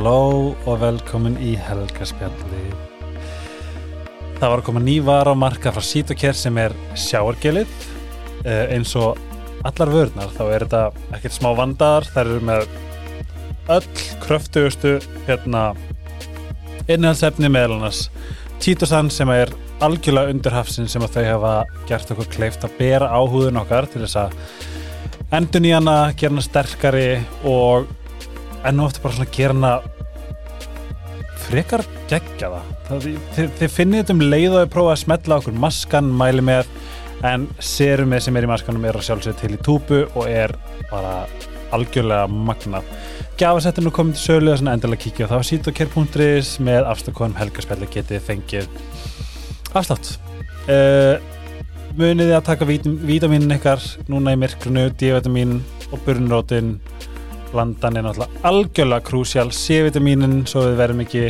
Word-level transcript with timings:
Halló 0.00 0.54
og 0.64 0.78
velkomin 0.80 1.34
í 1.44 1.50
Helgaspjalli. 1.60 2.60
Það 4.38 4.46
var 4.46 4.54
að 4.54 4.62
koma 4.64 4.80
nývar 4.80 5.28
á 5.28 5.36
marka 5.36 5.74
frá 5.76 5.84
Sítokær 5.84 6.38
sem 6.40 6.56
er 6.56 6.72
sjáargelið. 6.96 7.68
Eh, 8.46 8.72
eins 8.78 8.94
og 8.96 9.20
allar 9.60 9.92
vörnar 9.92 10.32
þá 10.38 10.40
er 10.46 10.64
þetta 10.64 10.80
ekkert 11.18 11.36
smá 11.36 11.50
vandar. 11.58 12.08
Það 12.14 12.22
eru 12.22 12.40
með 12.48 12.64
öll 13.76 13.90
kröftugustu 14.24 14.94
hérna, 15.28 15.66
innhaldsefni 16.88 17.52
meðal 17.52 17.76
annars 17.76 18.06
Títosan 18.56 19.12
sem 19.12 19.28
er 19.36 19.52
algjörlega 19.84 20.32
undir 20.32 20.56
hafsin 20.56 20.88
sem 20.88 21.04
að 21.04 21.18
þau 21.18 21.24
hafa 21.28 21.54
gert 21.92 22.16
okkur 22.16 22.32
kleift 22.38 22.64
að 22.64 22.80
bera 22.80 23.12
á 23.12 23.20
húðun 23.20 23.60
okkar 23.66 23.92
til 23.92 24.06
þess 24.06 24.16
að 24.24 24.40
endun 25.36 25.68
í 25.68 25.76
hana, 25.76 26.02
gera 26.16 26.32
hana 26.32 26.48
sterkari 26.48 27.10
og 27.44 27.98
enn 28.68 28.80
og 28.80 28.90
eftir 28.90 29.04
bara 29.06 29.16
svona 29.16 29.34
gera 29.34 29.56
hana 29.56 29.74
frekar 31.40 31.84
geggja 32.10 32.52
það 32.88 33.06
þið, 33.34 33.52
þið 33.58 33.74
finnir 33.74 34.02
þetta 34.02 34.16
um 34.16 34.24
leið 34.26 34.56
og 34.58 34.72
prófa 34.74 34.94
að 34.94 35.02
smetla 35.04 35.38
okkur 35.40 35.60
maskan, 35.64 36.10
mæli 36.20 36.44
með 36.46 36.68
en 37.26 37.46
serumið 37.60 38.24
sem 38.24 38.38
er 38.38 38.46
í 38.46 38.50
maskanum 38.50 38.84
er 38.88 38.96
að 38.96 39.06
sjálfsögja 39.08 39.40
til 39.42 39.56
í 39.56 39.62
túpu 39.64 40.04
og 40.08 40.28
er 40.28 40.54
bara 40.90 41.24
algjörlega 41.74 42.26
magnað. 42.30 42.86
Gjafasettin 43.38 43.86
er 43.86 43.94
komið 43.94 44.16
til 44.16 44.24
sölu 44.24 44.54
og 44.54 44.62
endilega 44.64 45.02
kíkja 45.04 45.28
á 45.28 45.30
það 45.30 45.42
á 45.44 45.48
sítokær.is 45.50 46.54
með 46.66 46.88
afstökkunum 46.90 47.36
helgarspelli 47.38 47.88
getið 47.92 48.24
fengið 48.26 48.70
afslátt. 49.76 50.16
Uh, 50.66 51.20
muniði 51.98 52.34
að 52.36 52.46
taka 52.48 52.66
vítaminin 52.68 53.56
ykkar 53.56 53.84
núna 54.10 54.34
í 54.34 54.40
myrkrunu, 54.40 54.88
D-vitamin 54.98 55.60
og 55.90 56.02
burnrótin 56.06 56.78
blandan 57.52 57.98
er 57.98 58.06
náttúrulega 58.06 58.44
algjörlega 58.50 59.06
krúsjál. 59.06 59.50
C-vitaminin 59.54 60.44
svo 60.50 60.66
við 60.68 60.78
verðum 60.80 61.04
ekki 61.04 61.24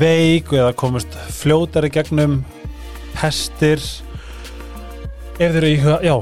veik 0.00 0.52
eða 0.54 0.72
komast 0.78 1.18
fljótari 1.34 1.90
gegnum 1.92 2.40
pestir 3.14 3.82
ef 5.38 5.50
þeir 5.50 5.60
eru 5.60 5.70
í 5.70 5.78
huga, 5.82 5.98
já 6.04 6.16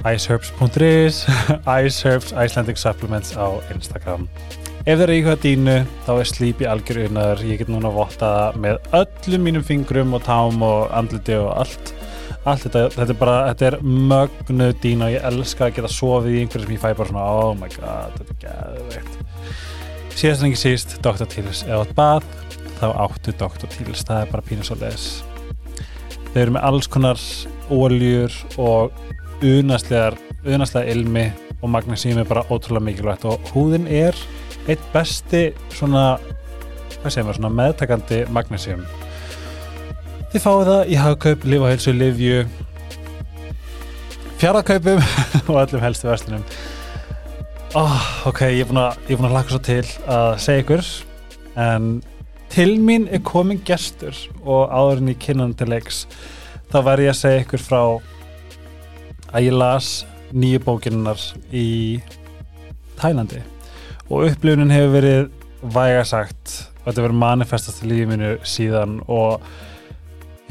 iceherbs.is 0.00 1.24
iceherbs 1.80 2.32
Icelandic 2.32 2.80
Supplements 2.80 3.34
á 3.36 3.60
Instagram. 3.74 4.28
Ef 4.86 4.96
þeir 4.96 5.06
eru 5.06 5.16
í 5.16 5.24
huga 5.24 5.36
dínu 5.42 5.76
þá 6.06 6.12
er 6.14 6.30
slípi 6.30 6.68
algjör 6.68 7.02
unnaður, 7.08 7.44
ég 7.50 7.60
get 7.60 7.72
núna 7.72 7.92
vottaða 7.92 8.50
með 8.60 8.78
öllum 8.96 9.48
mínum 9.48 9.66
fingrum 9.66 10.16
og 10.16 10.24
tám 10.24 10.62
og 10.64 10.88
andliti 10.96 11.36
og 11.36 11.52
allt 11.64 11.92
allt 12.48 12.64
þetta, 12.64 12.84
þetta 12.94 13.12
er 13.12 13.18
bara, 13.20 13.36
þetta 13.50 13.66
er 13.68 13.76
mögnu 13.84 14.68
dína 14.80 15.08
og 15.08 15.14
ég 15.14 15.26
elska 15.28 15.66
að 15.66 15.74
geta 15.76 15.90
sofið 15.92 16.36
í 16.36 16.44
einhverju 16.44 16.66
sem 16.66 16.76
ég 16.76 16.80
fæ 16.82 16.92
bara 16.94 17.10
svona, 17.10 17.26
oh 17.42 17.52
my 17.58 17.68
god 17.74 18.16
þetta 18.16 18.36
er 18.36 18.40
gæðveikt 18.46 20.16
síðast 20.20 20.44
en 20.44 20.48
ekki 20.50 20.60
síst, 20.60 20.96
Dr. 21.04 21.28
Tílis 21.30 21.62
eða 21.68 21.84
bað, 21.96 22.24
þá 22.80 22.86
áttu 23.04 23.34
Dr. 23.36 23.68
Tílis 23.72 24.06
það 24.08 24.24
er 24.24 24.32
bara 24.32 24.46
pínus 24.46 24.72
og 24.72 24.80
les 24.80 25.06
þeir 26.30 26.42
eru 26.46 26.56
með 26.56 26.66
alls 26.70 26.88
konar 26.90 27.22
óljur 27.70 28.34
og 28.60 28.96
unastlegar 29.44 30.16
unastlega 30.48 30.92
ilmi 30.94 31.26
og 31.60 31.72
magnesíum 31.74 32.22
er 32.22 32.28
bara 32.28 32.46
ótrúlega 32.48 32.86
mikilvægt 32.86 33.26
og 33.28 33.52
húðin 33.52 33.88
er 33.90 34.16
eitt 34.68 34.82
besti 34.94 35.50
svona, 35.74 36.16
hvað 37.00 37.12
segir 37.12 37.28
maður, 37.28 37.40
svona 37.40 37.54
meðtakandi 37.60 38.24
magnesíum 38.32 38.84
Þið 40.30 40.42
fáið 40.44 40.68
það 40.68 40.80
í 40.86 40.96
hagkaup, 41.00 41.44
lifaheilsu, 41.50 41.92
livju 41.98 42.42
fjaraðkaupum 44.38 45.00
og 45.50 45.56
öllum 45.58 45.82
helstu 45.82 46.06
verslunum. 46.06 46.44
Oh, 47.74 47.96
Ok, 48.30 48.44
ég 48.46 48.62
er 48.62 48.68
búin 48.68 48.78
að, 48.78 49.32
laka 49.34 49.50
svo 49.50 49.58
til 49.66 49.82
að 50.06 50.36
segja 50.42 50.62
ykkur 50.62 50.84
en 51.58 51.88
til 52.50 52.76
mín 52.78 53.08
er 53.10 53.24
komin 53.26 53.58
gestur 53.66 54.14
og 54.44 54.70
áðurinn 54.70 55.10
í 55.10 55.66
leiks 55.66 56.04
þá 56.70 56.78
var 56.86 57.02
ég 57.02 57.10
að 57.10 57.18
segja 57.24 57.40
ykkur 57.42 57.64
frá 57.64 57.80
að 59.34 59.48
ég 59.48 59.56
las 59.58 59.88
nýju 60.30 60.60
bókinnar 60.62 61.18
í 61.50 61.98
Tælandi. 63.00 63.42
Og 64.06 64.30
upplifunin 64.30 64.70
hefur 64.70 64.94
verið 64.94 65.26
vægasagt 65.60 66.54
og 66.84 66.86
þetta 66.92 67.02
verið 67.02 67.20
manifestast 67.24 67.82
í 67.82 67.90
lífið 67.90 68.12
minu 68.14 68.32
síðan 68.46 69.00
og 69.10 69.42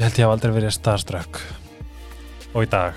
ég 0.00 0.06
held 0.06 0.16
ég 0.16 0.24
hafa 0.24 0.32
aldrei 0.38 0.52
verið 0.56 0.70
starströkk 0.72 1.38
og 2.54 2.62
í 2.64 2.68
dag. 2.72 2.96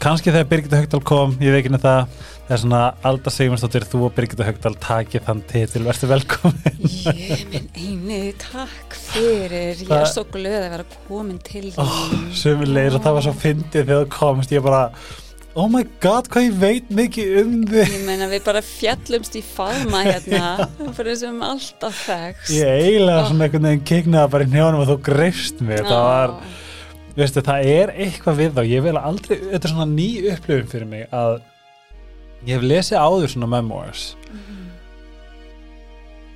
Kannski 0.00 0.32
þegar 0.32 0.48
Birgitta 0.50 0.80
Högdal 0.80 1.02
kom, 1.06 1.36
ég 1.38 1.54
veikinu 1.54 1.78
það 1.78 2.08
það 2.48 2.54
er 2.56 2.60
svona 2.64 2.80
Alda 3.06 3.30
Sigmarsdóttir 3.30 3.84
þú 3.86 4.00
og 4.08 4.14
Birgitta 4.16 4.46
Högdal 4.48 4.72
takið 4.82 5.22
þann 5.28 5.42
titil. 5.46 5.84
Verður 5.86 6.10
velkomin. 6.16 6.80
Ég 7.14 7.44
minn 7.52 7.68
einu 7.78 8.18
takk 8.42 8.96
fyrir. 8.98 9.78
Ég 9.78 9.94
er 9.94 10.10
svo 10.10 10.24
glöð 10.32 10.56
að 10.58 10.72
vera 10.74 10.86
komin 11.06 11.38
til 11.46 11.68
oh, 11.78 12.00
sömulegir 12.34 12.98
og 12.98 13.04
það 13.06 13.18
var 13.20 13.26
svo 13.28 13.36
fyndið 13.44 13.84
þegar 13.84 14.02
þú 14.02 14.10
komst. 14.16 14.56
Ég 14.56 14.66
bara 14.66 14.82
oh 15.58 15.66
my 15.70 15.82
god, 16.02 16.28
hvað 16.30 16.46
ég 16.46 16.56
veit 16.60 16.90
mikið 16.94 17.36
um 17.42 17.52
þig. 17.68 17.92
Ég 17.96 18.06
meina 18.06 18.28
við 18.30 18.44
bara 18.46 18.62
fjallumst 18.64 19.36
í 19.38 19.42
faðma 19.44 20.02
hérna. 20.08 20.68
Fyrir 20.96 21.12
þessum 21.12 21.42
alltaf 21.46 22.02
þekst 22.06 22.54
ég 22.54 22.82
eiginlega 22.86 23.26
svona 23.28 23.46
einhvern 23.48 23.68
veginn 23.70 23.86
kiknaði 23.90 24.32
bara 24.34 24.46
í 24.46 24.52
njónum 24.54 24.84
og 24.84 24.90
þú 24.92 24.98
greifst 25.10 25.62
mig. 25.64 25.82
Það 25.88 26.06
var, 26.06 26.34
veistu, 27.18 27.44
það 27.50 27.70
er 27.74 27.94
eitthvað 28.06 28.40
við 28.42 28.56
þá. 28.56 28.62
Ég 28.70 28.86
vil 28.86 28.96
aldrei, 29.02 29.36
þetta 29.48 29.62
er 29.62 29.74
svona 29.74 29.90
ný 29.92 30.08
upplifin 30.34 30.72
fyrir 30.74 30.90
mig 30.94 31.06
að 31.10 31.36
ég 32.46 32.56
hef 32.56 32.66
lesið 32.70 33.02
áður 33.02 33.34
svona 33.34 33.52
memoirs. 33.58 34.10
Mm 34.30 34.40
-hmm. 34.40 34.66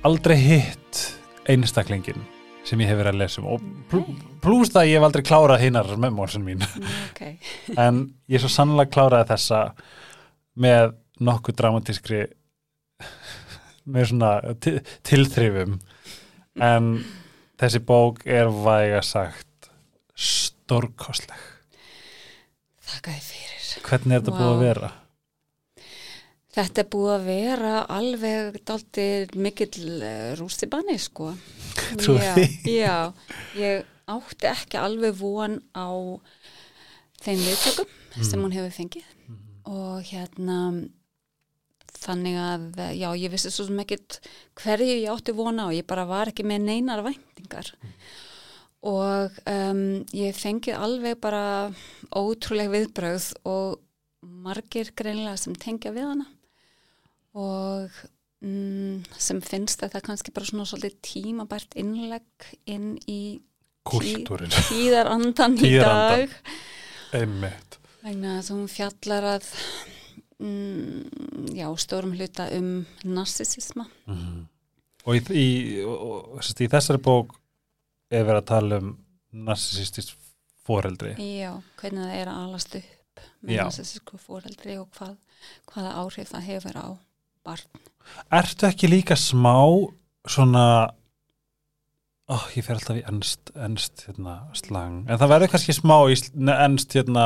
aldrei 0.05 0.37
hitt 0.37 1.03
einstaklingin 1.49 2.21
sem 2.65 2.81
ég 2.81 2.89
hef 2.89 2.99
verið 2.99 3.13
að 3.13 3.19
lesa 3.21 3.41
um 3.41 3.49
og 3.55 3.65
pl 3.91 4.03
pluss 4.43 4.73
það 4.73 4.89
ég 4.89 4.99
hef 4.99 5.07
aldrei 5.07 5.25
klárað 5.25 5.63
hinnar 5.65 5.91
memoirsin 6.01 6.45
mín 6.45 6.63
Mm, 6.65 6.87
okay. 7.11 7.37
en 7.85 8.01
ég 8.31 8.41
svo 8.41 8.51
sannlega 8.51 8.91
kláraði 8.93 9.29
þessa 9.33 9.61
með 10.61 10.95
nokkuð 11.25 11.59
dramatískri 11.61 12.23
með 13.85 14.09
svona 14.09 14.31
tilþrifum 15.05 15.79
en 16.65 16.91
þessi 17.59 17.81
bók 17.85 18.23
er 18.25 18.49
væga 18.49 19.01
sagt 19.05 19.69
stórkostleg 20.15 21.51
Þakka 22.85 23.11
þið 23.11 23.25
fyrir 23.29 23.83
Hvernig 23.85 24.15
er 24.15 24.21
þetta 24.21 24.31
wow. 24.33 24.39
búið 24.39 24.53
að 24.53 24.63
vera? 24.63 24.91
Þetta 26.55 26.81
er 26.81 26.87
búið 26.93 27.11
að 27.11 27.25
vera 27.27 27.73
alveg 27.91 28.61
daltir 28.63 29.33
mikill 29.35 29.99
rústi 30.39 30.69
banni 30.71 30.95
sko 31.01 31.33
Trú 31.99 32.15
því? 32.15 32.45
Já, 32.85 33.11
ég 33.59 33.83
átti 34.05 34.49
ekki 34.49 34.79
alveg 34.79 35.17
von 35.17 35.57
á 35.73 35.89
þeim 37.25 37.41
viðtökum 37.41 37.89
mm. 37.89 38.27
sem 38.27 38.43
hún 38.43 38.53
hefur 38.53 38.75
fengið 38.75 39.07
mm. 39.25 39.39
og 39.71 40.05
hérna 40.05 40.59
þannig 41.95 42.37
að 42.37 42.65
já, 42.99 43.07
ég 43.17 43.33
vissi 43.33 43.49
svo 43.53 43.65
ekkit 43.81 44.19
hverju 44.61 44.99
ég 44.99 45.09
átti 45.09 45.33
vona 45.35 45.69
og 45.69 45.75
ég 45.77 45.87
bara 45.89 46.05
var 46.09 46.29
ekki 46.29 46.45
með 46.45 46.67
neinar 46.67 47.01
væntingar 47.05 47.71
mm. 47.79 47.95
og 48.91 49.41
um, 49.49 49.81
ég 50.13 50.37
fengið 50.37 50.77
alveg 50.77 51.17
bara 51.23 51.43
ótrúleg 52.13 52.69
viðbröð 52.75 53.31
og 53.49 53.81
margir 54.45 54.93
greinlega 54.97 55.37
sem 55.41 55.57
tengja 55.57 55.93
við 55.95 56.11
hana 56.11 56.29
og 57.35 57.91
mm, 58.45 59.03
sem 59.19 59.41
finnst 59.43 59.83
þetta 59.83 60.01
kannski 60.03 60.33
bara 60.35 60.47
svona 60.47 60.67
svolítið 60.69 61.01
tímabært 61.05 61.75
innlegg 61.79 62.49
inn 62.71 62.95
í 63.11 63.41
Kultúrin. 63.85 64.49
tíðarandan 64.69 65.59
í 65.61 65.75
dag. 65.77 66.31
Einmitt. 67.13 67.77
Vegna 68.01 68.39
að 68.39 68.51
hún 68.55 68.65
fjallar 68.69 69.27
að 69.35 69.49
mm, 70.41 71.53
já, 71.57 71.67
stórum 71.81 72.15
hluta 72.17 72.47
um 72.57 72.85
narsisisma 73.03 73.87
mm 74.05 74.17
-hmm. 74.17 74.43
og 75.05 75.15
í, 75.15 75.21
í, 75.33 75.47
og, 75.85 76.41
í 76.41 76.67
þessari 76.69 77.01
bók 77.01 77.35
er 78.09 78.25
verið 78.25 78.41
að 78.41 78.51
tala 78.51 78.77
um 78.81 78.97
narsisistist 79.31 80.15
foreldri. 80.65 81.15
Já, 81.19 81.61
hvernig 81.77 82.05
það 82.05 82.15
er 82.19 82.27
að 82.27 82.43
alast 82.43 82.75
upp 82.75 83.25
með 83.41 83.61
narsisisku 83.61 84.17
foreldri 84.17 84.77
og 84.81 84.89
hvað, 84.97 85.17
hvaða 85.71 85.91
áhrif 86.01 86.29
það 86.29 86.47
hefur 86.49 86.77
á 86.81 86.87
barn. 87.45 87.83
Ertu 88.33 88.67
ekki 88.69 88.89
líka 88.89 89.17
smá 89.17 89.57
svona 90.29 90.65
oh, 92.31 92.45
ég 92.57 92.65
fer 92.65 92.79
alltaf 92.79 92.97
í 92.97 93.03
ennst, 93.05 93.53
ennst 93.53 94.05
hérna, 94.07 94.39
slang, 94.57 95.03
en 95.05 95.21
það 95.21 95.33
verður 95.35 95.53
kannski 95.53 95.75
smá 95.77 95.97
í 96.09 96.17
ennst 96.55 96.97
hérna 96.97 97.25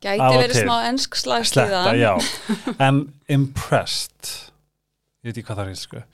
Gæti 0.00 0.28
verið 0.40 0.62
smá 0.62 0.76
ennsk 0.88 1.18
slag 1.20 1.46
síðan 1.48 2.22
en 2.80 3.02
impressed 3.28 4.30
ég 5.20 5.28
veit 5.28 5.34
ekki 5.34 5.48
hvað 5.50 5.62
það 5.62 5.72
er 5.72 5.80
sko. 5.80 6.04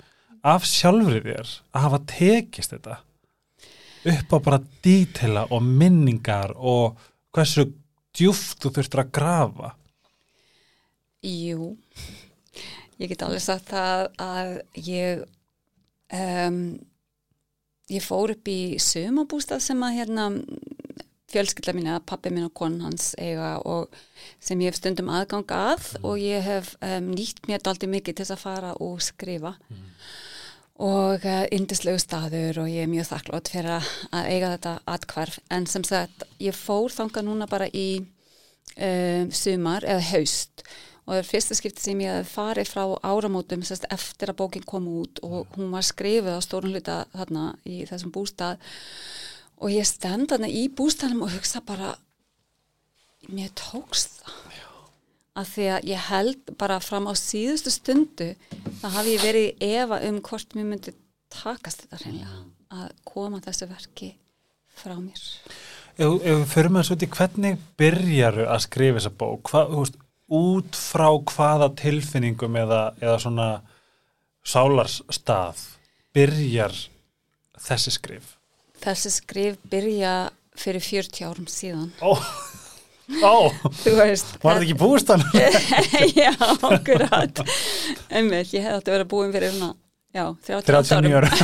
af 0.52 0.66
sjálfrið 0.66 1.28
þér 1.28 1.52
að 1.70 1.84
hafa 1.86 2.00
tekist 2.10 2.74
þetta 2.74 3.00
upp 4.06 4.34
á 4.34 4.38
bara 4.48 4.62
dítela 4.82 5.46
og 5.54 5.62
minningar 5.66 6.54
og 6.56 6.98
hversu 7.34 7.68
djúft 8.16 8.62
þú 8.62 8.72
þurftur 8.78 9.02
að 9.02 9.12
grafa? 9.18 9.72
Jú 11.26 11.74
ég 13.00 13.12
get 13.12 13.24
alveg 13.26 13.42
sagt 13.44 13.70
það 13.72 14.06
að 14.22 14.52
ég 14.86 15.24
um, 16.16 16.60
ég 17.92 18.02
fór 18.02 18.34
upp 18.34 18.50
í 18.50 18.76
sumabústað 18.82 19.62
sem 19.68 19.82
að 19.86 19.98
hérna 20.00 20.28
fjölskylda 21.30 21.74
mín 21.74 21.88
eða 21.90 22.04
pappi 22.06 22.30
minn 22.30 22.46
og 22.46 22.54
konan 22.56 22.86
hans 22.88 23.10
eiga 23.18 23.56
og 23.66 23.90
sem 24.42 24.60
ég 24.62 24.70
hef 24.70 24.78
stundum 24.78 25.10
aðgang 25.10 25.50
að 25.54 25.90
og 26.02 26.20
ég 26.22 26.44
hef 26.46 26.74
um, 26.80 27.10
nýtt 27.12 27.44
mér 27.50 27.64
daldi 27.64 27.90
mikið 27.90 28.16
til 28.16 28.24
þess 28.24 28.36
að 28.36 28.44
fara 28.44 28.72
og 28.82 29.02
skrifa. 29.04 29.56
Og 30.86 31.24
uh, 31.24 31.44
indislegu 31.56 31.98
staður 32.02 32.62
og 32.62 32.70
ég 32.70 32.84
er 32.84 32.92
mjög 32.92 33.08
þakklátt 33.10 33.50
fyrir 33.52 33.78
að, 33.78 33.92
að 34.12 34.30
eiga 34.34 34.52
þetta 34.54 34.74
atkvarf 34.92 35.38
en 35.56 35.70
sem 35.70 35.86
sagt 35.88 36.26
ég 36.42 36.56
fór 36.56 36.94
þangað 36.94 37.28
núna 37.30 37.48
bara 37.50 37.70
í 37.72 37.88
um, 38.02 39.32
sumar 39.32 39.86
eða 39.86 40.04
haust 40.12 40.66
og 41.06 41.12
það 41.12 41.20
er 41.20 41.28
fyrsta 41.28 41.54
skipti 41.54 41.84
sem 41.84 42.00
ég 42.02 42.16
hef 42.18 42.32
farið 42.34 42.70
frá 42.72 42.82
áramótum 43.06 43.62
sérst, 43.62 43.86
eftir 43.94 44.32
að 44.32 44.40
bókin 44.40 44.66
kom 44.66 44.88
út 44.90 45.20
og 45.22 45.52
hún 45.54 45.70
var 45.70 45.86
skrifið 45.86 46.34
á 46.34 46.42
stórun 46.42 46.74
hluta 46.74 47.04
þarna 47.14 47.52
í 47.62 47.84
þessum 47.86 48.10
bústað. 48.14 48.58
Og 49.62 49.70
ég 49.70 49.86
stend 49.86 50.32
þarna 50.32 50.50
í 50.50 50.66
bústaðnum 50.66 51.28
og 51.28 51.36
hugsa 51.36 51.62
bara 51.64 51.94
mér 53.30 53.54
tókst 53.54 54.18
það. 54.24 54.42
Að 55.36 55.48
því 55.52 55.64
að 55.68 55.86
ég 55.90 56.04
held 56.08 56.52
bara 56.56 56.76
fram 56.80 57.06
á 57.06 57.14
síðustu 57.20 57.70
stundu 57.70 58.30
þá 58.80 58.86
hafi 58.94 59.16
ég 59.18 59.24
verið 59.24 59.64
efa 59.66 59.98
um 60.08 60.20
hvort 60.24 60.54
mér 60.56 60.70
myndi 60.70 60.94
takast 61.32 61.84
þetta 61.84 61.98
hreinlega 62.00 62.38
að 62.72 62.94
koma 63.04 63.42
þessu 63.44 63.68
verki 63.68 64.14
frá 64.76 64.96
mér. 64.96 65.20
Ef, 65.96 66.16
við 66.24 66.42
förum 66.50 66.80
að 66.80 66.88
svo 66.88 66.96
til 67.00 67.10
hvernig 67.12 67.60
byrjaru 67.80 68.48
að 68.48 68.64
skrifa 68.64 68.98
þessa 68.98 69.12
bók, 69.20 69.52
Hva, 69.52 69.62
þú 69.70 69.84
veist, 69.84 70.00
út 70.32 70.76
frá 70.78 71.08
hvaða 71.30 71.70
tilfinningum 71.78 72.56
eða, 72.58 72.80
eða 73.02 73.18
svona 73.22 73.48
sálarstað 74.46 75.62
byrjar 76.16 76.74
þessi 77.66 77.94
skrif? 77.94 78.34
Þessi 78.82 79.12
skrif 79.14 79.58
byrja 79.70 80.14
fyrir 80.56 80.84
40 80.84 81.26
árum 81.28 81.48
síðan. 81.50 81.88
Ó, 82.00 82.16
ó, 83.22 83.50
þú 83.82 83.94
veist 84.00 84.34
var 84.42 84.58
þetta 84.58 84.66
ekki 84.66 84.78
búist 84.80 85.12
hann? 85.12 85.24
já, 86.22 86.32
akkurat. 86.70 87.42
Einmitt, 88.10 88.52
ég 88.54 88.66
hef 88.66 88.80
átti 88.80 88.92
að 88.92 88.96
vera 88.98 89.08
búin 89.10 89.34
fyrir 89.34 89.54
svona, 89.54 89.72
já, 90.16 90.24
38 90.48 90.66
39 90.72 91.16
árum. 91.20 91.34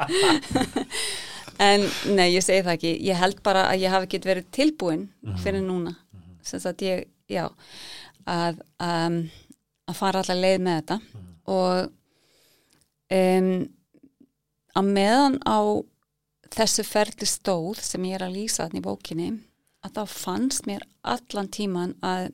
en 1.70 1.88
nei, 2.16 2.28
ég 2.32 2.44
segi 2.44 2.64
það 2.64 2.76
ekki. 2.78 2.92
Ég 3.10 3.20
held 3.20 3.42
bara 3.46 3.68
að 3.70 3.84
ég 3.84 3.94
hafi 3.94 4.08
ekki 4.08 4.22
verið 4.26 4.52
tilbúin 4.54 5.08
fyrir 5.42 5.64
núna. 5.64 5.96
Sem 6.46 6.62
sagt 6.62 6.82
ég, 6.86 7.04
já 7.30 7.46
að, 8.30 8.60
um, 8.82 9.20
að 9.90 9.98
fara 10.00 10.22
allar 10.24 10.40
leið 10.42 10.64
með 10.66 10.80
þetta. 10.80 10.98
Og 11.50 11.92
um, 13.16 13.52
að 14.80 14.90
meðan 14.96 15.38
á 15.46 15.58
þessu 16.50 16.84
ferli 16.86 17.26
stóð 17.30 17.80
sem 17.86 18.04
ég 18.10 18.18
er 18.18 18.26
að 18.26 18.36
lýsa 18.38 18.64
þarna 18.66 18.80
í 18.80 18.86
bókinni 18.86 19.28
að 19.86 19.94
þá 19.96 20.02
fannst 20.12 20.66
mér 20.68 20.82
allan 21.08 21.48
tíman 21.54 21.94
að 22.04 22.30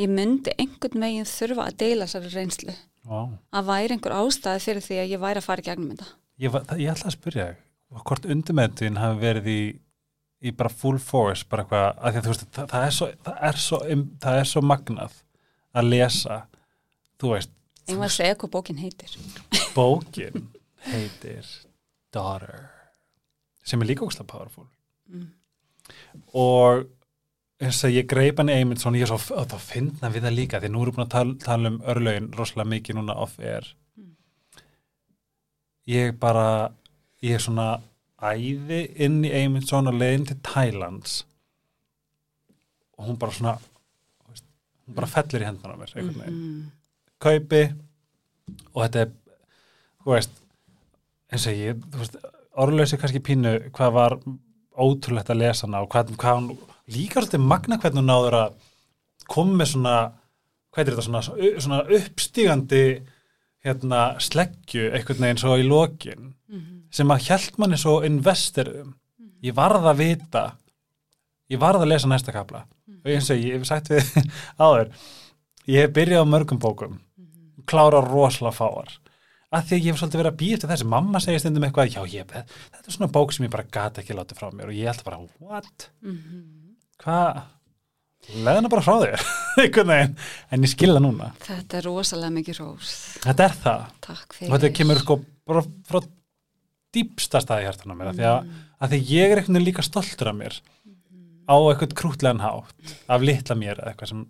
ég 0.00 0.08
myndi 0.10 0.54
einhvern 0.58 1.04
veginn 1.04 1.28
þurfa 1.28 1.68
að 1.68 1.76
deila 1.84 2.08
sér 2.10 2.26
reynslu. 2.32 2.74
Vá. 3.02 3.26
að 3.50 3.64
væri 3.66 3.94
einhver 3.96 4.12
ástæði 4.14 4.60
fyrir 4.62 4.84
því 4.84 4.96
að 5.02 5.08
ég 5.10 5.20
væri 5.24 5.40
að 5.40 5.46
fara 5.48 5.62
í 5.62 5.64
gegnum 5.66 5.88
þetta. 5.90 6.04
Ég, 6.38 6.52
var- 6.54 6.68
ég 6.78 6.92
ætla 6.92 7.08
að 7.10 7.16
spyrja 7.16 7.46
hvort 8.06 8.28
undirmetin 8.30 8.96
hafi 9.00 9.18
verið 9.20 9.48
í, 9.50 9.62
í 10.42 10.52
bara 10.58 10.72
full 10.74 10.98
force, 11.02 11.46
bara 11.48 11.64
eitthvað, 11.64 11.88
að 11.98 12.12
því 12.14 12.20
að 12.20 12.24
þú 12.24 12.32
veist, 12.32 12.46
það, 12.56 12.70
það, 12.72 12.86
er 12.86 12.96
svo, 12.96 13.08
það, 13.26 13.42
er 13.48 13.60
svo, 13.64 13.80
það 14.24 14.38
er 14.40 14.48
svo 14.52 14.62
magnað 14.66 15.18
að 15.72 15.90
lesa, 15.92 16.38
þú 17.22 17.34
veist, 17.36 17.58
Ég 17.90 17.98
var 17.98 18.06
að 18.06 18.14
segja 18.14 18.38
hvað 18.38 18.50
bókin 18.54 18.78
heitir. 18.78 19.14
bókin 19.74 20.48
heitir 20.86 21.48
Daughter, 22.14 22.66
sem 23.66 23.82
er 23.82 23.88
líka 23.90 24.04
ógslag 24.06 24.28
powerful. 24.30 24.68
Mm. 25.10 25.30
Og 26.38 26.84
eins 27.62 27.80
og 27.86 27.94
ég 27.94 28.06
greip 28.10 28.38
hann 28.38 28.52
einmitt 28.52 28.82
svona, 28.82 28.98
ég 29.00 29.06
er 29.06 29.12
svo 29.12 29.38
að 29.38 29.54
það 29.54 29.64
finna 29.66 30.10
við 30.12 30.26
það 30.26 30.36
líka, 30.36 30.60
því 30.62 30.70
nú 30.72 30.82
erum 30.82 30.92
við 30.92 30.98
búin 30.98 31.06
að 31.06 31.14
tala, 31.14 31.38
tala 31.42 31.72
um 31.72 31.80
örlögin 31.94 32.30
rosalega 32.38 32.72
mikið 32.74 32.98
núna 32.98 33.16
off-air. 33.22 33.68
Ég 35.90 36.14
bara, 36.22 36.46
ég 37.22 37.38
er 37.38 37.42
svona 37.42 37.68
æði 38.22 38.80
inn 39.02 39.20
í 39.26 39.30
einmitt 39.34 39.68
svona 39.70 39.90
leiðin 39.94 40.26
til 40.30 40.38
Thailands 40.46 41.22
og 42.98 43.08
hún 43.08 43.18
bara 43.18 43.34
svona, 43.34 43.56
hún 44.86 44.94
bara 44.98 45.08
fellur 45.10 45.42
í 45.42 45.48
hendana 45.48 45.76
mér, 45.80 45.92
Mm. 46.30 46.70
kaupi 47.22 47.62
og 48.74 48.82
þetta 48.84 49.00
er, 49.06 49.12
þú 50.04 50.12
veist 50.14 50.38
eins 51.32 51.46
og 51.48 51.52
ég, 51.56 51.84
orðlösi 52.62 52.98
kannski 53.00 53.22
pínu 53.24 53.54
hvað 53.72 53.92
var 53.96 54.16
ótrúlegt 54.76 55.30
að 55.32 55.40
lesa 55.42 55.66
hana 55.66 55.82
og 55.82 55.88
hvað, 55.92 56.14
hvað 56.16 56.38
hún 56.38 56.50
líka 56.92 57.20
svolítið 57.22 57.46
magna 57.46 57.78
hvernig 57.78 58.02
hún 58.02 58.10
náður 58.10 58.36
að 58.42 58.54
koma 59.28 59.56
með 59.62 59.70
svona 59.72 59.96
hvað 60.72 60.82
er 60.82 60.90
þetta 60.92 61.06
svona, 61.06 61.22
svona 61.60 61.80
uppstígandi 61.98 62.84
hérna 63.64 64.02
sleggju 64.20 64.88
einhvern 64.92 65.22
veginn 65.26 65.38
svo 65.42 65.56
í 65.60 65.66
lokin 65.66 66.34
sem 66.92 67.12
að 67.14 67.24
hjælt 67.28 67.58
manni 67.62 67.78
svo 67.80 68.00
investir 68.06 68.68
um. 68.82 68.92
Ég 69.42 69.56
varð 69.56 69.88
að 69.90 70.02
vita 70.04 70.44
ég 71.52 71.60
varð 71.60 71.82
að 71.84 71.90
lesa 71.92 72.08
næsta 72.10 72.32
kapla 72.34 72.62
og 73.02 73.08
eins 73.10 73.30
og 73.32 73.40
ég 73.42 73.56
hef 73.58 73.66
sagt 73.68 73.90
við 73.92 74.12
áður 74.62 74.92
ég 75.68 75.82
hef 75.82 75.94
byrjað 75.96 76.22
á 76.24 76.32
mörgum 76.32 76.60
bókum 76.62 77.00
klára 77.68 78.00
rosalega 78.02 78.56
fáar. 78.56 78.92
Að 79.52 79.66
því 79.68 79.76
að 79.76 79.82
ég 79.84 79.92
hef 79.92 79.98
svolítið 80.00 80.20
verið 80.22 80.32
að 80.32 80.38
býja 80.40 80.56
eftir 80.56 80.70
þessi 80.72 80.86
mamma 80.88 81.20
segir 81.20 81.42
stundum 81.42 81.66
eitthvað, 81.66 81.90
já 81.92 82.00
ég, 82.08 82.30
þetta 82.32 82.88
er 82.88 82.94
svona 82.94 83.10
bók 83.12 83.34
sem 83.36 83.44
ég 83.44 83.52
bara 83.52 83.66
gata 83.76 84.00
ekki 84.00 84.16
látið 84.16 84.38
frá 84.40 84.46
mér. 84.56 84.70
Og 84.72 84.78
ég 84.78 84.88
held 84.88 85.02
bara, 85.06 85.18
what? 85.44 85.84
Hvað? 87.02 87.42
Leðina 88.32 88.70
bara 88.72 88.84
frá 88.86 88.94
þér 89.02 89.24
einhvern 89.66 89.92
veginn, 89.92 90.16
en 90.54 90.64
ég 90.66 90.72
skilða 90.72 91.02
núna. 91.04 91.28
Þetta 91.44 91.78
er 91.80 91.86
rosalega 91.90 92.34
mikið 92.38 92.60
rós. 92.62 92.92
þetta 93.26 93.46
er 93.48 93.56
það, 93.66 93.86
og 94.14 94.52
þetta 94.56 94.72
kemur 94.78 95.02
sko 95.02 95.18
bara 95.52 95.64
frá 95.90 96.00
dýpsta 96.92 97.40
staði 97.42 97.66
hjartana 97.68 97.94
mér, 97.98 98.10
af 98.12 98.16
því 98.18 98.26
að, 98.28 98.52
að 98.84 98.92
því 98.94 99.00
ég 99.12 99.30
er 99.32 99.40
einhvern 99.40 99.56
veginn 99.58 99.68
líka 99.70 99.82
stoltur 99.86 100.30
af 100.32 100.36
mér 100.38 100.58
á 101.48 101.56
eitthvað 101.58 101.94
krútlegan 101.98 102.40
hátt 102.44 102.92
af 103.10 103.24
litla 103.26 103.56
mér 103.58 103.80
eða 103.82 103.92
eitthvað 103.94 104.12
sem 104.12 104.20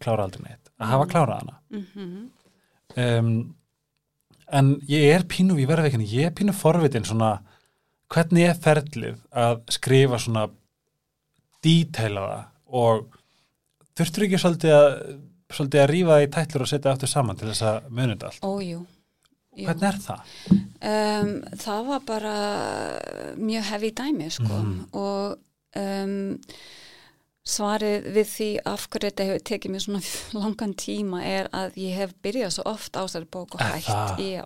klára 0.00 0.26
aldrei 0.28 0.44
neitt, 0.46 0.70
að 0.78 0.92
hafa 0.92 1.08
klárað 1.10 1.40
hana 1.42 1.58
Mhm. 1.72 2.30
um, 2.96 3.54
en 4.52 4.74
ég 4.88 5.08
er 5.16 5.24
pínu 5.24 5.56
ég 5.58 5.66
verði 5.70 5.88
ekki, 5.90 6.06
ég 6.12 6.26
er 6.28 6.34
pínu 6.36 6.52
forvitin 6.54 7.04
svona, 7.08 7.38
hvernig 8.12 8.48
er 8.50 8.58
ferlið 8.60 9.18
að 9.32 9.62
skrifa 9.72 10.18
svona 10.20 10.46
díteilaða 11.64 12.44
og 12.72 13.06
þurftur 13.96 14.26
ekki 14.26 14.40
svolítið 14.40 14.74
að 14.76 14.88
svolítið 15.52 15.82
að 15.82 15.90
rífa 15.92 16.14
það 16.16 16.24
í 16.24 16.30
tætlur 16.36 16.64
og 16.64 16.70
setja 16.70 16.92
aftur 16.94 17.10
saman 17.12 17.36
til 17.36 17.48
þess 17.50 17.64
að 17.68 17.88
munið 17.92 18.22
allt. 18.28 18.44
Ójú. 18.48 18.78
Hvernig 19.52 19.88
er 19.88 19.98
það? 20.00 20.20
Um, 20.82 21.32
það 21.60 21.82
var 21.86 22.00
bara 22.08 22.36
mjög 23.36 23.66
hefi 23.70 23.90
dæmi 23.98 24.30
sko 24.32 24.60
Mhm. 24.62 24.86
og 24.92 25.38
um, 25.76 26.38
svarið 27.44 28.06
við 28.14 28.28
því 28.30 28.48
af 28.70 28.86
hverju 28.88 29.08
þetta 29.10 29.26
hefur 29.28 29.44
tekið 29.50 29.72
mér 29.74 29.84
svona 29.84 30.02
langan 30.42 30.74
tíma 30.78 31.22
er 31.26 31.48
að 31.52 31.76
ég 31.82 31.96
hef 31.98 32.14
byrjað 32.22 32.54
svo 32.56 32.64
oft 32.70 32.96
á 32.96 33.02
þessari 33.04 33.28
bók 33.34 33.56
og 33.58 33.60
hætt. 33.66 33.86
það? 33.88 34.22
Já. 34.22 34.44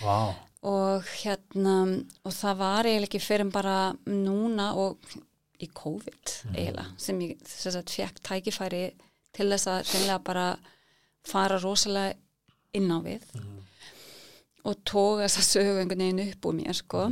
Vá, 0.00 0.34
og 0.66 1.04
hérna 1.22 1.76
og 2.24 2.32
það 2.34 2.56
var 2.58 2.88
eiginlega 2.88 3.06
ekki 3.10 3.20
fyrir 3.22 3.50
bara 3.52 3.76
núna 4.08 4.70
og 4.80 4.96
í 5.62 5.68
COVID 5.72 6.32
eiginlega 6.56 6.86
sem 7.00 7.20
ég 7.20 7.36
sem 7.48 7.72
sagt 7.76 7.92
fekk 7.94 8.18
tækifæri 8.26 8.82
til 9.36 9.50
þess 9.52 9.68
að 9.68 10.18
bara 10.24 10.48
fara 11.26 11.60
rosalega 11.62 12.16
inn 12.76 12.90
á 12.92 12.98
við 13.04 13.22
og 14.66 14.78
tóga 14.88 15.26
þess 15.26 15.40
að 15.40 15.48
sögu 15.50 15.74
einhvern 15.80 16.04
veginn 16.04 16.22
upp 16.26 16.48
úr 16.48 16.56
mér 16.58 16.76
sko. 16.76 17.04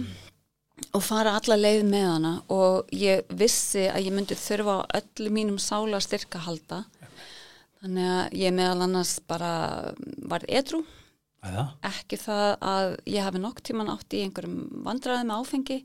Og 0.94 1.02
fara 1.06 1.36
alla 1.38 1.56
leið 1.58 1.84
með 1.86 2.08
hana 2.08 2.32
og 2.52 2.90
ég 2.94 3.28
vissi 3.30 3.86
að 3.86 4.08
ég 4.08 4.16
myndi 4.16 4.36
þurfa 4.38 4.80
á 4.82 4.82
öllu 4.98 5.30
mínum 5.34 5.60
sála 5.62 6.00
styrka 6.02 6.42
halda. 6.42 6.82
Þannig 7.82 8.10
að 8.10 8.36
ég 8.40 8.54
meðal 8.56 8.86
annars 8.86 9.14
bara 9.28 9.52
var 10.24 10.44
edru 10.48 10.82
eða? 11.44 11.66
ekki 11.84 12.18
það 12.18 12.48
að 12.64 12.88
ég 13.12 13.26
hafi 13.26 13.42
nokk 13.42 13.62
tíman 13.68 13.92
átt 13.92 14.16
í 14.16 14.22
einhverjum 14.24 14.82
vandræði 14.86 15.28
með 15.28 15.42
áfengi 15.44 15.78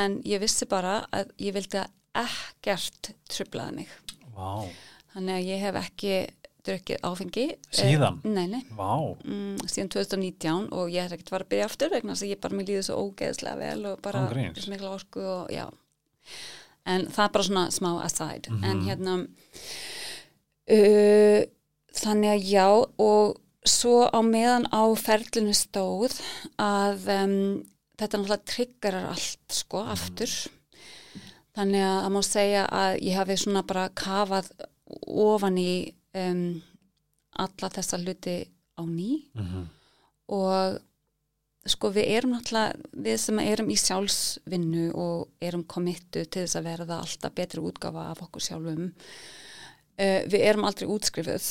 en 0.00 0.20
ég 0.26 0.42
vissi 0.42 0.68
bara 0.70 1.00
að 1.14 1.30
ég 1.38 1.54
vildi 1.56 1.80
að 1.80 2.24
ekkert 2.26 3.12
trublaði 3.30 3.76
mig. 3.80 3.92
Vá, 4.34 4.66
þannig 5.14 5.36
að 5.36 5.48
ég 5.48 5.64
hef 5.64 5.80
ekki 5.84 6.14
drukkið 6.66 7.04
áfengi 7.06 7.46
Síðan? 7.74 8.20
Eh, 8.24 8.32
nei, 8.34 8.46
nei, 8.50 8.62
vá, 8.76 8.92
mm, 9.24 9.60
síðan 9.66 9.92
2019 9.96 10.68
og 10.76 10.90
ég 10.92 11.06
hef 11.06 11.16
ekkert 11.16 11.32
farið 11.34 11.46
að 11.46 11.52
byrja 11.54 11.68
aftur 11.70 11.92
vegna 11.94 12.14
þess 12.14 12.26
að 12.26 12.32
ég 12.32 12.42
bara 12.44 12.58
mér 12.58 12.68
líði 12.70 12.82
svo 12.86 12.98
ógeðslega 13.04 13.60
vel 13.60 13.86
og 13.90 14.02
bara 14.04 14.24
mikla 14.30 14.94
orku 14.94 15.24
og 15.24 15.52
já. 15.54 15.66
En 16.88 17.06
það 17.06 17.24
er 17.24 17.32
bara 17.36 17.48
svona 17.48 17.64
smá 17.74 17.90
aside. 18.04 18.50
Mhm. 18.50 18.64
en 18.64 18.82
hérna 18.88 19.14
uh, 20.70 21.40
þannig 22.00 22.30
að 22.34 22.48
já 22.50 22.66
og 22.98 23.40
svo 23.66 24.08
á 24.08 24.20
meðan 24.24 24.66
á 24.72 24.82
ferlinu 24.96 25.52
stóð 25.56 26.16
að 26.56 27.08
um, 27.12 27.36
þetta 28.00 28.18
náttúrulega 28.18 28.48
triggerar 28.48 29.10
allt 29.12 29.52
sko 29.52 29.84
aftur. 29.84 30.32
Þannig 31.56 31.82
að 31.84 31.96
það 32.04 32.12
má 32.14 32.20
segja 32.24 32.66
að 32.72 32.92
ég 33.04 33.18
hafi 33.18 33.36
svona 33.36 33.62
bara 33.66 33.88
kafað 33.92 34.52
ofan 35.10 35.58
í 35.60 35.72
um, 36.18 36.62
alla 37.40 37.72
þessa 37.76 38.00
hluti 38.00 38.38
á 38.76 38.82
ný. 38.86 39.10
Mhm. 39.34 39.66
og 40.30 40.78
sko 41.66 41.90
við 41.92 42.06
erum 42.16 42.32
náttúrulega 42.32 42.78
við 43.04 43.16
sem 43.20 43.40
erum 43.42 43.68
í 43.68 43.76
sjálfsvinnu 43.76 44.86
og 44.96 45.28
erum 45.44 45.64
komittu 45.68 46.22
til 46.24 46.46
þess 46.46 46.56
að 46.56 46.68
verða 46.70 47.00
alltaf 47.02 47.34
betri 47.36 47.60
útgafa 47.60 48.06
af 48.10 48.22
okkur 48.24 48.44
sjálfum 48.46 48.86
uh, 50.00 50.20
við 50.30 50.40
erum 50.40 50.66
aldrei 50.68 50.88
útskrifuð. 50.88 51.50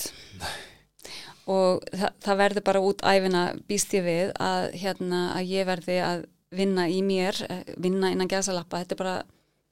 Og 1.49 1.85
þa 1.97 2.11
það 2.21 2.39
verður 2.43 2.65
bara 2.67 2.81
út 2.85 3.03
æfina 3.05 3.43
býst 3.69 3.93
ég 3.97 4.05
við 4.05 4.33
að, 4.37 4.67
hérna, 4.77 5.21
að 5.37 5.49
ég 5.49 5.65
verði 5.69 5.97
að 6.05 6.25
vinna 6.53 6.85
í 6.89 6.99
mér 7.05 7.37
eh, 7.49 7.71
vinna 7.81 8.11
innan 8.13 8.29
gæsalappa. 8.29 8.83
Þetta 8.83 8.95
er 8.95 8.99
bara, 8.99 9.15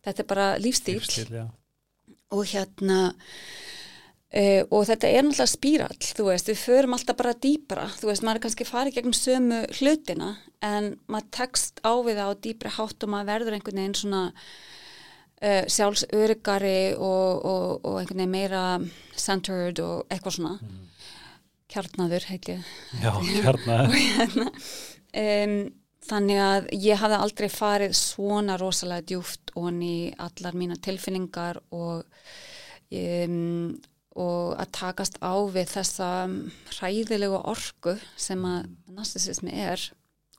þetta 0.05 0.23
er 0.23 0.29
bara 0.31 0.47
já. 1.29 1.43
og 2.33 2.43
hérna 2.49 2.99
uh, 4.35 4.63
og 4.71 4.87
þetta 4.89 5.11
er 5.11 5.25
náttúrulega 5.25 5.51
spírall 5.53 6.09
þú 6.19 6.27
veist, 6.29 6.51
við 6.51 6.63
förum 6.63 6.95
alltaf 6.97 7.19
bara 7.19 7.35
dýpra. 7.47 7.87
Þú 7.99 8.11
veist, 8.11 8.25
maður 8.25 8.39
er 8.39 8.45
kannski 8.47 8.67
farið 8.67 8.97
gegnum 8.97 9.17
sömu 9.17 9.61
hlutina 9.79 10.31
en 10.65 10.95
maður 11.07 11.29
tekst 11.39 11.83
á 11.85 11.93
við 12.05 12.19
það 12.19 12.33
á 12.33 12.41
dýpri 12.47 12.73
hátt 12.77 13.05
og 13.05 13.13
maður 13.13 13.31
verður 13.33 13.57
einhvern 13.57 13.81
veginn 13.83 13.97
svona 14.01 14.23
uh, 14.31 15.63
sjálfsörgari 15.69 16.79
og, 16.97 17.47
og, 17.47 17.65
og 17.85 17.99
einhvern 18.01 18.23
veginn 18.23 18.35
meira 18.35 18.63
centered 19.17 19.81
og 19.83 20.05
eitthvað 20.11 20.39
svona. 20.39 20.55
Kjarnaður 21.67 22.29
heit 22.29 22.47
ég. 22.53 22.71
Já, 23.03 23.11
hérna. 23.35 24.47
um, 25.19 25.59
þannig 26.07 26.39
að 26.39 26.69
ég 26.79 27.01
hafði 27.01 27.19
aldrei 27.19 27.49
farið 27.51 27.95
svona 27.99 28.55
rosalega 28.59 29.05
djúft 29.11 29.51
onni 29.59 30.13
allar 30.23 30.55
mína 30.55 30.77
tilfinningar 30.79 31.59
og 31.75 32.05
um, 32.95 33.75
og 34.17 34.55
að 34.57 34.71
takast 34.79 35.19
á 35.21 35.33
við 35.53 35.69
þessa 35.75 36.09
hræðilegu 36.77 37.41
orku 37.45 37.97
sem 38.17 38.41
að 38.49 38.71
narcissismi 38.89 39.53
er 39.53 39.83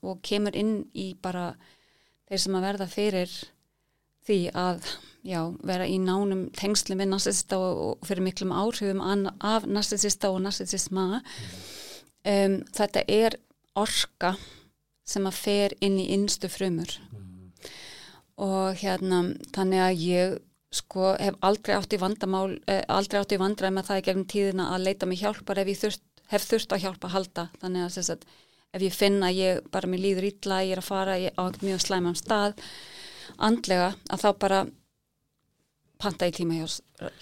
og 0.03 0.19
kemur 0.27 0.57
inn 0.59 0.83
í 0.95 1.13
bara 1.23 1.53
þeir 2.29 2.43
sem 2.43 2.59
að 2.59 2.67
verða 2.67 2.89
fyrir 2.91 3.37
því 4.29 4.41
að 4.59 4.89
já, 5.25 5.41
vera 5.65 5.87
í 5.89 5.97
nánum 6.03 6.49
tengslum 6.57 7.01
við 7.01 7.11
narcissista 7.13 7.59
og, 7.59 7.81
og 8.03 8.09
fyrir 8.09 8.27
miklum 8.27 8.55
áhrifum 8.55 9.03
af 9.03 9.67
narcissista 9.67 10.33
og 10.35 10.43
narcissisma 10.45 11.09
um, 11.15 12.59
þetta 12.75 13.05
er 13.09 13.39
orka 13.79 14.35
sem 15.09 15.27
að 15.29 15.39
fer 15.39 15.75
inn 15.85 15.97
í 16.01 16.11
innstu 16.13 16.51
frumur. 16.53 16.91
Og 18.39 18.77
hérna 18.79 19.23
þannig 19.55 19.83
að 19.83 20.03
ég 20.05 20.37
sko 20.75 21.15
hef 21.17 21.39
aldrei 21.45 21.77
átt 21.77 21.95
í 21.97 22.01
vandamál 22.01 22.59
eh, 22.69 22.83
aldrei 22.93 23.23
átt 23.23 23.33
í 23.33 23.41
vandræð 23.41 23.73
með 23.77 23.89
það 23.89 24.01
í 24.01 24.05
gegnum 24.09 24.29
tíðina 24.29 24.69
að 24.75 24.85
leita 24.89 25.09
mig 25.09 25.23
hjálpar 25.23 25.63
ef 25.63 25.73
ég 25.73 25.81
þurft, 25.81 26.05
hef 26.29 26.45
þurft 26.51 26.75
að 26.77 26.85
hjálpa 26.85 27.09
að 27.09 27.15
halda. 27.17 27.47
Þannig 27.63 27.87
að 27.87 28.13
að 28.15 28.27
ef 28.77 28.85
ég 28.85 28.97
finna 28.97 29.31
að 29.31 29.39
ég 29.41 29.63
bara 29.73 29.89
mér 29.89 30.03
líður 30.05 30.29
illa, 30.29 30.65
ég 30.67 30.77
er 30.77 30.83
að 30.83 30.91
fara 30.91 31.17
ég 31.21 31.33
á 31.33 31.43
einhvern 31.47 31.71
mjög 31.71 31.85
slæmum 31.87 32.19
stað 32.19 32.59
andlega 33.39 33.95
að 34.13 34.25
þá 34.25 34.29
bara 34.43 34.61
panta 35.99 36.29
í 36.29 36.35
tíma 36.35 36.59
hjá 36.61 36.67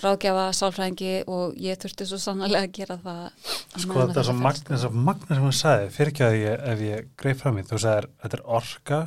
ráðgjafa, 0.02 0.48
sálfræðingi 0.56 1.12
og 1.32 1.54
ég 1.60 1.78
þurfti 1.80 2.06
svo 2.08 2.18
sannlega 2.20 2.66
að 2.66 2.74
gera 2.76 2.98
það 3.00 3.22
Sko 3.46 3.94
meðan 3.94 4.10
þetta 4.10 4.20
er 4.20 4.28
svo 4.28 4.36
magna, 4.36 5.30
að 5.30 5.38
sem 5.38 5.46
hún 5.46 5.56
sagði, 5.56 5.88
fyrir 5.94 6.12
ekki 6.12 6.26
að 6.26 6.36
ég, 6.40 6.66
ef 6.72 6.84
ég 6.84 7.08
greið 7.22 7.40
fram 7.40 7.60
í, 7.60 7.64
þú 7.70 7.80
sagðir, 7.86 8.08
þetta 8.24 8.38
er 8.38 8.44
orka 8.58 9.00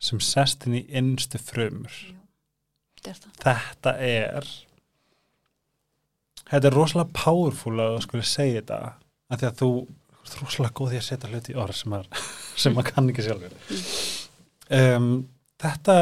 sem 0.00 0.22
sest 0.24 0.66
inn 0.66 0.78
í 0.78 0.84
innstu 1.00 1.40
frumur. 1.42 1.98
Þetta 1.98 2.19
er 3.08 3.20
það. 3.20 3.32
Þetta 3.44 3.94
er, 4.06 4.50
þetta 6.50 6.70
er 6.70 6.76
rosalega 6.76 7.16
powerful 7.16 7.74
að 7.78 7.96
þú 7.96 8.04
skulle 8.06 8.28
segja 8.28 8.60
þetta, 8.60 8.80
af 9.30 9.40
því 9.40 9.48
að 9.48 9.58
þú, 9.62 9.70
ert 10.20 10.36
rosalega 10.42 10.76
góð 10.80 10.94
í 10.94 11.00
að 11.00 11.06
setja 11.08 11.30
hluti 11.30 11.54
í 11.54 11.58
orð 11.60 11.78
sem 11.80 11.98
sem 12.60 12.76
maður 12.76 12.92
kann 12.92 13.10
ekki 13.12 13.26
sjálfur. 13.26 13.56
Um, 14.70 15.10
þetta, 15.62 15.98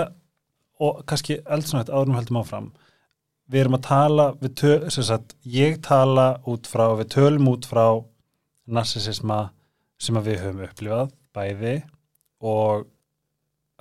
og 0.82 1.02
kannski 1.08 1.38
eldsnætt 1.46 1.92
áðurum 1.92 2.16
við 2.16 2.22
höldum 2.22 2.40
áfram, 2.42 2.68
við 3.48 3.62
erum 3.62 3.78
að 3.78 3.86
tala, 3.86 4.26
við 4.42 4.54
tö, 4.60 4.72
sem 4.92 5.06
sagt, 5.08 5.36
ég 5.48 5.78
tala 5.84 6.28
út 6.48 6.68
frá, 6.68 6.90
við 6.98 7.12
tölum 7.14 7.48
út 7.54 7.68
frá 7.68 7.86
narsisisma 8.68 9.48
sem 9.98 10.18
við 10.22 10.42
höfum 10.42 10.66
upplifað, 10.66 11.14
bæði 11.34 11.78
og 12.44 12.86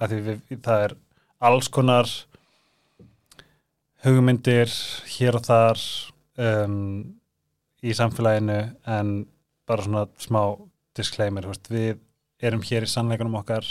við, 0.08 0.40
það 0.64 0.86
er 0.86 0.96
alls 1.50 1.70
konar 1.74 2.10
hugmyndir 4.06 4.72
hér 5.18 5.38
og 5.39 5.46
þar 5.48 5.82
um, 6.38 6.77
í 7.82 7.94
samfélaginu 7.98 8.60
en 8.86 9.13
bara 9.68 9.86
svona 9.86 10.06
smá 10.22 10.42
disclaimer, 10.98 11.48
veist, 11.50 11.70
við 11.70 11.98
erum 12.42 12.63
hér 12.66 12.86
í 12.86 12.89
sannleikunum 12.92 13.38
okkar 13.39 13.66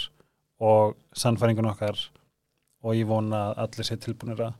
og 0.62 0.96
sannfæringunum 1.16 1.74
okkar 1.74 1.98
og 2.86 2.96
ég 2.96 3.08
vona 3.08 3.48
að 3.50 3.60
allir 3.64 3.88
sé 3.88 3.98
tilbúinir 4.00 4.42
að 4.48 4.56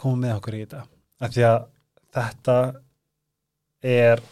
koma 0.00 0.24
með 0.24 0.36
okkur 0.38 0.56
í 0.56 0.62
þetta. 0.64 0.84
Af 1.20 1.34
því 1.34 1.46
að 1.46 1.58
þetta 2.16 2.58
er 3.90 4.22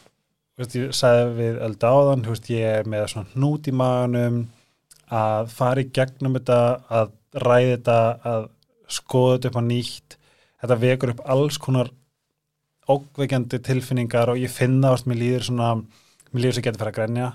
veist, 0.59 0.77
ég 0.77 0.95
sagði 0.97 1.35
við 1.39 1.59
öldu 1.67 1.91
áðan, 1.91 2.27
veist, 2.29 2.51
ég 2.53 2.79
er 2.81 2.91
með 2.91 3.09
svona 3.13 3.35
hnút 3.35 3.69
í 3.71 3.75
maganum 3.77 4.39
að 5.09 5.53
fara 5.55 5.85
í 5.85 5.91
gegnum 5.95 6.37
þetta, 6.37 6.61
að 6.89 7.13
ræði 7.45 7.75
þetta, 7.77 7.99
að 8.33 8.49
skoða 8.99 9.37
þetta 9.37 9.51
upp 9.51 9.61
á 9.61 9.65
nýtt 9.69 10.19
þetta 10.63 10.81
vekur 10.83 11.15
upp 11.15 11.25
alls 11.35 11.59
konar 11.63 11.91
ókveikjandi 12.89 13.61
tilfinningar 13.65 14.33
og 14.33 14.41
ég 14.41 14.53
finna 14.53 14.95
ást, 14.95 15.09
mér 15.09 15.21
líður 15.21 15.49
svona 15.49 15.73
mér 16.33 16.43
líður 16.43 16.59
sem 16.59 16.67
getur 16.67 16.83
fyrir 16.83 16.93
að 16.93 16.99
grenja 16.99 17.29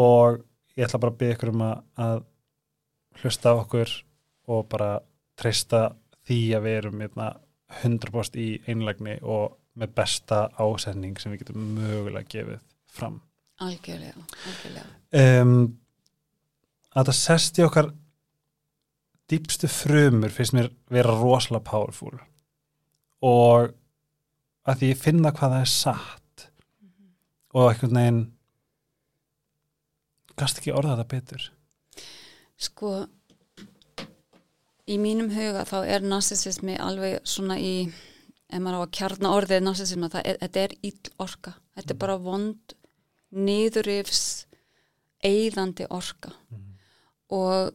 og 0.00 0.40
ég 0.76 0.86
ætla 0.86 1.00
bara 1.00 1.14
að 1.14 1.20
byggja 1.22 1.36
ykkur 1.38 1.52
um 1.54 1.64
að, 1.64 1.76
að 2.06 2.16
hlusta 3.22 3.54
á 3.54 3.60
okkur 3.62 3.92
og 4.54 4.66
bara 4.70 4.90
treysta 5.40 5.84
því 6.28 6.40
að 6.56 6.66
við 6.66 6.78
erum 6.80 7.04
hérna, 7.04 7.28
100% 7.82 8.40
í 8.40 8.48
einlægni 8.70 9.16
og 9.22 9.56
með 9.80 9.94
besta 9.96 10.44
ásetning 10.60 11.18
sem 11.18 11.32
við 11.32 11.44
getum 11.44 11.72
mögulega 11.78 12.28
gefið 12.30 12.60
fram. 12.94 13.18
Algjörlega, 13.64 14.26
algjörlega. 14.46 14.84
Um, 15.18 15.56
að 16.94 17.10
það 17.10 17.18
sest 17.18 17.58
í 17.58 17.64
okkar 17.66 17.90
dýpstu 19.30 19.68
frumur 19.70 20.32
finnst 20.32 20.54
mér 20.56 20.70
vera 20.92 21.14
rosalega 21.16 21.64
powerful. 21.70 22.18
Og 23.24 23.72
að 24.68 24.80
því 24.80 24.92
ég 24.92 25.00
finna 25.00 25.32
hvað 25.32 25.56
það 25.56 25.64
er 25.64 25.72
satt. 25.72 26.46
Og 27.54 27.68
einhvern 27.70 27.98
veginn 27.98 28.22
gast 30.38 30.58
ekki 30.58 30.74
orða 30.74 30.96
þetta 30.96 31.12
betur. 31.12 31.44
Sko, 32.64 32.94
í 34.90 34.96
mínum 35.00 35.30
huga 35.34 35.64
þá 35.68 35.78
er 35.84 36.06
narsisismi 36.06 36.76
alveg 36.80 37.20
svona 37.28 37.58
í, 37.60 37.86
ef 38.50 38.62
maður 38.62 38.82
á 38.82 38.84
að 38.84 38.94
kjarna 38.98 39.34
orðið 39.38 39.64
narsisismi, 39.64 40.10
þetta 40.14 40.64
er 40.64 40.74
ill 40.82 41.12
orka. 41.22 41.54
Þetta 41.78 41.94
er 41.94 42.00
bara 42.02 42.18
vond, 42.22 42.74
niðurifs, 43.34 44.24
eyðandi 45.24 45.88
orka. 45.94 46.34
Og 47.34 47.72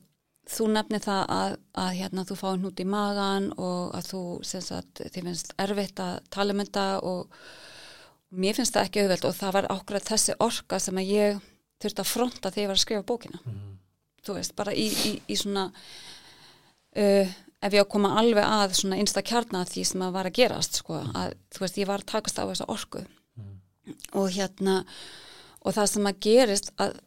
þú 0.49 0.67
nefnir 0.73 1.03
það 1.03 1.23
að, 1.35 1.55
að 1.83 1.89
hérna, 1.99 2.25
þú 2.25 2.37
fáið 2.39 2.59
hnút 2.59 2.81
í 2.81 2.85
magan 2.89 3.49
og 3.57 3.95
að 3.97 4.07
þú, 4.09 4.21
sagt, 4.45 5.01
finnst 5.13 5.53
erfitt 5.61 6.01
að 6.03 6.15
tala 6.33 6.55
um 6.55 6.63
þetta 6.63 6.85
og 7.05 7.41
mér 8.29 8.57
finnst 8.57 8.77
það 8.77 8.87
ekki 8.87 9.03
auðvelt 9.03 9.27
og 9.29 9.35
það 9.37 9.55
var 9.57 9.69
ákveð 9.73 10.07
þessi 10.09 10.37
orka 10.45 10.79
sem 10.81 11.01
að 11.01 11.11
ég 11.13 11.43
þurfti 11.79 12.03
að 12.03 12.11
fronta 12.13 12.51
þegar 12.51 12.63
ég 12.63 12.71
var 12.71 12.79
að 12.79 12.83
skrifa 12.85 13.07
bókina. 13.11 13.43
Þú 14.25 14.35
veist, 14.35 14.55
bara 14.57 14.73
í, 14.75 14.87
í, 14.89 15.13
í 15.31 15.37
svona 15.39 15.69
uh, 15.69 17.37
ef 17.59 17.75
ég 17.75 17.81
á 17.81 17.85
að 17.85 17.93
koma 17.93 18.15
alveg 18.19 18.45
að 18.45 18.75
svona 18.79 18.99
einsta 18.99 19.23
kjarna 19.25 19.63
því 19.67 19.85
sem 19.87 20.03
að 20.05 20.15
var 20.17 20.29
að 20.29 20.37
gerast 20.39 20.81
sko, 20.81 20.99
að 21.13 21.37
þú 21.53 21.63
veist, 21.65 21.79
ég 21.79 21.89
var 21.89 22.03
að 22.03 22.11
takast 22.13 22.41
á 22.41 22.43
þessa 22.49 22.69
orku. 22.71 23.05
Og 24.17 24.29
hérna 24.35 24.81
og 25.63 25.75
það 25.75 25.89
sem 25.93 26.09
að 26.09 26.21
gerist 26.25 26.73
að 26.79 26.99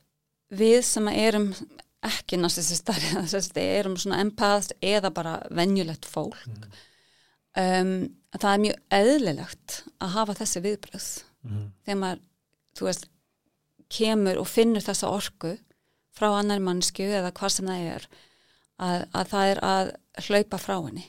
við 0.52 0.80
sem 0.84 1.08
að 1.08 1.20
erum 1.26 1.52
ekki 2.06 2.38
narsisistar 2.40 2.98
erum 3.62 3.96
svona 4.00 4.20
empaths 4.22 4.74
eða 4.82 5.12
bara 5.14 5.36
venjulegt 5.50 6.08
fólk. 6.08 6.40
Um, 7.52 8.12
það 8.32 8.52
er 8.52 8.62
mjög 8.64 8.98
eðlilegt 8.98 9.78
að 10.00 10.14
hafa 10.16 10.38
þessi 10.40 10.62
viðbröð 10.64 11.08
þegar 11.84 11.98
maður, 12.00 12.20
þú 12.78 12.86
veist 12.88 13.08
kemur 13.92 14.38
og 14.40 14.48
finnur 14.48 14.84
þessa 14.84 15.10
orku 15.12 15.56
frá 16.16 16.30
annar 16.38 16.62
mannsku 16.64 17.04
eða 17.04 17.32
hvað 17.36 17.54
sem 17.56 17.68
það 17.68 17.90
er 17.90 18.06
að, 18.82 19.04
að 19.12 19.32
það 19.32 19.50
er 19.50 19.60
að 19.68 19.92
hlaupa 20.26 20.60
frá 20.60 20.76
henni. 20.78 21.04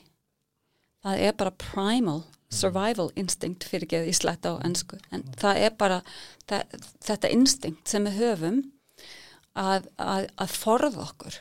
Það 1.04 1.24
er 1.26 1.36
bara 1.40 1.56
primal 1.60 2.20
survival 2.54 3.10
instinct 3.18 3.66
fyrir 3.68 3.98
að 3.98 4.08
ég 4.10 4.18
sletta 4.18 4.54
á 4.54 4.62
ennsku 4.64 4.98
en 5.14 5.24
það 5.40 5.60
er 5.66 5.74
bara 5.78 6.00
það, 6.48 6.76
þetta 7.04 7.32
instinct 7.34 7.90
sem 7.90 8.06
við 8.06 8.20
höfum 8.20 8.60
að, 9.54 9.90
að, 10.02 10.28
að 10.42 10.56
forða 10.58 11.04
okkur 11.08 11.40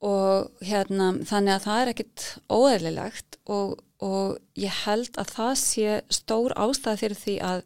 og 0.00 0.64
hérna 0.64 1.12
þannig 1.28 1.54
að 1.54 1.64
það 1.66 1.80
er 1.80 1.90
ekkit 1.92 2.26
óeðlilegt 2.48 3.38
og, 3.52 3.74
og 4.00 4.38
ég 4.56 4.78
held 4.86 5.18
að 5.20 5.34
það 5.34 5.52
sé 5.60 5.98
stór 6.16 6.54
ástæð 6.56 7.02
fyrir 7.02 7.20
því 7.20 7.36
að 7.44 7.62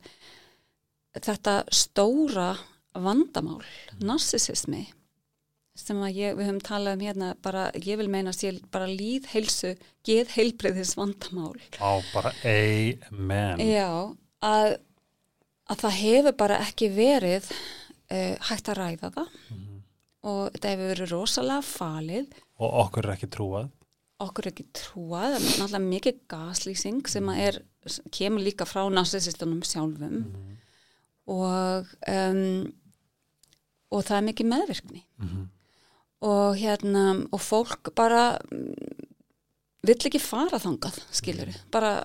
þetta 1.23 1.57
stóra 1.71 2.49
vandamál, 2.95 3.63
narsisismi 4.03 4.89
sem 5.79 5.99
ég, 6.15 6.37
við 6.39 6.47
höfum 6.47 6.61
talað 6.63 6.97
um 6.97 7.03
hérna 7.03 7.29
bara, 7.43 7.69
ég 7.75 7.99
vil 7.99 8.11
meina 8.11 8.31
að 8.31 8.39
sé 8.39 8.51
bara 8.75 8.87
líð 8.87 9.27
heilsu, 9.33 9.73
geð 10.07 10.31
heilbreyðis 10.37 10.95
vandamál. 10.95 11.57
Á, 11.83 11.99
bara 12.13 12.31
amen. 12.47 13.63
Já, 13.63 13.91
að, 14.47 14.77
að 15.67 15.83
það 15.83 15.99
hefur 15.99 16.37
bara 16.45 16.61
ekki 16.63 16.91
verið 16.95 17.51
uh, 18.11 18.37
hægt 18.51 18.69
að 18.69 18.79
ræða 18.81 19.11
það 19.15 19.29
Mhm. 19.51 19.81
og 20.25 20.53
þetta 20.53 20.69
hefur 20.73 20.91
verið 20.95 21.11
rosalega 21.13 21.63
falið, 21.63 22.27
Og 22.61 22.73
okkur 22.85 23.05
er 23.09 23.17
ekki 23.17 23.27
trúað. 23.31 23.71
okkur 24.21 24.47
er 24.47 24.53
ekki 24.53 24.67
trúað, 24.73 25.35
það 25.37 25.45
er 25.45 25.59
náttúrulega 25.61 25.89
mikið 25.89 26.21
gaslýsing 26.29 27.07
sem 27.09 27.29
er, 27.29 27.63
kemur 28.11 28.41
líka 28.41 28.65
frá 28.65 28.89
narsisistunum 28.91 29.61
sjálfum 29.63 30.25
Mhm. 30.25 30.57
og, 31.27 31.87
um, 32.09 32.73
og 33.93 34.05
það 34.05 34.17
er 34.19 34.33
mikið 34.33 34.47
meðvirkni. 34.53 35.03
Mhm. 35.21 35.49
og 36.25 36.57
hérna 36.57 37.27
og 37.33 37.41
fólk 37.41 37.95
bara 37.95 38.39
mm, 38.51 38.75
vill 39.85 39.95
ekki 40.09 40.19
fara 40.21 40.57
þangað 40.59 40.97
skilur 41.13 41.51
bara, 41.71 42.05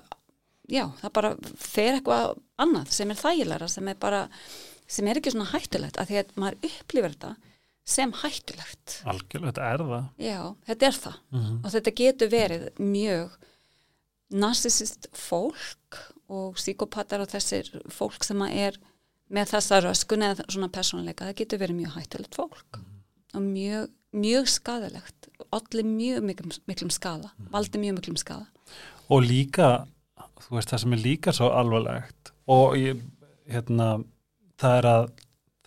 já, 0.67 0.91
það 0.99 1.13
bara 1.13 1.29
fer 1.55 1.93
eitthvað 2.01 2.37
annað 2.59 2.87
sem 2.91 3.09
er 3.11 3.15
þægilega 3.15 3.69
sem 3.69 3.87
er 3.87 3.95
bara, 3.95 4.27
sem 4.89 5.07
er 5.07 5.19
ekki 5.21 5.33
svona 5.35 5.51
hættulegt 5.53 5.99
að 6.01 6.09
því 6.11 6.19
að 6.23 6.33
maður 6.41 6.67
upplifir 6.69 7.13
þetta 7.15 7.31
sem 7.89 8.11
hættulegt. 8.21 8.95
Algjörlega, 9.09 9.51
þetta 9.51 9.67
er 9.73 9.83
það. 9.89 10.09
já, 10.21 10.39
þetta 10.69 10.87
er 10.89 10.97
það. 11.03 11.15
Mhm. 11.33 11.55
og 11.63 11.71
þetta 11.75 11.93
getur 12.01 12.29
verið 12.33 12.65
mjög 12.79 13.37
narsisist 14.29 15.07
fólk 15.17 15.97
og 16.29 16.53
psíkopatar 16.59 17.23
og 17.23 17.31
þessir 17.31 17.69
fólk 17.89 18.21
sem 18.25 18.41
er 18.45 18.77
með 19.33 19.53
þessa 19.55 19.79
röskun 19.85 20.25
eða 20.25 20.45
svona 20.49 20.69
persónuleika, 20.73 21.29
það 21.29 21.39
getur 21.41 21.61
verið 21.63 21.79
mjög 21.79 21.95
hættulegt 21.97 22.37
fólk 22.37 22.79
og 23.33 23.41
mjög, 23.45 23.89
mjög 24.13 24.47
skadalegt 24.49 25.29
allir 25.53 25.85
mjög 25.85 26.23
miklum, 26.25 26.53
miklum 26.69 26.91
skada 26.93 27.31
valdi 27.53 27.81
mjög 27.81 27.99
miklum 28.01 28.17
skada 28.21 28.47
Og 29.09 29.23
líka, 29.25 29.87
þú 30.45 30.57
veist, 30.59 30.69
það 30.69 30.81
sem 30.83 30.93
er 30.93 30.99
líka 31.01 31.33
svo 31.33 31.47
alvarlegt 31.57 32.29
og 32.49 32.75
ég, 32.77 32.99
hérna, 33.49 34.03
það 34.59 34.77
er 34.79 34.87
að 34.93 35.05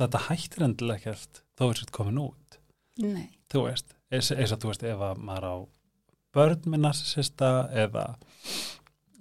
þetta 0.00 0.24
hættir 0.28 0.66
endilega 0.66 1.00
ekkert 1.00 1.42
þó 1.58 1.64
er 1.68 1.80
sér 1.80 1.92
komin 1.94 2.20
út. 2.22 2.58
nei, 3.02 3.28
Þú 3.52 3.66
veist, 3.66 3.94
eins, 4.12 4.30
og 4.32 4.60
þú 4.62 4.70
veist, 4.70 4.84
ef 4.88 5.02
að 5.04 5.18
maður 5.28 5.48
á 5.48 5.56
börn 6.32 6.68
með 6.72 6.80
narsisista 6.86 7.50
eða 7.76 8.06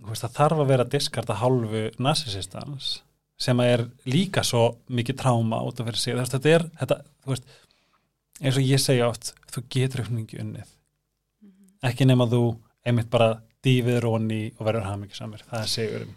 veist, 0.08 0.24
það 0.24 0.36
þarf 0.38 0.62
að 0.64 0.70
vera 0.72 0.88
diskarta 0.96 1.40
hálfu 1.42 1.84
narsisistans 2.00 2.92
sem 3.42 3.60
er 3.66 3.88
líka 4.06 4.44
svo 4.46 4.78
mikið 4.94 5.18
tráma 5.24 5.64
út 5.66 5.80
af 5.82 5.88
fyrir 5.90 6.00
sig. 6.00 6.16
Veist, 6.16 6.36
Þetta 6.36 6.56
er, 6.56 6.66
þetta, 6.80 6.98
þú 7.24 7.34
veist, 7.34 7.48
eins 8.42 8.60
og 8.60 8.68
ég 8.68 8.82
segja 8.82 9.10
oft, 9.10 9.34
þú 9.52 9.64
getur 9.76 10.04
uppningi 10.06 10.40
unnið. 10.44 10.76
Ekki 11.90 12.06
nema 12.06 12.28
þú 12.30 12.44
einmitt 12.86 13.10
bara 13.14 13.34
dýfið 13.66 14.00
róni 14.06 14.42
og 14.58 14.66
verður 14.68 14.88
hamingisamur. 14.90 15.42
Það 15.50 15.64
er 15.66 15.72
sigurinn. 15.74 16.16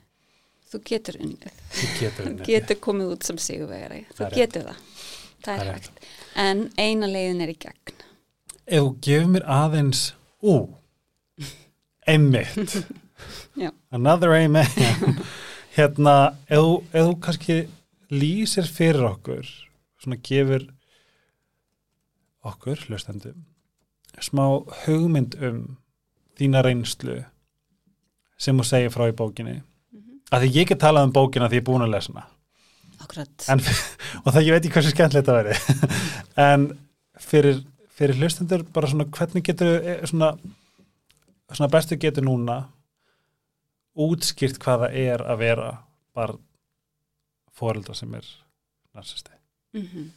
Þú 0.75 0.83
getur 0.91 1.19
unnið 1.23 1.59
Þú 1.75 1.91
getur 2.01 2.29
unnið. 2.31 2.47
getur 2.51 2.81
komið 2.89 3.13
út 3.17 3.29
sem 3.31 3.39
sigurvegari 3.49 4.03
þú 4.15 4.27
er 4.29 4.37
getur 4.41 4.69
það, 4.69 4.81
það 5.45 5.45
Það 5.45 5.61
er 5.61 5.67
er 5.67 5.75
hægt 5.79 6.09
en 6.45 6.65
eina 6.79 7.11
leiðin 7.11 7.45
er 7.47 7.53
í 7.55 7.59
gegn 7.67 8.01
Ef 8.65 8.81
þú 8.81 8.93
gefur 9.05 9.27
mér 9.29 9.43
aðeins, 9.53 10.03
ú, 10.41 10.55
einmitt. 12.09 12.79
Another 13.95 14.33
amen. 14.33 14.67
hérna, 15.77 16.15
ef 16.49 16.63
þú, 16.63 16.71
ef 16.97 17.05
þú 17.11 17.19
kannski 17.27 17.57
lýsir 18.15 18.69
fyrir 18.69 19.05
okkur, 19.11 19.51
svona 20.01 20.17
gefur 20.25 20.65
okkur, 22.45 22.81
hlustendum, 22.89 23.45
smá 24.21 24.45
hugmynd 24.87 25.37
um 25.45 25.61
þína 26.41 26.65
reynslu 26.65 27.21
sem 28.41 28.59
þú 28.59 28.67
segir 28.69 28.93
frá 28.97 29.11
í 29.13 29.17
bókinni. 29.17 29.61
Af 30.35 30.43
því 30.43 30.51
ég 30.57 30.71
get 30.71 30.83
talað 30.83 31.09
um 31.09 31.15
bókina 31.15 31.51
því 31.51 31.61
ég 31.61 31.63
er 31.63 31.69
búin 31.69 31.85
að 31.87 31.95
lesa 31.95 32.15
hana. 32.15 32.27
akkurat, 33.05 33.47
En, 33.53 33.61
og 34.25 34.33
það 34.33 34.47
ég 34.47 34.57
veit 34.57 34.65
ekki 34.65 34.75
hversu 34.79 34.95
skemmtilegt 34.95 35.31
það 35.31 35.41
veri. 35.41 35.59
en 36.49 36.67
fyrir, 37.23 37.61
fyrir 37.95 38.19
hlustendur 38.19 38.65
bara 38.75 38.91
svona 38.91 39.07
hvernig 39.15 39.47
getur 39.47 39.77
svona, 40.11 40.33
svona 41.53 41.71
bestu 41.71 42.01
getur 42.01 42.27
núna 42.27 42.65
útskýrt 43.95 44.59
hvað 44.63 44.87
það 44.87 44.99
er 45.05 45.23
að 45.23 45.41
vera 45.45 45.71
bara 46.15 46.37
fóreldra 47.55 47.95
sem 47.95 48.15
er 48.19 48.27
narsisti. 48.95 49.31
mm 49.79 50.11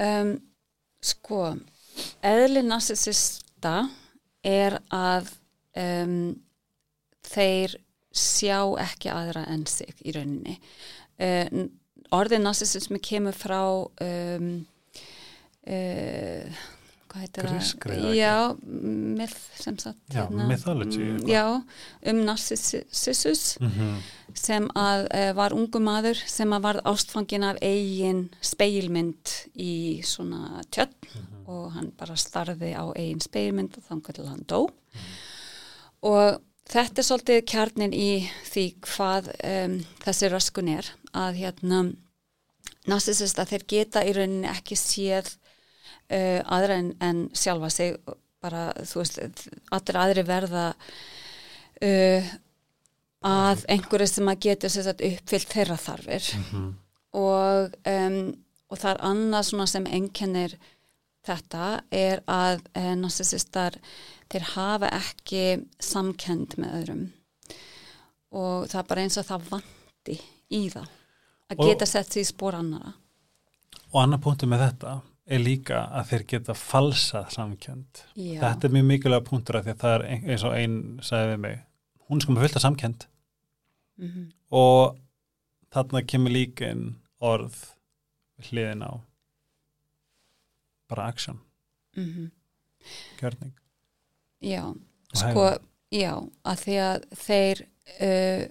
um, 0.00 0.34
sko 1.00 1.42
eðli 2.24 2.62
narsisista 2.64 3.74
er 4.46 4.78
að 4.94 5.30
um, 5.76 6.32
þeir 7.26 7.76
sjá 8.12 8.58
ekki 8.82 9.12
aðra 9.12 9.44
en 9.50 9.66
sig 9.70 9.94
í 10.04 10.14
rauninni 10.16 10.58
uh, 11.22 11.68
orðið 12.10 12.44
narsisismi 12.44 12.98
kemur 13.02 13.36
frá 13.36 13.62
um, 14.02 14.50
uh, 15.70 16.60
hvað 17.10 17.24
heitir 17.24 17.48
það? 17.50 18.14
Já, 18.14 18.34
myth 19.18 19.38
sem 19.58 19.78
sagt 19.82 20.14
Já, 20.14 20.24
mythology, 20.30 21.02
mm. 21.02 21.22
Já, 21.30 21.44
um 22.10 22.20
narsissus 22.26 23.56
Mm 23.60 23.70
-hmm. 23.70 23.96
sem 24.34 24.68
að 24.74 25.06
uh, 25.14 25.32
var 25.36 25.52
ungu 25.52 25.80
maður 25.80 26.16
sem 26.26 26.52
að 26.52 26.62
varð 26.62 26.80
ástfangin 26.84 27.44
af 27.44 27.56
eigin 27.62 28.30
speilmynd 28.40 29.34
í 29.54 30.02
svona 30.02 30.62
tjörn 30.70 30.94
og 31.46 31.72
hann 31.72 31.90
bara 31.98 32.16
starði 32.16 32.74
á 32.74 32.84
eigin 32.96 33.20
speilmynd 33.20 33.76
og 33.76 33.82
þannig 33.88 34.14
til 34.14 34.26
hann 34.28 34.44
dó 34.46 34.70
og 36.02 36.40
þetta 36.70 37.02
er 37.02 37.06
svolítið 37.06 37.42
kjarnin 37.50 37.94
í 37.96 38.10
því 38.50 38.66
hvað 38.86 39.30
um, 39.42 39.76
þessi 40.04 40.30
röskun 40.30 40.70
er 40.76 40.90
að 41.16 41.40
hérna 41.42 41.82
narsisista 42.90 43.46
þeir 43.48 43.66
geta 43.68 44.04
í 44.06 44.14
rauninni 44.16 44.50
ekki 44.50 44.78
séð 44.78 45.32
uh, 46.10 46.40
aðra 46.46 46.80
en, 46.80 46.92
en 47.02 47.24
sjálfa 47.36 47.70
sig 47.74 47.96
bara 48.40 48.70
þú 48.88 49.02
veist 49.02 49.48
allir 49.74 49.98
aðri 50.00 50.24
verða 50.28 50.66
uh, 51.84 52.30
að 53.26 53.64
einhverju 53.68 54.08
sem 54.08 54.30
að 54.32 54.44
geta 54.46 54.70
sér 54.72 54.86
sagt 54.86 55.02
uppfyllt 55.04 55.50
þeirra 55.52 55.76
þarfir. 55.80 56.28
Og, 57.20 57.74
um, 57.90 58.20
og 58.70 58.78
það 58.78 58.92
er 58.94 59.02
annað 59.10 59.66
sem 59.74 59.88
einkennir 59.90 60.54
þetta 61.26 61.82
er 61.92 62.22
að 62.30 62.62
uh, 62.78 62.94
narsisistar 62.96 63.76
þeir 64.30 64.46
hafa 64.54 64.90
ekki 65.00 65.42
samkend 65.82 66.56
með 66.60 66.76
öðrum 66.80 67.04
og 68.30 68.66
það 68.70 68.80
er 68.82 68.88
bara 68.92 69.04
eins 69.04 69.18
og 69.20 69.26
það 69.26 69.46
vanti 69.50 70.16
í 70.54 70.62
það 70.70 70.88
að 71.50 71.62
geta 71.66 71.86
sett 71.90 72.12
því 72.14 72.26
spór 72.30 72.58
annara 72.60 72.92
Og 73.90 73.98
annar 74.04 74.20
punktur 74.22 74.46
með 74.46 74.60
þetta 74.68 74.90
er 75.30 75.40
líka 75.42 75.80
að 75.98 76.04
þeir 76.10 76.22
geta 76.30 76.54
falsað 76.54 77.32
samkjönd. 77.34 78.02
Já. 78.14 78.38
Þetta 78.42 78.66
er 78.68 78.74
mjög 78.76 78.84
mikilvæga 78.86 79.24
punktur 79.26 79.56
af 79.58 79.64
því 79.66 79.72
að 79.74 79.80
það 79.82 79.94
er 79.96 80.04
ein- 80.06 80.28
eins 80.30 80.44
og 80.46 80.54
einn 80.54 80.76
sagði 81.02 81.32
við 81.32 81.40
mig, 81.44 81.56
hún 82.08 82.20
sko 82.22 82.32
með 82.32 82.44
fullt 82.44 82.56
af 82.56 82.62
samkjönd 82.66 83.06
mm 83.98 84.28
og 84.50 84.96
þarna 85.70 86.00
kemur 86.06 86.32
líka 86.34 86.70
inn 86.70 86.96
orð 87.22 87.54
hliðin 88.48 88.82
á 88.82 88.92
bara 90.88 91.06
action, 91.06 91.38
-hmm. 91.94 92.30
gjörning. 93.20 93.52
Já, 94.40 94.62
sko, 95.12 95.44
já, 95.92 96.14
að 96.48 96.62
því 96.64 96.76
að 96.84 97.06
þeir, 97.20 97.62
uh, 98.00 98.44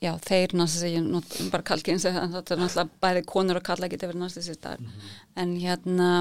já, 0.00 0.12
þeir 0.24 0.54
náttúrulega, 0.56 0.92
ég 0.94 1.08
not, 1.16 1.34
bara 1.52 1.66
kalki 1.72 1.92
eins 1.94 2.06
og 2.08 2.16
þetta 2.16 2.54
er 2.56 2.62
náttúrulega 2.62 3.02
bæði 3.04 3.24
konur 3.28 3.60
og 3.60 3.66
kalla 3.66 3.90
geta 3.92 4.08
verið 4.08 4.24
náttúrulega 4.24 4.76
en 5.42 5.56
hérna, 5.60 6.12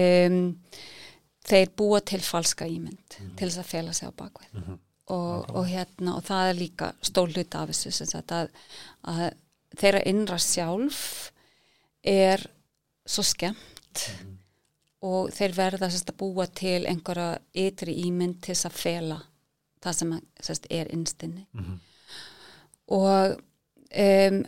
um, 0.00 0.38
þeir 1.50 1.74
búa 1.76 2.00
til 2.00 2.22
falska 2.24 2.68
ímynd 2.70 3.18
til 3.18 3.48
þess 3.48 3.60
að 3.60 3.70
fela 3.74 3.96
sig 3.96 4.08
á 4.08 4.12
bakvið 4.16 4.72
og, 5.10 5.50
og 5.50 5.64
hérna, 5.66 6.16
og 6.16 6.24
það 6.24 6.48
er 6.48 6.58
líka 6.60 6.90
stór 7.04 7.32
hluti 7.34 7.58
af 7.58 7.70
þessu, 7.72 7.92
sem 7.92 8.08
sagt 8.08 8.32
að, 8.32 8.52
að 9.10 9.24
þeirra 9.80 10.02
innra 10.08 10.38
sjálf 10.40 11.00
er 12.06 12.44
svo 13.08 13.24
skemmt 13.26 14.06
og 15.02 15.30
þeir 15.32 15.54
verða 15.56 15.88
sérst 15.90 16.10
að 16.12 16.18
búa 16.20 16.46
til 16.46 16.84
einhverja 16.86 17.38
ytri 17.56 17.94
ímynd 18.06 18.40
til 18.44 18.54
þess 18.54 18.66
að 18.68 18.78
fela 18.82 19.20
það 19.80 19.94
sem 19.96 20.10
að, 20.12 20.22
sérst, 20.44 20.66
er 20.70 20.90
innstinni 20.92 21.46
Mhm. 21.54 21.78
og 22.88 23.40
um, 23.96 24.44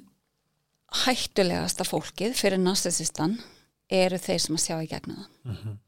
hættulegasta 1.06 1.84
fólkið 1.88 2.34
fyrir 2.36 2.60
narsisistan 2.60 3.38
eru 3.92 4.18
þeir 4.20 4.40
sem 4.44 4.56
að 4.58 4.64
sjá 4.66 4.76
í 4.84 4.88
gegnum 4.90 5.22
það 5.22 5.52
Mhm. 5.52 5.78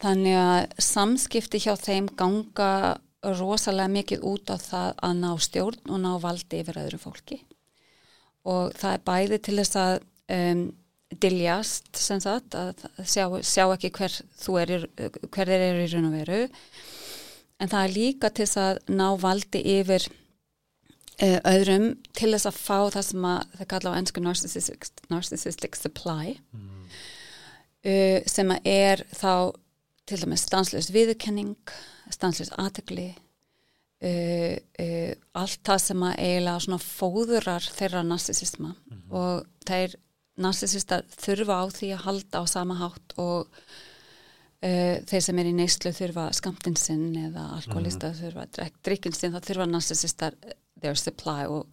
þannig 0.00 0.36
að 0.40 0.80
samskipti 0.80 1.58
hjá 1.60 1.74
þeim 1.76 2.06
ganga 2.16 2.98
rosalega 3.22 3.88
mikið 3.92 4.22
út 4.24 4.48
á 4.52 4.56
það 4.56 4.94
að 5.02 5.16
ná 5.20 5.30
stjórn 5.38 5.90
og 5.90 6.00
ná 6.00 6.12
valdi 6.20 6.60
yfir 6.62 6.78
öðru 6.84 6.98
fólki 6.98 7.40
og 8.44 8.72
það 8.72 8.94
er 8.94 9.02
bæði 9.04 9.38
til 9.42 9.56
þess 9.56 9.76
að 9.76 10.00
um, 10.30 10.62
diljast 11.10 11.98
sem 11.98 12.20
sagt 12.22 12.54
að 12.54 12.84
sjá, 13.02 13.26
sjá 13.42 13.64
ekki 13.74 13.90
hver 13.96 14.14
þú 14.38 14.56
er, 14.62 14.74
hver 15.26 15.50
þeir 15.50 15.64
eru 15.66 15.84
í 15.84 15.90
raun 15.92 16.08
og 16.10 16.16
veru. 16.20 16.40
En 17.60 17.70
það 17.70 17.86
er 17.86 17.94
líka 17.96 18.30
til 18.30 18.46
þess 18.46 18.60
að 18.62 18.82
ná 18.94 19.06
valdi 19.20 19.62
yfir 19.74 20.06
uh, 21.20 21.40
öðrum 21.50 21.88
til 22.16 22.30
þess 22.32 22.48
að 22.48 22.60
fá 22.60 22.76
það 22.96 23.06
sem 23.10 23.26
að 23.30 23.40
það 23.56 23.70
kalla 23.72 23.94
á 23.94 23.98
ennsku 23.98 24.22
narcissistic, 24.24 24.86
narcissistic 25.12 25.78
supply 25.78 26.36
uh, 26.36 28.20
sem 28.30 28.54
að 28.54 28.70
er 28.70 29.04
þá 29.12 29.32
til 30.10 30.20
dæmis 30.22 30.46
stanslös 30.46 30.90
viðurkenning, 30.94 31.74
stanslös 32.10 32.50
aðtegli, 32.58 33.10
uh, 34.06 34.54
uh, 34.56 35.10
allt 35.42 35.60
það 35.66 35.82
sem 35.84 36.06
að 36.06 36.16
eiginlega 36.22 36.64
svona 36.66 36.80
fóðurar 36.86 37.68
þeirra 37.76 38.06
narsisisma 38.06 38.72
og 39.10 39.44
þeir 39.68 39.98
narsisistar 40.42 41.06
þurfa 41.14 41.60
á 41.62 41.64
því 41.72 41.92
að 41.94 42.04
halda 42.06 42.42
á 42.42 42.44
sama 42.50 42.76
hátt 42.80 43.14
og 43.20 43.46
uh, 43.46 44.96
þeir 45.10 45.24
sem 45.24 45.40
er 45.42 45.50
í 45.50 45.54
neyslu 45.56 45.92
þurfa 45.96 46.28
skamtinn 46.36 46.78
sinn 46.80 47.08
eða 47.28 47.50
alkoholista 47.58 48.12
þurfa 48.16 48.48
drikkin 48.84 49.16
sinn, 49.16 49.34
það 49.36 49.48
þurfa 49.50 49.70
narsisistar 49.70 50.36
their 50.80 50.98
supply 50.98 51.46
og 51.50 51.66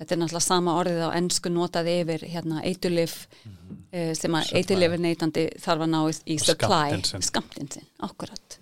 þetta 0.00 0.14
er 0.14 0.20
náttúrulega 0.22 0.46
sama 0.46 0.76
orðið 0.80 1.02
á 1.04 1.10
ennsku 1.18 1.52
notað 1.52 1.90
yfir 1.92 2.24
hérna 2.32 2.62
eitulif 2.64 3.16
uh, 3.26 4.12
sem 4.16 4.36
að 4.36 4.46
Supply. 4.48 4.62
eitulifur 4.62 5.04
neytandi 5.04 5.48
þarf 5.60 5.86
að 5.86 5.92
ná 5.92 6.00
í, 6.08 6.38
supply. 6.38 6.46
Skammtinn 6.46 7.10
sinn. 7.10 7.26
skamtinn 7.26 7.74
sinn, 7.76 7.90
akkurat. 8.06 8.60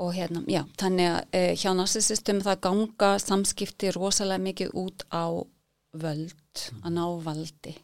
Og 0.00 0.14
hérna, 0.16 0.40
já, 0.48 0.62
þannig 0.80 1.10
að 1.12 1.38
uh, 1.38 1.52
hjá 1.60 1.70
narsisistum 1.76 2.42
það 2.46 2.62
ganga 2.66 3.12
samskipti 3.22 3.92
rosalega 3.94 4.42
mikið 4.48 4.74
út 4.80 5.06
á 5.12 5.24
völd, 6.00 6.66
að 6.82 6.92
ná 6.94 7.04
valdi 7.24 7.76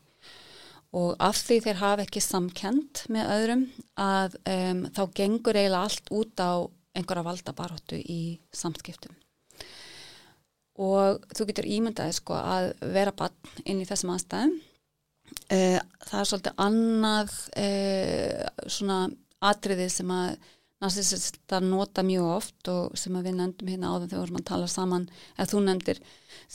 og 0.95 1.17
af 1.23 1.39
því 1.43 1.59
þeir 1.65 1.81
hafa 1.81 2.05
ekki 2.07 2.23
samkend 2.23 3.03
með 3.13 3.33
öðrum 3.35 3.65
að 4.01 4.37
um, 4.53 4.83
þá 4.95 5.03
gengur 5.19 5.59
eiginlega 5.59 5.83
allt 5.89 6.13
út 6.15 6.43
á 6.43 6.53
einhverja 6.97 7.27
valdabaróttu 7.27 7.99
í 8.01 8.21
samskiptum. 8.55 9.15
Og 10.77 11.23
þú 11.33 11.47
getur 11.49 11.69
ímyndaði 11.73 12.17
sko 12.19 12.37
að 12.37 12.71
vera 12.95 13.15
bann 13.17 13.37
inn 13.65 13.81
í 13.81 13.89
þessum 13.89 14.13
aðstæðum. 14.15 14.57
Uh, 15.51 15.79
það 16.07 16.19
er 16.21 16.29
svolítið 16.31 16.61
annað 16.67 17.33
uh, 17.63 18.69
svona 18.71 18.99
atriði 19.47 19.89
sem 19.93 20.13
að 20.15 20.37
narsisistar 20.87 21.65
nota 21.65 22.05
mjög 22.07 22.31
oft 22.37 22.71
og 22.73 22.97
sem 22.99 23.17
við 23.19 23.37
nefndum 23.37 23.71
hérna 23.73 23.93
áðan 23.93 24.07
þegar 24.07 24.17
við 24.17 24.23
vorum 24.23 24.41
að 24.41 24.49
tala 24.51 24.71
saman 24.71 25.09
eða 25.37 25.49
þú 25.53 25.63
nefndir 25.67 26.01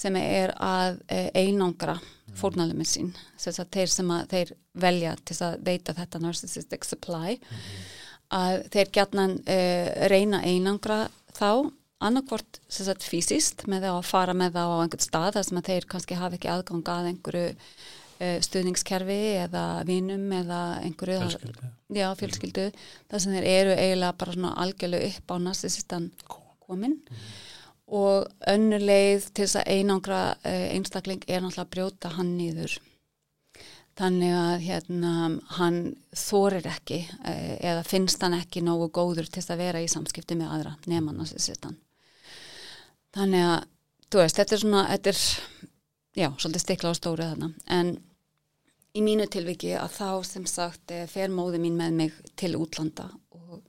sem 0.02 0.18
er 0.22 0.54
að 0.58 1.02
uh, 1.04 1.28
einangra 1.36 1.98
fórnalumir 2.40 2.88
sín. 2.88 3.12
Þess 3.40 3.62
að 3.62 3.74
þeir 3.76 3.92
sem 3.92 4.14
að 4.16 4.28
þeir 4.32 4.54
velja 4.86 5.16
til 5.28 5.38
að 5.46 5.58
veita 5.68 5.96
þetta 5.98 6.22
narcissistic 6.24 6.88
supply. 6.88 7.38
Að 8.32 8.62
þeir 8.72 8.92
gætnan 8.96 9.38
uh, 9.44 10.08
reyna 10.12 10.42
einangra 10.48 11.04
þá 11.36 11.70
annarkvort 12.02 12.62
fysiskt 13.04 13.68
með 13.70 13.86
þá 13.86 13.92
að 13.94 14.08
fara 14.10 14.36
með 14.38 14.56
þá 14.56 14.64
á 14.64 14.76
einhvern 14.82 15.06
stað 15.06 15.34
þar 15.36 15.48
sem 15.48 15.60
að 15.60 15.68
þeir 15.70 15.90
kannski 15.92 16.18
hafa 16.18 16.38
ekki 16.38 16.50
aðgang 16.50 16.94
að 16.96 17.10
einhverju 17.12 17.50
stuðningskerfi 18.46 19.20
eða 19.46 19.64
vinum 19.88 20.28
eða 20.38 20.60
einhverju 20.86 21.22
Fjölskyldu. 21.24 21.72
já, 21.98 22.08
fjölskyldu. 22.20 22.68
Þar 23.12 23.24
sem 23.24 23.36
þeir 23.38 23.48
eru 23.52 23.74
eiginlega 23.78 24.18
bara 24.20 24.36
svona 24.36 24.54
algjörlega 24.64 25.10
upp 25.10 25.34
á 25.34 25.36
narsisistan 25.48 26.12
komin 26.62 27.00
og 27.92 28.30
önnur 28.48 28.84
leið 28.84 29.28
til 29.34 29.46
þess 29.48 29.60
að 29.60 29.74
einangra 29.76 30.22
uh, 30.38 30.68
einstakling 30.76 31.26
er 31.28 31.44
náttúrulega 31.44 31.66
að 31.66 31.74
brjóta 31.76 32.14
hann 32.16 32.32
nýður 32.38 32.78
þannig 34.00 34.38
að 34.38 34.64
hérna 34.64 35.12
hann 35.58 35.82
þorir 36.16 36.70
ekki 36.72 37.02
uh, 37.04 37.58
eða 37.60 37.84
finnst 37.84 38.24
hann 38.24 38.38
ekki 38.38 38.64
nógu 38.64 38.88
góður 38.96 39.28
til 39.28 39.42
þess 39.42 39.52
að 39.52 39.66
vera 39.66 39.84
í 39.84 39.92
samskipti 39.92 40.40
með 40.40 40.56
aðra 40.56 40.78
nema 40.88 41.12
narsisistan 41.18 41.76
þannig 43.12 43.50
að 43.50 43.60
þú 44.12 44.20
veist, 44.20 44.38
þetta 44.40 44.56
er 44.56 44.62
svona 44.62 44.86
þetta 44.90 45.12
er, 45.12 45.22
já, 46.20 46.28
svolítið 46.36 46.64
stikla 46.66 46.92
á 46.92 46.96
stóru 47.00 47.28
þarna. 47.28 47.52
En 47.72 47.92
í 48.98 49.04
mínu 49.04 49.28
tilviki 49.32 49.74
að 49.80 49.94
þá 49.96 50.10
sem 50.28 50.46
sagt 50.50 50.92
eh, 50.94 51.08
fer 51.10 51.32
móði 51.32 51.62
mín 51.64 51.78
með 51.80 51.98
mig 52.00 52.18
til 52.40 52.54
útlanda 52.60 53.08
og, 53.38 53.62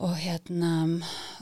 og 0.00 0.14
hérna 0.20 0.72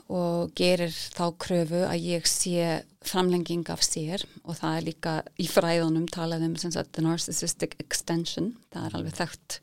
og 0.09 0.55
gerir 0.57 0.93
þá 0.93 1.25
kröfu 1.37 1.83
að 1.85 2.07
ég 2.09 2.29
sé 2.29 2.81
framlenging 3.05 3.69
af 3.73 3.85
sér 3.85 4.25
og 4.45 4.57
það 4.57 4.77
er 4.77 4.87
líka 4.87 5.15
í 5.37 5.49
fræðunum 5.51 6.09
talað 6.13 6.47
um 6.49 6.57
sem 6.61 6.73
sagt 6.73 6.95
the 6.97 7.05
narcissistic 7.05 7.77
extension 7.83 8.55
það 8.73 8.89
er 8.89 8.97
alveg 8.99 9.19
þekkt 9.19 9.59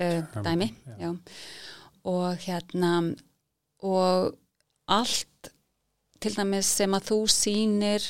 uh, 0.00 0.40
dæmi 0.46 0.70
já. 0.96 1.10
og 2.08 2.46
hérna 2.46 2.92
og 3.84 4.32
allt 4.88 5.52
til 6.24 6.32
dæmis 6.32 6.72
sem 6.80 6.96
að 6.96 7.10
þú 7.10 7.20
sýnir 7.36 8.08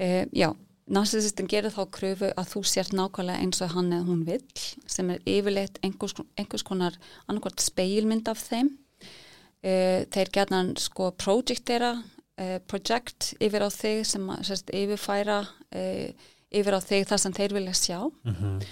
uh, 0.00 0.24
já 0.32 0.48
Narsisistin 0.88 1.48
gerir 1.50 1.70
þá 1.74 1.82
kröfu 1.92 2.30
að 2.32 2.50
þú 2.52 2.62
sért 2.64 2.94
nákvæmlega 2.96 3.42
eins 3.44 3.60
og 3.64 3.72
hann 3.74 3.92
eða 3.92 4.06
hún 4.08 4.22
vill 4.24 4.44
sem 4.88 5.10
er 5.12 5.20
yfirleitt 5.28 5.78
einhvers, 5.84 6.14
einhvers 6.40 6.64
konar 6.64 6.96
annarkvært 7.28 7.60
speilmynd 7.60 8.28
af 8.32 8.40
þeim. 8.48 8.70
Uh, 9.58 10.04
þeir 10.14 10.30
gerna 10.32 10.62
sko 10.78 11.10
projektera, 11.18 11.92
uh, 12.38 12.58
project 12.70 13.32
yfir 13.42 13.64
á 13.66 13.70
þig 13.74 14.04
sem 14.06 14.28
sérst, 14.46 14.70
yfirfæra 14.70 15.40
uh, 15.44 16.28
yfir 16.54 16.76
á 16.78 16.80
þig 16.80 17.08
það 17.10 17.22
sem 17.24 17.34
þeir 17.40 17.56
vilja 17.58 17.74
sjá 17.76 17.98
Mhm. 18.24 18.62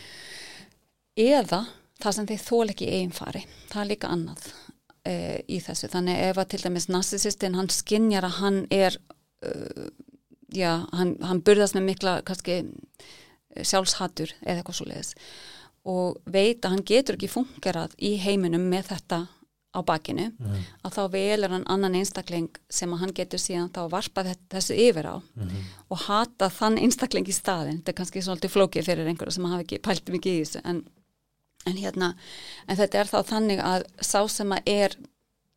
eða 1.16 1.66
það 2.00 2.12
sem 2.18 2.26
þeir 2.30 2.42
þól 2.44 2.70
ekki 2.72 2.88
eiginfari. 2.92 3.42
Það 3.72 3.82
er 3.82 3.90
líka 3.90 4.08
annað 4.12 4.46
uh, 4.46 5.38
í 5.48 5.58
þessu. 5.64 5.88
Þannig 5.92 6.22
ef 6.30 6.40
að 6.42 6.48
til 6.52 6.62
dæmis 6.64 6.88
narsisistin 6.92 7.56
hann 7.58 7.68
skinjar 7.72 8.26
að 8.28 8.38
hann 8.40 8.58
er 8.70 8.98
uh, 9.44 9.88
já, 10.54 10.86
hann, 10.92 11.16
hann 11.22 11.40
burðast 11.42 11.74
með 11.74 11.82
mikla 11.90 12.22
kannski 12.22 12.60
sjálfshattur 13.62 14.32
eða 14.44 14.60
eitthvað 14.60 14.76
svo 14.80 14.86
leiðis 14.90 15.14
og 15.86 16.16
veit 16.34 16.64
að 16.66 16.72
hann 16.74 16.84
getur 16.88 17.16
ekki 17.16 17.30
fungerað 17.30 17.94
í 18.02 18.16
heiminum 18.20 18.64
með 18.72 18.88
þetta 18.92 19.20
á 19.76 19.80
bakinu 19.84 20.30
Mhm. 20.32 20.60
að 20.84 20.94
þá 20.96 21.02
velur 21.12 21.50
hann 21.52 21.64
annan 21.68 21.94
einstakling 21.94 22.48
sem 22.70 22.90
að 22.92 22.98
hann 23.04 23.12
getur 23.12 23.38
síðan 23.38 23.70
þá 23.70 23.88
varpa 23.92 24.24
þessu 24.50 24.74
yfir 24.74 25.04
á 25.06 25.16
Mhm. 25.36 25.62
og 25.90 25.98
hata 25.98 26.48
þann 26.48 26.78
einstakling 26.78 27.26
í 27.28 27.32
staðin 27.32 27.82
þetta 27.82 27.88
er 27.88 27.98
kannski 28.00 28.22
svolítið 28.24 28.50
flókið 28.56 28.84
fyrir 28.84 29.06
einhverja 29.06 29.32
sem 29.32 29.44
hafa 29.44 29.62
ekki 29.64 29.78
pælt 29.82 30.04
mikið 30.08 30.32
í 30.32 30.40
þessu 30.44 30.60
en, 30.64 30.82
en 31.66 31.76
hérna, 31.76 32.14
en 32.68 32.76
þetta 32.76 32.94
er 33.00 33.04
þá 33.04 33.22
þannig 33.24 33.60
að 33.62 33.84
sá 34.00 34.26
sem 34.28 34.50
að 34.50 34.62
er 34.66 34.96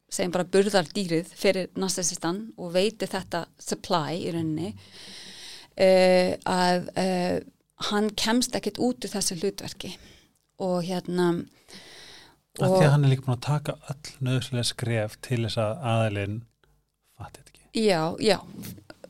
segjum 0.09 0.33
bara 0.35 0.47
burðardýrið 0.53 1.31
fyrir 1.37 1.69
narsisistan 1.79 2.47
og 2.57 2.73
veiti 2.75 3.09
þetta 3.09 3.45
supply 3.61 4.17
í 4.23 4.33
rauninni 4.33 4.73
uh, 4.73 6.33
að 6.49 6.89
uh, 6.95 7.37
hann 7.89 8.11
kemst 8.19 8.57
ekkit 8.57 8.81
út 8.83 9.05
úr 9.05 9.13
þessu 9.13 9.39
hlutverki. 9.39 9.93
Og 10.59 10.83
hérna 10.83 11.31
Af 12.59 12.73
því 12.73 12.83
að 12.83 12.91
hann 12.91 13.05
er 13.07 13.13
líka 13.13 13.23
búin 13.23 13.37
að 13.37 13.45
taka 13.45 13.75
öll 13.91 14.13
nöðslega 14.25 14.67
skref 14.67 15.15
til 15.23 15.43
þess 15.45 15.59
að 15.63 15.83
aðilinn 15.93 16.39
fatið 17.15 17.37
þetta 17.37 17.53
ekki. 17.53 17.85
Já, 17.85 18.01
já, 18.19 18.37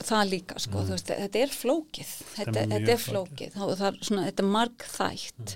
það 0.05 0.31
líka 0.33 0.59
sko, 0.61 0.83
þú 0.83 0.95
veist, 0.95 1.11
þetta 1.23 1.41
er 1.41 1.53
flókið 1.55 2.11
þetta, 2.35 2.55
er 2.61 2.71
þetta 2.73 2.93
er 2.93 3.01
flókið. 3.03 3.57
og 3.57 3.71
það 3.79 3.87
er 3.89 3.99
svona, 4.09 4.25
þetta 4.27 4.43
er 4.43 4.51
marg 4.57 4.85
þætt 4.93 5.55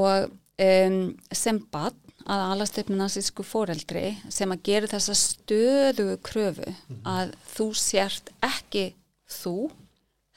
og 0.00 0.32
um, 0.66 0.98
sem 1.42 1.60
bann 1.72 2.09
að 2.30 2.44
alast 2.52 2.78
upp 2.80 2.90
með 2.90 3.00
nazísku 3.02 3.44
foreldri 3.46 4.04
sem 4.30 4.52
að 4.54 4.64
gera 4.68 4.90
þessa 4.90 5.16
stöðugu 5.18 6.16
kröfu 6.26 6.74
að 7.08 7.34
þú 7.54 7.66
sért 7.78 8.30
ekki 8.46 8.90
þú 9.40 9.70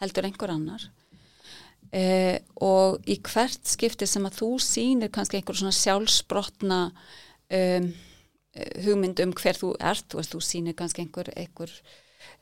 heldur 0.01 0.27
einhver 0.27 0.53
annar. 0.53 0.88
Eh, 1.93 2.39
og 2.65 3.03
í 3.06 3.19
hvert 3.21 3.69
skipti 3.69 4.08
sem 4.10 4.25
að 4.25 4.39
þú 4.39 4.49
sýnir 4.65 5.12
kannski 5.13 5.38
einhver 5.38 5.60
svona 5.60 5.75
sjálfsbrotna 5.77 6.79
um, 6.89 7.91
eh, 8.58 8.71
hugmynd 8.88 9.21
um 9.21 9.36
hver 9.38 9.60
þú 9.60 9.75
ert, 9.77 10.08
þú 10.10 10.17
veist, 10.17 10.34
þú 10.34 10.41
sýnir 10.41 10.77
kannski 10.79 11.06
einhver, 11.06 11.29
einhver 11.38 11.75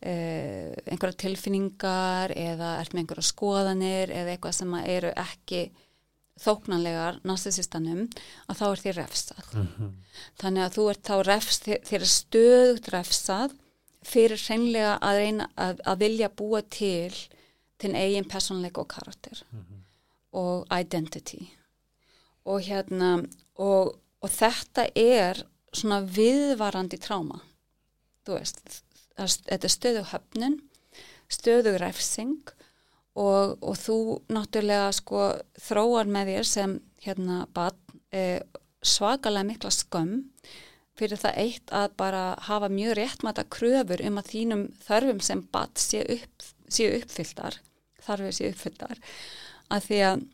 uh, 0.08 0.72
einhverja 0.88 1.20
tilfinningar 1.26 2.34
eða 2.38 2.78
ert 2.80 2.96
með 2.96 3.04
einhverja 3.04 3.28
skoðanir 3.28 4.14
eða 4.16 4.36
eitthvað 4.36 4.58
sem 4.62 4.76
að 4.78 4.90
eru 4.96 5.14
ekki 5.26 5.62
þóknanlegar 6.42 7.20
narsisistanum 7.28 8.08
að 8.50 8.62
þá 8.62 8.66
er 8.70 8.82
því 8.84 8.94
refsað. 8.98 9.52
Mhm. 9.54 9.92
Þannig 10.42 10.64
að 10.66 10.78
þú 10.78 10.86
ert 10.92 11.04
þá 11.10 11.16
refs, 11.28 11.60
þér 11.66 11.84
þér 11.90 12.02
er 12.02 12.14
stöðugt 12.16 12.92
refsað 12.96 13.58
fyrir 14.02 14.42
hreinlega 14.42 14.96
að 15.02 15.20
reyna 15.22 15.50
að, 15.56 15.82
að 15.86 16.02
vilja 16.02 16.30
búa 16.30 16.62
til 16.62 17.14
þinn 17.82 17.98
eigin 17.98 18.30
personleik 18.30 18.78
og 18.82 18.90
karakter 18.90 19.44
og 20.38 20.66
identity 20.74 21.50
og 22.50 22.64
hérna 22.66 23.12
og, 23.62 23.94
og 24.22 24.34
þetta 24.34 24.88
er 24.98 25.44
svona 25.74 26.02
viðvarandi 26.06 27.00
tráma 27.02 27.42
þú 28.26 28.38
veist 28.38 28.62
þetta 29.18 29.62
er 29.62 29.74
stöðu 29.74 30.04
höfnun 30.12 30.58
stöðu 31.32 31.78
refsing 31.82 32.54
og, 33.20 33.58
og 33.60 33.78
þú 33.80 33.98
náttúrulega 34.32 34.92
sko 34.96 35.28
þróar 35.60 36.12
með 36.12 36.34
þér 36.36 36.50
sem 36.52 36.76
hérna 37.04 37.46
barn 37.56 38.02
eh, 38.14 38.40
svakalega 38.82 39.48
mikla 39.48 39.72
skömm 39.74 40.22
fyrir 40.98 41.20
það 41.20 41.40
eitt 41.42 41.74
að 41.74 41.96
bara 41.98 42.24
hafa 42.48 42.70
mjög 42.72 42.96
réttmæta 43.00 43.46
kröfur 43.50 44.04
um 44.06 44.20
að 44.22 44.32
þínum 44.36 44.64
þörfum 44.86 45.22
sem 45.24 45.44
barn 45.54 45.76
sé, 45.80 46.04
upp, 46.06 46.48
sé 46.70 46.90
uppfylltar 47.00 47.58
þarfir 48.06 48.36
sé 48.36 48.50
uppfylltar. 48.52 49.00
Að 49.72 49.88
því 49.88 50.02
að 50.08 50.26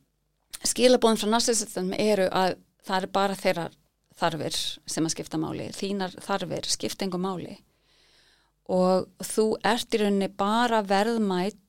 skilabóðin 0.72 1.22
frá 1.22 1.32
narsisistum 1.34 1.94
eru 1.98 2.28
að 2.32 2.58
það 2.88 2.98
er 3.00 3.10
bara 3.20 3.38
þeirra 3.38 3.68
þarfir 4.18 4.60
sem 4.90 5.06
að 5.06 5.14
skipta 5.14 5.40
máli 5.42 5.70
þínar 5.76 6.16
þarfir 6.26 6.70
skipta 6.72 7.06
engu 7.06 7.22
máli. 7.22 7.58
Og 8.74 9.08
þú 9.24 9.48
ert 9.68 9.94
í 9.96 10.02
rauninni 10.02 10.32
bara 10.36 10.82
verðmætt 10.84 11.60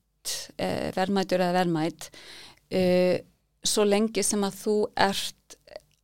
eh, 0.59 0.89
verðmætur 0.95 1.43
eða 1.43 1.57
verðmætt 1.61 2.09
eh, 2.69 3.25
svo 3.65 3.85
lengi 3.87 4.23
sem 4.23 4.43
að 4.45 4.59
þú 4.61 4.75
ert 5.09 5.57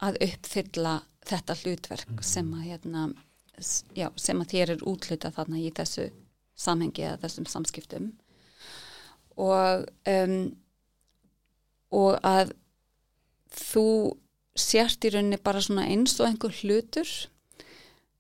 að 0.04 0.20
uppfylla 0.26 0.98
þetta 1.26 1.56
hlutverk 1.62 2.26
sem 2.26 2.52
að 2.54 2.68
hérna, 2.70 3.08
já, 3.98 4.10
sem 4.20 4.42
að 4.42 4.52
þér 4.54 4.76
er 4.76 4.86
útluta 4.90 5.32
þarna 5.34 5.62
í 5.62 5.72
þessu 5.76 6.10
samhengi 6.56 7.06
eða 7.08 7.22
þessum 7.24 7.48
samskiptum. 7.50 8.12
Og 9.42 9.88
um, 10.12 10.38
og 11.96 12.20
að 12.26 12.54
þú 13.56 13.88
sért 14.56 15.08
í 15.08 15.12
rauninni 15.14 15.40
bara 15.44 15.64
svona 15.64 15.88
eins 15.92 16.16
og 16.20 16.30
einhver 16.30 16.56
hlutur 16.62 17.10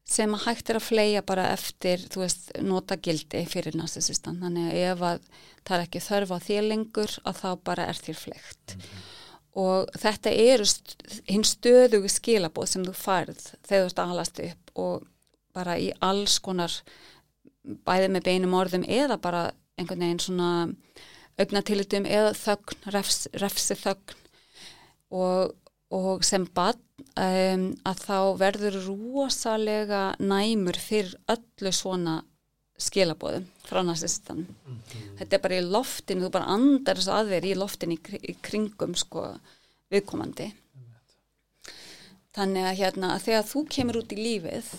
sem 0.05 0.33
að 0.37 0.45
hægt 0.45 0.69
er 0.69 0.77
að 0.79 0.85
fleia 0.85 1.25
bara 1.25 1.49
eftir, 1.55 2.03
þú 2.13 2.21
veist, 2.21 2.51
nota 2.61 2.97
gildi 3.01 3.41
fyrir 3.49 3.77
narsisistan, 3.77 4.37
þannig 4.43 4.69
að 4.69 4.81
ef 4.91 5.03
að 5.09 5.27
það 5.65 5.75
er 5.77 5.85
ekki 5.87 6.03
þörf 6.05 6.33
á 6.33 6.37
þér 6.45 6.67
lengur 6.69 7.17
að 7.25 7.41
þá 7.41 7.49
bara 7.65 7.87
er 7.89 8.01
þér 8.05 8.19
flegt 8.21 8.77
og 9.55 9.91
þetta 9.95 10.31
eru 10.35 10.67
hinn 11.31 11.45
stöðugu 11.47 12.11
skilabóð 12.11 12.71
sem 12.73 12.85
þú 12.85 12.95
færð 12.99 13.43
þegar 13.63 13.85
þú 13.85 13.89
ert 13.89 14.01
að 14.01 14.09
halast 14.11 14.41
upp 14.45 14.73
og 14.85 15.05
bara 15.55 15.77
í 15.79 15.91
alls 16.03 16.37
konar 16.43 16.73
bæði 17.87 18.11
með 18.11 18.27
beinum 18.27 18.57
orðum 18.59 18.83
eða 18.83 19.17
bara 19.21 19.45
einhvern 19.79 20.03
veginn 20.03 20.23
svona 20.23 20.49
augnatilitum 21.39 22.05
eða 22.07 22.33
þögn, 22.37 22.83
refs, 22.95 23.25
refsi 23.39 23.77
þögn 23.79 24.19
og, 25.15 25.55
og 25.95 26.25
sem 26.27 26.45
bann 26.55 26.79
um, 26.99 27.65
að 27.87 28.01
þá 28.05 28.17
verður 28.39 28.77
rosalega 28.87 30.03
næmur 30.19 30.77
fyrir 30.79 31.15
öllu 31.31 31.71
svona 31.75 32.19
skilabóðum 32.81 33.45
frá 33.63 33.81
narsistan. 33.87 34.45
Þetta 35.19 35.37
er 35.37 35.43
bara 35.45 35.59
í 35.61 35.63
loftinu, 35.63 36.25
þú 36.25 36.31
bara 36.35 36.49
andar 36.55 36.99
þessu 36.99 37.13
að 37.15 37.29
þér 37.35 37.45
í 37.47 37.53
loftinu 37.59 37.95
í, 37.95 38.01
kri- 38.03 38.19
í 38.31 38.35
kringum 38.43 38.95
sko 38.99 39.27
viðkomandi. 39.93 40.49
Þannig 42.35 42.65
að 42.67 42.77
hérna 42.81 43.13
að 43.15 43.23
þegar 43.29 43.45
þú 43.47 43.61
kemur 43.71 43.99
út 44.01 44.11
í 44.11 44.17
lífið 44.19 44.71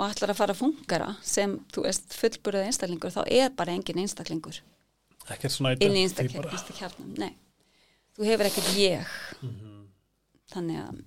og 0.00 0.08
ætlar 0.08 0.32
að 0.32 0.40
fara 0.40 0.54
að 0.56 0.62
fungara 0.64 1.10
sem 1.22 1.52
þú 1.70 1.84
veist 1.86 2.16
fullburðið 2.18 2.66
einstaklingur 2.70 3.14
þá 3.14 3.20
er 3.30 3.52
bara 3.54 3.74
engin 3.76 4.00
einstaklingur 4.02 4.58
ekkert 5.86 6.96
svona. 6.96 7.12
Nei, 7.20 7.30
þú 8.16 8.26
hefur 8.26 8.48
ekkert 8.50 8.70
ég. 8.80 9.14
Þannig 10.50 10.80
að 10.82 10.98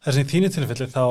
Þessi 0.00 0.22
í 0.24 0.28
þínu 0.30 0.48
tilfelli 0.54 0.86
þá 0.88 1.02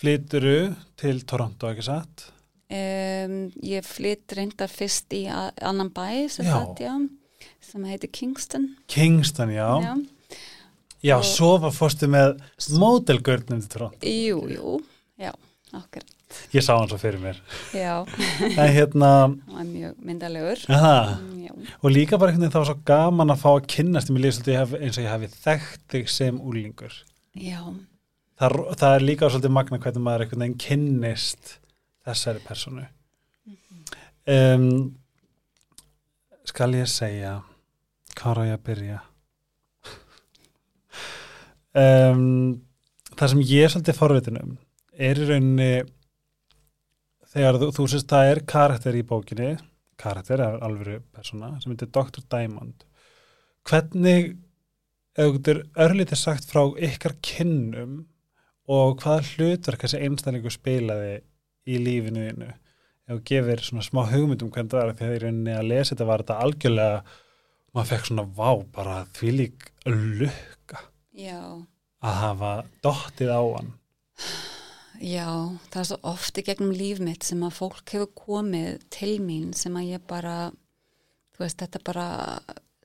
flyturu 0.00 0.56
til 0.98 1.20
Toronto, 1.28 1.68
ekki 1.70 1.84
satt? 1.86 2.24
Um, 2.66 3.36
ég 3.62 3.86
flytt 3.86 4.34
reyndar 4.34 4.72
fyrst 4.72 5.12
í 5.14 5.22
annan 5.30 5.92
bæ 5.94 6.26
sem, 6.32 6.48
Já. 6.48 6.56
sagt, 6.56 6.82
já, 6.82 6.96
sem 7.62 7.84
heitir 7.86 8.10
Kingston 8.10 8.64
Kingston, 8.90 9.52
já. 9.54 9.68
Já, 9.84 9.94
Já. 9.94 11.12
já 11.12 11.16
svo 11.30 11.52
var 11.62 11.70
fórstu 11.76 12.08
með 12.10 12.40
módelgörnum 12.74 13.62
til 13.62 13.70
Toronto. 13.70 14.02
Jú, 14.02 14.42
jú, 14.50 14.74
já, 15.22 15.30
okkur 15.70 16.02
Ég 16.50 16.64
sá 16.66 16.74
hann 16.74 16.90
svo 16.90 16.98
fyrir 16.98 17.22
mér. 17.22 17.38
Já, 17.70 18.02
En 18.42 18.72
hérna, 18.74 19.10
var 19.54 19.62
mjög 19.70 19.94
myndalegur 20.02 20.64
aha, 20.74 21.20
Já, 21.38 21.52
og 21.78 21.92
líka 21.94 22.18
bara 22.18 22.34
einhvern 22.34 22.48
veginn 22.48 22.56
það 22.56 22.64
var 22.64 22.72
svo 22.72 22.80
gaman 22.90 23.30
að 23.30 23.44
fá 23.46 23.50
að 23.54 23.68
kynnast 23.76 24.10
í 24.10 24.16
mig 24.16 24.26
lífsöldu 24.26 24.56
eins 24.58 24.98
og 24.98 25.04
ég 25.06 25.12
hafi 25.14 25.30
þekkt 25.38 25.86
þig 25.94 26.10
sem 26.10 26.42
úlingur. 26.42 26.98
Já, 27.36 27.60
Það, 28.36 28.52
er- 28.52 28.76
það 28.76 28.94
er 28.98 29.04
líka 29.06 29.28
svolítið 29.32 29.52
magna 29.56 29.78
hvernig 29.80 30.02
maður 30.04 30.24
einhvern 30.26 30.42
veginn 30.44 30.58
kynnist 30.60 31.52
þessari 32.04 32.42
personu. 32.44 32.82
Um, 34.28 34.66
skal 36.44 36.74
ég 36.76 36.90
segja, 36.90 37.38
hvað 38.18 38.42
á 38.42 38.48
ég 38.50 38.56
að 38.58 38.64
byrja? 38.66 38.98
um, 41.82 42.24
það 43.16 43.32
sem 43.32 43.42
ég 43.46 43.64
er 43.64 43.72
svolítið 43.72 43.98
forvitin 44.00 44.40
um 44.42 44.56
er 44.96 45.18
í 45.20 45.26
rauninni 45.28 45.70
þegar 47.32 47.58
þú, 47.60 47.70
þú 47.76 47.86
sést 47.92 48.08
það 48.10 48.30
er 48.32 48.40
karakter 48.48 48.96
í 48.96 49.02
bókinni, 49.06 49.50
karakter 50.00 50.40
er 50.44 50.58
alvöru 50.64 50.98
persóna 51.12 51.54
sem 51.60 51.72
heitir 51.74 51.90
Dr. 51.92 52.22
Diamond. 52.32 52.84
Hvernig, 53.66 54.36
ef 55.16 55.22
þú 55.24 55.32
getur 55.38 55.62
örlítið 55.86 56.20
sagt 56.20 56.48
frá 56.50 56.62
ykkar 56.88 57.16
kynnum 57.24 57.98
og 58.68 59.00
hvaða 59.02 59.24
hlutverk 59.32 59.84
þessi 59.84 60.02
einstaklingu 60.04 60.52
spilaði 60.52 61.20
í 61.66 61.78
lífinu 61.82 62.26
þínu 62.26 62.50
ef 62.50 63.12
þú 63.14 63.20
gefur 63.30 63.62
svona 63.64 63.86
smá 63.86 64.02
hugmyndum 64.10 64.50
hvernig 64.54 64.74
það 64.74 64.82
er 64.82 64.98
því 64.98 65.06
að 65.08 65.16
í 65.16 65.22
rauninni 65.24 65.54
að 65.56 65.70
lesa 65.70 65.94
þetta 65.94 66.10
var 66.10 66.24
þetta 66.24 66.40
algjörlega 66.46 66.98
maður 67.76 67.90
fekk 67.92 68.10
svona 68.10 68.26
vá 68.36 68.50
bara 68.74 68.98
því 69.16 69.32
lík 69.40 69.70
lukka 69.86 70.82
já, 71.16 71.40
að 72.02 72.20
hafa 72.22 72.52
dottið 72.84 73.32
á 73.32 73.42
hann. 73.56 73.72
Já, 74.96 75.28
það 75.70 75.80
er 75.80 75.88
svo 75.90 75.98
oft 76.08 76.38
í 76.40 76.44
gegnum 76.44 76.72
líf 76.72 77.00
mitt 77.04 77.26
sem 77.26 77.42
að 77.44 77.58
fólk 77.58 77.92
hefur 77.92 78.12
komið 78.16 78.86
til 78.92 79.16
mín 79.20 79.50
sem 79.56 79.74
að 79.76 79.90
ég 79.92 80.06
bara, 80.08 80.36
þú 81.36 81.44
veist, 81.44 81.60
þetta 81.60 81.82
bara 81.84 82.06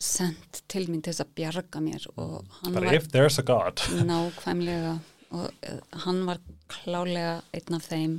sendt 0.01 0.61
til 0.71 0.87
mín 0.89 1.01
til 1.03 1.13
þess 1.13 1.23
að 1.25 1.33
bjarga 1.37 1.81
mér 1.83 2.05
og 2.15 2.37
hann 2.61 2.73
bara 2.75 2.89
var 2.89 2.97
if 2.97 3.09
there's 3.13 3.37
a 3.39 3.45
God. 3.45 3.81
nákvæmlega 4.07 4.95
og 5.31 5.49
eh, 5.63 5.77
hann 6.05 6.23
var 6.27 6.39
klálega 6.71 7.35
einn 7.55 7.77
af 7.77 7.85
þeim 7.87 8.15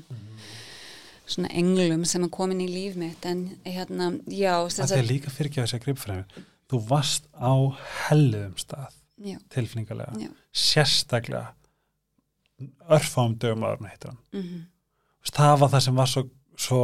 svona 1.27 1.51
englum 1.57 2.05
sem 2.09 2.25
er 2.25 2.33
komin 2.33 2.61
í 2.65 2.69
líf 2.71 2.97
mitt. 3.01 3.25
En 3.27 3.45
hérna, 3.65 4.13
já 4.27 4.55
sem 4.71 4.87
það 4.87 4.99
er 4.99 5.09
líka 5.11 5.33
fyrir 5.33 5.51
ekki 5.53 5.65
að 5.65 5.85
gripfræmi 5.87 6.45
þú 6.73 6.81
varst 6.89 7.27
á 7.37 7.53
helluðum 8.09 8.55
stað 8.61 8.95
já, 9.21 9.37
tilfinningalega, 9.53 10.15
já, 10.19 10.31
sérstaklega 10.53 11.51
örfáum 12.93 13.35
dögum 13.41 13.67
áður 13.67 13.83
en 13.83 13.91
heitir 13.91 14.13
hann. 14.13 14.23
Mhm, 14.33 14.61
Þú 15.23 15.29
veist, 15.29 15.37
það 15.39 15.59
var 15.61 15.71
það 15.73 15.83
sem 15.85 15.99
var 16.01 16.11
svo, 16.11 16.23
svo 16.59 16.81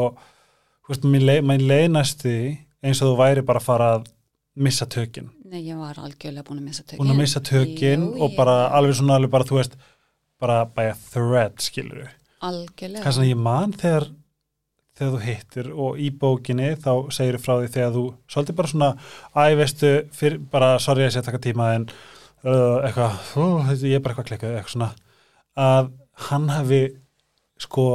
veist, 0.88 1.04
mér 1.04 1.24
leið, 1.26 1.40
mér 1.48 1.64
leið 1.70 1.88
næstu 1.94 2.28
því 2.28 2.50
eins 2.86 3.00
og 3.02 3.10
þú 3.10 3.16
væri 3.18 3.42
bara 3.46 3.58
að 3.62 3.66
fara 3.66 3.88
að 3.96 4.06
missa 4.66 4.86
tökin, 4.90 5.30
nei, 5.48 5.62
ég 5.68 5.78
var 5.78 5.98
algjörlega 6.02 6.44
búin 6.48 6.60
að 6.62 6.68
missa 6.70 6.82
tökin. 6.84 7.00
Búin 7.02 7.12
að 7.14 7.20
missa 7.22 7.40
tökin 7.44 8.04
Jú, 8.08 8.22
og 8.26 8.36
bara 8.36 8.54
ég- 8.66 8.76
alveg 8.78 8.96
svona 8.98 9.16
alveg 9.18 9.30
bara, 9.34 9.44
þú 9.48 9.58
veist, 9.60 9.76
bara 10.40 10.58
by 10.76 10.88
a 10.90 10.96
thread, 11.12 11.58
skilur 11.62 12.02
við. 12.04 12.10
algjörlega. 12.42 13.02
Kannski 13.04 13.24
að 13.24 13.30
ég 13.32 13.40
man 13.42 13.72
þegar 13.72 14.08
þegar 14.98 15.12
þú 15.14 15.20
hittir 15.22 15.66
og 15.78 15.98
í 16.02 16.10
bókinni 16.10 16.68
þá 16.82 16.92
segir 17.14 17.38
frá 17.38 17.54
því 17.60 17.68
þegar 17.74 17.92
þú 17.94 18.04
svolítið 18.28 18.56
bara 18.58 18.68
svona, 18.72 18.88
æ, 19.36 19.42
veistu, 19.58 19.90
fyrir, 20.12 20.38
bara 20.50 20.78
sorry 20.82 21.04
að 21.06 21.12
ég 21.12 21.18
að 21.22 21.28
taka 21.30 21.38
tíma 21.38 21.68
en 21.76 21.88
uh, 22.44 22.78
eitthvað, 22.82 23.18
uh, 23.38 23.70
ég 23.86 23.94
er 23.94 24.00
bara 24.02 24.14
eitthvað 24.14 24.30
klikkað 24.32 24.56
eitthvað 24.58 24.74
svona, 24.74 24.90
að 25.58 25.92
hann 26.28 26.48
hafi 26.50 26.80
sko 27.62 27.86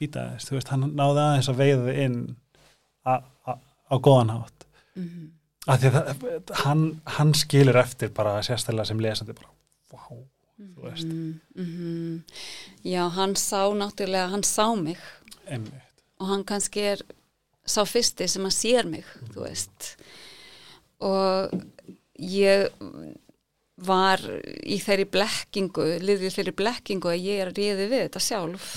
býtaðist, 0.00 0.48
þú 0.48 0.56
veist, 0.56 0.70
hann 0.72 0.88
náði 0.98 1.22
aðeins 1.22 1.50
að 1.52 1.60
veiða 1.60 1.84
þig 1.88 2.00
inn 2.06 2.16
a, 3.04 3.12
a, 3.12 3.18
á 3.92 3.96
góðan 4.00 4.34
hátt. 4.36 4.66
Mhm. 4.96 5.30
að 5.70 5.78
því 5.78 5.90
að 5.94 6.50
hann, 6.64 7.00
hann 7.06 7.32
skilur 7.38 7.76
eftir 7.78 8.10
bara 8.10 8.40
sérstæðlega 8.42 8.86
sem 8.88 8.98
lesandi 8.98 9.34
bara, 9.36 9.50
wow, 9.92 10.24
þú 10.58 10.86
veist. 10.88 11.06
Mhm, 11.06 11.40
mhm. 11.54 12.22
já, 12.82 13.08
hann 13.14 13.36
sá 13.36 13.70
náttúrulega 13.70 14.30
hann 14.30 14.42
sá 14.42 14.74
mig. 14.74 14.98
Einmitt, 15.46 16.02
og 16.18 16.26
hann 16.32 16.44
kannski 16.44 16.80
er 16.80 17.04
sá 17.64 17.84
fyrsti 17.86 18.26
sem 18.28 18.46
að 18.48 18.56
sér 18.56 18.88
mig, 18.90 19.06
þú 19.34 19.46
veist. 19.46 19.94
Og 21.02 21.54
ég 22.18 22.70
var 23.82 24.22
í 24.62 24.78
þeirri 24.82 25.06
blekkingu, 25.10 25.86
liðið 26.02 26.36
þeirri 26.36 26.56
blekkingu 26.58 27.10
að 27.10 27.24
ég 27.24 27.42
er 27.42 27.50
að 27.50 27.58
ríði 27.58 27.88
við 27.88 28.04
þetta 28.06 28.22
sjálf. 28.22 28.68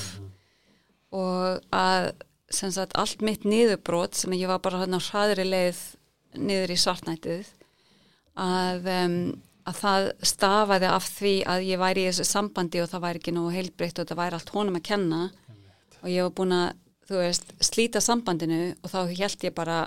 Og 1.15 1.61
að 1.73 2.11
sem 2.55 2.71
sagt 2.73 2.95
allt 2.99 3.21
mitt 3.25 3.45
niðurbrot 3.47 4.17
sem 4.17 4.33
ég 4.37 4.49
var 4.51 4.63
bara 4.63 4.85
á 4.85 4.99
hraðri 5.09 5.45
leið 5.47 5.81
niður 6.35 6.73
í 6.73 6.79
svartnætið 6.79 7.51
að, 8.35 8.87
um, 8.91 9.19
að 9.65 9.77
það 9.81 10.07
stafaði 10.31 10.89
af 10.91 11.11
því 11.17 11.35
að 11.51 11.67
ég 11.69 11.81
væri 11.81 12.03
í 12.03 12.09
þessu 12.09 12.27
sambandi 12.29 12.81
og 12.83 12.89
það 12.91 13.05
væri 13.07 13.21
ekki 13.21 13.35
nú 13.35 13.45
heilbreytt 13.53 14.01
og 14.01 14.09
það 14.09 14.21
væri 14.21 14.39
allt 14.39 14.51
honum 14.55 14.79
að 14.79 14.87
kenna. 14.89 15.21
Og 16.03 16.09
ég 16.11 16.27
var 16.27 16.35
búin 16.37 16.55
að, 16.55 16.67
þú 17.09 17.21
veist, 17.21 17.55
slíta 17.63 18.03
sambandinu 18.03 18.59
og 18.81 18.91
þá 18.91 18.99
held 19.15 19.47
ég 19.47 19.55
bara 19.55 19.79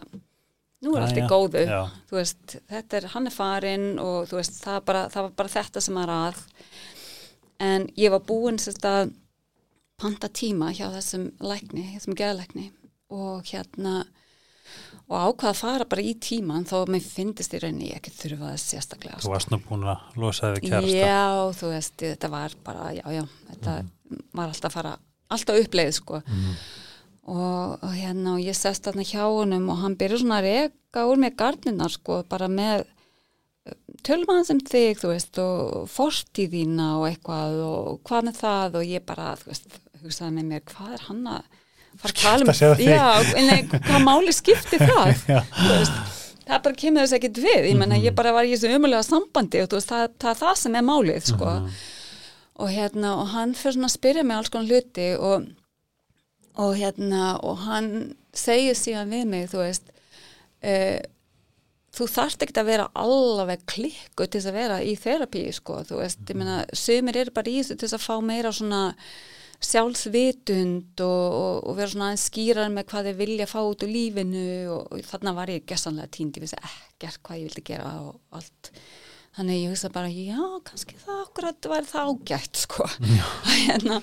nú 0.84 0.94
er 0.94 1.04
allt 1.04 1.20
í 1.20 1.26
góðu. 1.28 1.64
Já. 1.66 1.80
þú 2.10 2.20
veist, 2.20 2.58
þetta 2.70 3.00
er, 3.00 3.08
hann 3.14 3.30
er 3.30 3.34
farinn 3.34 3.88
og 4.02 4.28
þú 4.30 4.40
veist, 4.40 4.60
það, 4.64 4.82
bara, 4.88 5.06
það 5.12 5.28
var 5.28 5.38
bara 5.42 5.54
þetta 5.56 5.84
sem 5.84 6.02
er 6.02 6.14
að. 6.14 6.44
En 7.68 7.88
ég 7.98 8.14
var 8.14 8.22
búin 8.26 8.60
sérst 8.62 8.84
að 8.86 9.12
panta 9.98 10.28
tíma 10.30 10.70
hjá 10.76 10.86
þessum 10.94 11.30
lækni, 11.42 11.84
þessum 11.94 12.16
geðlækni 12.18 12.70
og 13.14 13.46
hérna 13.48 14.02
og 15.08 15.14
ákvaða 15.16 15.52
að 15.54 15.60
fara 15.62 15.86
bara 15.88 16.04
í 16.04 16.12
tíman 16.20 16.66
þó 16.68 16.82
að 16.82 16.90
mér 16.94 17.04
finnist 17.06 17.54
í 17.56 17.60
rauninni 17.62 17.88
ég 17.88 18.00
ekki 18.00 18.12
þurfa 18.12 18.50
það 18.50 18.58
sérstaklega 18.64 19.20
Þú 19.20 19.24
sko. 19.24 19.32
varst 19.32 19.52
nú 19.52 19.58
búin 19.64 19.86
að 19.88 20.18
losa 20.20 20.50
þig 20.54 20.66
kærasta. 20.68 20.98
Já, 21.00 21.22
þú 21.60 21.70
veist, 21.72 21.94
þetta 22.02 22.30
var 22.34 22.56
bara, 22.66 22.90
já, 22.98 23.04
já, 23.16 23.22
þetta 23.48 23.76
var 24.36 24.52
alltaf 24.52 24.68
að 24.68 24.76
fara, 24.76 24.92
alltaf 25.32 25.62
uppleið, 25.62 25.94
sko. 25.96 26.20
Og, 27.28 27.72
og 27.84 27.90
hérna, 27.96 28.36
og 28.36 28.44
ég 28.44 28.56
sest 28.56 28.84
þarna 28.88 29.04
hjá 29.08 29.24
honum 29.24 29.66
og 29.72 29.82
hann 29.82 29.96
byrjar 30.00 30.22
svona 30.22 30.38
að 30.42 30.46
reka 30.48 31.08
úr 31.08 31.20
mér 31.24 31.34
garninar, 31.40 31.92
sko, 31.92 32.22
bara 32.28 32.48
með 32.52 32.86
tölum 34.06 34.30
aðeins 34.32 34.52
um 34.54 34.62
þig, 34.64 35.00
þú 35.00 35.10
veist, 35.12 35.40
og 35.42 35.88
fortíðina 35.92 36.94
og 37.00 37.08
eitthvað 37.10 37.58
og 37.64 38.00
hvað 38.08 38.28
með 38.28 38.40
það 38.44 38.78
og 38.80 38.88
ég 38.92 39.04
bara, 39.08 39.32
þú 39.40 39.50
veist, 39.50 39.68
hugsaði 40.04 40.34
með 40.36 40.46
mér, 40.52 40.62
hvað 40.68 40.94
er 40.96 41.04
hann 41.08 41.26
að 41.32 41.58
fara 41.98 42.14
að 42.14 42.22
tala 42.22 42.46
um, 42.46 42.52
því. 42.78 42.88
já, 42.92 43.08
en 43.40 43.70
hvað 43.74 44.04
máli 44.06 44.34
skipti 44.36 44.80
það, 44.82 45.22
það 46.48 46.64
bara 46.66 46.80
kemur 46.82 47.04
þess 47.04 47.18
ekkert 47.18 47.42
við, 47.42 47.68
ég 47.70 47.78
menna, 47.80 48.00
ég 48.00 48.16
bara 48.18 48.34
var 48.36 48.48
í 48.48 48.54
þessu 48.54 48.78
umulega 48.78 49.04
sambandi 49.06 49.62
og 49.64 49.76
veist, 49.76 49.90
það, 49.90 50.06
það 50.20 50.32
er 50.32 50.40
það 50.42 50.56
sem 50.62 50.78
er 50.78 50.86
málið, 50.86 51.20
sko, 51.32 51.54
og 52.58 52.72
hérna, 52.74 53.14
og 53.22 53.30
hann 53.34 53.54
fyrir 53.58 53.78
svona 53.78 53.90
að 53.90 53.96
spyrja 53.96 54.26
mig 54.26 54.38
alls 54.38 54.52
konar 54.54 54.72
hluti 54.72 55.10
og, 55.18 55.46
og 56.58 56.74
hérna, 56.78 57.22
og 57.46 57.62
hann 57.66 57.92
segir 58.36 58.78
síðan 58.78 59.14
við 59.14 59.30
mig, 59.30 59.48
þú 59.50 59.62
veist, 59.64 59.94
uh, 60.66 60.98
þú 61.98 62.06
þarft 62.12 62.44
ekkert 62.44 62.60
að 62.62 62.70
vera 62.70 62.86
alveg 62.98 63.64
klikku 63.70 64.26
til 64.26 64.38
þess 64.38 64.50
að 64.50 64.58
vera 64.58 64.78
í 64.84 64.94
þerapíu 64.98 65.54
sko, 65.56 65.80
þú 65.88 66.02
veist, 66.02 66.22
ég 66.28 66.38
meina 66.38 66.60
sumir 66.76 67.18
eru 67.18 67.34
bara 67.34 67.50
í 67.50 67.58
þessu 67.60 67.78
til 67.78 67.88
þess 67.88 67.98
að 67.98 68.04
fá 68.04 68.14
meira 68.24 68.52
svona 68.54 68.82
sjálfsvitund 69.58 71.02
og, 71.02 71.34
og, 71.34 71.66
og 71.66 71.76
vera 71.78 71.90
svona 71.90 72.12
skýrar 72.20 72.70
með 72.70 72.86
hvað 72.92 73.10
þeir 73.10 73.18
vilja 73.18 73.48
fá 73.50 73.58
út 73.64 73.82
úr 73.82 73.90
lífinu 73.90 74.46
og, 74.70 74.94
og 74.94 75.04
þarna 75.08 75.34
var 75.34 75.50
ég 75.50 75.66
gessanlega 75.66 76.12
tínd, 76.14 76.38
ég 76.38 76.46
vissi 76.46 76.58
ekkert 76.60 77.22
hvað 77.26 77.40
ég 77.40 77.48
vildi 77.48 77.64
gera 77.66 77.92
og 78.04 78.38
allt. 78.38 78.72
Þannig 79.38 79.58
ég 79.60 79.72
hugsa 79.74 79.90
bara, 79.94 80.10
já, 80.10 80.42
kannski 80.66 80.96
það 80.98 81.18
akkurat 81.22 81.68
var 81.70 81.86
það 81.86 82.12
ágætt, 82.12 82.60
sko. 82.64 82.86
Að 82.88 83.58
hérna, 83.68 83.98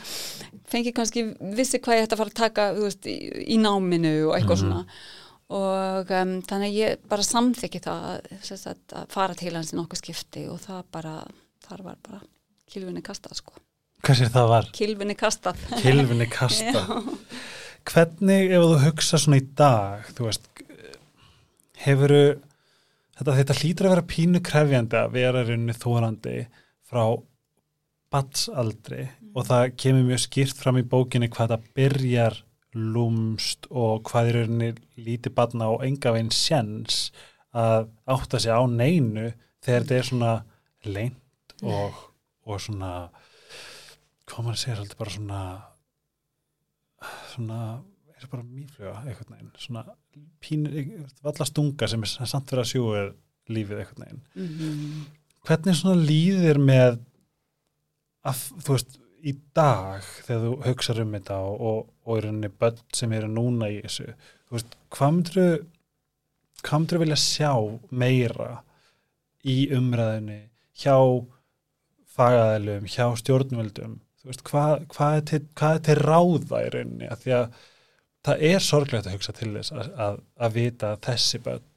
fengi 0.72 0.94
kannski 0.96 1.26
vissi 1.58 1.82
hvað 1.84 2.00
ég 2.00 2.08
ætti 2.08 2.16
að 2.16 2.22
fara 2.22 2.34
að 2.34 2.40
taka, 2.40 2.68
veist 2.78 3.10
í, 3.12 3.16
í 3.56 3.58
náminu 3.60 4.14
og 4.30 4.36
eitthvað 4.38 4.62
svona. 4.64 4.84
Og 5.56 6.14
um, 6.20 6.38
þannig 6.48 6.72
að 6.72 6.78
ég 6.80 7.04
bara 7.12 7.26
samþykki 7.28 7.84
það 7.84 8.30
sagt, 8.48 8.96
að 8.96 9.12
fara 9.14 9.36
til 9.38 9.54
hans 9.54 9.74
í 9.76 9.78
nokkuð 9.78 10.02
skipti 10.02 10.48
og 10.50 10.64
það 10.64 10.88
bara, 10.96 11.18
þar 11.68 11.84
var 11.90 12.00
bara 12.08 12.24
kilvinni 12.72 13.04
kastað 13.06 13.38
sko, 13.42 13.60
Hvað 14.06 14.20
sér 14.20 14.34
það 14.34 14.50
var? 14.52 14.68
kilvinni 14.78 15.16
kastað 15.18 15.62
Kilvinni 15.82 16.28
kasta. 16.30 16.84
Hvernig, 17.86 18.52
ef 18.54 18.66
þú 18.66 18.82
hugsa 18.84 19.20
svona 19.22 19.40
í 19.40 19.46
dag, 19.58 20.06
þú 20.18 20.28
veist, 20.28 20.46
hefuru, 21.86 22.22
þetta, 23.18 23.38
þetta 23.40 23.58
hlýtur 23.60 23.88
að 23.88 23.96
vera 23.96 24.06
pínu 24.14 24.42
krefjandi 24.46 25.00
að 25.00 25.16
vera 25.16 25.44
rauninni 25.46 25.78
þórandi 25.78 26.36
frá 26.86 27.04
batsaldri 28.14 29.08
og 29.36 29.48
það 29.50 29.74
kemur 29.82 30.10
mjög 30.10 30.24
skýrt 30.26 30.62
fram 30.62 30.80
í 30.80 30.86
bókinni 30.88 31.30
hvað 31.34 31.56
það 31.56 31.70
byrjar 31.78 32.40
lúmst 32.76 33.70
og 33.72 34.06
hvað 34.10 34.30
í 34.30 34.36
rauninni 34.38 34.72
lítið 35.00 35.36
batna 35.38 35.72
og 35.74 35.86
enga 35.88 36.14
veginn 36.16 36.34
sjens 36.34 37.10
að 37.56 37.90
átta 38.12 38.42
sig 38.42 38.52
á 38.52 38.62
neinu 38.70 39.32
þegar 39.66 39.86
þetta 39.86 39.98
er 39.98 40.10
svona 40.10 40.34
leint 40.86 41.56
og, 41.64 42.02
og 42.46 42.62
svona 42.62 42.92
hvað 44.30 44.48
maður 44.48 44.62
segir 44.62 44.82
alltaf 44.82 45.02
bara 45.02 45.16
svona 45.18 45.42
svona 47.34 47.60
er 48.16 48.32
bara 48.32 48.48
mýfluga 48.48 48.96
eitthvað 49.04 49.36
neginn 49.36 49.52
svona 49.60 49.84
pínu, 50.42 50.72
valla 51.26 51.48
stunga 51.48 51.90
sem 51.92 52.06
er 52.06 52.14
samt 52.16 52.50
fyrir 52.50 52.64
að 52.64 52.72
sjúga 52.72 53.06
lífið 53.52 53.82
eitthvað 53.84 54.04
neginn 54.06 54.26
mm 54.34 55.06
hvernig 55.46 55.78
svona 55.78 56.02
líðir 56.02 56.60
með 56.62 56.96
að 58.26 58.40
þú 58.66 58.76
veist 58.76 58.96
í 59.26 59.34
dag 59.58 60.06
þegar 60.26 60.44
þú 60.44 60.54
hugsar 60.68 61.02
um 61.02 61.14
þetta 61.16 61.38
og, 61.46 61.62
og, 61.70 61.80
og 62.06 62.18
í 62.20 62.24
rauninni 62.26 62.52
börn 62.62 62.82
sem 62.98 63.14
eru 63.18 63.30
núna 63.32 63.70
í 63.74 63.80
þessu 63.84 64.08
þú 64.10 64.58
veist, 64.58 64.78
hvað 64.94 65.14
myndir 65.16 65.52
hvað 66.66 66.82
myndir 66.82 67.02
vilja 67.04 67.20
sjá 67.22 67.52
meira 67.90 68.50
í 69.46 69.58
umræðinni 69.78 70.40
hjá 70.82 70.98
fagaðilum, 72.16 72.90
hjá 72.90 73.06
stjórnvöldum 73.22 74.00
veist, 74.26 74.44
hvað, 74.48 74.88
hvað, 74.94 75.18
er 75.20 75.28
til, 75.32 75.42
hvað 75.60 75.78
er 75.78 75.86
til 75.90 75.98
ráða 76.02 76.64
í 76.66 76.72
rauninni, 76.74 77.10
af 77.12 77.22
því 77.24 77.36
að 77.40 77.60
það 78.26 78.48
er 78.50 78.66
sorglegt 78.66 79.10
að 79.10 79.18
hugsa 79.18 79.36
til 79.38 79.52
þess 79.54 79.76
að, 79.76 79.92
að, 80.08 80.18
að 80.48 80.58
vita 80.58 80.92
að 80.94 81.04
þessi 81.10 81.42
börn 81.46 81.70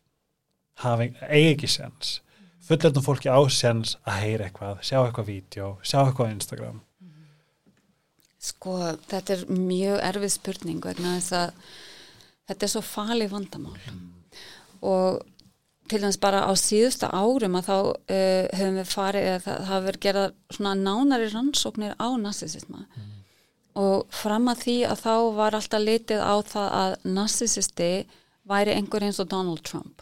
hafi 0.78 1.12
ekki 1.26 1.68
sens 1.70 2.18
fullendum 2.68 3.04
fólki 3.04 3.30
á 3.32 3.40
sens 3.48 3.96
að 4.04 4.20
heyra 4.24 4.48
eitthvað, 4.48 4.82
sjá 4.84 4.98
eitthvað 5.00 5.30
vídeo, 5.30 5.70
sjá 5.80 6.02
eitthvað 6.02 6.34
Instagram. 6.34 6.82
Sko, 8.48 8.74
þetta 9.08 9.34
er 9.34 9.44
mjög 9.50 10.02
erfið 10.10 10.34
spurning 10.34 10.84
vegna 10.84 11.16
þess 11.16 11.34
að 11.38 11.72
þetta 12.50 12.66
er 12.66 12.72
svo 12.74 12.82
falið 12.86 13.32
vandamál. 13.32 13.78
Og 14.86 15.18
til 15.88 16.00
dæmis 16.02 16.20
bara 16.20 16.44
á 16.46 16.52
síðustu 16.58 17.08
árum 17.10 17.58
að 17.58 17.68
þá 17.68 17.76
uh, 17.78 18.44
höfum 18.58 18.78
við 18.80 18.92
farið 18.92 19.28
eða 19.32 19.42
það 19.46 19.66
hafa 19.70 19.86
verið 19.88 20.04
gerað 20.06 20.36
svona 20.56 20.74
nánari 20.78 21.28
rannsóknir 21.32 21.96
á 21.98 22.08
narsisisma. 22.20 22.86
Og 23.78 24.08
fram 24.10 24.48
að 24.50 24.64
því 24.64 24.78
að 24.90 25.02
þá 25.04 25.12
var 25.36 25.54
alltaf 25.54 25.84
litið 25.84 26.22
á 26.24 26.34
það 26.42 26.72
að 26.82 26.96
narsisisti 27.18 27.92
væri 28.48 28.72
einhver 28.72 29.04
eins 29.04 29.18
og 29.20 29.28
Donald 29.28 29.60
Trump. 29.66 30.00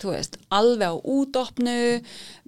Þú 0.00 0.14
veist, 0.14 0.38
alveg 0.48 0.88
á 0.88 0.96
útopnu 0.96 1.76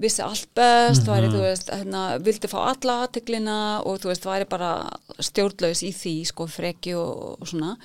vissi 0.01 0.25
allt 0.25 0.49
best 0.57 1.07
væri, 1.09 1.29
þú 1.33 1.43
veist, 1.45 1.71
hérna, 1.71 2.05
vildi 2.25 2.49
fá 2.49 2.59
alla 2.71 3.03
aðteglina 3.05 3.59
og 3.85 4.01
þú 4.01 4.13
veist, 4.13 4.29
væri 4.29 4.49
bara 4.49 4.71
stjórnlaus 5.21 5.85
í 5.85 5.93
því, 5.93 6.15
sko, 6.33 6.49
freki 6.49 6.97
og, 6.97 7.37
og 7.41 7.51
svona. 7.53 7.77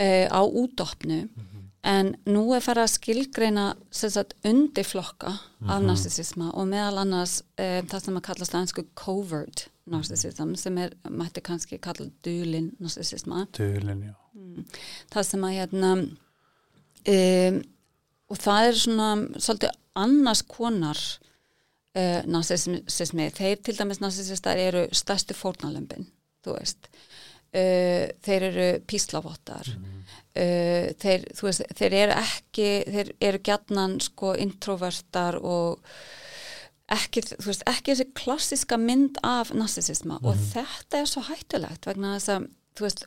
Uh, 0.00 0.26
á 0.28 0.40
útopnu 0.44 1.24
en 1.86 2.12
nú 2.28 2.42
er 2.52 2.64
farið 2.64 2.84
að 2.84 2.92
skilgreina 2.92 3.66
sagt 3.94 4.34
undirflokka 4.46 5.32
af 5.64 5.84
narsisisma 5.84 6.50
og 6.52 6.68
meðal 6.68 7.02
annars 7.04 7.40
um, 7.56 7.88
það 7.88 8.04
sem 8.04 8.18
að 8.20 8.26
kallast 8.28 8.56
aðeinsku 8.56 8.84
covert 8.98 9.66
narsisism 9.90 10.52
sem 10.60 10.76
er, 10.82 10.92
mætti 11.08 11.42
kannski 11.44 11.80
kalla 11.82 12.10
dulin 12.24 12.70
narsisisma 12.82 13.46
Dulin, 13.56 14.10
já. 14.10 14.14
það 15.14 15.26
sem 15.30 15.48
að 15.48 15.56
hérna 15.56 15.94
um, 15.96 17.60
og 18.30 18.44
það 18.44 18.68
er 18.68 18.80
svona 18.84 19.10
svolítið 19.40 19.76
annars 20.04 20.44
konar 20.46 21.00
uh, 21.00 22.20
narsismi 22.28 23.30
þeir 23.34 23.64
til 23.64 23.78
dæmis 23.80 24.04
narsisistar 24.04 24.60
eru 24.60 24.84
stærstu 24.92 25.36
fórnalömbin 25.38 26.10
þú 26.44 26.56
veist. 26.56 26.90
Þeir 27.50 28.44
eru 28.46 28.66
píslavottar 28.86 29.66
uh, 30.38 30.86
þeir, 31.02 31.26
þú 31.36 31.48
veist, 31.48 31.66
þeir 31.78 31.98
eru 32.04 32.16
ekki 32.20 32.70
þeir 32.88 33.12
eru 33.30 33.42
gjarnan 33.50 33.98
sko 34.04 34.34
introvertar 34.38 35.38
og 35.40 35.80
ekki, 36.90 37.22
þú 37.32 37.50
veist, 37.50 37.66
ekki 37.70 37.94
þessi 37.94 38.08
klassiska 38.18 38.78
mynd 38.80 39.20
af 39.26 39.52
narsisisma 39.54 40.18
og 40.26 40.38
þetta 40.50 41.02
er 41.02 41.10
svo 41.10 41.22
hættulegt 41.28 41.86
vegna 41.86 42.16
þess 42.16 42.34
að, 42.34 42.48
þú 42.78 42.86
veist, 42.88 43.04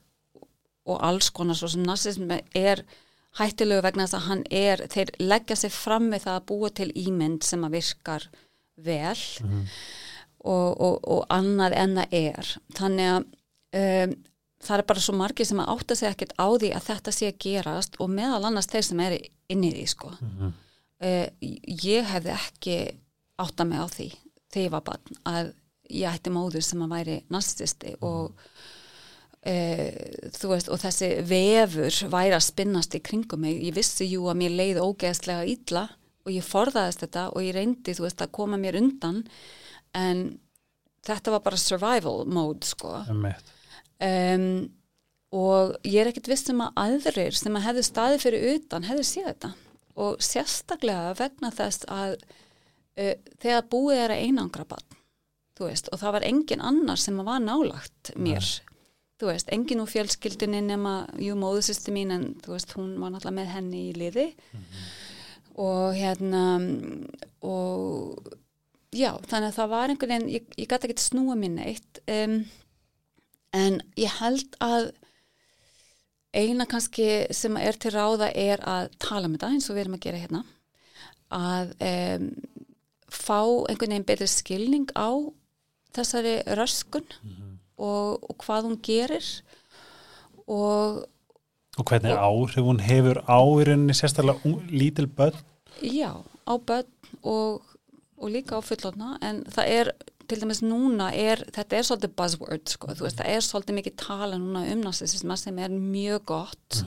og 0.83 0.99
alls 1.03 1.29
konar 1.35 1.59
svo 1.59 1.69
sem 1.71 1.83
narsismi 1.87 2.41
er 2.59 2.83
hættulegu 3.39 3.83
vegna 3.83 4.05
þess 4.05 4.19
að 4.19 4.27
hann 4.29 4.43
er, 4.51 4.83
þeir 4.91 5.11
leggja 5.19 5.57
sig 5.59 5.73
fram 5.73 6.09
við 6.13 6.25
það 6.27 6.39
að 6.39 6.47
búa 6.51 6.71
til 6.75 6.89
ímynd 7.03 7.47
sem 7.47 7.63
að 7.65 7.77
virkar 7.79 8.27
vel 8.83 9.17
og, 10.43 10.69
og, 10.81 10.97
og 11.07 11.23
annað 11.33 11.75
en 11.79 11.97
það 11.97 12.15
er. 12.19 12.51
Þannig 12.77 13.11
að 13.13 13.25
um, 13.79 14.15
það 14.63 14.77
er 14.79 14.85
bara 14.89 15.03
svo 15.05 15.15
margir 15.19 15.47
sem 15.49 15.59
að 15.63 15.71
átta 15.75 15.95
sig 15.99 16.09
ekkert 16.09 16.35
á 16.39 16.47
því 16.49 16.69
að 16.77 16.85
þetta 16.89 17.13
sé 17.15 17.29
að 17.31 17.39
gerast 17.45 17.97
og 17.99 18.11
meðal 18.13 18.43
annars 18.49 18.69
þeir 18.71 18.85
sem 18.89 19.01
eru 19.05 19.17
inn 19.53 19.63
í 19.67 19.71
því 19.75 19.87
sko. 19.91 20.13
uh, 21.03 21.27
ég 21.87 22.07
hefði 22.13 22.35
ekki 22.37 22.77
átta 23.43 23.65
mig 23.67 23.81
á 23.83 23.87
því 23.91 24.09
þegar 24.53 24.65
ég 24.67 24.75
var 24.75 24.85
barn 24.87 25.19
að 25.27 25.51
ég 25.93 26.13
ætti 26.15 26.31
móður 26.33 26.63
sem 26.65 26.81
að 26.85 26.93
væri 26.95 27.17
narcissisti 27.33 27.95
og 28.05 28.29
uh, 29.45 29.89
þú 30.37 30.51
veist 30.53 30.69
og 30.71 30.79
þessi 30.83 31.09
vefur 31.27 31.99
væri 32.13 32.37
að 32.37 32.45
spinnast 32.47 32.95
í 32.97 33.01
kringum 33.03 33.43
mig 33.43 33.59
ég 33.67 33.75
vissi 33.75 34.07
jú 34.11 34.29
að 34.31 34.39
mér 34.43 34.55
leiði 34.59 34.85
ógeðslega 34.85 35.47
illa 35.55 35.87
og 36.23 36.31
ég 36.31 36.45
forðaðist 36.47 37.03
þetta 37.03 37.25
og 37.33 37.43
ég 37.43 37.57
reyndi 37.57 37.95
þú 37.97 38.05
veist 38.07 38.23
að 38.23 38.31
koma 38.39 38.59
mér 38.61 38.79
undan 38.79 39.23
en 39.97 40.23
þetta 41.03 41.33
var 41.35 41.43
bara 41.43 41.59
survival 41.59 42.23
mode 42.31 42.63
sko 42.69 42.93
Einmitt. 43.03 43.52
Um, 44.07 44.47
og 45.33 45.75
ég 45.87 46.01
er 46.03 46.11
ekkert 46.11 46.29
viss 46.29 46.51
um 46.53 46.61
að 46.65 46.81
aðrir 46.83 47.37
sem 47.37 47.55
að 47.57 47.67
hefðu 47.69 47.85
staði 47.87 48.19
fyrir 48.21 48.49
utan 48.57 48.89
hefðu 48.89 49.05
séð 49.09 49.29
þetta. 49.31 49.53
Og 50.03 50.25
sérstaklega 50.25 51.13
vegna 51.17 51.53
þess 51.53 51.87
að 51.91 52.17
uh, 52.17 53.15
þegar 53.39 53.69
búið 53.71 54.03
er 54.03 54.15
að 54.15 54.27
einangra 54.27 54.67
bann 54.69 54.99
veist, 55.67 55.89
og 55.91 56.01
það 56.01 56.15
var 56.17 56.27
engin 56.27 56.63
annar 56.65 56.99
sem 56.99 57.19
var 57.25 57.41
nálagt 57.43 58.13
mér. 58.19 58.47
Þú 59.21 59.29
veist, 59.29 59.51
engin 59.53 59.83
úr 59.83 59.91
fjölskyldunni 59.91 60.63
nema 60.65 60.93
jú 61.21 61.35
móðusisti 61.39 61.93
mín 61.95 62.13
en 62.15 62.25
þú 62.43 62.55
veist, 62.55 62.73
hún 62.77 62.95
var 63.01 63.13
náttúrulega 63.13 63.37
með 63.37 63.51
henni 63.53 63.83
í 63.89 63.93
liði. 63.97 64.27
Og 65.61 65.93
hérna 65.93 66.43
og 67.45 68.31
já, 68.93 69.13
þannig 69.29 69.51
að 69.51 69.57
það 69.59 69.71
var 69.75 69.93
einhvern 69.93 70.15
veginn, 70.15 70.33
ég, 70.33 70.49
ég 70.57 70.69
gæti 70.69 70.89
ekki 70.89 71.05
snúa 71.05 71.37
minn 71.37 71.59
eitt 71.61 72.01
um, 72.09 72.39
en 73.53 73.79
ég 73.99 74.19
held 74.19 74.57
að 74.63 74.91
eina 76.33 76.65
kannski 76.65 77.07
sem 77.35 77.57
er 77.61 77.77
til 77.77 77.93
ráða 77.93 78.31
er 78.33 78.63
að 78.65 78.89
tala 79.01 79.29
með 79.29 79.45
það 79.45 79.55
eins 79.55 79.69
og 79.69 79.77
við 79.77 79.83
erum 79.83 79.97
að 79.99 80.05
gera 80.07 80.21
hérna 80.23 80.43
að 81.33 81.73
um, 81.89 82.27
fá 83.13 83.39
einhvern 83.69 83.93
veginn 83.93 84.07
betri 84.09 84.29
skilning 84.29 84.89
á 84.97 85.09
þessari 85.93 86.39
röskun 86.57 87.05
og, 87.77 88.23
og 88.25 88.37
hvað 88.41 88.69
hún 88.69 88.79
gerir 88.85 89.27
og 90.47 91.03
Og 91.73 91.87
hvernig 91.89 92.13
áhrif 92.13 92.61
hún 92.61 92.79
hefur 92.85 93.17
á 93.25 93.41
í 93.41 93.63
rauninni 93.65 93.95
sérstaklega 93.97 94.59
lítil 94.69 95.07
börn? 95.09 95.39
Já, 95.81 96.21
á 96.21 96.53
börn 96.61 96.85
og, 97.25 97.63
og 98.17 98.29
líka 98.29 98.57
á 98.57 98.61
fullotna 98.61 99.17
en 99.25 99.41
það 99.49 99.71
er, 99.79 99.89
til 100.29 100.39
dæmis 100.41 100.61
núna 100.63 101.09
er, 101.15 101.43
þetta 101.53 101.77
er 101.77 101.87
svolítið 101.87 102.15
buzzword 102.19 102.73
sko, 102.73 102.93
þú 102.95 103.07
veist, 103.07 103.19
það 103.19 103.31
er 103.33 103.45
svolítið 103.45 103.77
mikið 103.79 103.95
tala 104.01 104.39
núna 104.39 104.63
um 104.73 104.83
narsisisma 104.85 105.37
sem 105.39 105.59
er 105.61 105.73
mjög 105.73 106.25
gott. 106.31 106.83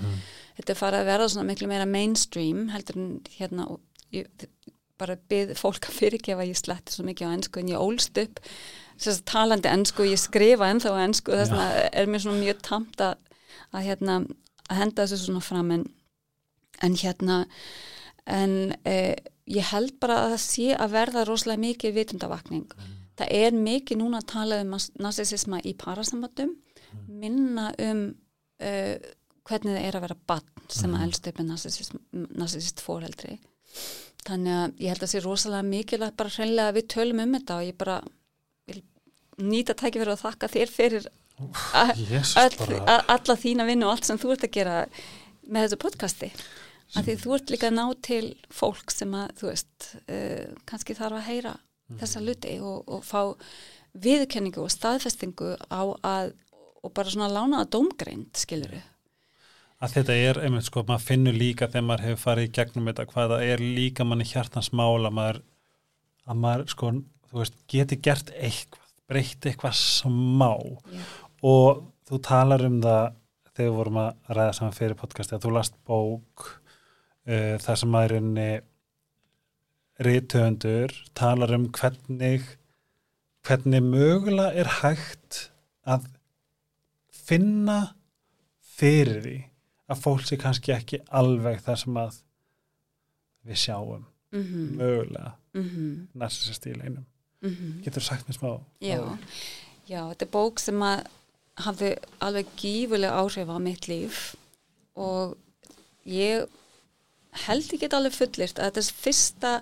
Þetta 0.57 0.73
er 0.73 0.81
farið 0.81 1.03
að 1.03 1.11
verða 1.11 1.29
svona 1.33 1.51
miklu 1.51 1.69
meira 1.71 1.89
mainstream 1.89 2.69
heldur 2.73 3.01
en 3.01 3.11
hérna 3.37 3.69
og 3.75 3.81
ég 4.15 4.49
bara 4.97 5.19
byrð 5.29 5.59
fólk 5.61 5.91
að 5.91 5.99
fyrirgefa 5.99 6.47
ég 6.49 6.57
sletti 6.57 6.95
svo 6.95 7.05
mikið 7.05 7.29
á 7.29 7.35
ennsku 7.37 7.61
en 7.61 7.73
ég 7.75 7.83
ólst 7.83 8.17
upp 8.23 8.41
sérst, 8.97 9.27
talandi 9.29 9.69
ennsku, 9.69 10.07
ég 10.09 10.21
skrifa 10.21 10.71
ennþá 10.73 10.95
ennsku 11.03 11.35
þess 11.37 11.53
vegna 11.53 11.89
er 11.93 12.09
mér 12.09 12.25
svona 12.25 12.41
mjög 12.41 12.63
tamt 12.65 13.03
að, 13.05 13.19
að 13.77 13.89
hérna 13.91 14.17
að 14.71 14.81
henda 14.81 15.05
þessu 15.05 15.29
svona 15.29 15.45
fram 15.45 15.75
en, 15.75 15.85
en 16.81 16.97
hérna 16.97 17.43
en 18.27 18.57
eh, 18.89 19.15
ég 19.47 19.69
held 19.71 19.99
bara 20.03 20.23
að 20.25 20.33
það 20.35 20.45
sé 20.47 20.71
að 20.75 20.95
verða 20.97 21.27
rosalega 21.29 21.63
mikið 21.63 21.99
vitundavakning. 22.01 22.67
Það 23.17 23.33
er 23.39 23.57
mikið 23.57 24.01
núna 24.03 24.21
að 24.21 24.31
tala 24.33 24.61
um 24.63 24.75
narsisisma 25.01 25.61
í 25.65 25.73
parasambandum, 25.79 26.53
minna 27.09 27.71
um 27.83 28.03
eh, 28.61 28.97
hvernig 29.47 29.77
það 29.77 29.87
er 29.87 29.99
að 29.99 30.07
vera 30.07 30.19
barn 30.29 30.71
sem 30.73 30.95
að 30.97 31.05
elst 31.07 31.29
upp 31.31 31.41
með 31.41 31.53
narsisist 32.37 32.83
fóreldri. 32.83 33.39
Þannig 34.27 34.57
að 34.57 34.81
ég 34.83 34.91
held 34.91 35.01
að 35.01 35.05
það 35.05 35.13
sé 35.13 35.23
rosalega 35.23 35.69
mikilvægt 35.71 36.19
bara 36.19 36.35
hreinlega 36.35 36.73
að 36.73 36.79
við 36.81 36.89
tölum 36.97 37.23
um 37.23 37.37
þetta 37.37 37.59
og 37.61 37.69
ég 37.69 37.79
bara 37.79 37.97
vil 38.67 38.81
nýta 39.47 39.77
tæki 39.77 40.01
fyrir 40.01 40.15
að 40.17 40.25
þakka 40.25 40.51
þér 40.57 40.73
fyrir 40.73 41.09
alla 42.97 43.37
þína 43.39 43.67
vinnu 43.69 43.87
og 43.87 43.95
allt 43.95 44.09
sem 44.09 44.21
þú 44.21 44.33
ert 44.35 44.47
að 44.49 44.57
gera 44.57 44.79
með 45.47 45.67
þessu 45.67 45.81
podcasti. 45.85 46.33
Að 46.97 47.09
því 47.09 47.17
þú 47.23 47.37
ert 47.37 47.53
líka 47.53 47.69
að 47.69 47.77
ná 47.77 47.85
til 48.07 48.27
fólk 48.55 48.93
sem 48.95 49.15
að 49.19 49.33
þú 49.41 49.49
veist 49.51 49.89
uh, 50.07 50.45
kannski 50.71 50.97
þarf 50.97 51.21
að 51.21 51.29
heyra 51.31 51.55
þessa 52.01 52.23
luti 52.25 52.59
og, 52.61 52.83
og 52.89 53.05
fá 53.07 53.21
viðurkenningu 53.97 54.65
og 54.65 54.73
staðfestingu 54.75 55.55
á 55.71 55.83
að 56.03 56.35
og 56.87 56.93
bara 56.95 57.11
svona 57.11 57.33
lána 57.33 57.63
að 57.65 57.73
dómgreind 57.75 58.39
skiluru 58.39 58.83
að 59.83 59.99
þetta 59.99 60.17
er, 60.17 60.41
einmitt 60.47 60.69
sko, 60.69 60.85
maður 60.89 61.05
finnur 61.05 61.37
líka 61.37 61.69
þegar 61.69 61.87
maður 61.91 62.07
hefur 62.07 62.23
farið 62.23 62.49
í 62.49 62.53
gegnum 62.59 62.89
þetta 62.91 63.07
hvað 63.11 63.33
það 63.35 63.45
er 63.51 63.65
líka 63.77 64.07
manni 64.09 64.27
hjartans 64.29 64.71
mála 64.73 65.11
maður, 65.13 65.43
að 66.25 66.41
maður 66.45 66.71
sko, 66.73 66.93
þú 67.29 67.41
veist, 67.43 67.59
geti 67.71 67.99
gert 68.01 68.33
eitthvað 68.35 68.87
breytt 69.07 69.47
eitthvað 69.47 69.77
smá. 69.79 70.51
Já. 70.91 71.03
og 71.47 71.85
þú 72.09 72.21
talar 72.27 72.65
um 72.67 72.81
það 72.83 73.05
þegar 73.57 73.69
við 73.69 73.77
vorum 73.77 74.01
að 74.03 74.33
ræða 74.37 74.55
saman 74.57 74.77
fyrir 74.77 74.99
podcasti 75.01 75.37
að 75.37 75.45
þú 75.45 75.53
last 75.55 75.77
bók 75.87 76.47
uh, 76.49 77.55
þar 77.63 77.79
sem 77.81 77.93
maður 77.93 78.19
rithöfundur 80.03 80.93
talar 81.15 81.55
um 81.57 81.69
hvernig 81.73 82.45
hvernig 83.47 83.83
mögulega 83.83 84.53
er 84.59 84.71
hægt 84.83 85.51
að 85.87 86.09
finna 87.13 87.95
fyrir 88.77 89.23
því 89.23 89.37
að 89.87 90.03
fólk 90.03 90.27
sé 90.27 90.39
kannski 90.41 90.75
ekki 90.75 91.01
alveg 91.15 91.63
það 91.65 91.83
sem 91.83 91.99
að 92.03 92.21
við 93.47 93.61
sjáum 93.63 94.07
mm 94.35 94.43
-hmm. 94.43 94.71
mögulega 94.81 95.33
Mm 95.57 95.69
-hmm. 95.69 96.07
narsisist 96.13 96.67
í 96.67 96.75
leinum. 96.77 97.07
Mm 97.41 97.81
Getur 97.85 98.03
þú 98.03 98.07
sagt 98.07 98.29
mér 98.29 98.37
smá? 98.37 98.61
Já, 98.81 99.19
já, 99.89 100.09
þetta 100.09 100.25
er 100.25 100.31
bók 100.31 100.59
sem 100.59 100.83
að 100.83 101.07
hafði 101.55 101.97
alveg 102.21 102.47
gífuleg 102.57 103.11
áhrif 103.11 103.49
á 103.49 103.59
mitt 103.59 103.89
líf 103.89 104.35
og 104.95 105.37
ég 106.05 106.49
held 107.45 107.75
ekki 107.77 107.91
alveg 107.93 108.17
fullirt 108.17 108.61
að 108.61 108.71
þetta 108.71 108.83
er 108.83 109.03
fyrsta 109.05 109.53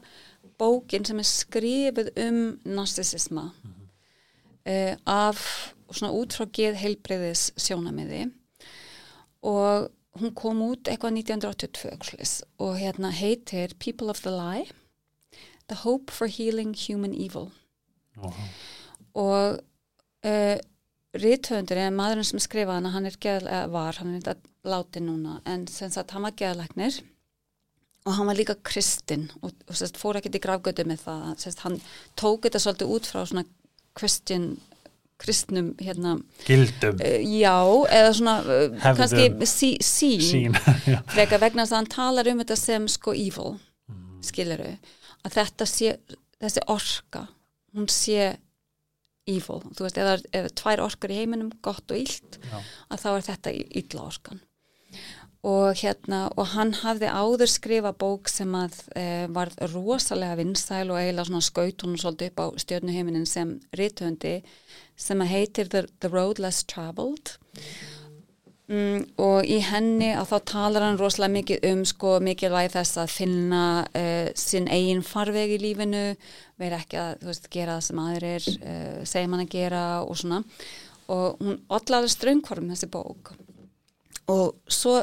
bókin 0.61 1.07
sem 1.09 1.21
er 1.21 1.29
skrifið 1.29 2.13
um 2.25 2.41
narsisisma 2.77 3.49
uh, 3.51 4.95
af 5.05 5.43
svona 5.91 6.15
út 6.17 6.37
frá 6.37 6.47
geð 6.55 6.79
heilbreyðis 6.83 7.51
sjónamiði 7.61 8.29
og 9.45 9.91
hún 10.21 10.35
kom 10.39 10.63
út 10.65 10.89
eitthvað 10.89 11.19
1982 11.19 11.91
actually, 11.91 12.29
og 12.63 12.79
hérna 12.79 13.11
heitir 13.15 13.75
People 13.79 14.11
of 14.11 14.23
the 14.23 14.33
Lie 14.33 14.71
The 15.69 15.81
Hope 15.81 16.13
for 16.13 16.29
Healing 16.29 16.75
Human 16.77 17.15
Evil. 17.17 17.49
Ó, 18.21 18.29
og 19.15 19.61
uh, 20.27 20.57
rithöfundur 21.15 21.79
eða 21.79 21.95
maðurinn 21.95 22.27
sem 22.29 22.43
skrifaði 22.43 22.81
hana 22.81 22.93
hann 22.95 23.09
er 23.09 23.17
geðlega 23.23 23.71
var, 23.73 23.99
hann 24.01 24.13
er 24.13 24.23
þetta 24.23 24.71
látin 24.75 25.09
núna 25.09 25.39
en 25.49 25.67
sem 25.71 25.93
sagt 25.93 26.15
hann 26.15 26.27
var 26.27 26.35
geðlegnir 26.39 27.01
og 28.05 28.17
hann 28.19 28.29
var 28.29 28.37
líka 28.37 28.55
kristinn 28.67 29.31
og, 29.41 29.53
og 29.69 29.77
sérst, 29.79 29.97
fór 30.01 30.19
ekkert 30.21 30.37
í 30.37 30.43
gravgötu 30.45 30.85
með 30.89 31.05
það. 31.07 31.27
Sérst, 31.41 31.63
hann 31.65 31.79
tók 32.21 32.45
þetta 32.47 32.61
svolítið 32.61 32.95
út 32.97 33.09
frá 33.09 33.23
svona 33.25 33.45
Christian 33.97 34.55
kristnum 35.23 35.71
hérna, 35.79 36.17
Gildum, 36.45 36.99
uh, 36.99 37.21
já, 37.23 37.55
eða 37.95 38.11
svona 38.19 38.33
uh, 38.43 38.79
kannski 38.83 39.29
sí, 39.47 39.71
sín, 40.19 40.57
frekar 41.15 41.39
vegna 41.41 41.63
þess 41.63 41.73
að 41.77 41.79
hann 41.79 41.91
talar 41.95 42.31
um 42.33 42.41
þetta 42.43 42.57
sem 42.59 42.89
sko 42.91 43.15
evil 43.15 43.55
skiluru, 44.27 44.73
að 45.23 45.37
þetta 45.39 45.69
sé 45.71 45.93
þessi 46.43 46.65
orka, 46.73 47.23
hún 47.77 47.87
sé 47.93 48.33
evil, 49.31 49.63
þú 49.71 49.87
veist, 49.87 50.03
er- 50.03 50.27
ef 50.35 50.51
tvær 50.59 50.83
orkar 50.85 51.15
í 51.15 51.21
heiminum, 51.23 51.53
gott 51.65 51.95
og 51.95 52.03
illt 52.03 52.41
Já. 52.43 52.59
að 52.91 53.05
þá 53.07 53.09
er 53.15 53.27
þetta 53.31 53.55
illa 53.55 54.03
orkan 54.11 54.43
og 55.45 55.77
hérna, 55.77 56.27
og 56.41 56.55
hann 56.55 56.73
hafði 56.81 57.11
áður 57.13 57.51
skrifa 57.53 57.91
bók 57.93 58.31
sem 58.33 58.55
að 58.57 58.79
e, 58.97 59.05
var 59.29 59.51
rosalega 59.75 60.39
vinsæl 60.41 60.89
og 60.89 60.97
eiginlega 60.97 61.29
svona 61.29 61.45
skaut 61.45 61.85
hún 61.85 61.99
svolítið 62.01 62.31
upp 62.31 62.41
á 62.41 62.47
stjörnuheiminin 62.65 63.27
sem 63.29 63.59
rithöndi 63.77 64.39
sem 64.97 65.21
að 65.21 65.35
heitir 65.35 65.69
The, 65.69 65.85
The 66.01 66.09
Road 66.09 66.41
Less 66.41 66.65
Traveled. 66.65 67.37
Mm, 68.73 69.05
og 69.21 69.45
í 69.45 69.59
henni 69.61 70.15
að 70.17 70.31
þá 70.31 70.37
talar 70.49 70.87
hann 70.87 70.97
rosalega 70.97 71.35
mikið 71.35 71.67
um 71.69 71.85
sko 71.85 72.17
mikilvægi 72.25 72.73
þess 72.79 73.01
að 73.03 73.13
finna 73.13 73.65
uh, 73.85 74.31
sinn 74.41 74.71
eigin 74.73 75.05
farveg 75.05 75.59
í 75.59 75.61
lífinu 75.61 76.07
vera 76.57 76.81
ekki 76.81 77.03
að 77.03 77.27
veist, 77.29 77.51
gera 77.53 77.77
það 77.77 77.89
sem 77.91 78.05
aðrir 78.07 78.49
uh, 78.55 79.01
segja 79.05 79.29
mann 79.29 79.45
að 79.45 79.53
gera 79.59 79.85
og 80.07 80.17
svona. 80.17 80.41
Og 81.13 81.43
hún 81.45 81.61
allar 81.69 82.09
ströngkvarm 82.09 82.73
þessi 82.73 82.89
bók 82.89 83.35
og 84.31 84.57
svo 84.71 84.99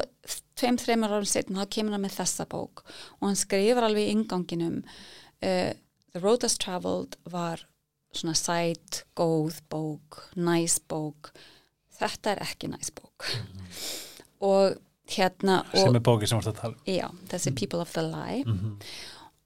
tveim, 0.58 0.78
þreimur 0.80 1.14
árum 1.16 1.28
setna 1.28 1.62
þá 1.62 1.74
kemur 1.76 1.96
hann 1.96 2.04
með 2.04 2.16
þessa 2.20 2.46
bók. 2.50 2.84
Og 3.20 3.28
hann 3.28 3.38
skrifar 3.38 3.86
alveg 3.88 4.08
í 4.08 4.14
inganginum 4.16 4.80
uh, 4.82 5.72
The 6.12 6.20
Road 6.20 6.46
Has 6.46 6.58
Traveled 6.60 7.16
var 7.32 7.64
svona 8.12 8.34
sæt, 8.36 9.04
góð 9.16 9.62
bók, 9.72 10.20
næs 10.36 10.78
bók. 10.90 11.32
Þetta 11.96 12.34
er 12.34 12.42
ekki 12.44 12.72
næs 12.72 12.92
bók. 12.94 13.28
Og 14.42 14.76
hérna 15.12 15.62
sem 15.72 15.88
og, 15.88 15.96
er 15.96 16.04
bóki 16.04 16.28
sem 16.28 16.38
vorst 16.38 16.52
að 16.52 16.60
tala 16.60 16.76
um. 16.76 16.86
já, 16.88 17.08
þessi 17.30 17.54
People 17.56 17.82
of 17.84 17.92
the 17.96 18.04
Lie. 18.06 18.44
Mhm. 18.46 18.78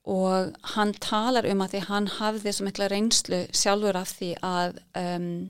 og 0.07 0.53
hann 0.73 0.93
talar 1.03 1.43
um 1.51 1.61
að 1.65 1.73
því 1.73 1.79
hann 1.89 2.05
hafði 2.07 2.51
svo 2.55 2.65
mikla 2.65 2.87
reynslu 2.87 3.41
sjálfur 3.51 3.97
af 3.99 4.13
því 4.15 4.29
að 4.39 4.77
um, 4.95 5.49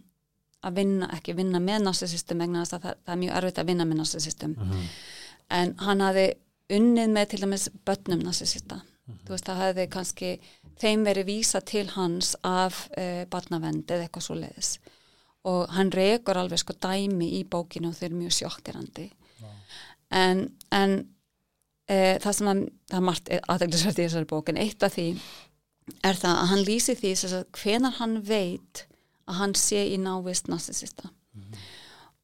að 0.68 0.76
vinna, 0.82 1.07
ekki 1.18 1.36
vinna 1.38 1.59
með 1.63 1.86
narsisistum 1.88 2.43
vegna 2.43 2.63
þess 2.65 2.78
að 2.78 2.86
það, 2.88 2.99
það 3.05 3.13
er 3.15 3.22
mjög 3.24 3.38
erfitt 3.39 3.61
að 3.63 3.70
vinna 3.72 3.86
með 3.89 3.99
narsisistum 4.01 4.55
Mhm. 4.57 4.84
en 5.59 5.74
hann 5.86 5.99
hafði 6.03 6.28
unnið 6.78 7.09
með 7.15 7.28
til 7.32 7.39
dæmis 7.45 7.68
börnum 7.88 8.24
narsisista 8.28 8.82
þú 9.26 9.30
veist 9.32 9.45
það 9.47 9.61
hefði 9.63 9.86
kannski 9.89 10.32
þeim 10.82 11.05
verið 11.07 11.26
vísa 11.30 11.61
til 11.63 11.86
hans 11.95 12.36
af 12.43 12.89
uh, 12.97 13.24
barnavend 13.32 13.88
eða 13.88 14.03
eitthvað 14.09 14.26
svo 14.28 14.36
leiðis 14.36 14.74
og 15.47 15.70
hann 15.78 15.91
rekur 15.95 16.36
alveg 16.41 16.59
sko 16.59 16.74
dæmi 16.84 17.30
í 17.39 17.45
bókinu 17.47 17.88
og 17.88 17.95
þeir 17.95 18.09
eru 18.09 18.20
mjög 18.20 18.36
sjokkirandi 18.41 19.05
en, 20.11 20.41
en 20.72 20.97
uh, 21.89 22.15
það 22.20 22.34
sem 22.36 22.47
að, 22.51 22.61
það 22.91 22.97
er 22.99 23.05
margt 23.07 23.32
aðeinsvært 23.47 23.99
í 24.01 24.05
þessari 24.07 24.28
bókin, 24.30 24.57
eitt 24.59 24.84
af 24.84 24.93
því 24.97 25.07
er 26.03 26.20
það 26.20 26.36
að 26.41 26.49
hann 26.51 26.65
lýsi 26.68 26.95
því 26.99 27.13
sagt, 27.15 27.61
hvenar 27.63 27.95
hann 28.01 28.18
veit 28.28 28.86
að 29.28 29.41
hann 29.41 29.55
sé 29.59 29.84
í 29.91 29.97
návist 30.01 30.49
narsisista 30.51 31.11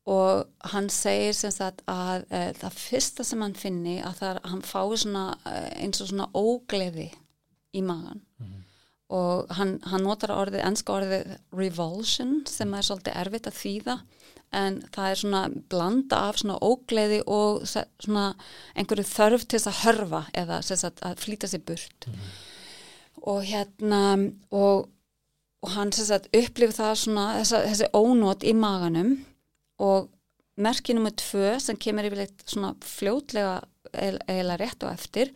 og 0.09 0.71
hann 0.73 0.89
segir 0.91 1.35
sem 1.37 1.51
sagt 1.53 1.83
að 1.87 2.25
e, 2.27 2.41
það 2.59 2.79
fyrsta 2.81 3.23
sem 3.23 3.43
hann 3.43 3.55
finni 3.55 4.01
að 4.03 4.17
það 4.19 4.29
er 4.29 4.39
að 4.41 4.49
hann 4.51 4.65
fái 4.67 4.97
svona 5.03 5.25
e, 5.47 5.53
eins 5.85 6.03
og 6.03 6.09
svona 6.09 6.27
ógleði 6.35 7.09
í 7.73 7.83
magan 7.85 8.23
og 9.13 9.51
hann, 9.53 9.77
hann 9.85 10.03
notar 10.03 10.33
orðið, 10.33 10.63
ennska 10.65 10.95
orðið 10.97 11.33
revulsion 11.53 12.41
sem 12.49 12.73
er 12.73 12.87
svolítið 12.87 13.19
erfitt 13.21 13.49
að 13.49 13.59
þýða 13.59 13.97
en 14.53 14.79
það 14.93 15.09
er 15.09 15.19
svona 15.19 15.41
blanda 15.71 16.19
af 16.29 16.39
svona 16.41 16.57
ógleði 16.61 17.19
og 17.29 17.63
svona 17.67 18.25
einhverju 18.77 19.05
þörf 19.09 19.45
til 19.45 19.59
þess 19.59 19.71
að 19.71 19.79
hörfa 19.83 20.23
eða 20.43 20.59
sagt 20.65 21.01
að 21.05 21.21
flýta 21.23 21.49
sér 21.49 21.63
burt. 21.65 22.07
Og 23.23 23.41
hérna 23.47 24.03
og, 24.53 24.89
og 25.63 25.71
hann 25.77 25.93
upplifir 26.35 26.75
það 26.75 26.97
svona 26.99 27.27
þessa, 27.39 27.61
þessi 27.69 27.89
ónót 27.95 28.43
í 28.43 28.53
maganum 28.57 29.13
og 29.83 30.09
merki 30.59 30.93
nummer 30.93 31.13
tvö 31.17 31.55
sem 31.63 31.79
kemur 31.79 32.09
yfirleitt 32.09 32.43
svona 32.45 32.73
fljótlega 32.83 33.61
eiginlega 33.93 34.59
rétt 34.59 34.85
og 34.85 34.93
eftir 34.93 35.31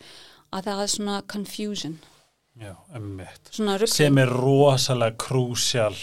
að 0.54 0.68
það 0.68 0.82
er 0.82 0.92
svona 0.92 1.18
confusion. 1.30 1.98
Já, 2.58 2.74
svona 3.54 3.76
Sem 3.86 4.18
er 4.18 4.32
rosalega 4.32 5.14
krúsjál, 5.22 5.94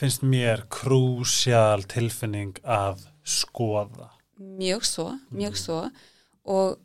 finnst 0.00 0.24
mér 0.26 0.64
krúsjál 0.72 1.84
tilfinning 1.86 2.58
að 2.64 3.04
skoða. 3.22 4.10
mjög 4.38 4.84
svo, 4.84 5.12
mjög 5.30 5.56
svo. 5.56 5.82
Og 6.50 6.78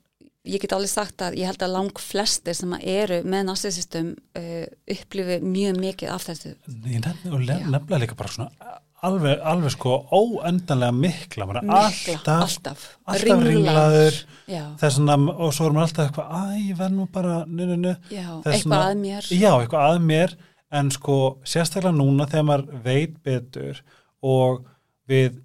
ég 0.48 0.64
get 0.64 0.74
alveg 0.78 0.92
sagt 0.92 1.24
að 1.26 1.38
ég 1.42 1.50
held 1.50 1.64
að 1.66 1.76
lang 1.76 2.02
flestir 2.02 2.58
sem 2.58 2.74
að 2.78 2.88
eru 2.96 3.22
með 3.28 3.48
narsisistum 3.52 4.12
uh, 4.40 4.66
upplifi 4.98 5.40
mjög 5.44 5.80
mikið 5.84 6.12
af 6.16 6.28
þessu. 6.30 6.56
Og 6.68 7.40
nefnilega 7.48 8.04
líka 8.04 8.18
bara 8.20 8.34
svona 8.34 8.76
alveg, 9.06 9.40
alveg 9.46 9.74
sko 9.76 9.96
óendanlega 10.10 10.96
mikla, 10.96 11.48
mikla, 11.50 11.64
alltaf, 11.80 12.28
alltaf, 12.42 12.86
alltaf 13.06 13.44
ringlaður. 13.46 14.20
að, 14.48 15.28
og 15.38 15.54
svo 15.54 15.68
er 15.68 15.76
maður 15.76 15.88
alltaf 15.88 16.08
eitthvað, 16.08 16.32
æ, 16.34 16.62
ég 16.72 16.80
verð 16.80 16.96
nú 16.98 17.08
bara, 17.14 17.38
nu, 17.46 17.66
nu, 17.70 17.78
nu. 17.84 17.96
Já, 18.10 18.26
eitthvað 18.40 18.62
svona- 18.64 18.82
að 18.88 19.02
mér. 19.04 19.30
Já, 19.32 19.52
eitthvað 19.62 19.92
að 19.92 20.00
mér. 20.12 20.38
En 20.78 20.90
sko, 20.92 21.18
sérstaklega 21.48 21.96
núna 21.96 22.26
þegar 22.28 22.48
maður 22.50 22.82
veit 22.84 23.14
betur 23.24 23.78
og 24.22 24.66
við 25.08 25.38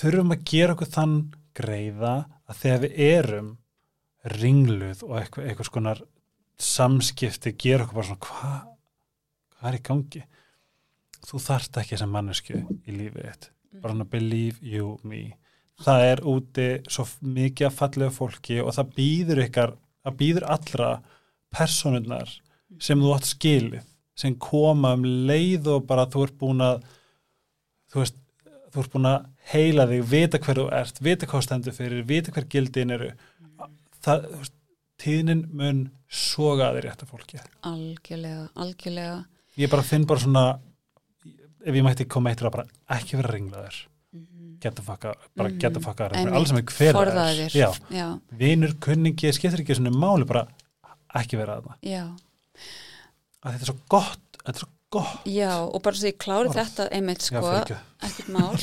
þurfum 0.00 0.34
að 0.34 0.44
gera 0.50 0.74
okkur 0.74 0.90
þann 0.96 1.14
greiða 1.54 2.14
að 2.48 2.58
þegar 2.62 2.80
við 2.82 2.98
erum 3.06 3.52
ringluð 4.24 5.04
og 5.06 5.18
eitthvað, 5.20 5.46
eitthvað 5.46 5.68
skonar 5.70 6.02
samskipti 6.58 7.54
gera 7.54 7.84
okkur 7.84 8.00
bara 8.00 8.08
svona 8.08 8.26
hvað 8.26 8.58
hvað 9.58 9.70
er 9.70 9.78
í 9.78 9.84
gangi? 9.88 10.24
Þú 11.28 11.40
þarft 11.42 11.78
ekki 11.82 11.98
sem 11.98 12.10
mannesku 12.14 12.58
í 12.58 12.94
lífið 12.94 13.26
þitt. 13.26 13.50
Bara 13.82 13.94
svona 13.94 14.08
believe 14.10 14.62
you 14.62 14.96
me. 15.02 15.36
Það 15.82 16.04
er 16.10 16.22
úti 16.26 16.68
svo 16.90 17.04
mikið 17.22 17.68
að 17.68 17.76
fallega 17.78 18.14
fólki 18.14 18.58
og 18.62 18.72
það 18.74 18.94
býður 18.96 19.42
ykkar 19.44 19.74
það 20.02 20.16
býður 20.22 20.46
allra 20.54 20.90
personurnar 21.54 22.32
sem 22.82 23.00
þú 23.00 23.12
átt 23.14 23.28
skilið 23.28 23.84
sem 24.18 24.34
koma 24.42 24.94
um 24.96 25.04
leið 25.28 25.68
og 25.76 25.84
bara 25.86 26.08
þú 26.10 26.24
ert 26.26 26.38
búin 26.40 26.64
að 26.64 26.80
þú 27.92 28.02
veist, 28.02 28.16
þú 28.74 28.82
ert 28.82 28.94
búin 28.94 29.08
að 29.08 29.28
heila 29.52 29.86
þig, 29.88 30.02
vita 30.10 30.40
hver 30.42 30.58
þú 30.60 30.64
ert, 30.80 30.98
vita 31.00 31.28
hvað 31.30 31.44
stendur 31.46 31.76
fyrir, 31.76 32.02
vita 32.08 32.34
hver 32.34 32.48
gildin 32.50 32.94
eru 32.96 33.12
það, 34.04 34.48
tíðnin 35.02 35.44
mun 35.54 35.84
soga 36.08 36.70
að 36.70 36.78
þér 36.78 36.86
rétt 36.88 37.02
af 37.04 37.10
fólki. 37.12 37.40
Algjörlega, 37.68 38.48
algjörlega. 38.56 39.18
Ég 39.58 39.70
bara 39.70 39.82
finn 39.82 40.06
bara 40.08 40.20
svona 40.20 40.44
ef 41.66 41.74
ég 41.74 41.84
mætti 41.84 42.06
koma 42.08 42.30
eittur 42.32 42.48
að 42.48 42.56
bara 42.58 42.66
ekki 42.98 43.18
vera 43.18 43.34
ringlaður 43.34 43.78
geta 44.58 44.82
fokka, 44.82 45.12
bara 45.36 45.48
Mhm. 45.50 45.58
geta 45.60 45.80
fokka 45.80 46.08
Einmitt. 46.10 46.34
alls 46.34 46.50
er 46.50 46.62
hver 46.62 46.94
er. 47.44 47.50
já, 47.90 48.20
vinur, 48.32 48.72
kunningi, 48.80 49.32
skiptir 49.32 49.60
ekki 49.62 49.74
svona 49.76 49.92
máli 49.94 50.24
bara 50.26 50.46
ekki 51.14 51.36
vera 51.36 51.60
já. 51.82 52.16
að 53.44 53.52
þetta 53.54 53.62
er 53.62 53.66
svo 53.72 53.76
gott, 53.88 54.20
þetta 54.44 54.48
er 54.56 54.64
svo 54.64 54.68
gott. 54.94 55.24
Já, 55.28 55.52
og 55.68 55.82
bara 55.84 55.96
svo 55.98 56.08
ég 56.10 56.16
klári 56.22 56.48
Orð. 56.48 56.56
þetta 56.58 56.86
einmitt 56.96 57.22
sko, 57.26 57.42
ekkert 57.58 58.28
mál. 58.32 58.54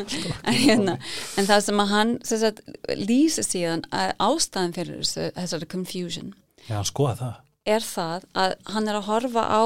En, 0.44 0.54
hérna, 0.54 0.96
en 1.38 1.46
það 1.48 1.60
sem 1.66 1.80
að 1.84 1.92
hann 1.94 2.10
sagt, 2.26 2.60
lýsi 2.98 3.44
síðan 3.46 3.84
að 3.94 4.12
ástæðan 4.26 4.74
fyrir 4.76 4.98
þessu, 5.02 5.28
þessari 5.38 5.68
confusion 5.70 6.32
já, 6.66 6.74
hann 6.74 6.88
skoða 6.88 7.14
það. 7.20 7.38
er 7.76 7.86
það 7.86 8.26
að 8.44 8.54
hann 8.74 8.88
er 8.90 8.98
að 8.98 9.08
horfa 9.08 9.44
á 9.46 9.62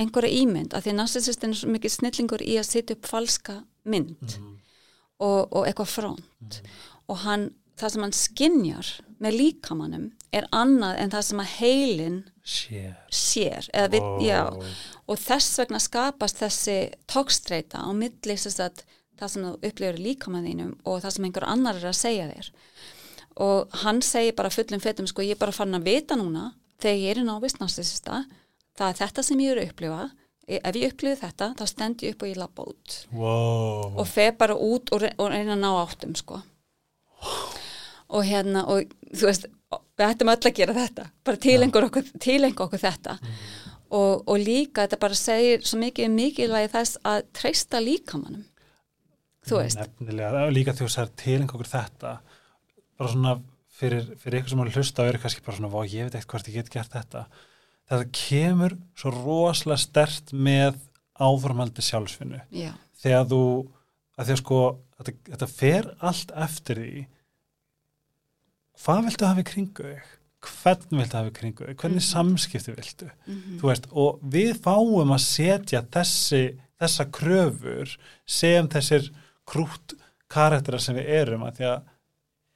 einhverja 0.00 0.32
ímynd, 0.42 0.72
að 0.72 0.86
því 0.86 0.94
narsisistin 0.96 1.52
er 1.52 1.58
svo 1.60 1.68
mikið 1.74 1.92
snillingur 1.98 2.42
í 2.46 2.54
að 2.56 2.68
setja 2.70 2.96
upp 2.96 3.06
falska 3.10 3.58
mynd 3.84 4.16
Mhm. 4.38 4.54
og, 5.20 5.52
og 5.52 5.66
eitthvað 5.68 5.90
front. 5.92 6.62
Og 7.12 7.18
hann, 7.26 7.50
það 7.76 7.90
sem 7.92 8.02
hann 8.06 8.12
skinjar 8.16 8.88
með 9.22 9.36
líkamannum 9.38 10.06
er 10.32 10.46
annað 10.50 10.96
en 10.98 11.10
það 11.12 11.22
sem 11.28 11.42
að 11.44 11.52
heilin 11.60 12.16
sér. 12.42 12.96
Sér 13.10 13.68
eða 13.72 13.92
við, 13.92 14.02
Ó. 14.02 14.12
já, 14.26 14.40
og 15.06 15.20
þess 15.22 15.60
vegna 15.62 15.80
skapast 15.82 16.42
þessi 16.42 16.78
tókstreita 17.10 17.82
á 17.86 17.90
milli 17.94 18.36
það 19.22 19.30
sem 19.30 19.44
þú 19.46 19.98
líkamann 20.02 20.46
þínum 20.48 20.72
og 20.84 21.02
það 21.04 21.14
sem 21.14 21.28
einhver 21.28 21.46
annar 21.46 21.78
er 21.78 21.90
að 21.92 21.98
segja 22.00 22.28
þér. 22.32 22.50
Og 23.42 23.76
hann 23.84 24.02
segir 24.04 24.34
bara 24.36 24.52
fullum 24.52 24.82
fetum 24.82 25.06
sko 25.08 25.24
ég 25.24 25.36
er 25.36 25.40
bara 25.40 25.54
fann 25.54 25.74
að 25.74 25.86
vita 25.88 26.18
núna 26.18 26.52
þegar 26.82 26.98
ég 26.98 27.14
er 27.14 27.22
í 27.22 27.28
návist 27.28 27.60
narsisista 27.62 28.24
það 28.76 28.88
er 28.88 28.98
þetta 28.98 29.24
sem 29.26 29.40
ég 29.44 29.54
er 29.54 29.62
að 29.62 29.70
upplifa. 29.70 30.10
Ef 30.52 30.76
ég 30.76 30.92
upplifi 30.92 31.20
þetta 31.22 31.52
þá 31.56 31.64
stend 31.70 32.02
ég 32.02 32.16
upp 32.16 32.24
og 32.24 32.32
ég 32.32 32.40
lappa 32.40 32.66
út. 32.66 32.96
Wow. 33.14 33.94
og 34.02 34.06
fer 34.10 34.34
bara 34.36 34.56
út 34.58 34.90
og, 34.92 35.04
re 35.04 35.12
og 35.16 35.30
reyna 35.30 35.54
að 35.54 35.62
ná 35.62 35.70
áttum 35.84 36.16
sko. 36.18 36.42
Og 38.12 38.26
hérna 38.26 38.66
og 38.68 38.90
þú 39.14 39.28
veist 39.28 39.46
við 39.98 40.06
ættum 40.08 40.32
öll 40.32 40.38
að 40.50 40.56
gera 40.58 40.76
þetta. 40.76 41.08
Bara 41.24 41.42
tilengur 41.46 41.88
okkur, 41.88 42.14
tilengur 42.22 42.68
okkur 42.68 42.82
þetta. 42.82 43.18
Og, 43.92 44.22
og 44.24 44.38
líka 44.40 44.86
þetta 44.86 44.98
bara 45.02 45.18
segir 45.18 45.66
svo 45.68 45.78
mikið 45.82 46.08
um 46.08 46.16
mikilvægi 46.16 46.72
þess 46.72 47.00
að 47.04 47.26
treysta 47.36 47.80
líkamannum 47.82 48.46
þú 49.48 49.58
veist, 49.60 49.80
Nefnilega, 49.80 50.44
líka 50.54 50.74
það 50.76 51.00
er 51.02 51.10
tiling 51.22 51.50
okkur 51.50 51.70
þetta 51.70 52.12
bara 53.00 53.10
svona 53.10 53.34
fyrir, 53.72 54.06
fyrir 54.20 54.40
ykkur 54.40 54.52
sem 54.52 54.62
að 54.62 54.78
hlusta 54.78 55.04
og 55.04 55.10
eru 55.10 55.22
kannski 55.22 55.44
bara 55.46 55.58
svona, 55.58 55.84
ég 55.90 56.06
veit 56.06 56.16
eitthvað 56.16 56.36
hvort 56.36 56.50
ég 56.50 56.58
get 56.60 56.72
gert 56.72 56.96
þetta. 56.96 57.24
Þetta 57.90 58.10
kemur 58.16 58.76
svo 58.98 59.12
rosalega 59.16 59.82
stert 59.82 60.32
með 60.32 60.78
áformaldi 61.22 61.84
sjálfsfinnu 61.84 62.40
já, 62.54 62.72
þegar 63.02 63.26
þú, 63.30 63.42
að 64.16 64.28
því 64.28 64.36
að 64.36 64.40
sko 64.40 64.60
þetta, 64.96 65.14
þetta 65.32 65.48
fer 65.50 65.90
allt 66.10 66.32
eftir 66.46 66.80
því 66.82 67.02
hvað 68.80 69.04
viltu 69.08 69.26
hafa 69.28 69.40
í 69.40 69.48
kringu 69.52 69.84
þig? 69.86 70.02
Hvern 70.42 70.98
viltu 70.98 71.18
hafa 71.18 71.30
í 71.30 71.36
kringu 71.38 71.66
þig? 71.66 71.76
Hvernig 71.76 72.00
Mhm. 72.02 72.08
samskipti 72.08 72.74
viltu? 72.76 73.10
Mm 73.26 73.58
veist, 73.62 73.86
og 73.92 74.20
við 74.22 74.54
fáum 74.60 75.12
að 75.14 75.20
setja 75.20 75.82
þessi, 75.82 76.58
þessa 76.80 77.04
kröfur 77.10 77.96
sem 78.26 78.68
þessir 78.68 79.10
krút 79.46 79.94
karakterar 80.28 80.80
sem 80.80 80.96
við 80.96 81.06
erum 81.08 81.42
að 81.42 81.56
því 81.56 81.64
að 81.76 81.82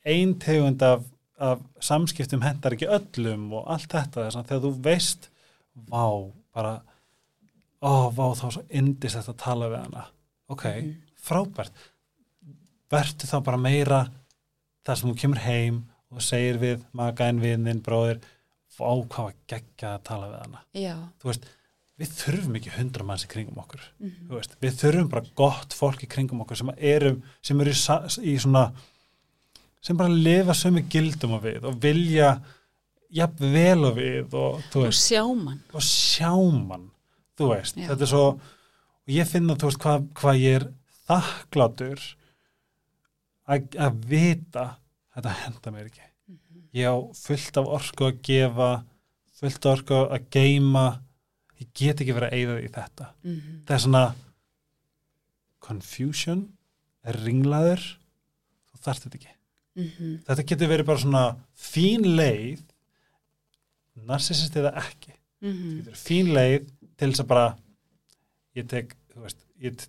ein 0.07 0.35
tegund 0.39 0.83
af, 0.83 1.03
af 1.39 1.61
samskiptum 1.81 2.41
hendar 2.43 2.73
ekki 2.73 2.87
öllum 2.89 3.53
og 3.53 3.67
allt 3.69 3.89
þetta 3.89 4.25
þess 4.27 4.37
að 4.37 4.47
þegar 4.47 4.63
þú 4.63 4.83
veist 4.83 5.29
vá, 5.91 6.33
bara 6.55 6.83
ó, 7.83 8.11
vá, 8.11 8.33
þá 8.35 8.51
svo 8.53 8.63
indist 8.71 9.17
þetta 9.17 9.35
að 9.35 9.37
tala 9.45 9.69
við 9.69 9.83
hana. 9.85 10.07
Ok, 10.49 10.65
Mhm. 10.65 10.97
frábært. 11.23 11.71
Verður 12.91 13.27
þá 13.29 13.43
bara 13.45 13.57
meira 13.59 14.11
þar 14.87 14.97
sem 14.97 15.11
þú 15.11 15.19
kemur 15.21 15.39
heim 15.39 15.85
og 16.15 16.23
segir 16.25 16.59
við 16.63 16.83
makaðin 16.97 17.43
vinnin, 17.43 17.83
bróðir 17.85 18.21
vá, 18.77 18.89
hvað 18.89 19.29
var 19.29 19.39
geggja 19.51 19.95
að 19.97 20.03
tala 20.07 20.29
við 20.31 20.43
hana. 20.45 20.65
Já. 20.77 20.97
Þú 21.23 21.31
veist, 21.31 21.47
við 21.97 22.13
þurfum 22.19 22.59
ekki 22.59 22.75
hundra 22.75 23.07
manns 23.09 23.25
í 23.25 23.31
kringum 23.33 23.63
okkur, 23.63 23.87
mm 24.03 24.19
þú 24.27 24.37
veist, 24.37 24.59
við 24.61 24.77
þurfum 24.83 25.09
bara 25.15 25.33
gott 25.41 25.77
fólk 25.77 26.05
í 26.05 26.11
kringum 26.13 26.43
okkur 26.45 26.61
sem 26.61 26.75
eru 26.77 27.15
sem 27.41 27.63
eru 27.65 27.73
í, 27.73 27.79
í 28.33 28.37
svona 28.43 28.67
sem 29.87 29.97
bara 29.97 30.13
lifa 30.13 30.57
sömu 30.57 30.85
gildum 30.93 31.37
á 31.37 31.41
við 31.41 31.67
og 31.71 31.79
vilja 31.83 32.35
jafn 33.17 33.53
vel 33.55 33.87
og 33.87 33.97
við 33.97 34.35
og 34.37 34.77
og 34.83 34.93
sjáman 34.99 35.61
og 35.73 35.85
sjáman 35.87 36.89
þú 37.39 37.51
veist, 37.55 37.79
Já. 37.79 37.89
þetta 37.93 38.07
er 38.07 38.13
svo 38.13 38.27
og 38.27 39.15
ég 39.15 39.29
finna, 39.31 39.57
þú 39.57 39.71
veist, 39.71 39.83
hvað 39.85 40.09
hva 40.21 40.35
ég 40.37 40.61
er 40.61 40.69
þakklátur 41.07 42.03
að 43.47 43.79
að 43.87 44.01
vita 44.11 44.67
þetta 45.17 45.35
henda 45.43 45.73
mér 45.75 45.89
ekki. 45.91 46.07
Ég 46.77 46.93
á 46.93 46.97
fullt 47.17 47.59
af 47.61 47.73
orku 47.79 48.09
að 48.11 48.23
gefa 48.27 48.71
fullt 49.37 49.67
af 49.67 49.79
orku 49.79 49.99
að 50.05 50.31
geima 50.33 50.87
ég 51.61 51.73
get 51.77 52.03
ekki 52.03 52.17
verið 52.17 52.33
að 52.33 52.39
eyða 52.39 52.57
í 52.61 52.71
þetta. 52.73 53.09
Mm 53.25 53.37
-hmm. 53.37 53.59
það 53.67 53.77
er 53.77 53.85
svona 53.85 54.05
confusion 55.67 56.43
er 57.07 57.19
ringlaður 57.25 57.83
þú 58.71 58.83
þarft 58.85 59.07
þetta 59.07 59.19
ekki. 59.21 59.35
Mhm. 59.77 60.17
þetta 60.27 60.47
getur 60.49 60.73
verið 60.73 60.89
bara 60.89 61.03
svona 61.05 61.25
fín 61.53 62.07
leið 62.17 62.63
narsisist 64.07 64.57
eða 64.57 64.73
ekki. 64.85 65.13
Mhm. 65.41 65.93
fín 65.93 66.33
leið 66.33 66.71
til 66.97 67.11
þess 67.11 67.21
að 67.21 67.29
bara 67.29 67.57
ég 68.57 68.69
tek, 68.69 68.97
þú 69.13 69.21
veist 69.21 69.45
ég, 69.61 69.87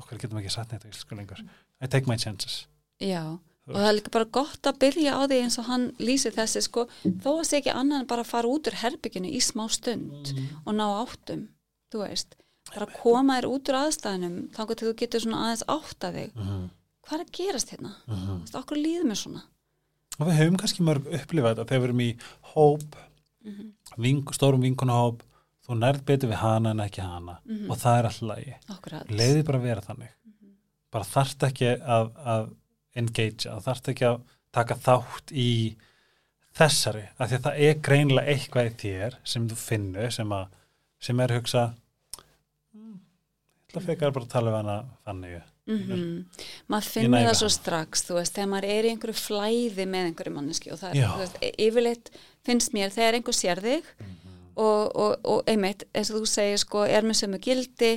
okkur 0.00 0.18
getum 0.18 0.38
ekki 0.38 0.52
satt 0.54 0.72
neitt 0.72 0.86
á 0.86 0.90
íslensku 0.90 1.18
lengur. 1.18 1.42
I 1.82 1.86
take 1.86 2.06
my 2.06 2.16
chances. 2.16 2.66
Já, 3.00 3.38
og 3.66 3.74
það 3.74 3.88
er 3.88 3.96
líka 3.98 4.12
bara 4.14 4.28
gott 4.38 4.68
að 4.70 4.80
byrja 4.84 5.18
á 5.18 5.22
því 5.26 5.38
eins 5.42 5.58
og 5.58 5.68
hann 5.70 5.86
lýsir 5.98 6.34
þessi 6.36 6.62
sko, 6.62 6.86
þó 7.02 7.30
að 7.32 7.46
sé 7.48 7.60
ekki 7.60 7.74
annað 7.74 8.02
en 8.02 8.08
bara 8.12 8.22
að 8.22 8.30
fara 8.30 8.50
út 8.50 8.70
úr 8.70 8.78
herbygginu 8.82 9.30
í 9.34 9.40
smá 9.42 9.64
stund 9.72 10.32
og 10.64 10.72
ná 10.76 10.86
áttum, 11.02 11.48
þú 11.90 12.02
veist. 12.04 12.36
Bara 12.72 12.88
koma 12.90 13.38
þér 13.38 13.48
út 13.50 13.68
úr 13.70 13.78
aðstæðinum 13.80 14.38
þannig 14.54 14.78
til 14.78 14.88
þú 14.88 14.94
getur 15.02 15.22
svona 15.22 15.42
aðeins 15.44 15.66
átta 15.70 16.12
þig. 16.14 16.32
Mm 16.34 16.46
-hmm. 16.46 16.64
hvað 17.06 17.18
er 17.18 17.24
að 17.24 17.36
gerast 17.38 17.70
hérna? 17.70 17.92
Mm 18.06 18.16
Þú 18.26 18.40
veist, 18.40 18.56
okkur 18.60 18.76
líður 18.76 19.06
mér 19.06 19.18
svona. 19.22 19.42
Og 20.18 20.26
við 20.26 20.38
höfum 20.40 20.56
kannski 20.56 20.82
mörg 20.82 21.06
upplifað 21.06 21.54
þetta. 21.54 21.68
Þegar 21.68 21.80
við 21.80 21.88
erum 21.88 22.00
í 22.00 22.16
hóp 22.54 22.96
mm 23.44 23.72
ving, 23.96 24.34
stórum 24.34 24.60
vinkunahóp 24.60 25.22
þú 25.66 25.78
nærð 25.78 26.04
betur 26.04 26.28
við 26.28 26.36
hana 26.42 26.70
en 26.70 26.80
ekki 26.80 27.02
hana. 27.02 27.38
Mhm. 27.44 27.70
og 27.70 27.76
það 27.76 27.98
er 27.98 28.04
alltaf 28.04 28.92
að 28.92 29.10
leiði 29.10 29.42
bara 29.44 29.58
að 29.58 29.62
vera 29.62 29.80
þannig. 29.80 30.12
Bara 30.90 31.04
þarft 31.04 31.42
ekki 31.42 31.70
að, 31.82 32.10
að 32.16 32.50
engagea, 32.96 33.58
þarft 33.64 33.90
ekki 33.92 34.06
að 34.10 34.20
taka 34.56 34.76
þátt 34.86 35.32
í 35.36 35.48
þessari, 36.56 37.02
af 37.20 37.28
því 37.28 37.36
að 37.38 37.42
það 37.48 37.58
er 37.66 37.82
greinlega 37.84 38.32
eitthvað 38.32 38.70
í 38.70 38.76
þér 38.82 39.18
sem 39.28 39.48
þú 39.50 39.58
finnur 39.60 40.14
sem, 40.14 40.30
að, 40.32 40.46
sem 41.08 41.20
er 41.20 41.34
að 41.34 41.40
hugsa 41.42 41.64
"Hmm, 42.72 42.94
ég 42.96 43.68
ætla 43.68 43.82
að 43.82 43.90
fekar 43.90 44.14
bara 44.16 44.24
að 44.24 44.32
tala 44.32 44.54
við 44.54 44.58
hana 44.62 44.78
þannig 45.04 45.36
Mm 45.66 46.26
maður 46.70 46.84
Ég 46.86 46.92
finnur 46.94 47.10
næ 47.18 47.26
það 47.26 47.38
svo 47.40 47.48
strax 47.50 48.04
þú 48.06 48.14
veist, 48.20 48.34
þegar 48.36 48.50
maður 48.52 48.68
er 48.70 48.86
í 48.86 48.90
einhverju 48.92 49.18
flæði 49.18 49.86
með 49.90 50.04
einhverju 50.10 50.34
manneski 50.36 50.70
og 50.70 50.78
það 50.78 50.92
er, 50.92 50.98
Já. 51.00 51.08
þú 51.10 51.18
veist, 51.24 51.38
yfirleitt 51.66 52.10
finnst 52.46 52.72
mér 52.76 52.92
þegar 52.94 53.18
einhver 53.18 53.34
sér 53.34 53.60
þig 53.64 53.88
og, 54.56 54.82
og, 54.94 55.16
og 55.26 55.42
einmitt, 55.50 55.82
eins 55.92 56.12
og 56.14 56.20
þú 56.22 56.30
segir 56.30 56.62
sko, 56.62 56.84
er 56.86 57.02
með 57.02 57.18
sömu 57.18 57.40
gildi 57.42 57.90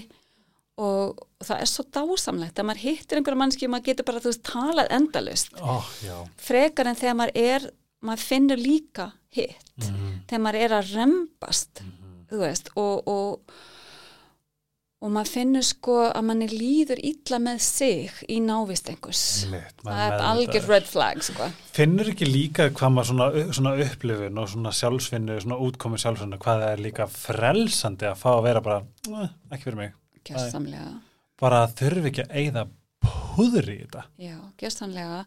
og, 0.80 1.26
það 1.44 1.64
er 1.64 1.70
svo 1.72 1.86
dásamlegt 1.96 2.60
að 2.60 2.70
maður 2.70 2.84
hittir 2.86 3.20
einhverju 3.20 3.40
manneski 3.40 3.68
og 3.68 3.74
maður 3.76 3.90
getur 3.92 4.08
bara, 4.08 4.24
þú 4.24 4.32
veist, 4.32 4.46
talað 4.48 4.94
endalust 4.96 5.62
já. 6.04 6.16
Frekar 6.50 6.90
en 6.92 7.00
þegar 7.00 7.20
maður 7.22 7.42
er 7.44 7.68
maður 8.00 8.26
finnur 8.30 8.62
líka 8.64 9.12
hitt. 9.36 9.76
Mm 9.84 10.10
þegar 10.30 10.46
maður 10.46 10.64
er 10.66 10.78
að 10.78 10.94
rembast 10.96 11.84
-hmm. 11.84 12.24
þú 12.30 12.46
veist, 12.46 12.72
og, 12.76 13.08
og 13.08 13.58
og 15.00 15.12
maður 15.16 15.30
finnur 15.32 15.64
sko 15.64 15.94
að 16.12 16.26
manni 16.28 16.48
líður 16.52 17.00
illa 17.08 17.38
með 17.40 17.60
sig 17.64 18.12
í 18.28 18.42
návist 18.44 18.90
einhvers. 18.92 19.48
Það 19.80 20.02
er 20.04 20.16
algjör 20.28 20.68
red 20.68 20.90
flag 20.90 21.24
sko. 21.24 21.48
Finnur 21.72 22.10
ekki 22.12 22.28
líka 22.28 22.68
hvað 22.76 22.92
maður 22.92 23.08
svona, 23.08 23.54
svona 23.56 23.74
upplifun 23.86 24.42
og 24.44 24.50
svona 24.52 24.74
sjálfsvinnu, 24.76 25.40
svona 25.40 25.60
útkomi 25.64 26.02
sjálfsvinnu, 26.04 26.42
hvað 26.44 26.66
það 26.66 26.74
er 26.74 26.84
líka 26.84 27.08
frelsandi 27.08 28.10
að 28.12 28.20
fá 28.20 28.30
að 28.34 28.44
vera 28.44 28.62
bara, 28.62 28.84
"Eh, 29.08 29.30
ekki 29.52 29.64
fyrir 29.64 29.80
mig, 29.80 29.94
gjörsamlega 30.30 31.02
bara 31.40 31.68
þurfi 31.68 32.10
ekki 32.12 32.24
að 32.26 32.36
eyða 32.42 32.64
púður 33.00 33.70
í 33.72 33.78
þetta. 33.84 34.04
já, 34.20 34.38
gjörsamlega 34.60 35.26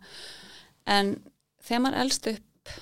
en 0.87 1.15
þegar 1.63 1.81
maður 1.87 2.01
elst 2.05 2.27
upp 2.33 2.73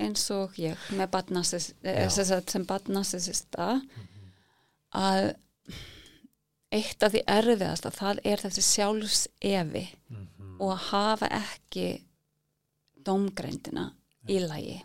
eins 0.00 0.30
og 0.32 0.54
ég 0.58 0.78
með 0.96 1.10
badnasis, 1.12 1.74
Já. 1.84 2.08
sem 2.48 2.64
badnasista 2.66 3.80
að 4.96 5.34
eitt 6.72 7.02
af 7.02 7.12
því 7.12 7.22
erfiðasta 7.26 7.90
það 7.94 8.20
er 8.24 8.42
þessi 8.44 8.62
sjálfsefi 8.64 9.84
Mm 10.10 10.26
-hmm. 10.26 10.56
og 10.60 10.72
að 10.72 10.84
hafa 10.90 11.26
ekki 11.28 12.02
domgreindina 13.06 13.92
í 14.28 14.38
lagi 14.40 14.80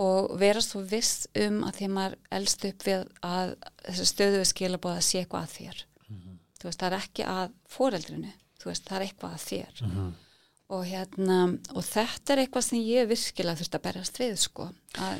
og 0.00 0.30
vera 0.40 0.62
svo 0.64 0.80
viss 0.88 1.26
um 1.36 1.60
að 1.68 1.76
því 1.78 1.86
að 1.88 1.94
maður 1.96 2.16
elst 2.38 2.64
upp 2.70 2.84
við 2.86 3.02
að 3.26 3.54
þessi 3.88 4.06
stöðu 4.10 4.40
við 4.40 4.48
skilabóð 4.52 4.96
að 4.96 5.06
sé 5.08 5.22
eitthvað 5.22 5.46
að 5.46 5.54
þér. 5.58 5.82
Þú 6.60 6.68
veist, 6.68 6.80
það 6.80 6.88
er 6.90 6.96
ekki 7.00 7.26
að 7.32 7.52
foreldrinu. 7.72 8.32
Þú 8.60 8.68
veist, 8.70 8.84
það 8.88 8.96
er 8.98 9.04
eitthvað 9.06 9.36
að 9.36 9.46
þér. 9.50 9.84
Mhm. 9.86 10.10
og 10.70 10.84
hérna, 10.86 11.36
og 11.74 11.82
þetta 11.82 12.30
er 12.32 12.40
eitthvað 12.44 12.62
sem 12.62 12.78
ég 12.86 13.08
virkilega 13.10 13.58
þurft 13.58 13.72
að 13.74 13.82
berjast 13.88 14.18
við 14.22 14.36
sko, 14.38 14.68
að 15.02 15.16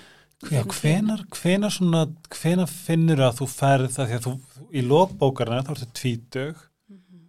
Já, 0.49 0.63
hvenar, 0.65 1.25
hvenar 1.35 1.73
svona, 1.75 2.05
hvenar 2.33 2.69
finnur 2.71 3.21
að 3.27 3.41
þú 3.41 3.49
ferð 3.51 3.91
það 3.97 4.07
því 4.13 4.15
að 4.17 4.27
þú, 4.29 4.33
í 4.71 4.85
lókbókarna 4.87 5.59
þá 5.67 5.73
ertu 5.75 5.89
tvítug, 5.99 6.63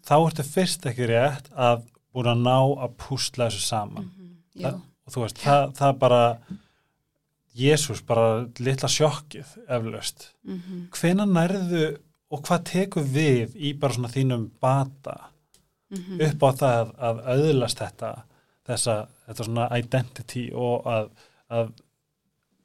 þá 0.08 0.14
ertu 0.20 0.45
fyrst 0.47 0.86
ekki 0.91 1.10
rétt 1.10 1.49
að 1.52 1.82
búin 2.14 2.30
að 2.32 2.43
ná 2.45 2.56
að 2.86 2.93
púsla 3.02 3.49
þessu 3.49 3.66
saman. 3.66 4.08
já, 4.54 4.70
Það, 4.70 4.78
og 5.08 5.16
þú 5.16 5.26
veist, 5.26 5.41
það, 5.41 5.66
það 5.82 5.97
bara, 6.06 6.22
Jésús, 7.58 7.99
bara 8.08 8.45
litla 8.60 8.88
sjokkið, 8.89 9.58
eflaust. 9.68 10.30
mm 10.47 10.88
Hvenar 10.95 11.28
nærðu 11.28 11.97
og 12.32 12.41
hvað 12.47 12.64
tekur 12.70 13.04
við 13.04 13.56
í 13.60 13.74
bara 13.80 13.93
svona 13.93 14.12
þínum 14.14 14.49
bata 14.62 15.18
Mhm. 15.91 16.22
upp 16.22 16.43
á 16.47 16.49
það 16.56 16.91
að 16.95 17.18
auðlast 17.28 17.78
þetta, 17.82 18.12
þessa, 18.68 18.93
þetta 19.28 19.43
svona 19.43 19.66
identity 19.78 20.45
og 20.56 20.86
að, 20.88 21.10
að 21.52 21.72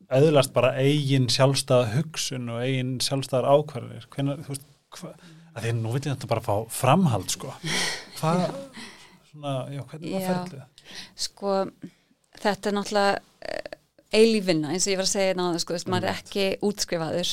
auðlast 0.09 0.53
bara 0.55 0.71
eigin 0.79 1.27
sjálfstæða 1.27 1.89
hugsun 1.97 2.49
og 2.55 2.61
eigin 2.63 2.93
sjálfstæðar 3.03 3.49
ákvarðir 3.51 4.07
hvernig, 4.15 4.45
þú 4.47 4.53
veist, 4.55 4.69
hva, 4.95 5.11
að 5.57 5.65
því 5.67 5.73
nú 5.81 5.93
vil 5.97 6.01
ég 6.05 6.13
þetta 6.15 6.29
bara 6.31 6.41
fá 6.47 6.55
framhald, 6.71 7.29
sko 7.35 7.51
hvað, 8.21 8.55
svona, 9.33 9.57
já, 9.75 9.83
hvernig 9.91 10.13
var 10.15 10.29
ferðlið? 10.29 10.63
sko 11.17 11.57
þetta 12.39 12.71
er 12.71 12.77
náttúrulega 12.79 13.19
eilífinna 14.15 14.73
eins 14.73 14.87
og 14.87 14.95
ég 14.95 15.01
var 15.01 15.09
að 15.09 15.15
segja 15.15 15.39
náða 15.39 15.63
sko, 15.63 15.77
veist, 15.77 15.91
maður 15.91 16.11
er 16.11 16.21
ekki 16.21 16.47
útskrifaður. 16.67 17.33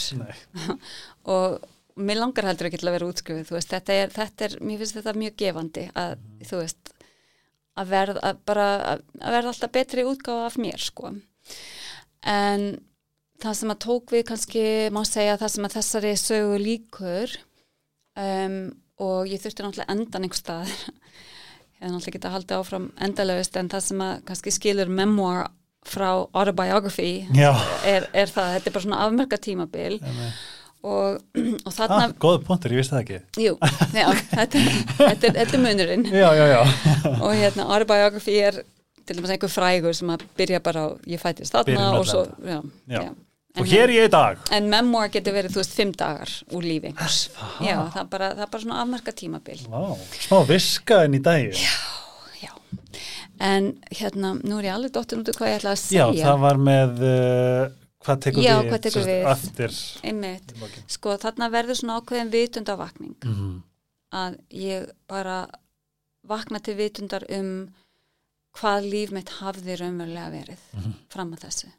Og 1.34 1.68
mér 2.02 2.20
langar 2.20 2.48
heldur 2.50 2.70
ekki 2.70 2.82
til 2.82 2.90
að 2.90 2.98
vera 2.98 3.10
útskrifið 3.12 3.54
veist, 3.54 3.74
þetta 3.74 4.00
er, 4.02 4.14
þetta 4.14 4.48
er, 4.48 4.58
mér 4.66 4.82
finnst 4.82 4.98
þetta 4.98 5.16
mjög 5.20 5.38
gefandi 5.44 5.86
að, 6.00 6.16
þú 6.50 6.62
veist 6.64 6.94
að 7.74 7.94
verða, 7.94 8.34
verða 8.48 9.52
alltaf 9.52 9.74
betri 9.74 10.06
útgáfa 10.06 10.50
af 10.50 10.58
mér, 10.62 10.82
sko. 10.82 11.14
En 12.30 12.68
það 13.44 13.58
sem 13.60 13.74
að 13.74 13.82
tók 13.86 14.14
við 14.14 14.26
kannski, 14.30 14.66
má 14.94 15.02
segja 15.08 15.40
það 15.42 15.54
sem 15.56 15.68
að 15.68 15.76
þessari 15.78 16.14
sögu 16.22 16.60
líkur 16.62 17.36
um, 18.20 18.60
og 19.04 19.30
ég 19.30 19.42
þurfti 19.42 19.66
náttúrulega 19.66 19.96
endan 19.96 20.28
einhver 20.28 20.40
stað 20.40 20.72
ég 21.82 21.92
náttúrulega 21.92 22.30
að 22.30 22.36
halda 22.38 22.60
áfram 22.62 22.88
endalaust 23.04 23.58
en 23.60 23.72
það 23.74 23.86
sem 23.88 24.06
að 24.06 24.24
kannski 24.30 24.54
skilur 24.56 24.94
memoir 25.02 25.50
frá 25.88 26.10
autobiography 26.34 27.14
er, 27.34 28.10
er 28.14 28.32
það, 28.32 28.58
þetta 28.58 28.70
er 28.70 28.76
bara 28.76 28.86
svona 28.88 29.02
afmerka 29.06 29.40
tímabil. 29.42 30.00
Og, 30.84 31.22
og 31.64 31.72
þarna, 31.72 32.10
ah, 32.10 32.14
góð 32.20 32.42
punktur, 32.44 32.74
ég 32.76 32.82
vissi 32.82 32.92
það 32.92 33.04
ekki. 33.06 33.20
Jú, 33.40 33.54
já, 33.96 34.08
þetta, 34.38 34.64
þetta, 34.98 35.30
er, 35.30 35.36
þetta 35.38 35.56
er 35.56 35.62
munurinn. 35.64 36.08
Já, 36.12 36.28
já, 36.36 36.60
og 37.24 37.30
hérna 37.40 37.68
autobiography 37.72 38.36
er 38.44 38.64
til 39.08 39.20
dæmis 39.20 39.32
einhver 39.36 39.52
frægur 39.52 39.96
sem 39.96 40.12
að 40.12 40.26
byrja 40.40 40.60
bara 40.64 40.88
á 40.88 40.88
ég 41.08 41.22
fættist 41.24 41.56
þarna 41.56 41.94
og 42.00 42.08
svo 42.08 42.26
og 43.54 43.68
hér 43.70 43.86
er 43.86 43.94
ég 43.94 44.08
í 44.08 44.12
dag. 44.12 44.40
en 44.52 44.70
memoir 44.72 45.12
getur 45.14 45.36
verið, 45.36 45.54
þú 45.54 45.62
veist, 45.62 45.76
fimm 45.78 45.92
dagar 45.98 46.32
úr 46.58 46.66
lífi. 46.66 46.94
Já, 47.62 47.76
það 47.94 48.00
er 48.02 48.08
bara, 48.10 48.30
það 48.34 48.46
er 48.46 48.54
bara 48.56 48.64
svona 48.64 48.80
afmerka 48.82 49.14
tímabil. 49.14 49.60
Vá, 49.70 49.84
smá 50.26 50.40
viska 50.50 51.04
inn 51.06 51.20
í 51.20 51.22
daginn. 51.24 51.60
Já, 51.62 51.76
já, 52.42 52.54
en 53.40 53.70
hérna 53.92 54.34
nú 54.44 54.60
er 54.60 54.70
ég 54.70 54.74
alveg 54.76 54.92
dottin 54.96 55.20
út 55.24 55.30
af 55.34 55.36
hvað 55.40 55.52
ég 55.54 55.60
ætla 55.62 55.74
að 55.76 55.82
segja 55.84 56.08
það 56.28 56.40
var 56.46 56.58
með 56.70 57.04
uh, 57.10 57.68
hvað 58.04 58.24
tekur 58.26 58.44
Já, 58.44 58.56
við, 58.62 58.70
hvað 58.72 58.82
tekur 58.88 59.06
við? 59.08 59.28
eftir 59.34 59.78
einmitt, 60.04 60.54
sko 60.98 61.18
þarna 61.24 61.52
verður 61.54 61.80
svona 61.80 62.00
ákveðin 62.02 62.34
vitundavakning 62.34 63.16
Mhm. 63.24 63.54
að 64.14 64.36
ég 64.54 64.90
bara 65.10 65.48
vakna 66.28 66.60
til 66.64 66.76
vitundar 66.78 67.24
um 67.30 67.70
hvað 68.54 68.86
líf 68.92 69.12
mitt 69.12 69.30
hafði 69.40 69.78
raunverulega 69.80 70.30
verið 70.32 70.60
Mhm. 70.78 70.94
fram 71.10 71.34
að 71.34 71.48
þessu. 71.48 71.72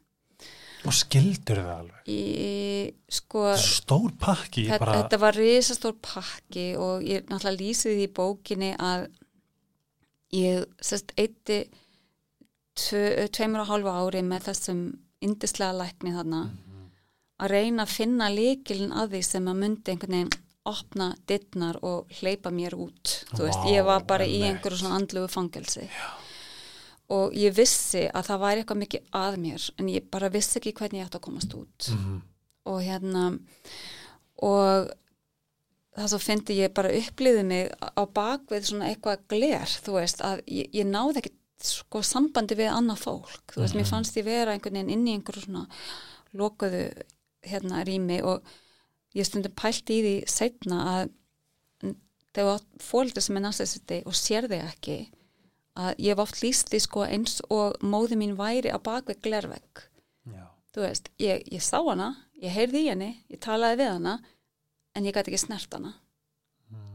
og 0.85 0.93
skildur 0.93 1.57
það 1.57 1.69
alveg 1.79 2.09
Í, 2.13 2.93
sko, 3.09 3.55
stór 3.57 4.11
pakki 4.21 4.67
þetta, 4.67 4.79
bara, 4.79 4.97
þetta 5.01 5.19
var 5.19 5.33
risastór 5.33 5.95
pakki 6.01 6.65
og 6.77 7.01
ég 7.01 7.23
náttúrulega 7.25 7.57
lýsið 7.61 7.95
því 7.95 8.03
í 8.05 8.11
bókinni 8.13 8.75
að 8.77 9.07
ég 10.33 10.65
sérst 10.81 11.13
eitti 11.17 11.65
tve, 12.75 13.27
tveimur 13.31 13.63
og 13.63 13.67
hálfu 13.69 13.91
ári 13.93 14.23
með 14.25 14.49
þessum 14.49 14.81
indislega 15.21 15.73
lækni 15.79 16.13
þarna 16.15 16.41
að 17.39 17.51
reyna 17.51 17.83
að 17.83 17.93
finna 17.93 18.29
líkilin 18.31 18.93
að 18.95 19.15
því 19.15 19.21
sem 19.27 19.47
að 19.51 19.61
myndi 19.61 19.91
einhvern 19.91 20.15
veginn 20.15 20.35
opna 20.65 21.07
dittnar 21.29 21.77
og 21.85 22.09
hleypa 22.19 22.49
mér 22.49 22.73
út. 22.73 23.25
Þú 23.35 23.43
veist, 23.43 23.59
Vá, 23.61 23.69
ég 23.69 23.85
var 23.85 24.05
bara 24.07 24.25
í 24.25 24.39
einhverju 24.47 24.79
svona 24.79 24.97
andlugu 24.97 25.27
fangelsi. 25.29 25.85
Og 27.13 27.35
ég 27.37 27.53
vissi 27.53 28.07
að 28.09 28.31
það 28.31 28.41
væri 28.41 28.63
eitthvað 28.63 28.79
mikið 28.81 29.11
að 29.19 29.37
mér 29.43 29.67
en 29.77 29.91
ég 29.93 30.07
bara 30.09 30.31
vissi 30.33 30.57
ekki 30.57 30.73
hvernig 30.73 31.03
ég 31.03 31.05
ætti 31.05 31.19
að 31.19 31.25
komast 31.27 31.53
út. 31.53 31.91
Mhm. 31.91 32.21
og 32.65 32.81
hérna 32.81 33.39
og 34.41 34.89
það 35.95 36.11
svo 36.11 36.19
fyndi 36.21 36.57
ég 36.59 36.73
bara 36.75 36.91
upplýði 36.91 37.43
mig 37.47 37.71
á 37.81 38.03
bakvið 38.03 38.69
svona 38.69 38.91
eitthvað 38.91 39.25
gler 39.31 39.75
þú 39.85 39.97
veist 39.97 40.23
að 40.25 40.43
ég, 40.51 40.69
ég 40.75 40.87
náði 40.89 41.21
ekki 41.21 41.33
sko 41.65 42.01
sambandi 42.05 42.57
við 42.59 42.71
annað 42.73 43.05
fólk. 43.05 43.53
Þú 43.53 43.63
veist, 43.63 43.77
mér 43.77 43.87
fannst 43.89 44.17
ég 44.19 44.27
vera 44.27 44.53
einhvern 44.53 44.75
veginn 44.75 44.91
inn 44.91 45.07
í 45.07 45.15
einhverju 45.15 45.45
svona 45.45 45.65
lokuðu 46.35 46.83
hérna 47.45 47.83
rými 47.87 48.19
og 48.27 48.45
ég 49.15 49.27
stundum 49.27 49.55
pælt 49.55 49.89
í 49.93 50.01
því 50.03 50.15
setna 50.29 50.81
að 50.91 51.13
þegar 52.35 52.65
fólkið 52.83 53.23
sem 53.23 53.39
er 53.39 53.45
næstæðsiti 53.45 54.01
og 54.03 54.17
sér 54.19 54.49
þig 54.51 54.65
ekki 54.65 54.97
að 55.79 56.03
ég 56.03 56.11
hef 56.11 56.23
oft 56.25 56.41
líst 56.43 56.71
því 56.71 56.81
sko 56.83 57.05
eins 57.07 57.39
og 57.47 57.79
móði 57.83 58.19
mín 58.19 58.35
væri 58.39 58.71
á 58.71 58.79
bakvið 58.79 59.21
glervegg. 59.23 59.85
Þú 60.75 60.83
veist, 60.83 61.07
ég, 61.23 61.45
ég 61.47 61.63
sá 61.63 61.79
hana 61.79 62.11
ég 62.43 62.51
heyrði 62.51 62.81
í 62.83 62.89
henni, 62.91 63.11
ég 63.31 63.39
talaði 63.43 63.79
við 63.83 63.91
hana 63.93 64.15
en 64.95 65.05
ég 65.05 65.13
gæti 65.15 65.31
ekki 65.33 65.41
snert 65.47 65.73
hana. 65.75 65.93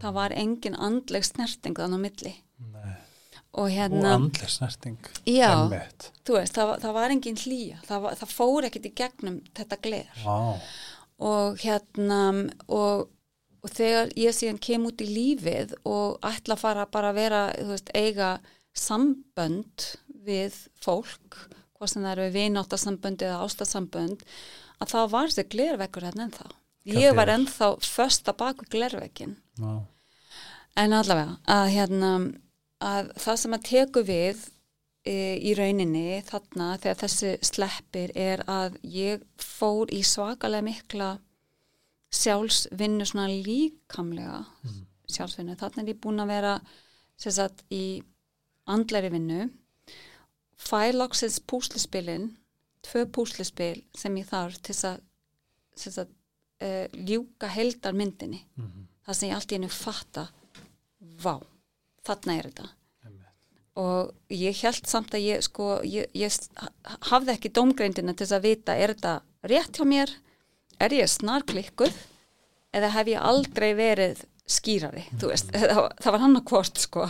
Það 0.01 0.13
var 0.17 0.33
engin 0.35 0.75
andleg 0.77 1.25
snerting 1.25 1.77
þannig 1.79 2.01
á 2.01 2.05
milli. 2.07 2.35
Nei. 2.73 2.97
og 3.53 3.65
Og 3.65 3.71
hérna, 3.75 4.13
andleg 4.15 4.49
snerting. 4.51 4.99
já, 5.27 5.69
veist 5.71 6.55
það, 6.55 6.67
var- 6.69 6.81
það 6.81 6.93
var 6.95 7.11
engin 7.11 7.37
hlýja, 7.37 7.79
það, 7.87 8.05
það 8.21 8.35
fór 8.37 8.67
ekkit 8.69 8.87
í 8.87 8.93
gegnum 8.95 9.41
þetta 9.55 9.77
gler. 9.83 10.11
Vá. 10.25 10.61
og 11.21 11.59
hérna 11.59 12.51
og, 12.69 13.09
og 13.63 13.71
þegar 13.75 14.13
ég 14.17 14.33
síðan 14.37 14.61
kem 14.61 14.87
út 14.87 15.03
í 15.03 15.09
lífið 15.11 15.75
og 15.85 16.19
ætla 16.23 16.55
að 16.55 16.63
fara 16.63 16.87
bara 16.87 17.11
að 17.11 17.19
vera, 17.19 17.41
veist, 17.69 17.91
eiga 17.95 18.39
sambönd 18.75 19.85
við 20.27 20.55
fólk, 20.81 21.37
hvað 21.77 21.89
sem 21.93 22.03
það 22.07 22.13
eru 22.15 22.31
vináttasambönd 22.37 23.23
eða 23.27 23.43
ástasambönd 23.45 24.23
að 24.81 24.93
þá 24.95 24.99
var 25.13 25.29
þessi 25.29 25.49
glervekkur 25.53 26.07
hérna 26.09 26.27
ennþá 26.29 26.49
ég 26.89 27.17
var 27.17 27.33
ennþá 27.33 27.73
fösta 27.85 28.33
baku 28.37 28.69
glervekkin 28.71 29.37
Vá. 29.61 29.83
en 30.77 30.97
allavega 30.97 31.37
að 31.45 31.73
hérna 31.75 32.13
að 32.81 33.13
það 33.21 33.41
sem 33.43 33.57
að 33.57 33.67
teku 33.69 34.05
við 34.09 34.45
e, 35.05 35.17
í 35.37 35.55
rauninni 35.59 36.21
þarna 36.29 36.77
þegar 36.81 37.01
þessi 37.03 37.35
sleppir 37.45 38.15
er 38.17 38.45
að 38.49 38.79
ég 38.83 39.27
fór 39.37 39.93
í 39.93 40.01
svakalega 40.07 40.65
mikla 40.65 41.11
sjálfsvinnu 42.11 43.07
svona 43.07 43.29
líkamlega 43.31 44.41
sjálfsvinnu, 45.11 45.57
þarna 45.59 45.85
er 45.85 45.93
ég 45.93 46.01
búin 46.03 46.23
að 46.23 46.33
vera 46.33 46.55
sem 47.21 47.35
sagt 47.35 47.65
í 47.75 48.01
andleri 48.71 49.11
vinnu. 49.13 49.49
Fæ 50.61 50.93
loksins 50.95 51.41
púslispilin 51.41 52.31
tvö 52.85 53.07
púslispil 53.13 53.83
sem 53.97 54.17
ég 54.21 54.29
þarf 54.29 54.61
til 54.65 54.77
að, 54.89 56.13
uh, 56.61 56.87
ljúka 56.93 57.49
heldar 57.49 57.93
myndinni 57.97 58.43
Mhm. 58.57 58.87
það 59.07 59.15
sem 59.15 59.29
ég 59.31 59.35
allt 59.35 59.53
í 59.53 59.57
hennu 59.59 59.69
fatta 59.73 60.29
vá, 61.23 61.41
þarna 62.07 62.39
er 62.39 62.51
þetta. 62.51 62.69
Og 63.81 64.11
ég 64.35 64.57
held 64.65 64.87
samt 64.91 65.15
að 65.15 65.23
ég 65.25 65.43
sko, 65.47 65.81
ég, 65.87 66.09
ég 66.15 66.49
ha- 66.59 66.97
hafði 67.13 67.33
ekki 67.37 67.53
dómgreindina 67.55 68.13
til 68.17 68.27
þess 68.27 68.37
að 68.37 68.43
vita, 68.49 68.75
er 68.77 68.93
þetta 68.95 69.13
rétt 69.49 69.79
hjá 69.79 69.87
mér? 69.87 70.11
Er 70.81 70.91
ég 70.91 71.09
snarklikkuð? 71.09 71.95
Eða 72.75 72.91
hef 72.91 73.07
ég 73.07 73.23
aldrei 73.23 73.71
verið 73.79 74.25
skýrari, 74.51 75.05
þú 75.17 75.31
veist, 75.31 75.51
það, 75.55 75.75
var- 75.77 75.95
það 76.03 76.13
var 76.13 76.21
hann 76.21 76.37
að 76.37 76.45
hvort 76.51 76.79
sko. 76.83 77.01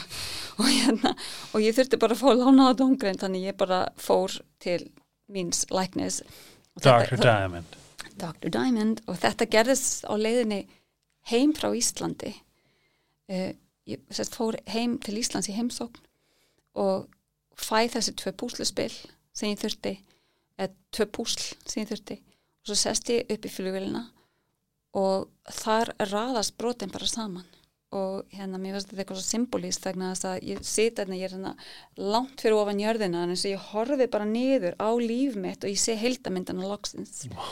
Og, 0.61 0.67
hérna, 0.69 1.15
og 1.55 1.61
ég 1.65 1.75
þurfti 1.75 1.99
bara 1.99 2.15
að 2.15 2.21
fá 2.21 2.31
lánaða 2.37 2.77
dómgreind 2.77 3.21
þannig 3.25 3.47
ég 3.49 3.57
bara 3.57 3.89
fór 3.97 4.39
til 4.61 4.91
míns 5.33 5.65
læknis. 5.73 6.21
Dr. 6.79 7.17
Diamond. 7.17 7.65
Dr. 8.21 8.53
Diamond 8.53 9.03
og 9.09 9.19
þetta 9.23 9.49
gerðist 9.51 10.05
á 10.07 10.15
leiðinni 10.15 10.65
heim 11.31 11.55
frá 11.57 11.71
Íslandi. 11.77 12.35
Uh, 13.31 13.53
ég 13.89 14.03
sérst, 14.11 14.37
fór 14.37 14.59
heim 14.71 14.99
til 15.03 15.19
Íslands 15.21 15.51
í 15.51 15.57
heimsókn 15.57 16.07
og 16.81 17.09
fæ 17.59 17.91
þessi 17.93 18.15
tvö 18.19 18.35
púsluspil 18.41 18.93
sem 19.35 19.53
ég 19.53 19.61
þurfti 19.61 19.97
eða 20.61 20.73
tvö 20.95 21.07
púsl 21.17 21.47
sem 21.65 21.83
ég 21.83 21.91
þurfti. 21.91 22.19
Og 22.61 22.71
svo 22.71 22.77
sest 22.79 23.11
ég 23.13 23.31
upp 23.33 23.47
í 23.47 23.53
flugvelina 23.53 24.05
og 24.99 25.31
þar 25.61 25.95
raðast 26.11 26.57
brotin 26.59 26.93
bara 26.93 27.09
saman. 27.09 27.47
Og 27.91 28.23
hérna 28.31 28.59
mér 28.61 28.77
finnst 28.77 28.93
þetta 28.93 29.03
eitthvað 29.03 29.19
svo 29.19 29.27
symbolíst 29.27 29.83
þess 29.83 30.27
að 30.29 30.45
ég 30.47 30.61
sita 30.63 31.03
hérna, 31.03 31.17
ég 31.19 31.27
er 31.27 31.33
hérna 31.35 31.55
langt 31.99 32.43
fyrir 32.43 32.61
ofan 32.61 32.83
jörðina 32.83 33.25
en 33.25 33.33
eins 33.35 33.43
og 33.49 33.55
ég 33.55 33.65
horfi 33.73 34.07
bara 34.13 34.29
niður 34.29 34.77
á 34.79 34.91
líf 34.95 35.39
mitt 35.41 35.65
og 35.65 35.73
ég 35.73 35.81
sé 35.81 35.97
heildamyndana 35.99 36.69
loksins. 36.71 37.25
Og, 37.33 37.49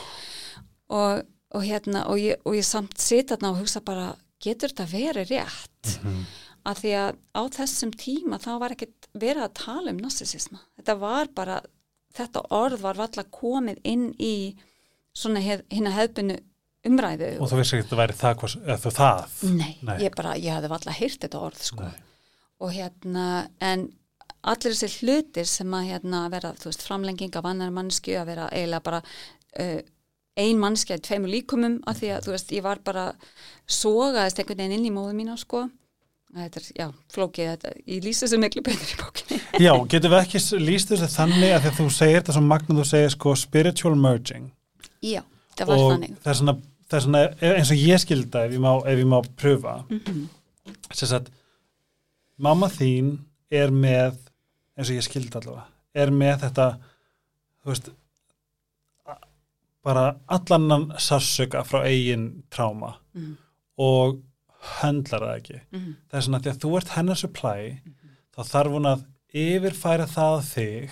og 0.89 1.63
hérna 1.65 2.03
og 2.09 2.17
ég, 2.21 2.37
og 2.45 2.53
ég 2.57 2.65
samt 2.65 2.97
sita 3.01 3.35
þarna 3.37 3.51
og 3.55 3.61
hugsa 3.63 3.81
bara 3.85 4.11
getur 4.43 4.69
þetta 4.73 4.85
verið 4.91 5.31
rétt 5.35 5.95
Mhm. 6.03 6.25
að 6.65 6.79
því 6.83 6.91
að 6.99 7.15
á 7.35 7.41
þessum 7.55 7.91
tíma 7.95 8.37
þá 8.39 8.49
var 8.59 8.71
ekkert 8.75 9.07
verið 9.15 9.43
að 9.47 9.53
tala 9.53 9.91
um 9.91 9.97
narsisisma 10.03 10.59
þetta 10.77 10.95
var 10.99 11.27
bara, 11.35 11.61
þetta 12.13 12.43
orð 12.51 12.79
var 12.81 12.95
valla 12.99 13.23
komið 13.23 13.79
inn 13.83 14.13
í 14.19 14.55
svona 15.15 15.39
hef, 15.41 15.61
hérna 15.71 15.91
hefðbunnu 15.95 16.37
umræðu 16.85 17.29
Og 17.41 17.49
þú 17.51 17.57
veist 17.59 17.73
ekki 17.73 17.85
að 17.85 17.89
það 17.93 18.01
væri 18.03 18.17
það, 18.19 18.35
hvað, 18.39 18.57
eða 18.75 18.91
það? 18.99 19.33
Nei, 19.55 19.77
Nei. 19.83 19.97
ég 20.05 20.15
bara, 20.15 20.33
ég 20.39 20.53
hafði 20.55 20.69
valla 20.69 20.91
heyrt 20.99 21.19
þetta 21.25 21.41
orð 21.47 21.63
sko 21.63 21.83
Nei. 21.83 21.97
og 22.59 22.71
hérna, 22.75 23.25
en 23.61 23.87
allir 24.43 24.75
þessi 24.75 25.01
hlutir 25.03 25.45
sem 25.49 25.71
að 25.75 25.89
hérna 25.91 26.29
vera, 26.31 26.53
þú 26.55 26.69
veist, 26.69 26.83
framlenging 26.87 27.35
af 27.35 27.45
annar 27.49 27.71
mannsku 27.75 28.13
að 28.15 28.25
vera 28.31 28.49
eiginlega 28.51 28.83
bara 28.83 29.01
uh, 29.59 29.81
ein 30.37 30.59
mannski 30.61 30.93
að 30.95 31.03
tveimur 31.07 31.31
líkumum 31.33 31.79
af 31.89 31.99
því 31.99 32.11
að, 32.15 32.23
þú 32.25 32.31
veist, 32.35 32.51
ég 32.55 32.63
var 32.63 32.79
bara 32.85 33.05
sogaðist 33.69 34.39
einhvern 34.39 34.61
veginn 34.63 34.77
inn 34.79 34.87
í 34.89 34.93
móðu 34.93 35.15
mína 35.17 35.37
sko. 35.39 35.65
Þetta 36.29 36.59
er, 36.61 36.65
já, 36.77 36.87
flókið 37.09 37.47
þetta, 37.49 37.69
ég 37.89 38.03
lýsa 38.05 38.25
þessu 38.27 38.37
miklu 38.43 38.61
betur 38.67 38.91
í 38.93 38.97
bókinni. 38.99 39.37
Já, 39.65 39.71
getum 39.89 40.11
við 40.13 40.19
ekki 40.19 40.41
lýst 40.61 40.91
þessu 40.91 41.07
þannig 41.09 41.53
að 41.55 41.63
því 41.63 41.69
að 41.71 41.79
þú 41.79 41.85
segir 41.95 42.19
þetta 42.19 42.35
svo 42.35 42.43
magna 42.45 42.75
þú 42.77 42.83
segir 42.85 43.13
sko 43.15 43.33
spiritual 43.41 43.95
merging? 43.97 44.51
Já, 45.01 45.23
það 45.57 45.71
var 45.71 45.81
og 45.81 45.89
þannig. 45.95 46.13
það 46.21 46.29
er 46.31 46.37
svona, 46.37 46.55
það 46.85 46.99
er 46.99 47.05
svona 47.07 47.23
eins 47.49 47.71
og 47.73 47.81
ég 47.81 48.03
skilda 48.05 48.43
ef 48.45 48.53
ég 48.53 48.61
má, 48.61 48.69
ef 48.77 49.01
ég 49.01 49.09
má 49.09 49.17
pröfa. 49.41 49.73
Mhm. 49.89 50.27
sem 50.93 51.09
sagt 51.09 51.31
mamma 52.37 52.69
þín 52.69 53.09
er 53.49 53.73
með 53.73 54.21
eins 54.77 54.89
og 54.91 54.95
ég 54.95 55.05
skilda 55.09 55.41
allavega 55.41 55.65
er 55.97 56.13
með 56.13 56.43
þetta 56.45 56.67
þú 57.63 57.73
veist 57.73 57.89
bara 59.83 60.15
allannan 60.27 60.89
sársöka 60.97 61.63
frá 61.63 61.83
eigin 61.87 62.43
tráma 62.51 62.95
Mhm. 63.15 63.37
og 63.77 64.19
höndlar 64.81 65.21
það 65.23 65.37
ekki. 65.37 65.59
Mhm. 65.71 65.95
það 66.11 66.17
er 66.17 66.21
svona 66.21 66.39
því 66.43 66.51
að 66.51 66.59
þú 66.63 66.77
ert 66.77 66.87
hennar 66.97 67.15
supply 67.15 67.81
þá 68.35 68.41
þarf 68.53 68.71
hún 68.75 68.85
að 68.85 69.05
yfirfæra 69.33 70.07
það 70.07 70.41
þig. 70.53 70.89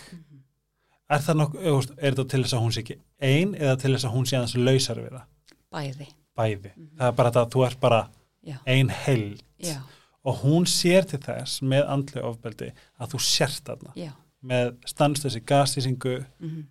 Er 1.09 1.19
það 1.19 1.35
nokkuð, 1.39 1.91
er 1.97 2.11
þetta 2.11 2.29
til 2.29 2.43
þess 2.43 2.53
að 2.53 2.61
hún 2.63 2.73
sé 2.75 2.81
ekki 2.83 2.97
ein 3.21 3.53
eða 3.55 3.79
til 3.79 3.93
þess 3.93 4.05
að 4.05 4.13
hún 4.15 4.25
sé 4.27 4.37
aðeins 4.37 4.55
lausar 4.59 4.97
við 4.97 5.11
það? 5.15 5.25
Bæði, 5.71 6.07
bæði, 6.37 6.71
það 6.97 7.07
er 7.07 7.11
bara 7.19 7.31
þetta 7.31 7.43
að 7.45 7.51
þú 7.55 7.65
ert 7.67 7.79
bara 7.79 8.01
já, 8.43 8.57
ein 8.67 8.89
heild. 8.89 9.43
Já, 9.59 9.77
og 10.25 10.41
hún 10.43 10.65
sér 10.67 11.07
til 11.07 11.19
þess 11.19 11.61
með 11.61 11.87
andlega 11.87 12.27
ofbeldi 12.27 12.71
að 12.99 13.13
þú 13.13 13.19
sért 13.23 13.63
þarna. 13.63 13.93
Já. 13.95 14.11
Með 14.43 14.75
stanslösi 14.85 15.41
gasísingu 15.45 16.25
mhm. 16.39 16.67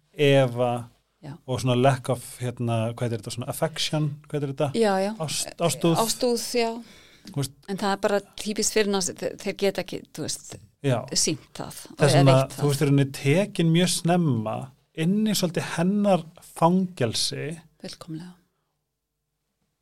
Já. 1.24 1.32
og 1.48 1.60
svona 1.60 1.74
lack 1.80 2.08
of 2.12 2.22
hérna, 2.40 2.92
hvað 2.94 3.12
er 3.12 3.18
þetta, 3.18 3.30
svona 3.34 3.48
affection 3.48 4.10
hvað 4.28 4.42
er 4.42 4.50
þetta, 4.52 4.68
Já, 4.76 4.92
já, 5.00 5.12
Ást, 5.24 5.48
ástúð. 5.64 5.96
Ástúð, 6.02 6.42
já. 6.54 6.70
En 7.68 7.76
það 7.80 7.90
er 7.92 8.00
bara 8.04 8.20
típist 8.38 8.72
fyrir 8.76 8.90
nás 8.92 9.08
þeir, 9.10 9.32
þeir 9.42 9.56
geta 9.58 9.82
ekki, 9.82 10.02
þú 10.14 10.22
veist, 10.26 10.52
já, 10.86 10.98
sínt 11.18 11.48
það 11.56 11.80
og 11.90 11.96
þess 11.98 12.14
eða 12.14 12.20
að 12.20 12.28
veitt 12.30 12.56
þú 12.60 12.68
veist 12.68 12.82
þér 12.82 12.92
henni 12.92 13.06
tekin 13.16 13.72
mjög 13.74 13.88
snemma 13.96 14.56
inn 14.94 15.16
í 15.26 15.34
svolítið 15.34 15.66
hennar 15.76 16.22
fangelsi. 16.54 17.46
Fullkomlega, 17.82 18.34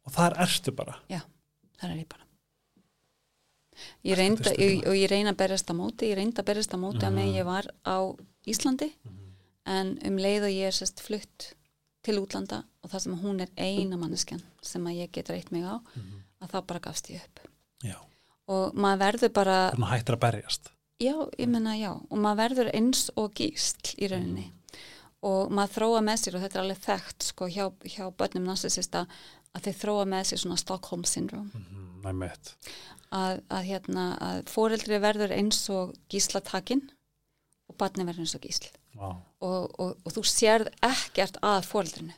og 0.06 0.12
þar 0.16 0.38
ertu 0.46 0.72
bara. 0.74 0.96
Þar 1.10 1.90
er 1.90 1.98
ég 2.00 2.08
bara. 2.08 2.22
Ég 4.06 4.16
reynda 4.16 4.52
er 4.54 4.88
og 4.88 4.94
ég 4.96 5.10
reyna 5.10 5.32
að 5.34 5.40
berjast 5.42 5.68
á 5.68 5.74
móti 5.76 6.08
ég 6.08 6.16
reynda 6.16 6.40
að 6.40 6.48
berjast 6.52 6.72
á 6.72 6.78
móti 6.78 7.02
að 7.02 7.10
Mhm. 7.12 7.18
með 7.18 7.34
ég 7.36 7.44
var 7.44 7.66
á 7.84 7.96
Íslandi 8.46 8.92
en 9.66 9.94
um 10.04 10.18
leið 10.20 10.48
og 10.48 10.54
ég 10.54 10.70
er 10.70 10.76
sérst 10.76 11.02
flutt 11.04 11.50
til 12.04 12.18
útlanda 12.20 12.62
og 12.84 12.92
það 12.92 13.04
sem 13.06 13.20
hún 13.22 13.40
er 13.44 13.52
eina 13.56 13.98
manneskjan 14.00 14.42
sem 14.64 14.84
að 14.88 14.98
ég 15.02 15.12
get 15.14 15.30
reitt 15.32 15.52
mig 15.54 15.64
á 15.64 15.80
að 15.80 16.50
þá 16.52 16.58
bara 16.68 16.82
gafst 16.84 17.08
ég 17.12 17.22
upp. 17.24 17.44
Já, 17.84 17.96
og 18.52 18.76
maður 18.76 19.04
verður 19.06 19.32
bara 19.40 19.58
þannig 19.72 19.94
hættir 19.94 20.18
að 20.18 20.24
berjast? 20.26 20.74
Já, 21.02 21.14
ég 21.40 21.48
menna 21.50 21.74
já. 21.76 21.90
Og 21.92 22.20
maður 22.20 22.42
verður 22.44 22.74
eins 22.76 23.08
og 23.18 23.32
gísl 23.34 23.96
í 23.98 24.08
rauninni. 24.12 24.50
Og 25.24 25.50
maður 25.50 25.78
þróa 25.78 26.02
með 26.04 26.20
sér 26.20 26.36
og 26.36 26.44
þetta 26.44 26.58
er 26.58 26.62
alveg 26.62 26.82
þekkt 26.84 27.26
sko 27.30 27.48
hjá, 27.48 27.64
hjá 27.88 28.04
börnum 28.12 28.44
narsisista 28.46 29.06
að 29.54 29.68
þeir 29.68 29.78
þróa 29.80 30.04
með 30.10 30.26
sér 30.28 30.42
svona 30.42 30.58
Stockholm 30.60 31.04
syndrom 31.08 31.48
mm, 31.54 32.02
næmitt 32.04 32.52
að, 33.14 33.40
að 33.48 33.68
hérna 33.68 34.06
að 34.22 34.42
fóreldri 34.50 35.00
verður 35.02 35.34
eins 35.36 35.60
og 35.72 35.94
gíslatakinn 36.12 36.82
og 37.70 37.78
barni 37.80 38.06
verður 38.06 38.26
eins 38.26 38.36
og 38.36 38.44
gísl. 38.44 38.68
Wow. 38.94 39.16
og, 39.42 39.72
og, 39.82 39.96
og 40.06 40.12
þú 40.14 40.22
sérð 40.30 40.68
ekkert 40.86 41.40
að 41.42 41.64
fóreldrinu 41.66 42.14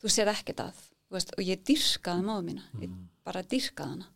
þú 0.00 0.10
sérð 0.10 0.32
ekkert 0.32 0.64
að 0.64 0.80
veist, 1.12 1.30
og 1.36 1.44
ég 1.46 1.60
dyrkaði 1.66 2.24
móðu 2.26 2.46
mína. 2.48 2.64
Ég 2.82 2.90
bara 3.26 3.44
dyrkaði 3.46 3.94
hana. 3.94 4.08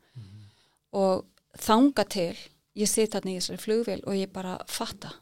Og 0.95 1.25
þanga 1.61 2.05
til 2.11 2.35
ég 2.79 2.91
sit 2.91 3.15
þarna 3.15 3.35
í 3.35 3.37
þessari 3.39 3.63
flugvél 3.63 4.01
og 4.03 4.19
ég 4.19 4.33
bara 4.35 4.57
fatta 4.71 5.15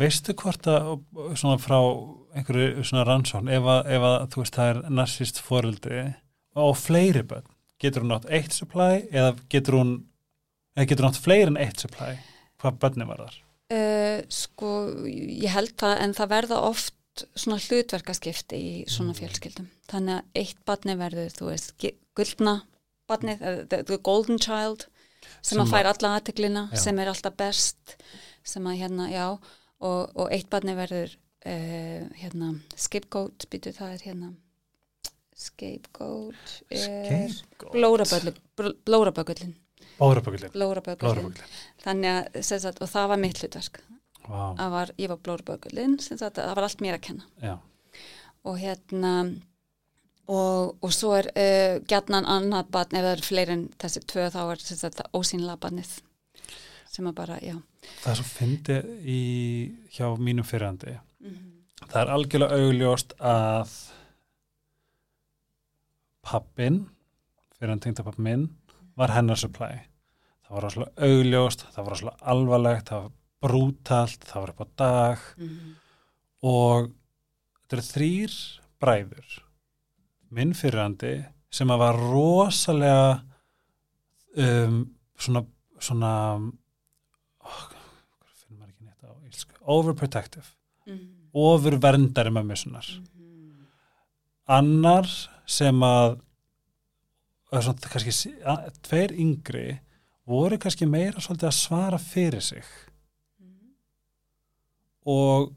Veistu 0.00 0.32
hvort 0.40 0.64
að 0.72 0.86
svona 1.36 1.58
frá 1.60 1.76
einhverju 2.32 2.84
svona 2.88 3.04
rannsón 3.04 3.50
ef 3.52 3.66
að, 3.68 3.90
ef 3.92 4.06
að 4.08 4.14
þú 4.32 4.40
veist 4.40 4.56
það 4.56 4.70
er 4.70 4.78
narsist 4.98 5.40
foreldri 5.44 6.04
og 6.56 6.72
fleiri 6.80 7.24
börn 7.28 7.50
getur 7.82 8.06
hún 8.06 8.14
átt 8.16 8.30
eitt 8.32 8.56
supply 8.56 9.02
eða 9.10 9.34
getur 9.52 9.76
hún 9.76 9.92
eða 10.78 10.88
getur 10.88 11.04
hún 11.04 11.12
átt 11.12 11.20
fleiri 11.26 11.52
en 11.52 11.60
eitt 11.60 11.84
supply 11.84 12.14
hvað 12.62 12.78
börni 12.80 13.08
var 13.10 13.20
þar? 13.26 13.36
Uh, 13.72 14.20
sko, 14.32 14.72
ég 15.06 15.52
held 15.52 15.76
það 15.80 16.02
en 16.04 16.16
það 16.16 16.32
verða 16.34 16.58
oft 16.66 17.24
svona 17.36 17.60
hlutverkaskipti 17.60 18.58
í 18.58 18.74
svona 18.90 19.14
fjölskyldum. 19.16 19.68
Þannig 19.88 20.18
að 20.18 20.42
eitt 20.42 20.60
barni 20.68 20.96
verður 21.00 21.32
þú 21.36 21.48
veist, 21.50 21.86
gullna 22.16 22.58
barnið 23.10 23.46
uh, 23.46 23.62
the, 23.70 23.98
golden 24.04 24.40
child 24.42 24.86
sem, 25.40 25.54
Sem 25.54 25.62
að 25.64 25.72
fær 25.72 25.90
alla 25.92 26.14
aðteglina, 26.18 26.68
sem 26.78 26.98
er 27.00 27.12
alltaf 27.12 27.36
best 27.38 27.96
sem 28.46 28.64
að 28.66 28.80
hérna, 28.82 29.08
já 29.12 29.26
og, 29.30 30.00
og 30.14 30.26
eitt 30.34 30.48
barni 30.52 30.74
verður 30.78 31.12
uh, 31.12 32.06
hérna, 32.18 32.54
scapegoat 32.76 33.46
býtu 33.52 33.74
það 33.76 33.96
er 33.96 34.06
hérna 34.08 34.32
scapegoat 35.42 36.62
er 36.70 37.32
blórabögullin 38.86 39.54
Blórabögullin 40.02 40.52
Blórabökullin 40.54 41.32
þannig 41.84 42.12
að 42.12 42.42
sagt, 42.48 42.82
og 42.82 42.90
það 42.90 43.08
var 43.12 43.22
mitt 43.22 43.42
hlutverk. 43.42 43.82
Að 44.28 44.68
var, 44.74 44.92
ég 45.02 45.10
var 45.10 45.22
sagt, 46.20 46.38
það 46.38 46.54
var 46.54 46.66
allt 46.68 46.84
mér 46.84 46.98
að 46.98 47.06
kenna. 47.08 47.26
Já, 47.42 47.56
og 48.46 48.58
hérna 48.58 49.14
og, 50.30 50.76
og 50.82 50.94
svo 50.94 51.14
er 51.18 51.28
uh, 51.34 51.80
gjarnan 51.90 52.28
annað 52.30 52.70
barn, 52.74 52.96
ef 52.96 53.06
það 53.06 53.12
eru 53.16 53.26
fleiri 53.26 53.56
en 53.56 53.64
þessi 53.82 54.02
tvö 54.12 54.28
þá 54.34 54.40
er 54.44 54.64
sagt, 54.66 55.02
ósýnlega 55.16 55.60
barnið. 55.62 55.94
Sem 56.92 57.08
að 57.08 57.16
bara, 57.22 57.38
já. 57.42 57.56
Það 58.02 58.10
er 58.12 58.18
svo 58.20 58.28
fyndið 58.28 58.90
í 59.08 59.22
hjá 59.96 60.06
mínum 60.20 60.46
fyrrandi. 60.46 60.98
Mhm. 61.22 61.48
það 61.82 62.00
er 62.02 62.10
algjörlega 62.14 62.58
augljóst 62.62 63.12
að 63.18 63.72
pappin 66.22 66.84
fyrir 67.56 67.72
hann 67.72 67.82
tengda 67.82 68.14
minn 68.18 68.48
var 68.96 69.12
hennar 69.14 69.36
supply 69.36 69.82
það 70.52 70.58
var 70.58 70.66
rosalega 70.66 71.06
augljóst 71.08 71.62
það 71.72 71.84
var 71.86 71.92
rosalega 71.94 72.30
alvarlegt, 72.34 72.90
það 72.92 73.02
var 73.02 73.12
brútalt 73.42 74.26
það 74.28 74.40
var 74.44 74.50
upp 74.52 74.60
á 74.60 74.68
dag 74.82 75.18
Mhm. 75.38 75.74
og 76.42 76.90
þetta 77.62 77.76
eru 77.78 77.86
þrýr 77.88 78.34
bræður 78.82 79.38
minn 80.30 80.52
fyrrandi 80.54 81.14
sem 81.50 81.68
að 81.68 81.78
var 81.78 81.96
rosalega 81.96 83.22
um, 84.36 84.78
svona 85.18 85.44
svona 85.82 86.10
oh, 87.42 87.62
á 89.02 89.12
íslensku? 89.26 89.56
overprotective 89.66 90.46
Mhm. 90.86 91.30
ofur 91.34 91.78
verndari 91.80 92.30
mömmu 92.30 92.56
sinnar 92.56 92.86
Mhm. 92.86 93.66
annar 94.48 95.06
sem 95.46 95.74
að 95.80 96.20
og 97.52 97.62
svona, 97.62 97.78
kannski 97.92 98.32
að, 98.44 98.70
tveir 98.82 99.12
yngri 99.12 99.80
voru 100.28 100.58
kannski 100.58 100.86
meira 100.86 101.20
svolítið 101.20 101.48
að 101.50 101.58
svara 101.58 101.98
fyrir 101.98 102.42
sig. 102.42 102.64
Mhm. 103.40 103.72
og 105.06 105.52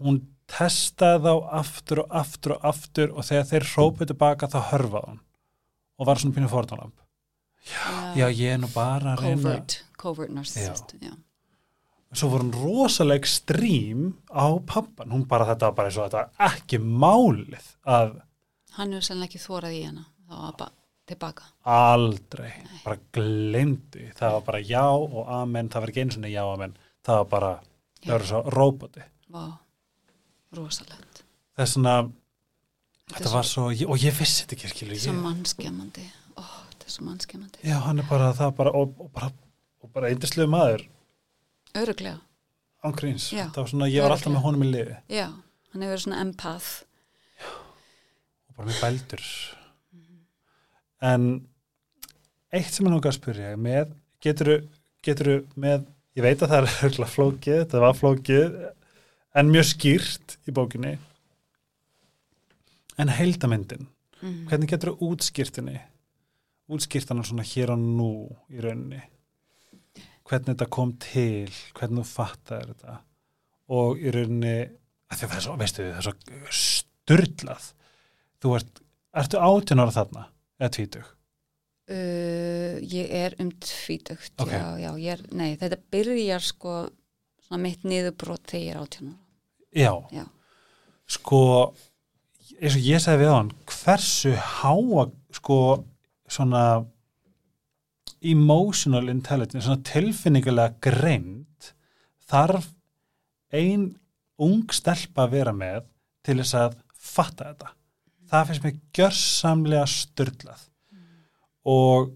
hún 0.00 0.20
testaði 0.50 1.22
þá 1.28 1.50
aftur 1.60 2.02
og 2.02 2.16
aftur 2.22 2.56
og 2.56 2.64
aftur 2.72 3.12
og 3.14 3.24
þegar 3.28 3.46
þeir 3.50 3.68
hrópuð 3.72 4.10
tilbaka 4.10 4.48
þá 4.50 4.58
hörfaði 4.72 5.12
hún 5.12 5.20
og 5.98 6.06
var 6.06 6.20
svona 6.20 6.34
pínu 6.36 6.50
fórtálamp 6.50 6.96
já. 8.16 8.32
Ég 8.34 8.42
er 8.54 8.58
nú 8.58 8.68
bara 8.74 9.14
að 9.14 9.22
reyna 9.22 9.42
covert, 9.42 9.84
covert 9.96 10.34
narcissist 10.34 10.96
já. 11.00 11.14
svo 12.12 12.28
voru 12.28 12.50
hún 12.50 12.52
rosalega 12.58 13.22
ekstrím 13.22 14.12
á 14.28 14.58
pappan, 14.66 15.10
hún 15.14 15.24
bara 15.28 15.46
þetta 15.46 15.70
var 15.70 15.78
bara 15.78 15.88
eins 15.88 15.96
og 15.96 16.10
þetta 16.10 16.26
var 16.26 16.52
ekki 16.52 16.82
málið 16.82 17.70
að 17.86 18.20
hann 18.76 18.92
hefur 18.92 19.06
sannlega 19.06 19.30
ekki 19.30 19.46
þórað 19.46 19.78
í 19.78 19.82
hana. 19.86 20.06
Þá 20.28 20.34
var 20.42 20.54
bara 20.58 20.72
tilbaka. 21.08 21.48
Aldrei, 21.68 22.52
bara 22.84 22.96
glemdi 23.14 24.08
það 24.18 24.36
var 24.36 24.46
bara 24.46 24.60
já 24.64 24.84
og 24.92 25.28
amen. 25.40 25.68
Það 25.72 25.84
var 25.84 25.92
ekki 25.92 26.04
eins 26.04 26.18
og 26.18 26.26
já 26.30 26.42
og 26.44 26.54
amen. 26.56 26.74
Það 27.02 27.20
var 27.20 27.28
bara, 27.34 27.52
það 28.02 28.08
Já. 28.08 28.12
var 28.14 28.26
svo 28.30 28.42
róboti. 28.56 29.04
Vá, 29.32 29.44
rosalegt. 30.56 31.22
Það 31.56 31.64
er 31.66 31.70
svona, 31.74 31.94
Þetta 33.12 33.18
þetta 33.18 33.32
var 33.34 33.48
svo 33.48 33.64
og 33.68 33.96
ég 34.00 34.14
vissi 34.16 34.44
þetta 34.44 34.56
ekki 34.56 34.68
skilu 34.72 34.98
svo 34.98 35.12
ég, 35.12 35.22
mannskemmandi. 35.24 36.04
Ó, 36.38 36.42
þetta 36.70 36.86
er 36.86 36.94
svo 36.94 37.06
mannskemmandi. 37.08 37.64
Já, 37.66 37.78
hann 37.84 37.98
er 38.00 38.06
bara 38.08 38.30
það 38.38 38.52
bara 38.60 38.72
og, 38.78 38.94
og 39.02 39.10
bara, 39.12 39.32
og 39.82 39.90
bara 39.92 40.12
eindislega 40.12 40.48
maður. 40.48 40.86
Öruglega, 41.76 42.20
ángríns, 42.84 43.30
Já, 43.32 43.46
það 43.50 43.58
var 43.64 43.72
svona, 43.72 43.88
ég 43.90 44.04
var 44.04 44.14
alltaf 44.14 44.32
með 44.32 44.44
honum 44.46 44.64
í 44.66 44.70
liði. 44.70 44.96
Já, 45.12 45.26
hann 45.32 45.84
hefur 45.84 45.94
verið 45.96 46.04
svona 46.06 46.22
empath. 46.22 46.70
Og 47.42 48.56
bara 48.56 48.68
með 48.70 48.80
bældur 48.84 49.26
en 51.02 51.26
eitt 52.52 52.70
sem 52.70 52.86
ég 52.86 52.92
náttúrulega 52.92 53.12
að 53.12 53.18
spyrja 53.18 53.52
með, 53.60 53.94
getur 54.22 54.52
getur 55.02 55.32
með, 55.58 55.86
ég 56.16 56.26
veit 56.26 56.42
að 56.44 56.52
það 56.52 56.68
er 56.88 57.08
flókið, 57.16 57.62
þetta 57.64 57.82
var 57.82 57.96
flókið 57.98 58.58
en 59.38 59.50
mjög 59.50 59.70
skýrt 59.72 60.36
í 60.46 60.54
bókinni. 60.54 60.96
En 63.00 63.08
heildamyndin 63.08 63.88
mm. 64.20 64.44
hvernig 64.50 64.70
getur 64.70 64.92
þú 64.92 65.12
útskýrtinni 65.12 65.80
útskýrtana 66.72 67.24
svona 67.26 67.44
hér 67.46 67.74
og 67.74 67.80
nú 67.82 68.12
í 68.52 68.60
rauninni. 68.62 69.00
Hvernig 70.28 70.52
þetta 70.52 70.68
kom 70.72 70.92
til 71.02 71.50
hvernig 71.76 72.04
þú 72.04 72.06
fattar 72.08 72.68
þetta. 72.70 72.98
Og 73.72 74.00
í 74.00 74.12
rauninni 74.14 74.56
það 75.12 75.36
er 75.36 75.44
svo, 75.44 75.56
veistu 75.60 75.88
það 75.88 75.98
er 75.98 76.06
svo 76.06 76.52
styrlað 76.62 77.66
þú 78.42 78.54
ert, 78.58 78.80
ertu 79.22 79.42
átján 79.42 79.82
ára 79.82 79.94
þarna 79.94 80.22
eða 80.62 80.72
tvítug 80.78 81.04
uh, 81.90 82.76
Ég 82.86 83.10
er 83.22 83.34
um 83.42 83.50
tvítugt 83.62 84.38
Ok. 84.42 84.52
já, 84.54 84.66
já, 84.80 84.90
ég 85.02 85.16
er, 85.16 85.24
nei, 85.34 85.50
þetta 85.60 85.80
byrjar 85.92 86.44
sko 86.46 86.76
svona 87.46 87.62
mitt 87.66 87.82
niðurbrot 87.84 88.46
þegar 88.48 88.62
ég 88.64 88.74
er 88.76 88.82
átjónur 88.84 89.18
já, 89.72 89.92
Já. 90.14 90.24
sko 91.18 91.40
eins 92.62 92.76
og 92.78 92.84
ég 92.86 93.02
sagði 93.02 93.24
við 93.24 93.32
hann 93.34 93.52
hversu 93.72 94.32
háa 94.36 95.06
sko 95.34 95.58
svona 96.32 96.64
emotional 98.22 99.08
intelligence 99.10 99.66
svona 99.66 99.82
tilfinningulega 99.88 100.76
greind 100.84 101.72
þarf 102.30 102.68
ein 103.52 103.88
ung 104.42 104.62
stelpa 104.72 105.26
að 105.26 105.34
vera 105.36 105.52
með 105.56 105.88
til 106.24 106.38
þess 106.38 106.54
að 106.60 106.76
fatta 106.94 107.50
þetta 107.50 107.72
það 108.32 108.48
finnst 108.50 108.66
mér 108.66 108.76
gjörsamlega 108.98 109.86
styrlað 109.92 110.66
og 111.68 112.12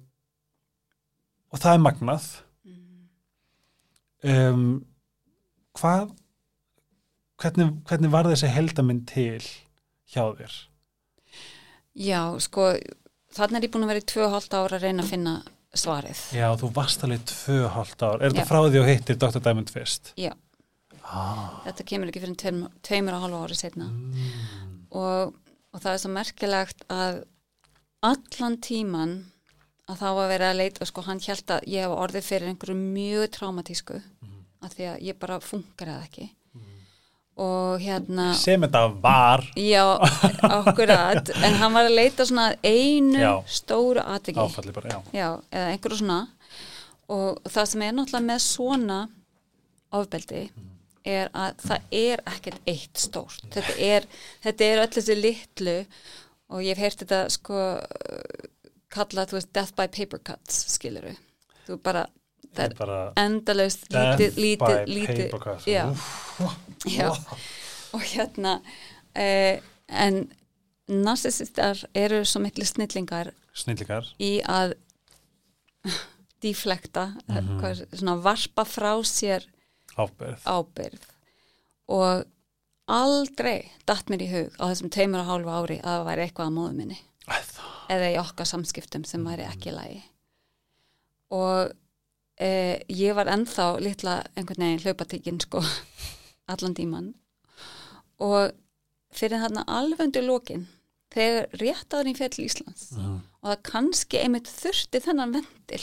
og 1.54 1.62
það 1.62 1.76
er 1.76 1.82
magnað 1.84 2.24
um, 4.26 4.64
hvað 5.78 6.10
hvernig, 7.40 7.68
hvernig 7.88 8.12
var 8.12 8.28
þessi 8.30 8.50
heldaminn 8.52 9.04
til 9.08 9.42
hjá 10.12 10.22
þér? 10.38 10.56
Já, 11.96 12.20
sko 12.44 12.72
þannig 13.36 13.58
er 13.60 13.66
ég 13.68 13.72
búin 13.74 13.86
að 13.86 13.92
vera 13.94 14.02
í 14.02 14.08
tvö 14.12 14.24
og 14.26 14.34
hálft 14.36 14.56
ára 14.56 14.78
að 14.78 14.84
reyna 14.88 15.04
að 15.04 15.12
finna 15.14 15.36
svarið 15.76 16.20
Já, 16.36 16.48
þú 16.60 16.72
varst 16.76 17.04
alveg 17.04 17.24
tvö 17.30 17.62
hálft 17.72 18.04
ár 18.04 18.20
er 18.20 18.30
Já. 18.30 18.34
þetta 18.34 18.48
frá 18.50 18.60
því 18.66 18.82
og 18.82 18.90
hittir 18.90 19.18
Dr. 19.20 19.40
Diamond 19.44 19.72
fyrst? 19.72 20.12
Já. 20.20 20.32
ah, 21.04 21.62
Þetta 21.66 21.88
kemur 21.92 22.12
ekki 22.12 22.22
fyrir 22.24 22.38
tveim, 22.42 22.62
tveimur 22.86 23.16
og 23.16 23.26
hálfa 23.26 23.42
ári 23.46 23.58
setna 23.58 23.88
mm, 23.88 24.86
og, 24.96 25.36
og 25.76 25.82
það 25.84 25.92
er 25.92 26.00
svo 26.02 26.10
merkilegt 26.16 26.84
að 26.88 27.18
allan 28.06 28.56
tíman 28.64 29.12
að 29.86 30.00
þá 30.00 30.06
að 30.08 30.28
vera 30.32 30.48
að 30.50 30.58
leita 30.62 30.86
sko 30.88 31.04
hann 31.06 31.20
held 31.22 31.52
að 31.52 31.66
ég 31.70 31.84
hef 31.84 31.92
orðið 32.00 32.24
fyrir 32.30 32.48
einhverju 32.50 32.76
mjög 32.80 33.28
traumatísku 33.36 34.00
Mhm. 34.00 34.40
af 34.64 34.72
því 34.74 34.88
að 34.94 35.02
ég 35.10 35.18
bara 35.20 35.36
funkar 35.44 35.92
eða 35.92 36.06
ekki 36.08 36.30
og 37.36 37.80
hérna 37.84 38.30
sem 38.34 38.62
þetta 38.64 38.80
var. 39.02 39.42
Já, 39.60 39.82
akkurat. 40.40 41.28
En 41.44 41.52
hann 41.60 41.74
var 41.76 41.84
að 41.84 41.94
leita 41.98 42.24
svona 42.24 42.46
að 42.54 42.62
einu 42.64 43.18
Já. 43.20 43.32
stóru 43.46 44.00
atviki. 44.00 44.40
Áfalli 44.40 44.72
bara, 44.72 44.88
já. 44.88 45.02
Já, 45.12 45.28
eða 45.52 45.74
einhverju 45.74 45.98
svona. 46.00 46.16
Og 47.12 47.36
það 47.44 47.66
sem 47.68 47.82
er 47.82 47.92
náttúrulega 47.92 48.24
með 48.30 48.40
svona 48.46 48.98
ofbeldi 49.92 50.40
er 51.06 51.30
að 51.36 51.62
það 51.62 51.96
er 52.02 52.22
ekkert 52.34 52.70
eitt 52.70 53.00
stórt. 53.00 53.46
Þetta 53.54 53.78
er, 53.78 54.06
þetta 54.44 54.68
er 54.68 54.82
öll 54.84 54.92
þessi 54.98 55.16
litlu 55.18 55.78
og 56.50 56.62
ég 56.62 56.74
hef 56.74 56.82
heyrt 56.84 57.02
þetta 57.04 57.22
sko 57.34 57.62
kallað, 58.92 59.30
þú 59.30 59.38
veist, 59.38 59.52
death 59.56 59.74
by 59.76 59.88
paper 59.92 60.22
cuts 60.26 60.62
skiluru, 60.76 61.14
þú 61.66 61.78
bara 61.84 62.06
það 62.56 62.64
er 62.64 62.74
bara 62.78 62.98
endalaust 63.20 63.86
lítið, 63.92 64.40
lítið, 64.40 64.78
lítið 64.88 65.68
já, 65.68 65.84
já. 66.88 67.08
og 67.96 68.04
hérna 68.12 68.56
eh, 69.12 69.60
en 69.88 70.22
narsisistar 70.86 71.82
eru 71.96 72.22
svo 72.24 72.40
miklu 72.44 72.66
snillingar 72.68 73.32
snillingar. 73.56 74.08
í 74.22 74.38
að 74.40 74.76
deflekta, 76.44 77.10
hvað 77.26 77.68
er, 77.72 77.84
svona 77.92 78.16
varpa 78.22 78.66
frá 78.68 78.92
sér 79.06 79.46
ábyrð 79.96 80.42
ábyrð 80.46 81.06
og 81.88 82.24
aldrei 82.88 83.70
datt 83.86 84.10
mér 84.12 84.22
í 84.26 84.28
hug 84.30 84.58
á 84.62 84.64
þessum 84.70 84.90
teimur 84.94 85.22
og 85.24 85.30
hálfu 85.30 85.54
ári 85.56 85.78
að 85.80 85.96
það 85.96 86.04
væri 86.10 86.24
eitthvað 86.26 86.46
að 86.50 86.54
móðu 86.58 86.74
minni. 86.80 86.98
Æ, 87.26 87.34
það- 87.42 87.72
eða 87.96 88.10
í 88.12 88.18
okkar 88.20 88.46
samskiptum 88.50 89.04
sem 89.06 89.24
væri 89.26 89.46
ekki 89.46 89.70
í 89.72 89.74
lagi. 89.74 90.02
Og 91.34 91.72
e, 92.38 92.50
ég 92.92 93.14
var 93.18 93.26
ennþá 93.32 93.66
litla 93.82 94.16
einhvern 94.36 94.62
veginn 94.62 94.82
hlaupatíkin 94.84 95.40
sko 95.42 95.62
allan 96.52 96.74
tíman 96.78 97.12
og 98.22 98.52
fyrir 99.16 99.40
þarna 99.42 99.64
alveg 99.68 100.04
undir 100.06 100.26
lokin 100.26 100.66
þegar 101.16 101.48
rétt 101.62 101.94
áður 101.96 102.10
í 102.12 102.44
Íslands 102.46 102.90
Mhm. 102.96 103.18
og 103.42 103.50
það 103.50 103.62
kannski 103.70 104.18
einmitt 104.22 104.46
þurfti 104.50 105.00
þennan 105.02 105.32
vendil 105.34 105.82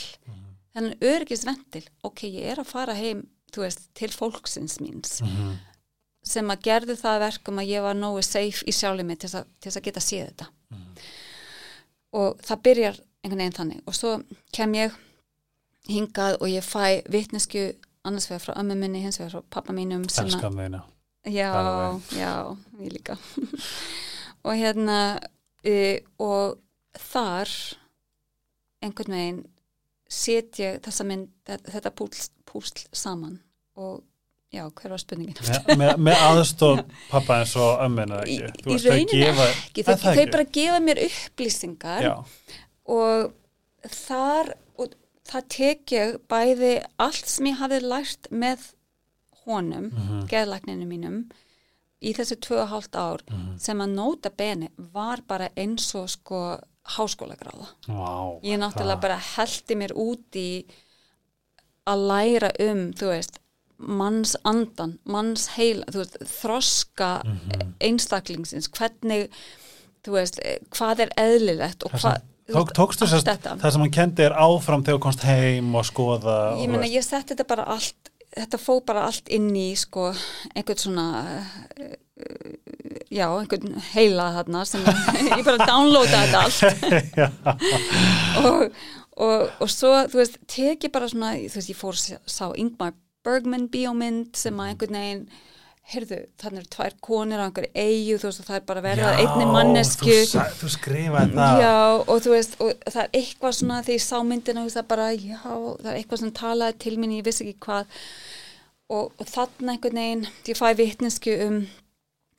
þennan 0.74 0.96
örgisvendil 1.02 1.84
ok, 2.04 2.22
ég 2.30 2.52
er 2.54 2.62
að 2.62 2.70
fara 2.70 2.94
heim 2.94 3.26
veist, 3.62 3.88
til 3.94 4.08
fólksins 4.10 4.78
míns 4.80 5.20
Mhm. 5.22 5.56
sem 6.24 6.48
að 6.50 6.62
gerði 6.62 6.96
það 6.96 7.14
að 7.16 7.20
verkum 7.20 7.58
að 7.58 7.68
ég 7.68 7.82
var 7.82 7.94
nógu 7.94 8.22
safe 8.24 8.64
í 8.66 8.72
sjálfum 8.72 9.06
mig 9.06 9.18
til 9.18 9.28
þess 9.30 9.76
að, 9.76 9.82
geta 9.82 10.00
séð 10.00 10.26
þetta. 10.32 10.46
Og 12.12 12.38
það 12.42 12.62
byrjar 12.62 13.00
einhvern 13.24 13.38
veginn 13.38 13.52
þannig. 13.58 13.80
Og 13.86 13.94
svo 13.94 14.22
kem 14.52 14.72
ég 14.74 14.92
hingað 15.88 16.38
og 16.40 16.48
ég 16.48 16.64
fæ 16.64 17.02
vitnesku 17.10 17.74
annars 18.04 18.28
vegar 18.30 18.40
frá 18.40 18.54
ömmu 18.60 18.76
minni, 18.76 19.02
hins 19.02 19.18
vegar 19.18 19.30
frá 19.40 19.42
pappa 19.50 19.72
mínum 19.72 20.04
Elskan 20.04 20.54
þeina 20.56 20.82
Já, 21.26 22.00
já, 22.12 22.56
ég 22.80 22.92
líka. 22.92 23.16
Og 24.44 24.52
hérna 24.60 25.18
e, 25.64 26.00
og 26.20 26.58
þar 27.00 27.48
einhvern 28.84 29.14
veginn 29.16 29.38
set 30.08 30.58
ég 30.60 30.80
þessa 30.84 31.04
mynd, 31.08 31.28
þetta, 31.46 31.90
púsl, 31.96 32.28
púsl 32.46 32.84
saman 32.92 33.38
og 33.76 34.02
já, 34.54 34.66
hver 34.70 34.90
var 34.94 34.98
spurningin? 35.02 35.34
með, 35.48 35.70
með, 35.80 35.94
með 36.08 36.24
aðstof 36.28 36.82
pappa 37.10 37.40
eins 37.42 37.54
og 37.58 37.80
ömmina 37.82 38.20
Í, 38.28 38.36
ekki 38.50 38.68
í 38.70 38.76
rauninni 38.84 39.22
ekki, 39.24 39.82
þau, 39.82 39.94
Er 39.94 39.98
það 39.98 40.04
þau 40.04 40.12
ekki? 40.22 40.30
bara 40.36 40.44
gefa 40.58 40.80
mér 40.84 41.00
upplýsingar 41.08 42.04
já, 42.06 42.14
og 42.86 43.32
þar 44.04 44.52
og 44.78 44.94
það 45.28 45.48
tek 45.56 45.94
ég 45.96 46.14
bæði 46.30 46.74
allt 47.00 47.26
sem 47.32 47.46
ég 47.50 47.58
hafði 47.62 47.80
lært 47.88 48.30
með 48.30 48.68
honum, 49.44 49.90
Mhm. 49.92 50.26
geðlækninu 50.30 50.86
mínum 50.88 51.16
í 52.04 52.12
og 52.62 52.68
hálft 52.68 52.94
ár 52.96 53.20
Mhm. 53.30 53.58
sem 53.58 53.78
að 53.78 53.94
nota 53.94 54.30
beni 54.30 54.68
var 54.92 55.20
bara 55.26 55.48
eins 55.56 55.94
og 55.94 56.08
sko 56.10 56.58
háskólagráða. 56.84 57.66
Vá, 57.88 58.40
Ég 58.44 58.58
náttúrulega 58.58 58.96
það- 58.96 59.00
bara 59.00 59.18
heldi 59.36 59.74
mér 59.74 59.92
út 59.96 60.36
í 60.36 60.64
að 61.86 62.06
læra 62.08 62.50
um, 62.60 62.92
þú 62.92 63.08
veist, 63.12 63.38
manns 63.78 64.36
andan, 64.44 64.98
manns 65.04 65.48
heila, 65.56 65.84
þú 65.92 66.02
veist, 66.02 66.18
þroska 66.40 67.10
Mhm. 67.24 67.72
einstaklingsins, 67.80 68.68
hvernig, 68.70 69.28
þú 70.04 70.12
veist, 70.12 70.38
eh, 70.44 70.58
hvað 70.70 71.00
er 71.00 71.08
eðlilegt 71.16 71.84
og 71.84 71.92
hvað, 71.92 72.20
Tók, 72.52 72.72
tókstu 72.76 73.06
sérst 73.08 73.24
þetta. 73.24 73.56
það 73.58 73.72
sem 73.72 73.80
hann 73.80 73.90
kendi 73.90 74.20
er 74.22 74.32
áfram 74.32 74.82
þegar 74.84 74.98
komst 75.00 75.20
heim 75.24 75.74
og 75.74 75.84
skoða 75.84 76.58
Ég 76.60 76.68
meina, 76.68 76.84
ég 76.84 77.02
setti 77.02 77.34
þetta 77.34 77.46
bara 77.48 77.64
allt, 77.64 78.10
þetta 78.34 78.60
fó 78.60 78.78
bara 78.86 79.06
allt 79.08 79.30
inn 79.32 79.50
í, 79.56 79.70
sko, 79.78 80.08
einhvern 80.54 80.80
svona, 80.80 81.06
uh, 81.78 81.94
já, 83.12 83.26
einhvern 83.28 83.78
heila 83.92 84.30
þarna 84.38 84.64
sem 84.68 84.84
ég 85.38 85.44
bara 85.46 85.68
downloada 85.68 86.24
þetta 86.24 86.42
allt. 86.44 86.60
Og, 88.44 88.64
og, 89.22 89.42
og 89.62 89.68
svo, 89.70 89.92
þú 90.10 90.18
veist, 90.18 90.40
teki 90.50 90.90
bara 90.90 91.06
svona, 91.10 91.36
þú 91.38 91.60
veist, 91.60 91.70
ég 91.70 91.78
fór 91.78 91.98
sá 91.98 92.48
Ingmar 92.58 92.96
Bergman 93.24 93.68
bíómynd 93.72 94.34
sem 94.36 94.58
að 94.58 94.72
einhvern 94.72 94.98
veginn, 94.98 95.22
heyrðu, 95.92 96.18
þannig 96.40 96.62
eru 96.62 96.70
tvær 96.72 96.94
konir 97.04 97.40
á 97.40 97.44
einhverju 97.44 97.70
eigu, 97.76 98.14
þú 98.22 98.28
veist, 98.30 98.40
og 98.40 98.46
það 98.48 98.56
er 98.56 98.62
bara 98.70 98.82
verið 98.86 99.04
að 99.10 99.18
einni 99.24 99.46
mannesku. 99.52 100.06
þú, 100.08 100.26
sa- 100.30 100.46
þú 100.60 100.70
skrifaði 100.72 101.34
það 101.36 101.60
Já, 101.60 101.74
og 102.08 102.22
þú 102.24 102.30
veist, 102.34 102.54
og 102.64 102.70
það 102.88 103.00
er 103.04 103.10
eitthvað 103.20 103.56
svona 103.58 103.80
þegar 103.84 103.98
ég 103.98 104.04
sá 104.06 104.16
myndina, 104.24 104.60
þú 104.62 104.68
veist, 104.70 104.78
það 104.80 104.88
bara, 104.94 105.08
já, 105.12 105.40
það 105.44 105.90
er 105.92 105.98
eitthvað 106.00 106.22
sem 106.22 106.32
talaði 106.40 106.78
til 106.86 106.94
mín, 107.02 107.12
ég 107.18 107.24
vissi 107.28 107.44
ekki 107.44 107.58
hvað 107.66 107.98
og, 108.94 109.12
og 109.20 109.26
þarna 109.28 109.74
einhvern 109.74 110.00
veginn, 110.00 110.26
ég 110.48 110.56
fæ 110.60 110.66
vitnesku 110.80 111.36
um, 111.48 111.60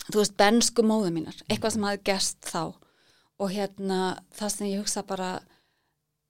þú 0.10 0.18
veist, 0.24 0.36
bensku 0.42 0.82
móðu 0.86 1.14
mínar, 1.14 1.38
eitthvað 1.50 1.76
sem 1.78 1.84
hafi 1.90 2.02
gerst 2.12 2.42
þá 2.50 2.64
og 3.38 3.50
hérna, 3.52 4.02
það 4.38 4.52
sem 4.56 4.68
ég 4.72 4.82
hugsa 4.82 5.04
bara, 5.06 5.30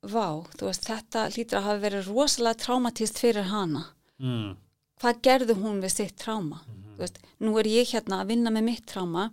vá, 0.04 0.28
þú 0.60 0.68
veist, 0.70 0.86
þetta 0.92 1.28
hlýtur 1.32 1.60
að 1.62 1.68
hafa 1.70 1.82
verið 1.88 2.08
rosalega 2.12 2.60
traumatist 2.66 3.20
fyrir 3.24 3.48
hana. 3.52 3.88
mm, 4.20 4.56
Hvað 5.02 5.18
gerði 5.28 5.56
hún 5.60 5.82
við 5.84 5.92
sitt 5.92 6.16
tráma? 6.24 6.62
Þú 6.66 6.85
veist, 7.00 7.20
nú 7.44 7.56
er 7.60 7.70
ég 7.70 7.92
hérna 7.94 8.22
að 8.22 8.34
vinna 8.34 8.54
með 8.54 8.68
mitt 8.70 8.86
tráma 8.92 9.30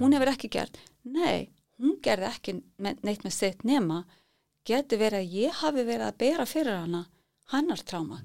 hún 0.00 0.14
hefur 0.16 0.32
ekki 0.32 0.50
gert. 0.52 0.78
Nei, 1.06 1.50
hún 1.80 1.98
gerði 2.02 2.30
ekki 2.30 2.56
neitt 2.82 3.24
með 3.24 3.34
sitt 3.34 3.66
nema 3.66 4.04
getur 4.66 5.00
verið 5.00 5.22
að 5.22 5.36
ég 5.38 5.60
hafi 5.60 5.84
verið 5.86 6.08
að 6.08 6.18
bera 6.22 6.46
fyrir 6.48 6.80
hana 6.80 7.04
hannar 7.52 7.82
tráma 7.86 8.22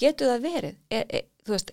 getur 0.00 0.32
það 0.32 0.46
verið? 0.46 0.80
Er, 0.90 1.04
er, 1.08 1.28
þú 1.46 1.54
veist 1.54 1.72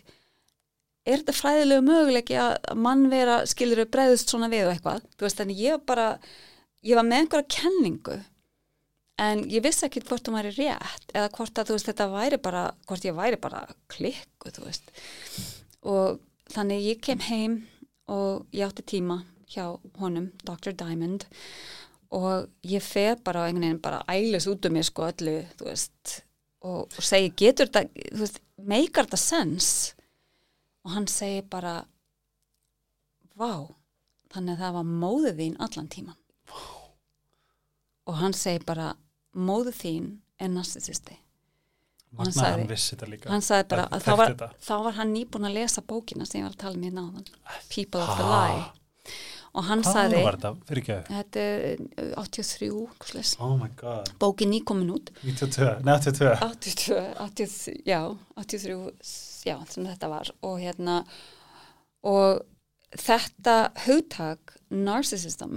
er 1.04 1.20
þetta 1.20 1.36
fræðilegu 1.36 1.86
möguleiki 1.88 2.38
að 2.40 2.76
mann 2.80 3.08
vera 3.12 3.42
skilur 3.50 3.84
bregðust 3.92 4.32
svona 4.32 4.50
við 4.52 4.68
og 4.68 4.76
eitthvað? 4.76 5.08
Þú 5.18 5.28
veist, 5.28 5.40
þannig 5.42 5.64
ég 5.64 5.88
bara 5.88 6.08
ég 6.84 7.00
var 7.00 7.08
með 7.08 7.24
einhverja 7.24 7.50
kenningu 7.58 8.20
en 9.24 9.44
ég 9.52 9.64
vissi 9.64 9.86
ekki 9.88 10.04
hvort 10.08 10.28
hún 10.28 10.40
væri 10.40 10.54
rétt 10.56 11.12
eða 11.14 11.32
hvort 11.36 11.60
að 11.60 11.70
þú 11.70 11.78
veist 11.78 11.90
þetta 11.92 12.10
væri 12.14 12.40
bara 12.44 12.64
hvort 12.88 13.08
ég 13.08 13.18
væri 13.18 13.40
bara 13.42 13.66
klikku 13.92 14.54
þú 14.56 14.68
veist. 14.68 14.94
Og 15.84 16.22
þannig 16.52 16.88
ég 16.90 17.02
kem 17.04 17.22
heim 17.30 17.62
og 18.12 18.46
ég 18.52 18.68
átti 18.68 18.84
tíma 18.96 19.22
hjá 19.54 19.78
honum, 20.02 20.32
Dr. 20.44 20.74
Diamond 20.76 21.26
og 22.14 22.50
ég 22.68 22.84
fer 22.84 23.18
bara 23.24 23.46
á 23.46 23.48
einhvern 23.48 23.66
veginn 23.68 23.82
bara 23.84 24.04
ælis 24.12 24.48
út 24.50 24.66
um 24.68 24.74
mig 24.74 24.86
sko 24.86 25.08
öllu, 25.10 25.40
veist 25.64 26.24
og, 26.64 26.88
og 26.88 27.04
segi, 27.04 27.32
getur 27.38 27.72
þetta, 27.72 28.42
meikar 28.64 29.08
þetta 29.08 29.20
sens? 29.20 29.70
Og 30.84 30.94
hann 30.96 31.08
segi 31.08 31.42
bara 31.48 31.82
vá, 33.40 33.66
þannig 34.34 34.58
að 34.58 34.64
það 34.66 34.78
var 34.78 34.92
móðið 35.04 35.40
þín 35.42 35.58
allan 35.64 35.90
tíman 35.92 36.20
og 38.04 38.20
hann 38.20 38.36
segi 38.36 38.64
bara 38.68 38.94
móðið 39.34 39.78
þín 39.80 40.10
er 40.44 40.52
narcissisti 40.52 41.18
hann 42.18 42.28
Magna 42.30 42.44
sagði- 42.44 42.62
hann 42.62 43.32
hann 43.34 43.42
sagði 43.42 43.68
bara 43.74 43.88
að 43.90 44.06
þá 44.06 44.18
var, 44.18 44.34
þá 44.62 44.74
var 44.88 44.94
hann 45.00 45.14
nýbúin 45.16 45.48
að 45.50 45.54
lesa 45.58 45.82
bókina 45.82 46.26
sem 46.30 46.42
ég 46.42 46.48
var 46.48 46.56
að 46.56 46.62
tala 46.64 46.76
um 46.78 46.84
hérna 46.88 47.06
áðan. 47.10 47.28
People 47.74 48.02
of 48.02 48.18
the. 48.18 48.24
Lie. 48.24 48.64
Og 49.54 49.68
hann 49.68 49.84
Hvað 49.84 49.94
sagði 49.94 50.18
þetta? 50.18 50.50
Er 50.74 51.18
uh, 52.02 52.24
83 52.24 52.70
hversleis, 52.98 53.34
Oh 53.40 53.54
bókin 54.20 54.50
nýkomin 54.50 54.90
út. 54.96 55.12
92, 55.22 55.68
nei 55.86 55.94
82 56.00 56.32
82, 56.42 56.98
83, 57.20 57.76
já 57.86 58.00
83, 58.36 59.46
já 59.46 59.58
sem 59.70 59.86
þetta 59.86 60.10
var. 60.10 60.32
Og 60.42 60.58
hérna 60.64 61.04
og 62.04 62.42
þetta 62.98 63.58
hugtak 63.86 64.56
narcissism 64.74 65.54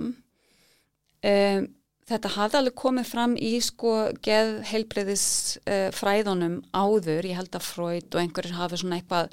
um, 1.24 1.66
þetta 2.06 2.32
hafði 2.36 2.60
alveg 2.60 2.78
komið 2.78 3.10
fram 3.10 3.36
í 3.36 3.52
sko 3.64 3.92
geð 4.24 4.56
heilbreyðis 4.70 5.28
uh, 5.64 5.88
fræðunum 5.96 6.60
áður, 6.76 7.28
ég 7.28 7.38
held 7.40 7.58
að 7.58 7.68
Freud 7.68 8.08
og 8.14 8.20
einhverjir 8.22 8.58
hafi 8.58 8.82
svona 8.82 9.00
eitthvað 9.00 9.32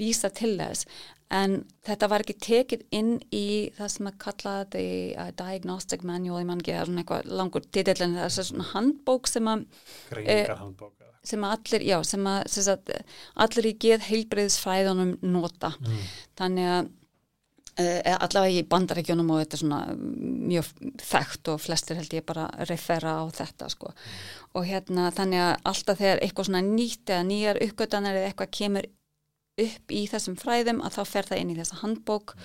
vísa 0.00 0.32
til 0.34 0.54
þess 0.58 0.88
en 1.32 1.62
þetta 1.86 2.08
var 2.12 2.24
ekki 2.24 2.36
tekið 2.44 2.82
inn 2.92 3.14
í 3.32 3.46
það 3.76 3.92
sem 3.94 4.08
að 4.10 4.18
kalla 4.26 4.56
þetta 4.62 4.82
í 4.82 4.96
uh, 5.14 5.30
diagnostic 5.38 6.02
manual, 6.08 6.42
ég 6.42 6.50
man 6.50 6.60
ekki, 6.60 6.74
það 6.74 6.82
er 6.82 6.90
svona 6.90 7.04
eitthvað 7.04 7.30
langur 7.40 7.70
titill 7.70 8.00
en 8.04 8.18
það 8.18 8.26
er 8.26 8.50
svona 8.50 8.68
handbók 8.72 9.30
sem 9.30 9.52
að 9.54 9.64
Greiningar 10.10 10.60
handbóka 10.60 11.02
sem 11.22 11.44
að 11.46 11.54
allir, 11.56 11.84
já, 11.86 11.96
sem 12.06 12.26
að, 12.26 12.40
sem 12.50 12.64
sagt, 12.66 12.90
allir 13.44 13.68
í 13.70 13.76
geð 13.84 14.08
heilbreyðisfræðunum 14.08 15.12
nota. 15.22 15.70
mm. 15.78 16.02
Þannig 16.40 16.70
að 16.72 16.80
uh, 16.82 16.90
allavega 17.80 18.60
í 18.60 18.64
bandarækjunum 18.68 19.30
og 19.32 19.42
þetta 19.42 19.56
er 19.56 19.62
svona 19.62 19.80
mjög 19.96 20.72
þekkt 21.00 21.52
og 21.54 21.60
flestir 21.62 21.96
held 21.96 22.12
ég 22.12 22.26
bara 22.28 22.48
refera 22.68 23.14
á 23.20 23.24
þetta 23.32 23.70
sko. 23.72 23.92
Og 24.52 24.66
hérna 24.68 25.10
þannig 25.16 25.40
að 25.40 25.54
alltaf 25.72 26.02
þegar 26.02 26.20
eitthvað 26.24 26.50
svona 26.50 26.64
nýtt 26.66 27.14
eða 27.14 27.28
nýjar 27.30 27.62
uppgötanir 27.68 28.18
eða 28.18 28.32
eitthvað 28.32 28.52
kemur 28.58 28.90
upp 29.62 29.92
í 29.92 30.02
þessum 30.08 30.36
fræðum 30.40 30.82
að 30.84 30.98
þá 30.98 31.02
fer 31.08 31.28
það 31.30 31.40
inn 31.42 31.54
í 31.54 31.58
þessa 31.60 31.80
handbók 31.82 32.36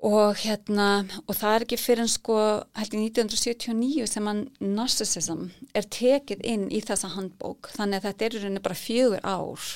og 0.00 0.40
hérna 0.40 0.88
og 1.26 1.36
það 1.36 1.54
er 1.54 1.64
ekki 1.66 1.78
fyrir 1.80 2.04
en 2.06 2.10
sko 2.10 2.36
held 2.78 2.96
í 2.96 3.02
1979 3.10 4.08
sem 4.08 4.30
að 4.32 4.42
narcissism 4.64 5.46
er 5.76 5.88
tekið 5.92 6.44
inn 6.48 6.66
í 6.72 6.80
þessa 6.84 7.12
handbók 7.16 7.68
þannig 7.76 8.00
að 8.00 8.08
þetta 8.08 8.26
er 8.26 8.36
í 8.36 8.42
rauninni 8.44 8.64
bara 8.64 8.80
fjögur 8.80 9.24
ár 9.28 9.66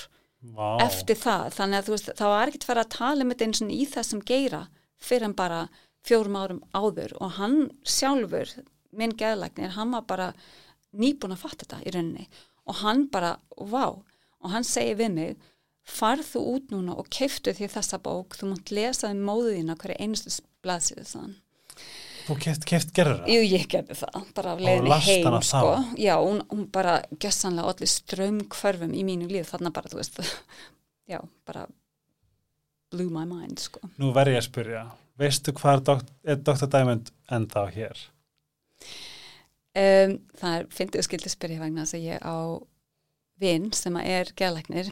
Vá. 0.53 0.77
eftir 0.85 1.17
það 1.17 1.47
þannig 1.57 1.79
að 1.79 1.87
þú 1.87 1.95
veist 1.95 2.11
þá 2.19 2.25
var 2.29 2.51
ekkert 2.51 2.67
fara 2.69 2.85
að 2.85 2.95
tala 2.99 3.25
um 3.25 3.33
þetta 3.33 3.47
eins 3.47 3.63
og 3.65 3.71
í 3.73 3.85
þessum 3.89 4.21
geira 4.29 4.61
fyrir 5.01 5.29
en 5.31 5.37
bara 5.39 5.61
fjórum 6.05 6.37
árum 6.37 6.61
áður 6.77 7.15
og 7.25 7.39
hann 7.39 7.57
sjálfur, 7.81 8.51
minn 8.93 9.17
geðlagnir 9.17 9.73
hann 9.79 9.95
var 9.97 10.05
bara 10.11 10.29
nýbúin 10.93 11.33
að 11.35 11.45
fatta 11.47 11.65
þetta 11.65 11.81
í 11.89 11.95
rauninni 11.95 12.29
og 12.69 12.81
hann 12.83 13.07
bara, 13.13 13.39
vá, 13.57 13.97
og 13.97 14.53
hann 14.53 14.67
segi 14.69 14.95
við 15.01 15.17
mig 15.17 15.49
farð 15.85 16.29
þú 16.35 16.45
út 16.55 16.71
núna 16.73 16.97
og 17.01 17.09
keiftu 17.13 17.53
því 17.57 17.71
þessa 17.75 18.01
bók, 18.05 18.37
þú 18.37 18.53
mátt 18.53 18.73
lesa 18.73 19.11
um 19.13 19.25
móðina 19.25 19.77
hverju 19.81 20.01
einustu 20.01 20.45
blaðsíðu 20.65 21.09
þann 21.09 21.35
Þú 22.25 22.37
keft, 22.41 22.65
keft 22.69 22.93
gerður 22.97 23.19
það? 23.21 23.31
Jú, 23.35 23.45
ég 23.53 23.65
gerði 23.69 23.97
það, 24.01 24.19
bara 24.37 24.53
af 24.55 24.61
leiðinni 24.65 24.99
heim, 25.05 25.39
sko. 25.45 25.73
þá? 25.77 25.89
Já, 26.01 26.15
hún, 26.23 26.41
hún 26.49 26.67
bara 26.73 26.95
gjössanlega 27.21 27.73
allir 27.75 27.91
strömmkvörfum 27.93 28.95
í 28.97 29.03
mínu 29.05 29.29
líf, 29.29 29.51
þarna 29.53 29.73
bara, 29.77 29.93
þú 29.93 30.01
veist, 30.01 30.21
já, 31.13 31.19
bara 31.45 31.67
blew 32.95 33.11
my 33.13 33.27
mind, 33.29 33.61
sko. 33.61 33.83
Nú 34.01 34.15
verð 34.17 34.37
ég 34.37 34.41
að 34.41 34.47
spyrja, 34.49 34.85
veistu 35.21 35.53
hvað 35.59 35.77
er, 35.77 35.85
dokt, 35.91 36.15
er 36.25 36.41
Dr. 36.41 36.71
Diamond 36.73 37.13
ennþá 37.37 37.67
hér? 37.77 38.07
Um, 39.75 40.17
það 40.39 40.57
er, 40.57 40.67
fyndið 40.71 41.03
að 41.03 41.09
skildi 41.11 41.35
spyrja 41.35 41.61
vegna 41.61 41.85
þess 41.85 41.99
að 41.99 42.09
ég 42.09 42.25
á 42.25 42.37
vinn 43.41 43.71
sem 43.75 43.97
að 43.99 44.11
er 44.15 44.33
geðlæknir 44.39 44.91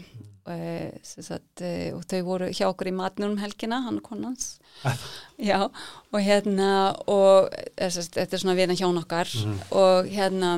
uh, 0.49 0.91
sagt, 1.03 1.63
uh, 1.63 1.89
og 1.97 2.05
þau 2.11 2.21
voru 2.27 2.51
hjá 2.55 2.67
okkur 2.69 2.91
í 2.91 2.95
matnum 2.97 3.39
helgina, 3.43 3.83
hann 3.87 4.01
og 4.01 4.07
konans 4.07 4.57
já, 5.51 5.69
og 5.69 6.19
hérna 6.23 6.71
og 7.11 7.53
er, 7.53 7.93
sagt, 7.95 8.17
þetta 8.19 8.39
er 8.39 8.45
svona 8.45 8.59
vina 8.59 8.77
hjón 8.79 9.01
okkar. 9.03 9.31
Og 9.71 10.11
hérna 10.11 10.55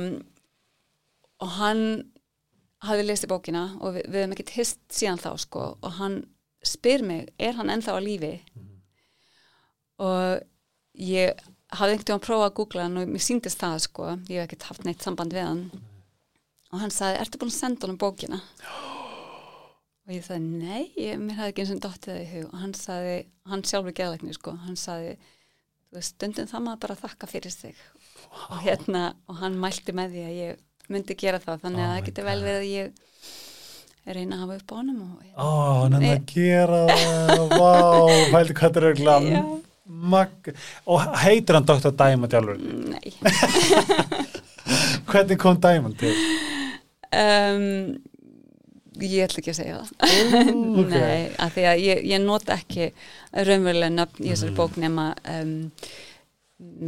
og 1.42 1.56
hann 1.58 1.82
hafði 2.84 3.08
lesið 3.08 3.32
bókina 3.32 3.64
og 3.80 3.96
við, 3.96 4.06
við 4.08 4.22
hefum 4.22 4.36
ekkert 4.36 4.54
hist 4.58 4.80
síðan 4.92 5.20
þá 5.20 5.30
sko. 5.40 5.66
Og 5.84 5.98
hann 5.98 6.20
spyr 6.64 7.04
mig, 7.04 7.28
er 7.38 7.56
hann 7.58 7.72
ennþá 7.72 7.96
á 7.96 8.00
lífi? 8.00 8.34
Og 10.04 10.40
ég 11.00 11.42
hafði 11.74 11.96
einhvern 11.96 12.04
veginn 12.04 12.20
að 12.20 12.26
prófa 12.28 12.46
að 12.48 12.56
googla 12.58 12.86
hann 12.86 13.00
og 13.00 13.10
mér 13.10 13.24
síndist 13.24 13.60
það 13.60 13.80
sko, 13.88 14.14
ég 14.30 14.40
hef 14.40 14.48
ekkert 14.48 14.68
haft 14.70 14.86
neitt 14.86 15.04
samband 15.04 15.34
við 15.34 15.48
hann 15.48 15.64
og 16.74 16.82
hann 16.82 16.92
sagði, 16.92 17.22
ertu 17.22 17.40
búin 17.40 17.52
að 17.52 17.60
senda 17.60 17.86
honum 17.86 18.00
bókina? 18.02 18.40
og 20.04 20.12
ég 20.12 20.24
sagði, 20.26 20.58
nei, 20.60 20.82
ég, 21.00 21.16
mér 21.20 21.38
hafði 21.38 21.52
ekki 21.52 21.64
eins 21.64 21.72
og 21.72 21.80
dottið 21.86 22.10
það 22.10 22.20
í 22.20 22.28
hug 22.34 22.50
og 22.50 22.60
hann 22.60 22.74
sagði, 22.76 23.16
hann 23.48 23.64
sjálfur 23.64 23.96
geðlækni 23.96 24.36
sko, 24.36 24.56
hann 24.66 24.76
sagði 24.80 25.14
stundum 26.04 26.48
það 26.50 26.64
maður 26.66 26.80
bara 26.82 26.98
þakka 26.98 27.30
fyrir 27.30 27.54
sig 27.54 27.78
og 28.50 28.58
hérna, 28.64 29.04
og 29.30 29.38
hann 29.40 29.56
mælti 29.62 29.94
með 29.96 30.16
því 30.16 30.24
að 30.26 30.38
ég 30.40 30.62
myndi 30.92 31.16
gera 31.16 31.40
það, 31.40 31.62
þannig 31.64 31.80
Oh 31.80 31.86
að 31.86 31.94
það 31.94 32.06
getur 32.08 32.28
vel 32.28 32.40
verið 32.44 32.60
að 32.60 32.72
ég 32.72 32.86
reyna 34.18 34.36
að 34.36 34.42
hafa 34.42 34.56
upp 34.58 34.74
á 34.74 34.74
honum 34.76 34.98
og 35.04 35.22
hérna. 35.22 35.36
Ó, 35.38 35.48
hann 35.80 35.94
er 36.00 36.18
að 36.18 36.26
gera 36.34 36.80
það, 36.90 37.44
vá, 37.54 37.72
fældi 38.34 38.58
hvað 38.58 38.80
þetta 38.80 39.16
er 39.38 39.62
mag... 39.84 40.50
Og 40.90 41.06
heitir 41.22 41.58
hann 41.58 41.68
Dr. 41.68 41.92
Diamond 41.96 42.36
alveg? 42.36 42.60
nei 42.92 43.12
Hvernig 45.08 45.40
kom 45.40 45.60
Diamond 45.60 45.96
til? 46.00 46.12
Um, 47.18 47.66
ég 49.02 49.24
ætla 49.26 49.42
ekki 49.42 49.52
að 49.54 49.58
segja 49.60 49.82
það 49.82 50.16
ok. 50.80 50.90
Nei, 50.94 51.20
af 51.42 51.54
því 51.56 51.64
að 51.72 51.82
ég, 51.84 52.02
ég 52.14 52.22
nota 52.24 52.56
ekki 52.60 52.90
raunverulega 53.34 53.92
nöfn 53.96 54.24
í 54.26 54.32
þessari 54.32 54.52
Mm. 54.54 54.58
bók 54.60 54.76
nema 54.82 55.06
um, 55.34 55.54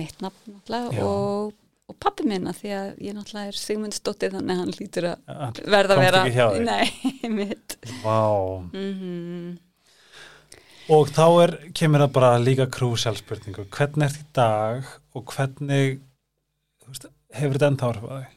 mitt 0.00 0.20
nafn 0.22 0.54
náttúrulega 0.54 1.06
og, 1.10 1.52
og 1.90 1.98
pappi 2.02 2.26
minn 2.30 2.46
af 2.50 2.60
því 2.62 2.70
að 2.78 2.88
ég 3.08 3.16
náttúrulega 3.18 3.50
er 3.50 3.58
Sigmundsdóttir 3.60 4.34
þannig 4.36 4.54
að 4.54 4.60
hann 4.62 4.74
lítur 4.78 5.08
að 5.10 5.60
verða 5.74 5.96
að 5.96 6.02
vera? 6.06 6.24
Nei, 6.70 7.28
mitt 7.40 7.78
Vá. 8.04 8.20
mm 8.72 9.54
Og 10.94 11.08
þá 11.10 11.24
er, 11.42 11.52
kemur 11.74 12.04
það 12.04 12.10
bara 12.14 12.28
líka 12.38 12.68
krúsjál 12.70 13.16
spurningu. 13.18 13.64
Hvernig 13.74 14.04
ert 14.06 14.20
í 14.20 14.26
dag 14.38 14.84
og 15.18 15.32
hvernig, 15.34 15.96
veist, 16.86 17.08
hefur 17.34 17.56
þetta 17.56 17.70
ennþá 17.72 17.88
áhrif 17.90 18.04
á 18.06 18.14
þig? 18.20 18.35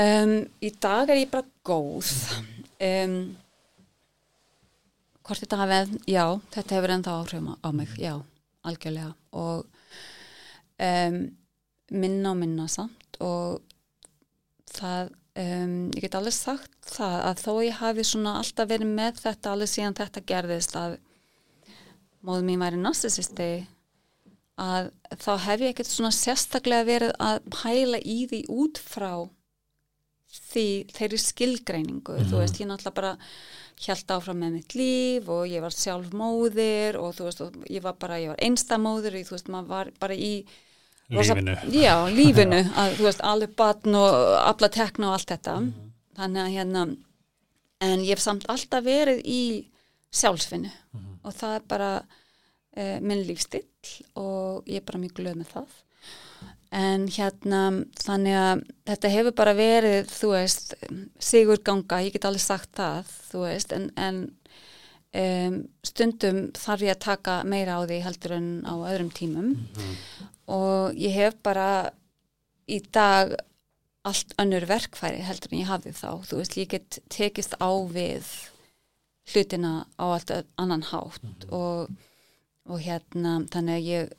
Um, 0.00 0.34
Í 0.60 0.70
dag 0.82 1.10
er 1.10 1.22
ég 1.22 1.32
bara 1.32 1.48
góð. 1.66 2.12
Um, 2.82 3.18
Hvort 5.24 5.40
þetta 5.40 5.56
hafið, 5.62 5.92
já, 6.10 6.24
þetta 6.52 6.76
hefur 6.76 6.92
ennþá 6.92 7.12
áhrifum 7.16 7.52
á, 7.56 7.68
mig, 7.72 7.92
já, 7.96 8.18
algjörlega. 8.68 9.14
Og 9.32 9.64
um, 10.84 11.20
minna 11.96 12.34
og 12.34 12.40
minna 12.42 12.66
samt. 12.68 13.16
Og 13.24 13.62
það, 14.74 15.14
ég 15.34 16.02
get 16.04 16.18
alveg 16.18 16.36
sagt 16.36 16.74
það 16.92 17.16
að 17.30 17.40
þó 17.40 17.52
ég 17.64 17.78
hafi 17.80 18.04
svona 18.06 18.36
alltaf 18.40 18.68
verið 18.70 18.90
með 18.98 19.22
þetta 19.24 19.54
alveg 19.54 19.70
síðan 19.72 19.96
þetta 19.98 20.24
gerðist 20.28 20.76
að 20.78 20.98
móðu 22.24 22.44
mín 22.46 22.62
væri 22.62 22.80
narcissisti 22.80 23.48
að 24.60 24.90
þá 25.18 25.32
hef 25.48 25.64
ég 25.64 25.72
ekkert 25.72 25.90
svona 25.90 26.12
sérstaklega 26.14 26.86
verið 26.86 27.14
að 27.22 27.40
pæla 27.52 28.00
í 28.00 28.18
því 28.30 28.40
út 28.54 28.78
frá 28.80 29.10
því 30.34 30.64
þeirri 30.96 31.18
skilgreiningu 31.22 32.16
þú 32.30 32.40
veist, 32.42 32.58
ég 32.60 32.68
náttúrulega 32.70 32.94
bara 32.98 33.12
hjælt 33.84 34.12
áfram 34.14 34.38
með 34.44 34.52
mitt 34.58 34.74
líf 34.78 35.28
og 35.34 35.46
ég 35.50 35.62
var 35.64 35.74
sjálf 35.74 36.12
móðir 36.14 36.98
og 37.00 37.14
þú 37.16 37.26
veist, 37.28 37.40
og 37.44 37.64
ég 37.70 37.82
var 37.84 37.96
bara 38.00 38.20
ég 38.22 38.30
var 38.32 38.42
einstamóðir 38.46 39.16
og 39.20 39.26
þú 39.28 39.34
veist, 39.36 39.50
maður 39.54 39.70
var 39.72 39.90
bara 40.00 40.14
í 40.14 40.32
rosa- 41.10 41.34
Lífinu. 41.38 41.56
Já, 41.74 41.94
lífinu, 42.18 42.60
að, 42.80 42.96
þú 42.98 43.08
veist, 43.08 43.24
alveg 43.26 43.56
batn 43.58 43.98
og 43.98 44.18
afla 44.40 44.70
tekna 44.72 45.10
og 45.10 45.16
allt 45.18 45.32
þetta. 45.34 45.56
Þannig 46.18 46.42
að 46.44 46.52
hérna 46.54 46.84
en 47.84 48.00
ég 48.06 48.14
hef 48.14 48.22
samt 48.22 48.46
alltaf 48.48 48.84
verið 48.86 49.18
í 49.26 49.40
sjálfsfinnu 50.14 50.70
og 51.26 51.32
það 51.34 51.54
er 51.58 51.64
bara 51.68 51.88
uh, 52.04 52.98
minn 53.02 53.24
lífstill 53.26 53.66
og 54.14 54.62
ég 54.70 54.78
er 54.80 54.86
bara 54.86 55.00
mjög 55.02 55.16
glöð 55.18 55.40
með 55.40 55.50
það 55.56 55.74
en 56.74 57.06
hérna 57.06 57.60
þannig 58.02 58.38
að 58.38 58.62
þetta 58.88 59.10
hefur 59.12 59.36
bara 59.38 59.54
verið 59.54 60.08
þú 60.10 60.30
veist, 60.32 60.74
sigur 61.22 61.60
ganga 61.62 62.00
ég 62.02 62.16
get 62.16 62.26
alveg 62.26 62.42
sagt 62.42 62.72
það, 62.78 63.12
þú 63.30 63.44
veist 63.44 63.74
en, 63.76 63.90
en 63.94 64.24
um, 65.14 65.58
stundum 65.86 66.40
þarf 66.58 66.86
ég 66.86 66.96
að 66.96 67.04
taka 67.06 67.36
meira 67.48 67.78
á 67.78 67.80
því 67.86 68.00
heldur 68.06 68.36
en 68.38 68.48
á 68.66 68.74
öðrum 68.74 69.12
tímum. 69.14 69.52
Og 70.50 70.96
ég 71.00 71.14
hef 71.16 71.38
bara 71.46 71.68
í 72.68 72.80
dag 72.92 73.36
allt 74.04 74.34
önnur 74.40 74.66
verkfæri 74.68 75.22
heldur 75.24 75.54
en 75.54 75.62
ég 75.62 75.70
hafði 75.70 75.94
þá. 75.96 76.10
Þú 76.28 76.40
veist, 76.40 76.58
ég 76.60 76.72
get 76.74 76.98
tekist 77.12 77.56
á 77.56 77.70
við 77.88 78.26
hlutina 79.32 79.86
á 79.96 80.04
allt 80.04 80.34
annan 80.60 80.84
hátt 80.90 81.46
og, 81.48 81.88
og 82.68 82.82
hérna 82.84 83.38
þannig 83.52 83.78
að 83.78 83.88
ég 83.88 84.12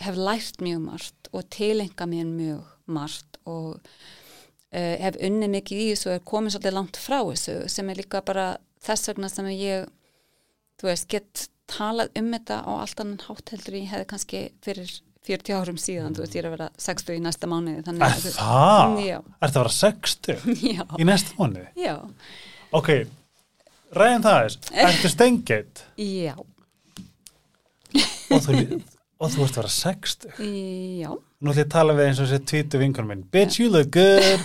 hef 0.00 0.16
lært 0.18 0.60
mjög 0.64 0.80
margt 0.86 1.30
og 1.32 1.46
tilenga 1.52 2.06
mér 2.10 2.28
mjög 2.30 2.64
margt 2.90 3.38
og 3.46 3.76
uh, 3.76 4.96
hef 5.04 5.18
unnið 5.20 5.52
mikið 5.58 5.82
í 5.84 5.88
þessu 5.92 6.10
og 6.10 6.16
er 6.18 6.24
komin 6.32 6.52
svolítið 6.54 6.76
langt 6.78 6.98
frá 7.00 7.18
þessu 7.28 7.56
sem 7.70 7.90
er 7.92 8.00
líka 8.02 8.22
bara 8.26 8.48
þess 8.84 9.10
vegna 9.12 9.28
sem 9.32 9.50
ég 9.54 9.86
þú 10.80 10.88
veist, 10.88 11.08
get 11.12 11.46
talað 11.70 12.10
um 12.18 12.32
þetta 12.34 12.62
á 12.66 12.70
allt 12.82 13.00
annan 13.04 13.20
hátt 13.28 13.52
heldur 13.52 13.76
en 13.76 13.84
ég 13.84 13.92
hefði 13.92 14.08
kannski 14.10 14.40
fyrir 14.64 14.90
40 15.28 15.52
árum 15.60 15.76
síðan, 15.78 16.14
þú 16.16 16.22
veist, 16.24 16.34
ég 16.34 16.40
er 16.40 16.46
að 16.48 16.54
vera 16.56 16.68
60 16.80 17.18
í 17.18 17.20
næsta 17.22 17.48
mánuði 17.50 17.82
Er 17.84 18.22
það? 18.24 18.94
Já, 19.04 19.18
Er 19.20 19.52
það 19.52 19.58
að 19.58 19.58
vera 19.60 19.74
60 19.76 20.46
já, 20.72 20.84
í 20.96 21.06
næsta 21.06 21.36
mánuði? 21.36 21.66
já, 21.76 21.94
Ok, 22.72 22.88
ræðin 23.98 24.22
það 24.24 24.36
aðeins. 24.38 24.56
Ertu 24.86 25.10
stengið 25.12 25.84
já, 26.00 26.34
og 28.30 28.44
þú, 28.46 28.56
og 29.20 29.32
þú 29.34 29.44
ert 29.44 29.56
að 29.56 29.60
vera 29.60 29.72
60? 29.76 30.38
já 31.00 31.10
Nú 31.40 31.48
ætlum 31.52 31.56
ég 31.56 31.66
að 31.66 31.72
tala 31.72 31.94
við 31.96 32.06
eins 32.10 32.18
og 32.20 32.26
þessi 32.28 32.44
tvítu 32.50 32.78
vinkunum 32.80 33.08
minn. 33.14 33.22
Bitch, 33.32 33.56
you 33.62 33.70
look 33.72 33.88
good. 33.94 34.40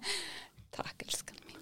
Takk, 0.76 0.96
elskan 1.04 1.36
mín 1.36 1.58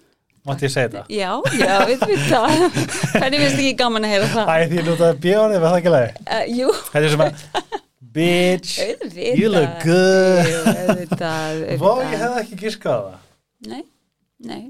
Mátti 0.47 0.67
ég 0.67 0.73
segja 0.73 0.91
það? 0.93 1.05
Já, 1.11 1.31
já, 1.59 1.75
við 1.89 2.05
við 2.07 2.21
það 2.29 2.53
Hvernig 3.17 3.43
finnst 3.43 3.59
ekki 3.59 3.73
gaman 3.81 4.07
að 4.07 4.13
heyra 4.15 4.29
það? 4.31 4.45
Æ, 4.47 4.55
því 4.71 4.85
lútaði 4.87 5.17
bjóðið, 5.27 5.59
var 5.63 5.69
það 5.73 5.79
ekki 5.81 5.95
leið? 5.95 6.11
Uh, 6.25 6.43
jú, 6.55 6.69
Þetta 6.91 7.03
er 7.03 7.15
sem 7.15 7.23
að, 7.25 7.33
bitch, 8.17 8.75
auðvitað 8.85 9.41
you 9.41 9.47
look 9.51 9.73
good. 9.85 11.15
Vá, 11.83 11.91
ég 12.07 12.15
hefði 12.23 12.45
ekki 12.45 12.61
giskað 12.65 13.09
það. 13.09 13.17
Nei, 13.71 13.83
nei 14.47 14.63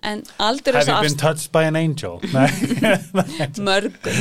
En 0.00 0.22
aldur 0.40 0.72
Have 0.78 0.86
þess 0.86 0.96
you 0.96 1.08
been 1.10 1.18
touched 1.20 1.52
by 1.52 1.66
an 1.68 1.76
angel? 1.76 2.20
Mörgum 3.60 4.16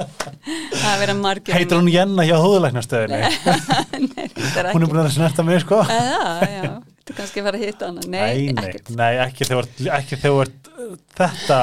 Það 0.00 0.94
vera 1.02 1.14
margir 1.18 1.54
Heitir 1.56 1.78
hún 1.80 1.90
Jenna 1.92 2.24
hjá 2.28 2.36
húðulæknastöðinni? 2.40 3.20
Nei, 4.06 4.28
þetta 4.34 4.62
er 4.62 4.70
Hún 4.72 4.82
er 4.82 4.86
ekki. 4.86 4.92
búin 4.92 5.02
að 5.04 5.10
snerta 5.16 5.44
mig, 5.46 5.60
sko. 5.64 5.80
Já, 5.86 6.46
já, 6.50 6.70
þú 7.08 7.16
kannski 7.18 7.44
fara 7.46 7.60
að 7.60 7.66
hitta 7.68 7.90
hana? 7.90 8.06
Nei, 8.06 8.20
nei, 8.20 8.54
nei, 8.56 8.68
ekkert. 8.70 8.92
nei, 9.00 9.12
ekki 9.26 9.48
þegar 9.50 9.70
ekki 10.00 10.20
þegar 10.24 10.48
ert 10.48 10.70
þetta 11.20 11.60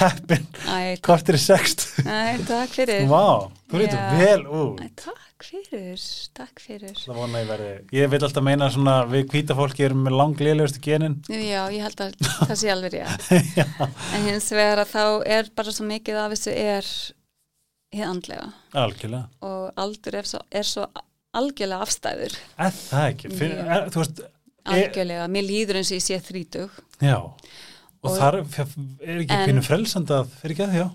heppin. 0.00 0.46
Æ, 0.66 0.96
kortir 1.04 1.36
í 1.38 1.42
sext. 1.42 1.84
Æ, 2.02 2.40
takk 2.48 2.72
fyrir. 2.74 3.04
Vá, 3.10 3.46
þú 3.70 3.84
Já. 3.84 4.08
vel 4.18 4.42
Æ, 4.42 4.88
Takk 5.36 5.44
fyrir, 5.52 6.00
takk 6.34 6.62
fyrir. 6.64 6.94
Það 6.96 7.18
vona 7.20 7.42
ég 7.42 7.48
verði 7.50 7.72
Ég 7.98 8.08
vil 8.10 8.20
alltaf 8.24 8.42
meina 8.46 8.70
svona 8.72 8.94
við 9.10 9.26
hvíta 9.34 9.54
fólki 9.58 9.84
erum 9.84 10.00
með 10.06 10.14
langliðlegustu 10.16 10.80
genin. 10.82 11.18
Já, 11.28 11.66
ég 11.74 11.84
held 11.84 12.00
að 12.06 12.14
það 12.48 12.54
sé 12.62 12.70
alveg 12.72 12.96
rétt. 12.96 13.28
En 14.16 14.24
hins 14.30 14.48
vegar 14.56 14.80
að 14.86 14.94
þá 14.96 15.04
er 15.36 15.50
bara 15.60 15.74
svo 15.76 15.86
mikið 15.90 16.22
af 16.24 16.32
þessu 16.34 16.56
er 16.56 16.88
hið 17.96 18.06
andlega. 18.10 18.46
Algjörlega. 18.72 19.28
Og 19.48 19.70
aldur 19.84 20.14
er 20.20 20.28
svo, 20.30 20.40
er 20.50 20.68
svo 20.68 20.86
algjörlega 21.36 21.82
afstæður. 21.86 22.36
Er 22.58 22.74
það 22.76 23.08
ekki? 23.12 23.30
Já. 23.36 23.48
er, 23.76 23.88
veist, 23.96 24.20
algjörlega, 24.66 25.26
mér 25.32 25.44
líður 25.48 25.80
eins 25.80 25.90
og 25.92 25.98
ég 25.98 26.04
sé 26.06 26.20
þrítug 26.26 26.70
já. 27.00 27.16
Og, 27.18 28.10
Og- 28.12 28.18
þar 28.20 28.38
er 28.40 29.20
ekki 29.24 29.40
pínu 29.50 29.62
frelsand 29.66 30.10
að 30.14 30.28
fyrir 30.40 30.54
ekki 30.56 30.64
að 30.66 30.72
því, 30.76 30.82
já? 30.84 30.88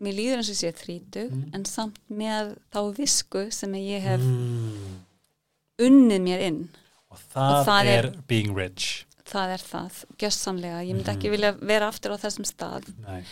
Mér 0.00 0.14
líður 0.16 0.40
eins 0.40 0.48
og 0.48 0.54
ég 0.54 0.60
sé 0.60 0.70
þrítug 0.80 1.30
Mm. 1.30 1.50
en 1.54 1.64
samt 1.68 1.98
með 2.08 2.54
þá 2.72 2.80
visku 2.96 3.42
sem 3.52 3.72
ég 3.74 4.00
hef 4.02 4.20
mm. 4.20 4.96
unnið 5.86 6.20
mér 6.24 6.40
inn. 6.48 6.60
Og 7.10 7.18
það, 7.32 7.54
Og 7.60 7.66
það 7.66 7.90
er, 7.90 8.04
er- 8.06 8.18
being 8.28 8.54
rich. 8.56 9.06
Það 9.30 9.52
er 9.54 9.62
það, 9.62 9.98
gjössamlega 10.18 10.78
ég 10.86 10.94
myndi 10.96 11.10
ekki 11.12 11.28
Mhm. 11.28 11.34
vilja 11.36 11.50
vera 11.60 11.88
aftur 11.88 12.14
á 12.14 12.18
þessum 12.18 12.46
stað. 12.48 12.88
Nei, 13.06 13.22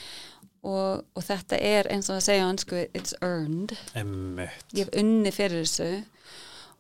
og, 0.69 1.05
og 1.17 1.25
þetta 1.25 1.59
er 1.65 1.89
eins 1.93 2.09
og 2.11 2.19
að 2.19 2.25
segja 2.27 2.45
á 2.45 2.49
hansku, 2.51 2.85
it's 2.97 3.17
earned. 3.25 3.75
Emmitt 3.99 4.77
ég 4.77 4.87
hef 4.87 4.95
unnið 5.01 5.37
fyrir 5.37 5.65
þessu. 5.65 5.91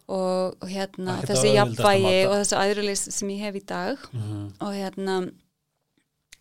Og, 0.09 0.57
og 0.57 0.71
hérna 0.73 1.19
þessi 1.21 1.51
auðveldasta 1.51 1.83
jafnvægi 1.85 2.21
og 2.25 2.35
þessi 2.39 2.61
æðrulis 2.63 3.03
sem 3.13 3.33
ég 3.35 3.45
hef 3.45 3.59
í 3.59 3.65
dag. 3.69 4.09
Mm. 4.17 4.47
og 4.65 4.73
hérna 4.73 5.17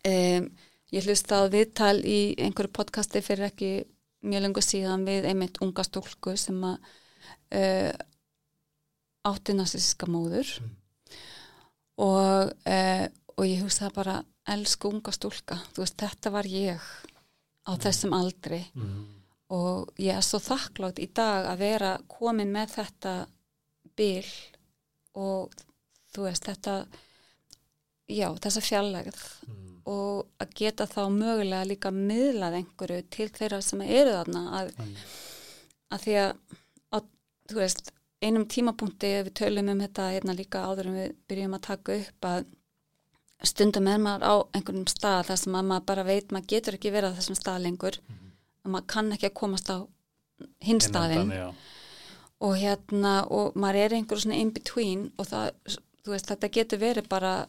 um, 0.08 0.48
ég 0.96 1.08
hlusta 1.08 1.42
á 1.44 1.52
viðtal 1.52 1.98
í 2.00 2.20
einhverju 2.40 2.72
podcasti 2.78 3.20
fyrir 3.24 3.50
ekki 3.50 3.72
mjög 4.28 4.44
lengur 4.46 4.64
síðan 4.64 5.04
við 5.08 5.28
einmitt 5.28 5.60
unga 5.64 5.84
stúlku 5.84 6.32
sem 6.40 6.56
að 6.64 6.78
uh, 7.60 7.92
átti 9.28 9.56
narsíska 9.56 10.08
móður. 10.08 10.54
Mm. 10.62 10.74
og, 12.08 12.56
uh, 12.72 13.06
og 13.36 13.44
ég 13.46 13.62
hugsaði 13.62 13.94
bara 14.00 14.16
elsku 14.48 14.88
unga 14.88 15.12
stúlka, 15.12 15.60
þú 15.74 15.84
veist 15.84 16.00
þetta 16.00 16.32
var 16.32 16.48
ég 16.48 16.88
á 17.68 17.72
þessum 17.76 18.14
aldri 18.16 18.62
Mm. 18.74 19.04
og 19.50 19.92
ég 20.00 20.16
er 20.16 20.24
svo 20.24 20.38
þakklátt 20.40 20.98
í 21.00 21.06
dag 21.14 21.46
að 21.52 21.58
vera 21.58 21.98
komin 22.08 22.50
með 22.52 22.74
þetta 22.78 23.12
bil 23.96 24.24
og 25.14 25.52
þú 26.14 26.24
veist 26.28 26.44
þetta 26.48 26.86
já, 28.08 28.28
þessa 28.40 28.62
fjallegð 28.64 29.22
Mm. 29.48 29.80
og 29.88 30.26
að 30.40 30.50
geta 30.54 30.86
þá 30.86 31.00
mögulega 31.12 31.64
líka 31.68 31.90
miðlað 31.94 32.58
einhverju 32.62 33.02
til 33.10 33.28
þeirra 33.32 33.62
sem 33.64 33.80
eru 33.82 34.10
þarna 34.12 34.42
að, 34.60 34.72
að 35.92 36.02
því 36.04 36.16
að, 36.24 36.32
að 36.92 37.06
þú 37.48 37.56
veist, 37.62 37.90
einum 38.20 38.44
tímapunkti 38.50 39.12
við 39.24 39.32
tölum 39.40 39.68
um 39.72 39.80
þetta 39.80 40.10
hérna 40.12 40.34
líka 40.36 40.64
áður 40.68 40.90
en 40.90 40.96
við 40.98 41.14
byrjum 41.30 41.54
að 41.56 41.66
taka 41.70 41.96
upp 42.02 42.28
að 42.32 42.46
stundum 43.46 43.86
er 43.86 43.98
maður 44.02 44.24
á 44.26 44.34
einhverjum 44.56 44.86
stað 44.90 45.26
þar 45.28 45.36
sem 45.36 45.54
að 45.54 45.68
maður 45.70 45.86
bara 45.86 46.04
veit 46.04 46.32
maður 46.32 46.50
getur 46.54 46.74
ekki 46.74 46.90
verið 46.94 47.14
á 47.14 47.18
þessum 47.18 47.38
stað 47.38 47.62
lengur. 47.62 48.00
Að 48.64 48.72
maður 48.74 48.86
kann 48.94 49.12
ekki 49.12 49.26
að 49.30 49.34
komast 49.34 49.70
á 49.70 49.78
hinn 50.62 50.80
já. 51.34 51.54
og 52.40 52.56
hérna 52.56 53.14
og 53.30 53.56
maður 53.58 53.76
er 53.84 53.94
einhver 53.98 54.20
svona 54.22 54.38
in 54.38 54.52
between 54.54 55.10
og 55.18 55.26
það, 55.26 55.52
veist, 56.06 56.26
þetta 56.26 56.48
getur 56.48 56.78
verið 56.78 57.08
bara 57.08 57.48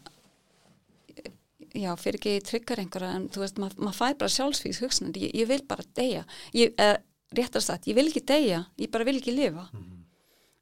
já, 1.74 1.91
fyrir 1.99 2.18
ekki 2.18 2.40
tryggar 2.45 2.82
einhverja 2.82 3.11
en 3.16 3.28
þú 3.30 3.44
veist, 3.44 3.60
maður, 3.61 3.78
maður 3.84 3.98
fær 3.99 4.18
bara 4.24 4.34
sjálfsvíks 4.34 4.82
hugsanir, 4.84 5.22
ég, 5.22 5.36
ég 5.38 5.49
vil 5.49 5.61
bara 5.70 5.86
deyja. 5.98 6.26
Ég, 6.57 6.74
eh, 6.78 6.98
réttar 7.38 7.61
sagt, 7.61 7.88
ég 7.88 7.98
vil 7.98 8.07
ekki 8.10 8.26
deyja. 8.26 8.64
Ég 8.78 8.91
bara 8.91 9.06
vil 9.06 9.20
ekki 9.20 9.36
lifa. 9.36 9.70
Mhm. 9.74 9.95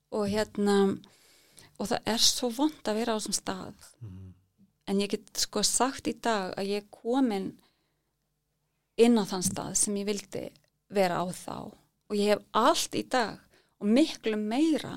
og 0.09 0.29
hérna 0.31 0.97
og 1.77 1.87
það 1.89 2.05
er 2.05 2.21
svo 2.23 2.47
vond 2.49 2.87
að 2.87 2.95
vera 2.95 3.11
á 3.13 3.19
þessum 3.19 3.35
stað. 3.35 3.73
Mhm. 4.01 4.16
En 4.87 5.01
ég 5.03 5.11
get 5.11 5.31
sko 5.43 5.63
sagt 5.67 6.07
í 6.07 6.13
dag 6.23 6.53
að 6.57 6.69
ég 6.71 6.83
er 6.83 6.89
komin 6.93 7.49
inn 8.97 9.17
á 9.19 9.23
þann 9.29 9.45
stað 9.45 9.75
sem 9.77 9.97
ég 9.99 10.07
vildi 10.09 10.45
vera 10.95 11.19
á 11.21 11.25
þá 11.29 11.55
og 12.07 12.15
ég 12.15 12.31
hef 12.33 12.43
allt 12.57 12.95
í 12.97 13.03
dag 13.11 13.37
og 13.81 13.89
miklu 13.93 14.37
meira 14.39 14.95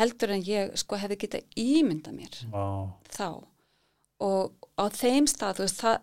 heldur 0.00 0.32
en 0.34 0.42
ég 0.46 0.72
sko 0.80 0.96
hefði 0.98 1.18
getað 1.26 1.58
ímynda 1.60 2.14
mér 2.16 2.38
Vá. 2.50 2.88
þá 3.12 3.28
og 4.22 4.68
á 4.80 4.84
þeim 4.94 5.28
stað 5.28 5.58
þú 5.60 5.66
veist 5.66 5.82
það, 5.82 5.98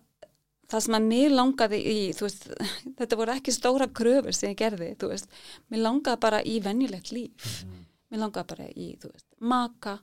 það 0.69 0.83
sem 0.85 0.97
að 0.99 1.07
mér 1.09 1.33
langaði 1.33 1.79
í 1.81 1.97
veist, 2.19 2.45
þetta 2.99 3.17
voru 3.19 3.35
ekki 3.35 3.55
stóra 3.55 3.87
kröfur 3.89 4.35
sem 4.37 4.53
ég 4.53 4.59
gerði, 4.61 4.91
þú 5.01 5.09
veist 5.15 5.33
mér 5.73 5.83
langaði 5.87 6.21
bara 6.27 6.43
í 6.45 6.59
venjulegt 6.63 7.11
líf 7.15 7.49
Mhm. 7.65 7.85
mér 8.13 8.23
langaði 8.23 8.47
bara 8.53 8.69
í, 8.73 8.87
þú 9.01 9.11
veist, 9.11 9.27
maka 9.39 9.97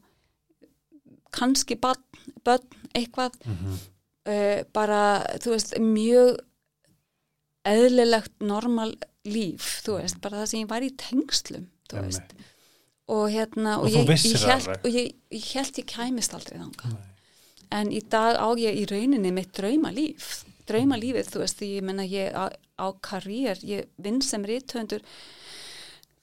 kannski 1.32 1.77
börn, 1.81 2.66
eitthvað 2.94 3.32
Mhm. 3.47 3.78
uh, 4.27 4.62
bara, 4.73 5.01
þú 5.43 5.51
veist, 5.55 5.74
mjög 5.78 6.39
eðlilegt 7.66 8.32
normal 8.40 8.94
líf, 9.27 9.82
þú 9.85 9.98
veist, 10.01 10.20
bara 10.23 10.43
það 10.43 10.47
sem 10.53 10.61
ég 10.62 10.69
var 10.70 10.85
í 10.86 10.93
tengslum, 10.97 11.66
þú 11.90 12.03
veist. 12.05 12.36
Og 13.09 13.28
hérna, 13.31 13.77
Og 13.78 13.85
og, 13.86 13.90
ég, 13.90 14.09
ég 14.09 14.44
held, 14.47 14.69
og 14.85 14.90
ég, 14.90 15.12
ég 15.31 15.44
held 15.55 15.78
ég 15.78 15.86
kæmist 15.86 16.35
aldrei 16.35 16.59
þangað. 16.59 16.93
Nei. 16.97 17.12
en 17.73 17.89
í 17.90 17.98
dag 18.09 18.36
á 18.39 18.47
ég 18.55 18.77
í 18.78 18.85
rauninni 18.86 19.32
mitt 19.35 19.51
draumalíf 19.53 20.44
draumalífið, 20.69 21.27
þú 21.32 21.39
veist, 21.43 21.61
ég 21.66 21.82
menna 21.82 22.05
ég 22.07 22.31
á, 22.35 22.47
á 22.78 22.86
karriér, 23.03 23.59
ég 23.66 23.86
vinn 23.98 24.20
sem 24.23 24.43
rithöndur 24.47 25.03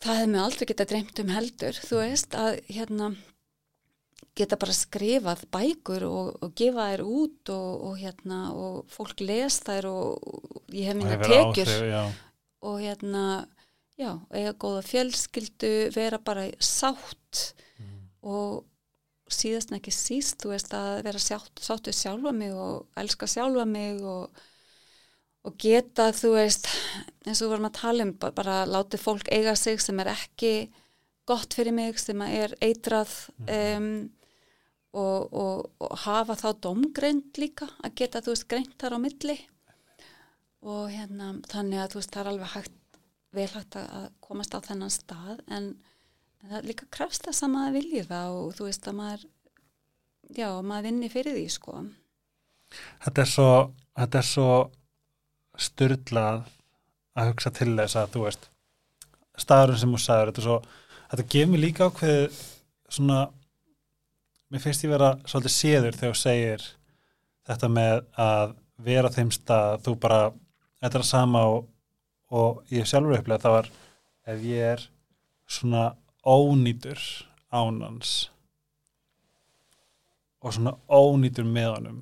það 0.03 0.15
hefði 0.19 0.29
mig 0.31 0.41
aldrei 0.41 0.65
geta 0.67 0.85
dreymt 0.87 1.19
um 1.19 1.27
heldur, 1.35 1.73
þú 1.83 1.99
veist 1.99 2.31
að 2.39 2.61
hérna 2.71 3.15
geta 4.35 4.57
bara 4.57 4.73
skrifað 4.73 5.43
bækur 5.53 6.03
og, 6.07 6.29
og 6.41 6.53
gefa 6.57 6.87
þær 6.91 7.03
út 7.05 7.51
og, 7.53 7.83
og 7.89 7.97
hérna 8.01 8.39
og 8.57 8.85
fólk 8.89 9.21
les 9.21 9.59
þær 9.61 9.85
og, 9.91 10.29
ég 10.73 10.87
hef 10.89 10.97
minna 10.97 11.17
tekjur. 11.21 11.69
áhrif, 11.69 12.21
og 12.63 12.79
hérna 12.81 13.25
já, 13.99 14.09
eiga 14.33 14.53
góða 14.57 14.81
fjölskyldu 14.89 15.73
vera 15.95 16.17
bara 16.17 16.47
sátt 16.59 17.53
Mhm. 17.79 17.99
og 18.23 18.63
síðast 19.29 19.71
en 19.71 19.79
ekki 19.79 19.91
síst, 19.93 20.37
þú 20.43 20.49
veist 20.53 20.73
að 20.77 21.03
vera 21.03 21.19
sátt, 21.19 21.53
sátt 21.61 21.87
við 21.89 21.95
sjálfa 21.97 22.31
mig 22.33 22.51
og 22.53 22.85
elska 22.97 23.25
sjálfa 23.27 23.65
mig 23.65 24.01
og, 24.01 24.29
og 25.43 25.55
geta, 25.57 26.11
þú 26.13 26.33
veist 26.35 26.67
eins 27.25 27.41
og 27.41 27.47
við 27.47 27.51
vorum 27.53 27.69
að 27.69 27.77
tala 27.79 28.03
um, 28.05 28.13
bara, 28.13 28.31
bara 28.37 28.57
láti 28.65 28.97
fólk 29.01 29.29
eiga 29.33 29.55
sig 29.55 29.81
sem 29.81 29.99
er 29.99 30.11
ekki 30.13 30.53
gott 31.25 31.53
fyrir 31.55 31.73
mig, 31.73 31.97
sem 31.99 32.21
er 32.21 32.53
eitrað 32.61 33.09
um, 33.47 34.09
og, 34.93 35.33
og, 35.33 35.65
og 35.81 35.97
hafa 36.05 36.37
þá 36.39 36.47
domgreind 36.65 37.39
líka, 37.41 37.67
að 37.83 37.97
geta, 38.01 38.21
þú 38.21 38.35
veist, 38.35 38.47
greint 38.51 38.77
þar 38.81 38.97
á 38.97 38.99
milli. 39.03 39.37
Og 40.63 40.85
hérna, 40.93 41.33
þannig 41.51 41.81
að 41.83 41.91
þú 41.93 41.99
veist, 41.99 42.13
það 42.13 42.23
er 42.23 42.31
alveg 42.33 42.53
hægt 42.53 42.79
vel 43.33 43.49
hægt 43.49 43.75
að 43.79 43.87
að 43.97 44.05
komast 44.21 44.53
á 44.53 44.59
þennan 44.61 44.93
stað 44.93 45.39
en 45.49 45.71
en 46.43 46.51
það 46.51 46.67
líka 46.67 46.87
krafst 46.91 47.27
að 47.29 47.51
maður 47.53 47.75
vilji 47.77 48.03
það 48.09 48.37
og 48.37 48.55
þú 48.57 48.67
veist 48.67 48.87
að 48.87 48.97
maður 48.99 49.21
já, 50.35 50.47
maður 50.61 50.87
vinni 50.89 51.09
fyrir 51.11 51.37
því 51.37 51.45
sko. 51.53 51.75
Þetta 53.05 53.23
er 53.23 53.29
svo, 53.29 53.51
þetta 53.99 54.19
er 54.19 54.27
svo 54.27 54.49
styrlað 55.63 56.41
að 57.13 57.29
hugsa 57.29 57.53
til 57.53 57.69
þess 57.77 57.99
að 58.01 58.15
þú 58.15 58.25
veist 58.25 58.49
staðurinn 59.39 59.81
sem 59.81 59.93
þú 59.93 60.01
sagður, 60.01 60.31
þetta 60.31 60.41
er 60.41 60.47
svo 60.49 60.57
þetta 61.13 61.27
gefur 61.35 61.63
líka 61.63 61.87
ákveð 61.87 62.41
svona 62.97 63.19
mér 64.53 64.61
finnst 64.61 64.83
ég 64.85 64.91
vera 64.93 65.15
svolítið 65.25 65.55
séður 65.55 65.95
þegar 65.97 66.13
þú 66.13 66.19
segir 66.19 66.65
þetta 67.49 67.69
með 67.73 67.95
að 68.21 68.51
vera 68.83 69.09
á 69.09 69.15
þeim 69.15 69.31
stað, 69.33 69.79
þú 69.85 69.93
bara 70.03 70.19
þetta 70.83 70.99
er 70.99 71.03
að 71.03 71.09
sama 71.09 71.41
og, 71.49 71.63
og 72.29 72.73
ég 72.73 72.85
sjálfur 72.89 73.17
upplega 73.17 73.41
það 73.41 73.55
var 73.57 73.71
ef 74.29 74.45
ég 74.45 74.67
er 74.75 74.85
svona 75.49 75.87
ónýtur 76.21 77.01
ánans 77.49 78.13
og 80.43 80.53
svona 80.53 80.75
ónýtur 80.85 81.47
með 81.49 81.69
honum 81.73 81.99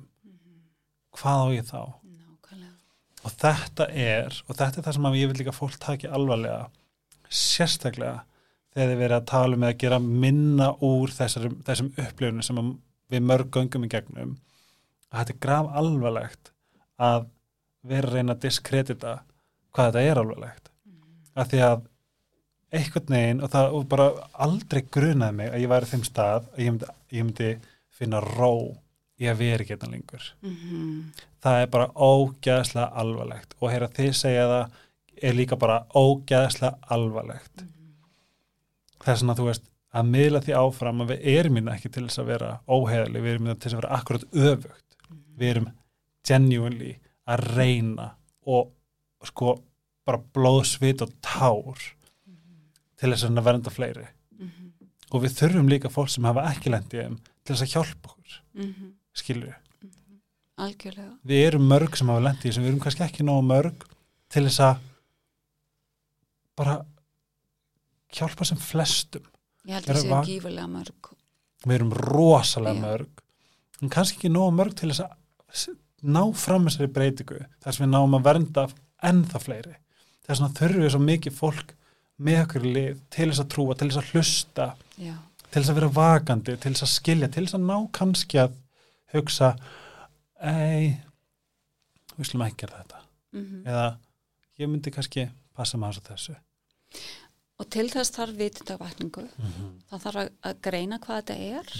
hvað 1.16 1.40
á 1.40 1.48
ég 1.56 1.66
þá? 1.68 1.80
Nákvæmlega. 2.02 2.76
Og 3.22 3.34
þetta 3.40 3.88
er, 3.88 4.42
og 4.44 4.58
þetta 4.58 4.80
er 4.80 4.86
það 4.86 4.98
sem 4.98 5.08
að 5.08 5.18
ég 5.20 5.32
vil 5.32 5.40
líka 5.40 5.56
fólk 5.56 5.80
taki 5.80 6.10
alvarlega, 6.10 6.68
sérstaklega 7.28 8.22
þegar 8.72 8.90
þið 8.92 9.02
verið 9.02 9.16
að 9.18 9.28
tala 9.32 9.58
um 9.58 9.66
eða 9.66 9.78
gera 9.82 9.98
minna 10.02 10.70
úr 10.88 11.12
þessar, 11.12 11.48
þessum 11.66 11.92
upplifunum 11.92 12.46
sem 12.46 12.60
að 12.62 12.72
við 13.12 13.24
mörg 13.28 13.52
göngum 13.52 13.86
í 13.86 13.92
gegnum, 13.92 14.36
að 15.12 15.18
þetta 15.18 15.34
er 15.34 15.42
graf 15.46 15.70
alvarlegt 15.82 16.52
að 17.02 17.26
vera 17.82 18.08
að 18.08 18.18
reyna 18.18 18.36
að 18.36 18.44
diskredita 18.46 19.16
hvað 19.72 19.90
þetta 19.90 20.04
er 20.10 20.20
alvarlegt. 20.22 20.70
Af 21.32 21.50
því 21.50 21.64
að 21.66 21.82
einhvern 22.72 23.16
veginn, 23.16 23.42
og 23.44 23.52
það 23.52 23.74
og 23.76 23.84
bara 23.90 24.06
aldrei 24.46 24.80
grunaði 24.94 25.36
mig 25.36 25.50
að 25.52 25.64
ég 25.64 25.72
væri 25.72 25.90
þeim 25.90 26.06
stað 26.08 26.46
að 26.52 26.62
ég 26.62 26.72
myndi, 26.72 26.94
ég 27.12 27.26
myndi 27.26 27.50
finna 27.92 28.22
ró 28.24 28.52
í 29.20 29.28
að 29.28 29.42
vera 29.42 29.64
ekki 29.64 29.74
þetta 29.74 29.90
lengur. 29.92 30.30
Mhm, 30.40 31.12
það 31.44 31.60
er 31.60 31.68
bara 31.74 31.90
ógæðslega 31.92 32.88
alvarlegt. 33.02 33.54
Og 33.60 33.70
heyra 33.70 33.90
þið 33.92 34.12
segja 34.16 34.48
það 34.52 34.80
er 35.22 35.36
líka 35.36 35.58
bara 35.60 35.82
ógæðslega 35.94 36.78
alvarlegt. 36.96 37.66
Það 37.66 37.81
er 39.10 39.18
svona 39.20 39.36
þú 39.38 39.48
veist 39.48 39.68
að 39.92 40.08
miðla 40.08 40.40
því 40.44 40.54
áfram 40.56 41.02
að 41.04 41.12
við 41.12 41.26
erum 41.34 41.56
minna 41.58 41.74
ekki 41.76 41.90
til 41.92 42.06
þess 42.06 42.22
að 42.22 42.30
vera 42.32 42.50
óheðali, 42.70 43.20
við 43.20 43.32
erum 43.34 43.46
minna 43.46 43.56
til 43.56 43.66
þess 43.66 43.76
að 43.76 43.80
vera 43.82 43.98
akkurat 43.98 44.24
öfugt, 44.32 44.96
við 45.36 45.50
erum 45.50 45.68
genuinely 46.28 46.92
að 47.28 47.44
reyna 47.56 48.08
og 48.48 48.72
sko 49.26 49.56
bara 50.06 50.22
blóðsvit 50.34 51.04
og 51.04 51.12
tár 51.22 51.82
til 52.98 53.10
þess 53.10 53.26
að 53.26 53.42
vernda 53.42 53.74
fleiri. 53.74 54.06
Mhm, 54.38 54.72
og 55.12 55.22
við 55.22 55.36
þurfum 55.38 55.68
líka 55.70 55.90
fólk 55.92 56.10
sem 56.10 56.24
hafa 56.24 56.48
ekki 56.50 56.72
lendið 56.72 57.06
um 57.10 57.18
til 57.44 57.54
þess 57.54 57.66
að 57.66 57.74
hjálpa 57.74 58.14
okkur, 58.14 58.40
mhm, 58.54 58.94
skilur 59.12 59.58
algjörlega. 60.62 61.12
Við 61.26 61.46
erum 61.46 61.68
mörg 61.68 61.96
sem 61.96 62.10
hafa 62.10 62.24
lendið 62.26 62.54
sem 62.54 62.64
við 62.64 62.72
erum 62.72 62.82
kannski 62.84 63.04
ekki 63.06 63.26
nógu 63.26 63.44
mörg 63.46 63.86
til 64.32 64.44
þess 64.46 64.60
að 64.60 64.82
bara 66.58 66.76
hjálpa 68.12 68.44
sem 68.48 68.58
flestum. 68.60 69.24
Ég 69.66 69.76
held 69.78 69.90
að 69.92 70.00
séu 70.02 70.10
vak- 70.10 70.26
gífurlega 70.28 70.68
mörg. 70.70 71.12
Við 71.66 71.74
erum 71.78 71.92
rosalega 71.94 72.74
Já. 72.74 72.82
mörg 72.82 73.22
en 73.82 73.90
kannski 73.90 74.16
ekki 74.18 74.30
nógu 74.34 74.54
mörg 74.56 74.74
til 74.78 74.90
þess 74.90 75.04
að 75.06 75.76
ná 76.02 76.22
fram 76.34 76.64
þessari 76.66 76.90
breytingu 76.92 77.38
þess 77.62 77.78
að 77.78 77.84
við 77.84 77.92
náum 77.92 78.16
að 78.18 78.24
vernda 78.26 78.64
ennþá 79.02 79.40
fleiri. 79.42 79.76
Þess 80.26 80.40
að 80.42 80.56
þurfum 80.58 80.82
við 80.82 80.90
svo 80.94 81.02
mikið 81.02 81.36
fólk 81.38 81.74
með 82.22 82.40
okkur 82.46 82.66
í 82.66 82.72
lið 82.76 83.00
til 83.10 83.28
þess 83.30 83.42
að 83.42 83.48
trúa, 83.54 83.76
til 83.78 83.88
þess 83.90 84.00
að 84.02 84.10
hlusta 84.12 84.66
já, 84.98 85.14
til 85.50 85.62
þess 85.62 85.70
að 85.72 85.78
vera 85.80 85.88
vakandi, 85.96 86.56
til 86.62 86.72
þess 86.72 86.82
að 86.86 86.92
skilja 86.96 87.28
til 87.32 87.44
þess 87.46 87.54
að 87.58 87.66
ná 87.70 87.76
kannski 87.92 88.38
að 88.42 88.52
hugsa 89.14 89.52
ei 90.42 90.98
við 92.18 92.28
slum 92.28 92.44
ekki 92.46 92.62
gera 92.66 92.82
þetta. 92.82 93.00
Mhm. 93.32 93.62
Eða 93.66 93.86
ég 94.58 94.68
myndi 94.68 94.90
kannski 94.94 95.30
passa 95.56 95.78
maður 95.78 96.02
á 96.02 96.08
þessu 96.12 96.36
og 97.62 97.70
til 97.70 97.88
þess 97.92 98.14
þarf 98.16 98.38
vitundavakningu. 98.38 99.22
Mm 99.22 99.50
-hmm. 99.54 99.72
það 99.90 100.04
þarf 100.06 100.22
að, 100.22 100.60
greina 100.66 100.98
hvað 100.98 101.20
þetta 101.20 101.36
er. 101.58 101.74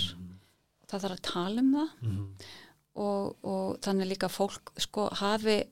Það 0.88 1.04
þarf 1.04 1.16
að 1.16 1.22
tala 1.28 1.62
um 1.62 1.72
það. 1.76 1.94
Og, 2.92 3.36
og 3.48 3.78
þannig 3.84 4.10
líka 4.10 4.28
fólk 4.28 4.72
sko 4.76 5.09
hafi 5.16 5.62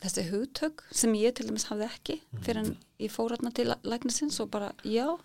þessi 0.00 0.24
hugtök 0.30 0.86
sem 0.96 1.12
ég 1.18 1.34
til 1.36 1.44
dæmis 1.50 1.66
hafði 1.68 1.88
ekki 1.90 2.16
fyrir 2.40 2.62
en 2.62 2.70
ég 2.98 3.12
fór 3.12 3.34
hérna 3.34 3.52
til 3.52 3.74
læknisins 3.84 4.40
og 4.40 4.50
bara 4.50 4.72
já. 4.84 5.18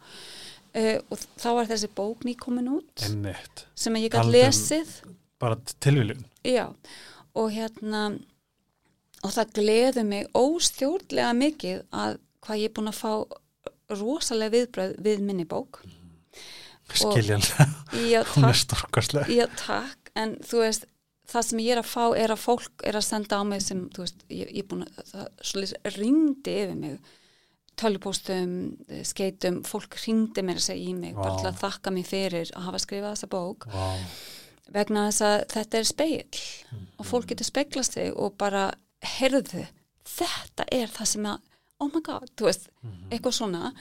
Uh, 0.75 0.99
og 1.07 1.21
þá 1.39 1.49
var 1.55 1.69
þessi 1.69 1.87
bók 1.95 2.25
nýkomin 2.27 2.67
út 2.67 3.05
einmitt, 3.07 3.63
sem 3.79 3.95
ég 3.95 4.11
gæti 4.11 4.27
um- 4.27 4.33
lesið. 4.35 4.89
bara 5.39 5.55
tilviljun. 5.79 6.25
Já. 6.43 6.67
Og 7.33 7.51
hérna 7.51 8.19
og 9.23 9.31
það 9.31 9.53
gleði 9.53 10.03
mig 10.03 10.27
óstjórnlega 10.33 11.31
mikið 11.33 11.83
að 11.91 12.19
hvað 12.45 12.59
ég 12.59 12.69
er 12.69 12.75
búin 12.75 12.91
að 12.91 12.99
fá 12.99 13.11
rosalega 13.91 14.55
viðbröð 14.55 14.97
við 15.05 15.23
minni 15.25 15.45
bók. 15.49 15.81
Skiljanlega, 16.93 18.23
hún 18.35 18.45
er 18.49 18.59
storkastlega 18.59 19.33
já, 19.33 19.45
takk. 19.57 20.11
En 20.15 20.35
þú 20.45 20.61
veist, 20.61 20.85
það 21.31 21.47
sem 21.47 21.61
ég 21.65 21.73
er 21.73 21.81
að 21.81 21.89
fá 21.89 22.03
er 22.15 22.33
að 22.35 22.43
fólk 22.43 22.85
er 22.85 22.97
að 22.99 23.07
senda 23.07 23.39
á 23.41 23.43
mig 23.47 23.63
sem 23.65 23.85
þú 23.93 24.05
veist, 24.05 24.25
ég, 24.29 24.51
ég 24.53 24.63
er 24.63 24.69
búin 24.69 24.85
að, 24.85 25.29
það 25.41 25.97
ringdi 25.97 26.57
yfir 26.63 26.75
mig. 26.79 27.13
Tölupóstum, 27.75 28.51
skeitum 29.03 29.57
fólk 29.67 29.97
ringdi 30.05 30.45
mér 30.47 30.61
að 30.61 30.67
segja 30.69 30.93
í 30.93 30.93
mig 30.95 31.17
bara 31.17 31.33
Vá. 31.33 31.39
til 31.41 31.49
að 31.49 31.57
þakka 31.59 31.91
mig 31.91 32.05
fyrir 32.07 32.53
að 32.55 32.69
hafa 32.69 32.79
skrifað 32.85 33.17
þessa 33.17 33.31
bók. 33.33 33.67
Wow. 33.73 34.05
vegna 34.73 35.07
þess 35.09 35.25
að 35.25 35.35
þetta 35.51 35.77
er 35.77 35.89
speil 35.89 36.39
og 36.95 37.09
fólk 37.09 37.27
getur 37.33 37.49
speiklast 37.49 37.97
þig 37.97 38.15
og 38.15 38.37
bara 38.39 38.69
heyrðu, 39.05 39.65
þetta 40.07 40.65
er 40.73 40.89
það 40.93 41.11
sem 41.11 41.27
að, 41.29 41.51
oh 41.81 41.89
my 41.91 42.01
god, 42.05 42.29
þú 42.37 42.49
veist 42.49 42.69
eitthvað 43.09 43.37
svona. 43.39 43.73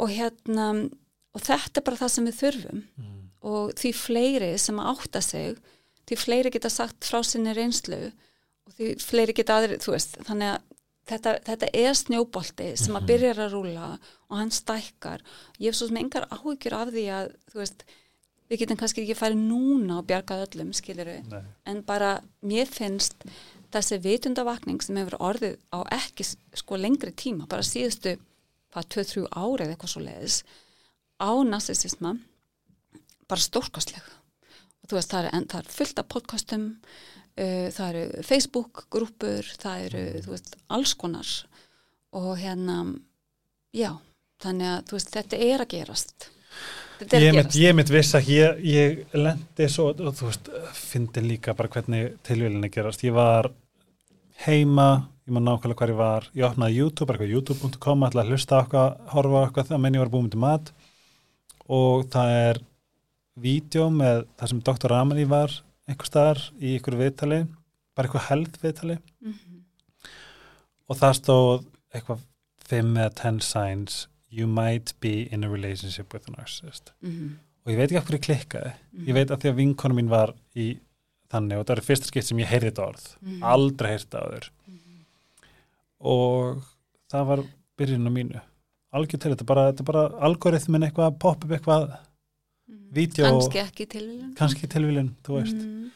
Og 0.00 0.10
hérna, 0.10 0.70
og 1.34 1.44
þetta 1.44 1.80
er 1.80 1.86
bara 1.86 2.00
það 2.00 2.14
sem 2.14 2.30
við 2.30 2.40
þurfum. 2.40 2.82
Og 3.50 3.74
því 3.80 3.92
fleiri 3.96 4.50
sem 4.60 4.80
að 4.80 4.90
átta 4.94 5.22
sig 5.24 5.60
því 6.10 6.18
fleiri 6.18 6.50
geta 6.50 6.70
sagt 6.72 7.06
frá 7.06 7.22
sinni 7.22 7.54
reynslu 7.54 8.10
og 8.66 8.74
því 8.74 8.96
fleiri 9.02 9.34
geta 9.36 9.60
aðri, 9.60 9.78
þú 9.82 9.94
veist, 9.94 10.18
þannig 10.26 10.56
að 10.56 10.66
þetta, 11.10 11.34
þetta 11.46 11.70
er 11.80 11.96
snjóbolti 11.98 12.68
sem 12.78 12.98
að 12.98 13.08
byrjar 13.12 13.42
að 13.46 13.54
rúla 13.54 13.86
og 13.94 14.36
hann 14.38 14.52
stækkar. 14.54 15.22
Ég 15.58 15.70
hef 15.70 15.78
svo 15.78 15.90
sem 15.90 16.00
engar 16.02 16.28
áhyggjur 16.34 16.76
af 16.76 16.92
því 16.94 17.06
að 17.14 17.30
þú 17.52 17.62
veist, 17.62 17.84
við 18.50 18.62
getum 18.64 18.80
kannski 18.80 19.04
ekki 19.04 19.18
farið 19.18 19.44
núna 19.46 20.00
og 20.00 20.08
bjargað 20.10 20.44
öllum, 20.48 20.74
skilur 20.74 21.10
við 21.12 21.30
Nei. 21.30 21.42
en 21.70 21.82
bara 21.86 22.16
mér 22.42 22.70
finnst 22.70 23.22
þessi 23.74 24.00
vitundavakning 24.04 24.82
sem 24.82 24.98
hefur 25.00 25.18
orðið 25.30 25.58
á 25.74 25.78
ekki 25.94 26.26
sko 26.26 26.78
lengri 26.80 27.12
tíma, 27.16 27.46
bara 27.50 27.66
síðustu 27.66 28.16
hvað, 28.72 28.88
2-3 28.96 29.26
árið 29.30 29.72
eitthvað 29.72 29.94
svo 29.94 30.02
leiðis 30.04 30.40
á 31.20 31.30
narsisisma 31.46 32.14
bara 33.30 33.44
stórkastleg 33.44 34.02
og 34.82 34.90
þú 34.90 34.98
veist, 34.98 35.12
það 35.12 35.28
er, 35.28 35.48
það 35.52 35.62
er 35.62 35.72
fullt 35.76 36.02
af 36.02 36.10
podcastum 36.10 36.66
uh, 37.38 37.68
það 37.74 37.86
eru 37.88 38.26
Facebook 38.26 38.84
grúpur, 38.92 39.54
það 39.62 39.86
eru 39.88 40.04
þú 40.24 40.34
veist, 40.34 40.58
alls 40.72 40.94
konar. 40.98 41.30
Og 42.16 42.32
hérna 42.40 42.82
já, 43.76 43.92
þannig 44.42 44.72
að 44.72 44.84
þú 44.90 44.98
veist, 44.98 45.14
þetta 45.14 45.42
er 45.46 45.64
að 45.64 45.72
gerast. 45.76 46.26
er 46.26 46.39
ég 47.16 47.34
mitt, 47.34 47.54
ég 47.56 47.74
mitt 47.78 47.90
viss 47.92 48.14
að 48.18 48.28
ég, 48.34 48.60
ég 48.66 49.14
lendi 49.16 49.68
svo 49.72 49.90
og 49.94 50.14
þú 50.18 50.28
veist, 50.28 50.50
fyndi 50.76 51.22
líka 51.24 51.54
bara 51.56 51.68
hvernig 51.72 52.16
tilvílinni 52.26 52.70
gerast, 52.72 53.04
ég 53.06 53.14
var 53.16 53.48
heima, 54.44 54.88
ég 55.26 55.32
maður 55.34 55.46
nákvæmlega 55.48 55.78
hvar 55.80 55.92
ég 55.94 55.98
var 56.00 56.28
ég 56.34 56.46
opnaði 56.48 56.78
YouTube, 56.80 57.12
eitthvað 57.14 57.34
youtube.com 57.34 58.06
ætla 58.08 58.24
að 58.24 58.32
hlusta 58.34 58.60
eitthvað, 58.62 58.98
horfa 59.14 59.44
eitthvað 59.46 59.70
það 59.72 59.82
menn 59.84 59.98
ég 59.98 60.04
var 60.04 60.12
búin 60.14 60.30
til 60.32 60.42
mat 60.44 60.72
og 61.70 62.06
það 62.12 62.34
er 62.48 62.60
vídeo 63.40 63.88
með 63.94 64.24
það 64.40 64.52
sem 64.52 64.62
Dr. 64.66 64.90
Ramani 64.92 65.24
var 65.30 65.52
einhver 65.88 66.08
staðar 66.08 66.40
í 66.60 66.74
ykkur 66.78 66.96
viðtali 67.00 67.42
bara 67.96 68.08
eitthvað 68.08 68.28
held 68.30 68.58
viðtali 68.62 68.98
Mhm. 69.20 69.60
og 70.88 70.96
það 70.98 71.14
stóð 71.20 71.64
eitthvað 71.94 72.24
5 72.70 72.96
eða 72.96 73.14
10 73.20 73.40
signs 73.44 74.00
you 74.30 74.46
might 74.46 74.92
be 75.00 75.28
in 75.32 75.44
a 75.44 75.48
relationship 75.50 76.12
with 76.12 76.28
a 76.28 76.32
narcissist 76.36 76.92
Mhm. 77.02 77.38
og 77.66 77.72
ég 77.72 77.76
veit 77.76 77.90
ekki 77.90 77.96
af 77.98 78.06
hverju 78.06 78.20
klikkaði 78.28 78.72
ég 79.06 79.14
veit 79.14 79.28
að 79.30 79.40
því 79.42 79.50
að 79.52 79.56
vinkonu 79.56 79.94
mín 79.94 80.08
var 80.08 80.34
í 80.56 80.78
þannig 81.30 81.58
og 81.58 81.66
það 81.66 81.76
er 81.78 81.82
fyrsta 81.88 82.06
skipt 82.06 82.26
sem 82.26 82.38
ég 82.38 82.46
heyrði 82.46 82.70
þetta 82.70 82.86
orð 82.88 83.16
Mhm. 83.22 83.42
aldrei 83.42 83.90
heyrði 83.90 84.06
þetta 84.06 84.22
áður 84.26 84.50
og 86.00 86.62
það 87.10 87.26
var 87.30 87.42
byrjun 87.80 88.08
á 88.08 88.12
mínu 88.12 88.40
algjör 88.94 89.20
til 89.22 89.32
þetta 89.34 89.46
bara, 89.46 89.72
þetta 89.72 89.84
bara 89.86 90.04
algoritmin 90.26 90.82
eitthvað 90.88 91.10
að 91.12 91.18
poppa 91.22 91.46
upp 91.46 91.54
eitthvað 91.58 91.98
vídeo 92.92 93.26
kannski 93.28 93.60
ekki 93.62 93.86
tilvílun 93.86 94.34
kannski 94.38 94.66
tilvílun, 94.70 95.12
þú 95.22 95.36
veist 95.40 95.56
mm. 95.56 95.66
Mhm. 95.70 95.90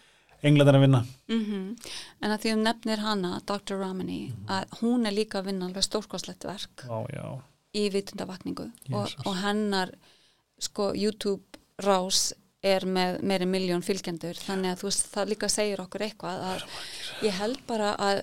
englandar 0.45 0.77
að 0.79 0.85
vinna 0.87 1.05
Mhm. 1.29 1.77
En 2.23 2.31
að 2.31 2.41
því 2.43 2.53
um 2.55 2.63
nefnir 2.65 2.99
hana, 2.99 3.41
Dr. 3.47 3.75
Ramani, 3.81 4.33
Mhm. 4.33 4.47
að 4.47 4.69
hún 4.81 5.07
er 5.07 5.13
líka 5.13 5.41
að 5.41 5.47
vinna 5.47 5.67
alveg 5.69 5.83
stórkoslegt 5.85 6.45
verk 6.45 6.85
Ó, 6.89 7.07
já. 7.11 7.43
Í 7.75 7.89
vitundavakningu 7.91 8.69
og, 8.95 9.11
og 9.27 9.37
hennar 9.43 9.91
sko 10.63 10.93
YouTube 10.95 11.59
rás 11.83 12.33
er 12.65 12.87
með 12.89 13.19
meiri 13.27 13.45
miljón 13.51 13.83
fylgjendur. 13.85 14.39
Þannig 14.41 14.71
að 14.73 14.79
þú 14.81 14.89
veist 14.89 15.09
það 15.13 15.29
líka 15.35 15.49
segir 15.53 15.83
okkur 15.83 16.05
eitthvað 16.07 16.45
að 16.53 16.63
ég 17.27 17.35
held 17.41 17.59
bara 17.69 17.91
að 18.01 18.23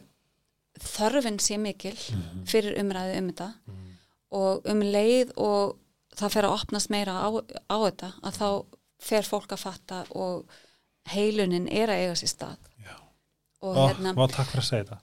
þörfin 0.82 1.38
sé 1.44 1.58
mikil 1.62 1.94
Mhm. 1.94 2.46
fyrir 2.48 2.80
umræðu 2.82 3.18
um 3.20 3.28
þetta. 3.30 3.50
Og 4.32 4.66
um 4.72 4.82
leið 4.82 5.34
og 5.38 5.78
það 6.16 6.32
fer 6.32 6.44
að 6.48 6.56
opnast 6.62 6.90
meira 6.90 7.12
á, 7.22 7.28
á 7.70 7.76
þetta 7.86 8.14
að 8.24 8.38
þá 8.40 8.66
fer 9.02 9.22
fólk 9.28 9.52
að 9.52 9.60
fatta 9.60 10.06
og 10.16 10.46
heilunin 11.12 11.68
er 11.72 11.90
að 11.90 12.02
eiga 12.06 12.16
sér 12.16 12.32
stað. 12.32 12.58
Já. 12.86 12.96
og 13.62 13.76
Ó, 13.78 13.88
hérna 13.90 14.14
takk 14.28 14.48
fyrir 14.50 14.64
að 14.64 14.70
segja 14.70 14.84
þetta. 14.86 15.00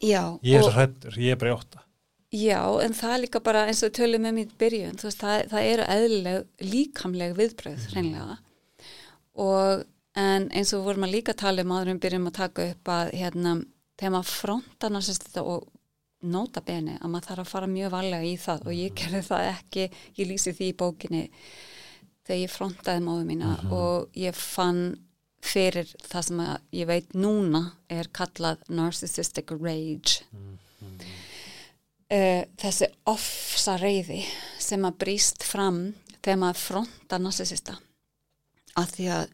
Já, 0.00 0.22
ég 0.42 0.54
er 0.54 0.62
og, 0.62 0.70
svo 0.70 0.72
hrættur, 0.78 1.16
ég 1.18 1.32
er 1.32 1.36
bara 1.36 1.50
í 1.50 1.56
ótta 1.58 1.82
já, 2.30 2.60
en 2.84 2.94
það 2.96 3.14
er 3.14 3.22
líka 3.24 3.42
bara 3.44 3.64
eins 3.68 3.82
og 3.86 3.94
tölum 3.96 4.28
um 4.30 4.38
í 4.40 4.46
byrjun, 4.60 4.98
þú 5.00 5.08
veist, 5.08 5.24
það, 5.24 5.42
það 5.52 5.70
eru 5.72 5.88
eðlileg, 5.96 6.46
líkamleg 6.74 7.34
viðbröð 7.38 7.88
hreinlega. 7.94 8.38
Og 9.40 9.84
en 10.20 10.48
eins 10.54 10.72
og 10.76 10.86
vorum 10.86 11.06
að 11.06 11.16
líka 11.16 11.34
tala 11.38 11.64
um 11.66 11.76
við 11.78 12.00
byrjum 12.04 12.30
að 12.30 12.38
taka 12.38 12.70
upp 12.72 12.92
að 12.94 13.12
hérna, 13.18 13.58
þegar 13.98 14.16
maður 14.16 14.32
frontar 14.36 14.94
narsist 14.94 15.28
þetta 15.28 15.44
og 15.54 15.68
nota 16.20 16.60
beni 16.60 16.98
að 17.00 17.12
maður 17.12 17.28
þarf 17.30 17.44
að 17.46 17.52
fara 17.54 17.68
mjög 17.70 17.92
varlega 17.94 18.28
í 18.28 18.36
það. 18.40 18.64
Og 18.66 18.76
ég 18.76 18.96
gerði 18.98 19.22
það 19.26 19.50
ekki, 19.50 19.86
ég 20.18 20.28
lýsi 20.28 20.56
því 20.56 20.70
í 20.70 20.78
bókinni 20.82 21.22
þegar 22.26 22.42
ég 22.42 22.52
frontaði 22.52 23.04
móðu 23.04 23.28
mína 23.28 23.54
og 23.74 24.18
ég 24.18 24.36
fann 24.36 24.82
fyrir 25.40 25.88
það 26.04 26.26
sem 26.26 26.42
að 26.44 26.56
ég 26.76 26.88
veit 26.90 27.14
núna 27.16 27.62
er 27.88 28.10
kallað 28.12 28.60
narcissistic 28.68 29.54
rage 29.56 30.20
uh, 32.10 32.42
þessi 32.60 32.90
offsa 33.10 33.76
reyði 33.80 34.22
sem 34.60 34.84
að 34.86 34.98
brýst 35.04 35.46
fram 35.46 35.82
þegar 36.20 36.40
maður 36.44 36.62
frontar 36.64 37.22
narcissista 37.22 37.76
að 38.78 38.94
því 38.96 39.10
að 39.16 39.26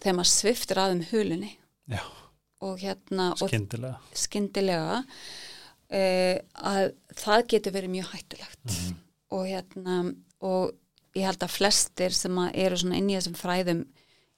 þegar 0.00 0.18
maður 0.18 0.32
sviftir 0.32 0.80
að 0.80 0.96
um 0.96 1.04
hulunni 1.10 1.52
Já. 1.90 2.02
og 2.64 2.80
hérna 2.80 3.30
og 3.36 3.50
skyndilega. 3.50 3.96
skyndilega 4.16 4.98
uh, 5.00 6.36
að 6.72 6.84
það 7.20 7.46
getur 7.54 7.76
verið 7.76 7.94
mjög 7.96 8.12
hættulegt. 8.14 8.64
Mhm. 8.68 9.00
og 9.30 9.46
hérna 9.46 9.96
og 10.40 10.72
ég 11.14 11.26
held 11.26 11.42
að 11.44 11.56
flestir 11.56 12.14
sem 12.14 12.38
að 12.38 12.54
eru 12.64 12.78
svona 12.80 12.98
inn 12.98 13.10
í 13.10 13.16
þessum 13.18 13.36
fræðum 13.38 13.82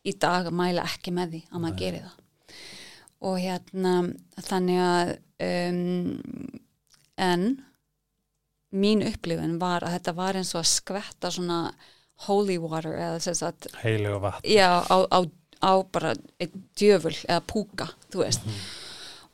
í 0.03 0.15
dag 0.19 0.49
mæla 0.51 0.85
ekki 0.89 1.13
með 1.15 1.37
því 1.37 1.43
að 1.51 1.63
maður 1.63 1.79
geri 1.79 2.01
það. 2.03 2.17
Og 3.23 3.37
hérna 3.39 3.93
þannig 4.43 4.81
að 4.83 5.13
um, 5.47 6.63
en 7.23 7.45
mín 8.73 9.03
upplifun 9.07 9.59
var 9.61 9.85
að 9.87 9.97
þetta 9.99 10.15
var 10.17 10.39
eins 10.41 10.55
og 10.55 10.63
að 10.63 10.71
skvetta 10.73 11.31
svona 11.35 11.59
holy 12.29 12.57
water 12.63 12.95
eða 12.97 13.19
þess 13.25 13.43
að 13.49 13.67
heilig 13.83 14.13
og 14.15 14.23
vatn. 14.25 14.47
Já, 14.49 14.71
á, 14.87 14.97
á, 15.11 15.19
á 15.61 15.73
bara 15.93 16.15
einn 16.41 16.63
djöful 16.79 17.15
eða 17.27 17.43
púka, 17.51 17.89
þú 18.13 18.23
veist. 18.25 18.47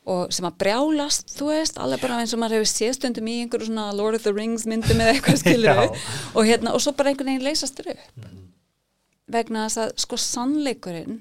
Og 0.08 0.32
sem 0.32 0.46
að 0.48 0.56
brjálast, 0.62 1.34
þú 1.36 1.50
veist 1.52 1.76
alveg 1.78 2.00
bara 2.00 2.22
eins 2.22 2.32
og 2.32 2.40
maður 2.40 2.62
hefur 2.62 2.70
séð 2.70 2.94
stundum 2.96 3.28
í 3.28 3.34
einhverju 3.42 3.68
svona 3.68 3.90
Lord 3.92 4.16
of 4.16 4.22
the 4.24 4.32
Rings 4.32 4.64
myndum 4.66 5.02
eða 5.04 5.12
eitthvað 5.18 5.40
skilur 5.42 5.82
og, 5.84 6.42
hérna, 6.48 6.72
og 6.72 6.80
svo 6.80 6.94
bara 6.96 7.12
einhvern 7.12 7.28
veginn 7.34 7.44
leysast 7.44 7.82
upp. 7.84 8.22
Vegna 9.28 9.66
þess 9.66 9.82
að 9.82 9.90
sko 10.00 10.16
sannleikurinn 10.24 11.18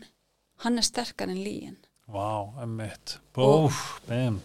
hann 0.64 0.80
er 0.80 0.86
sterkar 0.88 1.28
en 1.30 1.42
líin 1.44 1.76
Vá, 2.08 2.48
emmitt 2.64 3.18
Og- 3.36 3.68
Búf, 3.68 3.82
bim. 4.08 4.38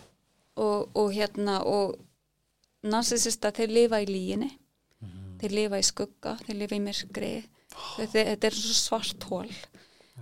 Og, 0.58 0.88
og 0.98 1.12
hérna 1.14 1.60
og 1.64 1.94
narsisista 2.82 3.52
þeir 3.54 3.76
lifa 3.78 4.02
í 4.02 4.08
líginni 4.10 4.50
þeir 5.42 5.56
lifa 5.58 5.80
í 5.80 5.86
skugga, 5.86 6.36
þeir 6.46 6.58
lifa 6.60 6.76
í 6.78 6.82
myrkri. 6.84 7.32
Þetta, 7.72 8.24
þetta 8.30 8.48
er 8.48 8.56
svo 8.58 8.74
svart 8.76 9.24
hól 9.30 9.48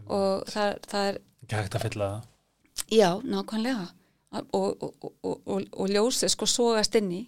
og 0.07 0.47
það, 0.49 0.77
það 0.89 1.09
er 1.09 1.19
Ekki 1.43 1.59
hægt 1.59 1.75
að 1.77 1.85
fylla 1.85 2.07
það? 2.13 2.29
Já, 2.95 3.09
nákvæmlega. 3.27 3.89
Og, 4.55 4.85
og, 4.87 5.09
og, 5.27 5.41
og, 5.51 5.89
ljósið 5.91 6.31
sko 6.31 6.47
sogast 6.47 6.95
inn 7.01 7.11
í. 7.11 7.21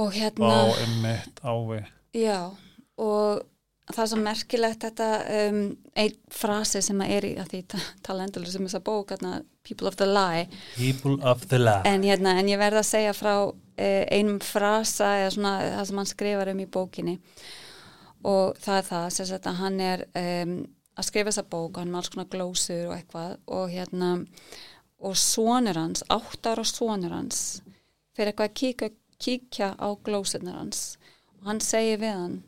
Og 0.00 0.14
hérna 0.16 0.48
Vá, 0.48 0.78
emmitt, 0.86 1.42
ái 1.44 1.82
já, 2.16 2.38
og 2.96 3.42
það 3.90 4.02
er 4.04 4.10
svo 4.12 4.18
merkilegt 4.22 4.84
þetta 4.86 5.08
um, 5.50 5.58
einn 5.98 6.16
frasi 6.32 6.80
sem 6.82 7.02
að 7.04 7.14
er 7.18 7.26
í 7.26 7.32
að 7.42 7.52
því 7.52 7.60
ta- 7.74 7.88
tala 8.06 8.24
endurlega 8.26 8.54
sem 8.54 8.66
þess 8.66 8.78
að 8.78 8.86
bók 8.86 9.12
hérna, 9.12 9.32
People 9.66 9.90
of 9.90 9.98
the 10.00 10.08
Lie. 10.08 10.46
People 10.78 11.18
of 11.26 11.44
the 11.50 11.60
lab 11.60 11.86
en, 11.90 12.06
hérna, 12.06 12.38
en 12.40 12.48
ég 12.48 12.58
verð 12.62 12.80
að 12.80 12.88
segja 12.88 13.12
frá 13.18 13.34
einum 13.80 14.40
frasa 14.44 15.14
eða 15.22 15.32
svona 15.34 15.54
það 15.64 15.88
sem 15.88 16.00
hann 16.00 16.10
skrifar 16.10 16.52
um 16.52 16.62
í 16.62 16.68
bókinni. 16.76 17.16
Og 18.28 18.58
það 18.60 18.78
er 18.80 18.88
það 18.90 19.06
sagt 19.16 19.48
að 19.48 19.60
hann 19.62 19.80
er 19.80 20.04
um, 20.20 20.56
að 21.00 21.08
skrifa 21.08 21.30
þessa 21.30 21.46
bók 21.48 21.70
og 21.70 21.80
hann 21.80 21.94
er 21.94 22.00
alls 22.00 22.12
konar 22.12 22.28
glósur 22.34 22.90
og 22.90 22.96
eitthvað. 22.98 23.38
Og 23.56 23.72
hérna 23.72 24.10
og 25.00 25.16
sonur 25.16 25.80
hans, 25.80 26.04
átt 26.12 26.50
ára 26.50 26.66
sonur 26.68 27.14
hans 27.16 27.62
fyrir 28.12 28.34
eitthvað 28.34 28.50
að 28.50 28.58
kíka, 28.60 28.90
kíkja 29.20 29.72
á 29.80 29.88
glósurnar 30.04 30.60
hans. 30.60 30.98
Og 31.40 31.48
hann 31.48 31.62
segir 31.64 32.02
við 32.02 32.16
hann 32.18 32.38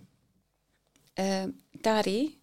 um, 1.17 1.55
Daddy 1.83 2.37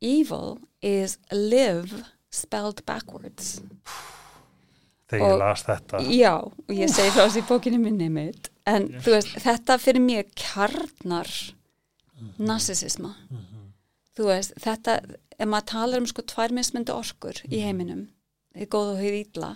evil 0.00 0.58
is 0.82 1.18
live 1.32 2.04
spelled 2.30 2.84
backwards 2.86 3.62
Þegar 5.08 5.32
ég 5.32 5.38
las 5.40 5.62
þetta. 5.64 6.00
Já, 6.12 6.34
og 6.44 6.74
ég 6.76 6.90
segi 6.92 7.12
frá 7.14 7.22
þessi 7.24 7.44
bókinni 7.48 7.78
minni 7.80 8.10
mitt. 8.12 8.50
En 8.68 8.90
þú 9.00 9.14
veist, 9.14 9.38
þetta 9.40 9.78
fyrir 9.80 10.04
mér 10.04 10.26
kjarnar 10.36 11.30
narsisisma 12.36 13.14
þú 14.18 14.28
veist, 14.32 14.54
þetta 14.58 14.98
ef 15.38 15.46
maður 15.46 15.70
talar 15.70 16.02
um 16.02 16.10
sko 16.10 16.24
tvær 16.26 16.54
mismyndu 16.56 16.94
orkur 16.96 17.38
í 17.46 17.62
heiminum, 17.62 18.08
þið 18.58 18.70
góð 18.74 18.92
og 18.94 19.02
þið 19.02 19.18
ítla 19.20 19.50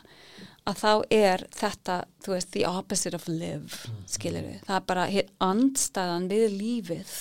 að 0.70 0.78
þá 0.78 0.90
er 1.16 1.44
þetta, 1.58 1.96
þú 2.22 2.34
veist, 2.36 2.50
the 2.54 2.66
opposite 2.70 3.18
of 3.18 3.26
live 3.26 3.94
skilur 4.10 4.46
við, 4.46 4.60
það 4.68 4.76
er 4.76 4.84
bara 4.92 5.06
andstæðan 5.42 6.28
við 6.30 6.44
lífið. 6.54 7.16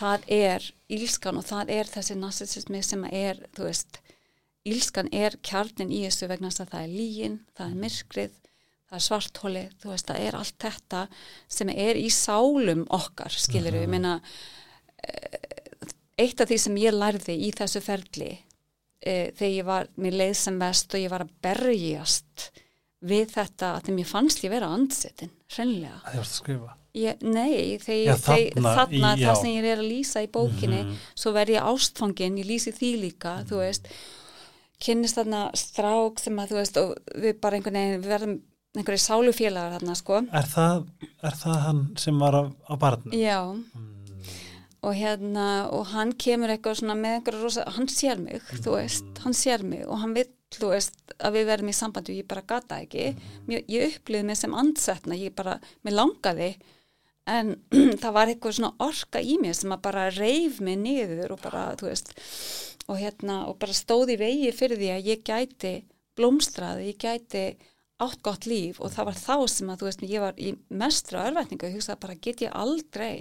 Það 0.00 0.22
er 0.32 0.70
ílskan 0.96 1.36
og 1.36 1.44
það 1.44 1.72
er 1.74 1.90
þessi 1.90 2.14
narsisismi 2.16 2.80
sem 2.80 3.02
er, 3.10 3.42
þú 3.52 3.66
veist 3.66 4.00
ílskan 4.70 5.08
er 5.12 5.36
kjarnin 5.46 5.92
í 5.92 6.04
þessu 6.06 6.28
vegna 6.30 6.50
að 6.52 6.70
það 6.72 6.84
er 6.84 6.94
lígin, 6.94 7.40
það 7.58 7.72
er 7.74 7.80
myrkrið 7.84 8.36
það 8.90 8.98
er 8.98 9.04
svarthóli, 9.06 9.64
þú 9.78 9.90
veist, 9.92 10.08
það 10.10 10.24
er 10.26 10.36
allt 10.40 10.56
þetta 10.64 11.00
sem 11.58 11.68
er 11.70 11.98
í 12.00 12.08
sálum 12.10 12.80
okkar, 12.90 13.30
skilur 13.38 13.76
við, 13.76 13.84
ég 13.86 13.92
meina 13.92 14.16
eh, 15.06 15.92
eitt 16.18 16.42
af 16.42 16.50
því 16.50 16.58
sem 16.64 16.80
ég 16.82 16.96
lærði 16.96 17.36
í 17.46 17.52
þessu 17.56 17.82
ferli 17.84 18.32
e, 18.34 19.30
þegar 19.38 19.54
ég 19.54 19.68
var, 19.68 19.86
mér 20.00 20.18
leið 20.20 20.34
sem 20.42 20.58
vest 20.60 20.96
og 20.96 21.04
ég 21.04 21.12
var 21.12 21.24
að 21.24 21.30
berjast 21.46 22.50
við 23.06 23.30
þetta 23.32 23.70
að 23.78 23.86
því 23.86 23.94
mér 23.96 24.10
fannst 24.10 24.42
ég 24.44 24.52
vera 24.52 24.68
andsetin, 24.74 25.30
hreinlega. 25.54 26.02
Það 26.04 26.18
varst 26.20 26.34
að 26.34 26.40
skrifa? 26.42 26.74
Ég, 26.98 27.20
nei, 27.22 27.78
þegar 27.78 28.00
Já, 28.02 28.10
ég- 28.10 28.24
þegar- 28.26 28.56
þarna 28.58 28.74
þarna, 28.80 29.10
í- 29.14 29.22
það 29.24 29.36
sem 29.40 29.50
ég 29.54 29.68
er 29.70 29.78
að 29.78 29.88
lýsa 29.94 30.22
í 30.26 30.30
bókinni 30.34 30.80
svo 31.14 31.32
verð 31.38 31.54
ég 31.54 31.68
ástfangin, 31.70 32.38
ég 32.42 32.48
lýsi 32.50 32.72
því 32.74 32.90
líka 33.06 33.36
þú 33.46 33.60
veist, 33.62 33.86
kynnist 34.80 35.18
þarna 35.18 35.42
strák 35.58 36.22
sem 36.22 36.38
að 36.40 36.52
þú 36.52 36.58
veist 36.60 36.80
og 36.80 36.94
við 37.20 37.38
bara 37.42 37.58
einhvern 37.58 37.78
veginn, 37.80 38.06
verðum 38.06 38.36
einhverju 38.78 39.02
sálufélagar 39.02 39.78
þarna 39.78 39.96
sko. 39.98 40.20
Er 40.30 40.46
það, 40.46 40.84
er 41.26 41.38
það 41.40 41.56
hann 41.66 41.80
sem 41.98 42.20
var 42.22 42.36
á, 42.38 42.42
á 42.70 42.74
barnum? 42.80 43.14
já. 43.16 43.40
Og 44.80 44.94
hérna, 44.96 45.46
og 45.76 45.90
hann 45.90 46.14
kemur 46.16 46.48
eitthvað 46.54 46.78
svona 46.78 46.94
með 46.96 47.18
einhverju 47.18 47.40
rosa, 47.44 47.64
hann 47.74 47.88
sér 47.92 48.20
mig 48.22 48.40
þú 48.64 48.78
veist, 48.78 49.10
hann 49.26 49.34
sér 49.36 49.64
mig 49.66 49.82
og 49.84 49.98
hann 50.00 50.14
vill 50.16 50.30
þú 50.56 50.70
veist, 50.72 50.96
að 51.20 51.36
við 51.36 51.50
verðum 51.50 51.68
í 51.70 51.74
sambandi 51.76 52.14
og 52.14 52.20
ég 52.22 52.28
bara 52.30 52.46
gata 52.48 52.78
ekki, 52.80 53.10
Mér, 53.46 53.66
ég 53.68 53.98
upplýði 53.98 54.24
mig 54.30 54.38
sem 54.40 54.56
andsetna, 54.56 55.18
ég 55.20 55.34
bara, 55.36 55.58
mér 55.84 55.98
langaði 55.98 56.48
en 57.28 57.52
það 58.00 58.16
var 58.16 58.32
eitthvað 58.32 58.56
svona 58.56 58.72
orka 58.88 59.20
í 59.20 59.36
mér 59.42 59.58
sem 59.58 59.76
að 59.76 59.84
bara 59.84 60.08
reif 60.16 60.62
mig 60.64 60.80
niður 60.80 61.36
og 61.36 61.44
bara, 61.44 61.66
þú 61.76 61.90
veist 61.90 62.14
og 62.90 62.98
hérna, 62.98 63.44
og 63.48 63.58
bara 63.62 63.76
stóði 63.76 64.16
í 64.16 64.20
vegi 64.20 64.54
fyrir 64.56 64.80
því 64.80 64.90
að 64.94 65.10
ég 65.12 65.22
gæti 65.26 65.74
blómstraði, 66.18 66.90
ég 66.90 66.98
gæti 67.00 67.44
átt 68.00 68.22
gott 68.24 68.48
líf 68.48 68.80
og 68.80 68.92
það 68.94 69.10
var 69.10 69.20
þá 69.20 69.36
sem 69.52 69.70
að, 69.70 69.80
þú 69.80 69.88
veist, 69.88 70.04
ég 70.08 70.24
var 70.24 70.40
í 70.40 70.54
mestra 70.82 71.26
örvætningu 71.28 71.68
og 71.68 71.76
hugsaði 71.76 72.02
bara, 72.02 72.18
get 72.26 72.44
ég 72.46 72.56
aldrei 72.56 73.14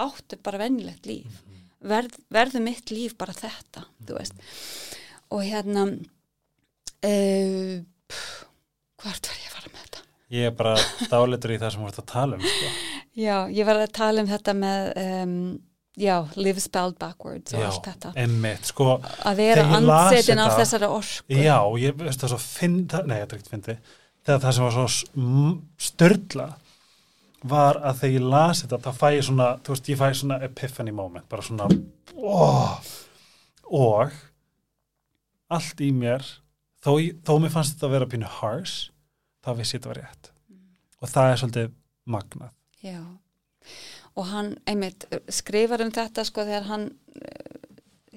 áttu 0.00 0.38
bara 0.42 0.62
venjulegt 0.64 1.08
líf 1.10 1.40
Verð, 1.80 2.18
verður 2.28 2.60
mitt 2.60 2.90
líf 2.92 3.14
bara 3.16 3.32
þetta, 3.32 3.86
þú 4.04 4.18
veist 4.18 4.42
og 5.30 5.44
hérna 5.46 5.86
uh, 7.06 7.76
hvort 9.00 9.30
var 9.30 9.38
ég 9.38 9.48
að 9.48 9.54
fara 9.54 9.72
með 9.72 9.84
þetta? 9.84 10.04
Ég 10.34 10.50
er 10.50 10.56
bara 10.58 10.74
dálitur 11.10 11.54
í 11.54 11.58
það 11.60 11.74
sem 11.74 11.84
þú 11.84 11.90
ert 11.90 12.02
að 12.02 12.08
tala 12.12 12.38
um 12.38 12.44
sko. 12.46 12.70
Já, 13.18 13.36
ég 13.50 13.66
var 13.66 13.80
að 13.80 13.94
tala 13.96 14.22
um 14.22 14.30
þetta 14.30 14.54
með 14.58 14.90
um, 15.02 15.36
já, 15.98 16.28
live 16.36 16.60
spelled 16.60 16.98
backwards 16.98 17.52
og 17.54 17.60
Já, 17.60 17.66
allt 17.66 17.84
þetta. 17.88 18.12
emmitt, 18.16 18.64
sko 18.70 19.00
að 19.02 19.36
vera 19.36 19.62
ég 19.64 19.74
ansetin 19.74 20.38
af 20.38 20.56
þessari 20.58 20.86
orku. 20.88 21.34
Já, 21.34 21.58
ég 21.82 21.96
veist 21.98 22.20
það 22.22 22.28
svo 22.34 22.38
finn 22.38 22.76
Nei, 23.06 23.18
þetta 23.20 23.34
er 23.34 23.38
ekkert 23.40 23.50
fyndi 23.50 23.76
Þegar 24.20 24.40
það 24.44 24.52
sem 24.54 24.64
var 24.64 24.74
svo 24.76 25.52
störla 25.80 26.48
var 27.48 27.78
að 27.80 28.02
þegar 28.02 28.14
ég 28.18 28.26
las 28.28 28.62
þetta 28.62 28.78
þá 28.84 28.90
fæ 29.00 29.06
ég 29.16 29.22
svona, 29.24 29.46
þú 29.64 29.72
veist, 29.72 29.86
ég 29.88 29.96
fæ 29.98 30.08
svona 30.14 30.36
epiphany 30.44 30.92
moment, 30.92 31.24
bara 31.28 31.42
svona 31.42 31.68
oh, 32.20 32.74
og 33.72 34.12
allt 35.50 35.80
í 35.80 35.88
mér 35.96 36.20
þó, 36.84 36.92
ég- 37.00 37.16
þó 37.24 37.32
mér 37.40 37.50
fannst 37.54 37.74
þetta 37.78 37.88
að 37.88 37.94
vera 37.96 38.06
pínu 38.12 38.28
harsh 38.40 38.90
þá 39.44 39.54
vissi 39.56 39.76
ég 39.76 39.80
þetta 39.82 39.88
var 39.94 40.00
rétt. 40.02 40.30
Og 41.00 41.08
það 41.08 41.30
er 41.32 41.40
svolítið 41.40 41.70
magnað. 42.12 42.52
Já, 42.84 43.00
og 44.18 44.26
hann 44.32 44.54
einmitt 44.68 45.06
skrifar 45.32 45.82
um 45.84 45.92
þetta 45.94 46.24
sko 46.26 46.44
þegar 46.48 46.66
hann 46.70 46.86
eh, 47.14 47.60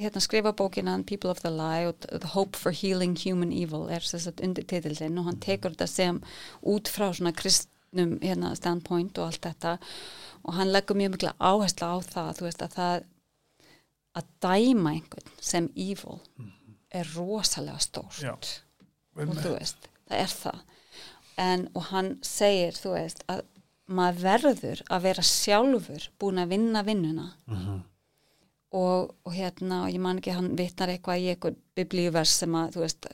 hérna 0.04 0.24
skrifa 0.24 0.54
bókina 0.58 0.96
hann 0.96 1.06
People 1.06 1.32
of 1.32 1.44
the 1.44 1.52
Lie 1.54 1.88
og 1.88 2.00
The 2.10 2.34
Hope 2.34 2.58
for 2.58 2.72
Healing 2.72 3.16
Human 3.26 3.54
Evil 3.54 3.88
er 3.90 4.06
þess 4.06 4.32
að 4.32 4.44
undir 4.48 4.66
titillin 4.70 5.20
og 5.22 5.30
hann 5.30 5.40
tekur 5.44 5.76
þetta 5.76 5.90
sem 5.92 6.20
út 6.62 6.90
frá 6.90 7.12
svona 7.14 7.34
kristnum 7.38 8.18
hérna 8.24 8.56
standpoint 8.58 9.18
og 9.22 9.30
allt 9.30 9.46
þetta. 9.46 9.78
Og 10.44 10.58
hann 10.58 10.74
leggur 10.74 10.98
mjög 10.98 11.16
mikla 11.16 11.36
áherslu 11.40 11.88
á 11.88 11.98
það 12.02 12.38
þú 12.40 12.48
veist 12.50 12.66
að 12.66 12.78
það 12.80 13.10
að 14.14 14.30
dæma 14.46 14.94
einhvern 14.98 15.32
sem 15.42 15.70
evil 15.76 16.20
er 16.94 17.10
rosalega 17.16 17.80
stórt. 17.82 18.22
Já. 18.22 18.34
og 19.18 19.40
þú 19.42 19.56
veist, 19.56 19.90
það 20.10 20.20
er 20.20 20.36
það. 20.38 20.60
En, 21.42 21.64
og 21.74 21.88
hann 21.90 22.12
segir, 22.22 22.78
þú 22.78 22.94
veist 22.94 23.24
að 23.34 23.42
maður 23.88 24.22
verður 24.24 24.84
að 24.90 25.08
vera 25.10 25.26
sjálfur 25.28 26.06
búin 26.22 26.40
að 26.44 26.54
vinna 26.56 26.86
vinnuna. 26.88 27.32
Mm 27.50 27.82
og, 28.74 29.14
og 29.24 29.36
hérna, 29.36 29.84
og 29.86 29.94
ég 29.94 30.02
man 30.02 30.20
ekki 30.20 30.34
hann 30.36 30.54
vitnar 30.58 30.92
eitthvað 30.94 31.24
í 31.24 31.32
eitthvað 31.34 31.58
biblíuvers 31.78 32.38
sem 32.42 32.56
að, 32.58 32.76
þú 32.76 32.84
veist 32.84 33.10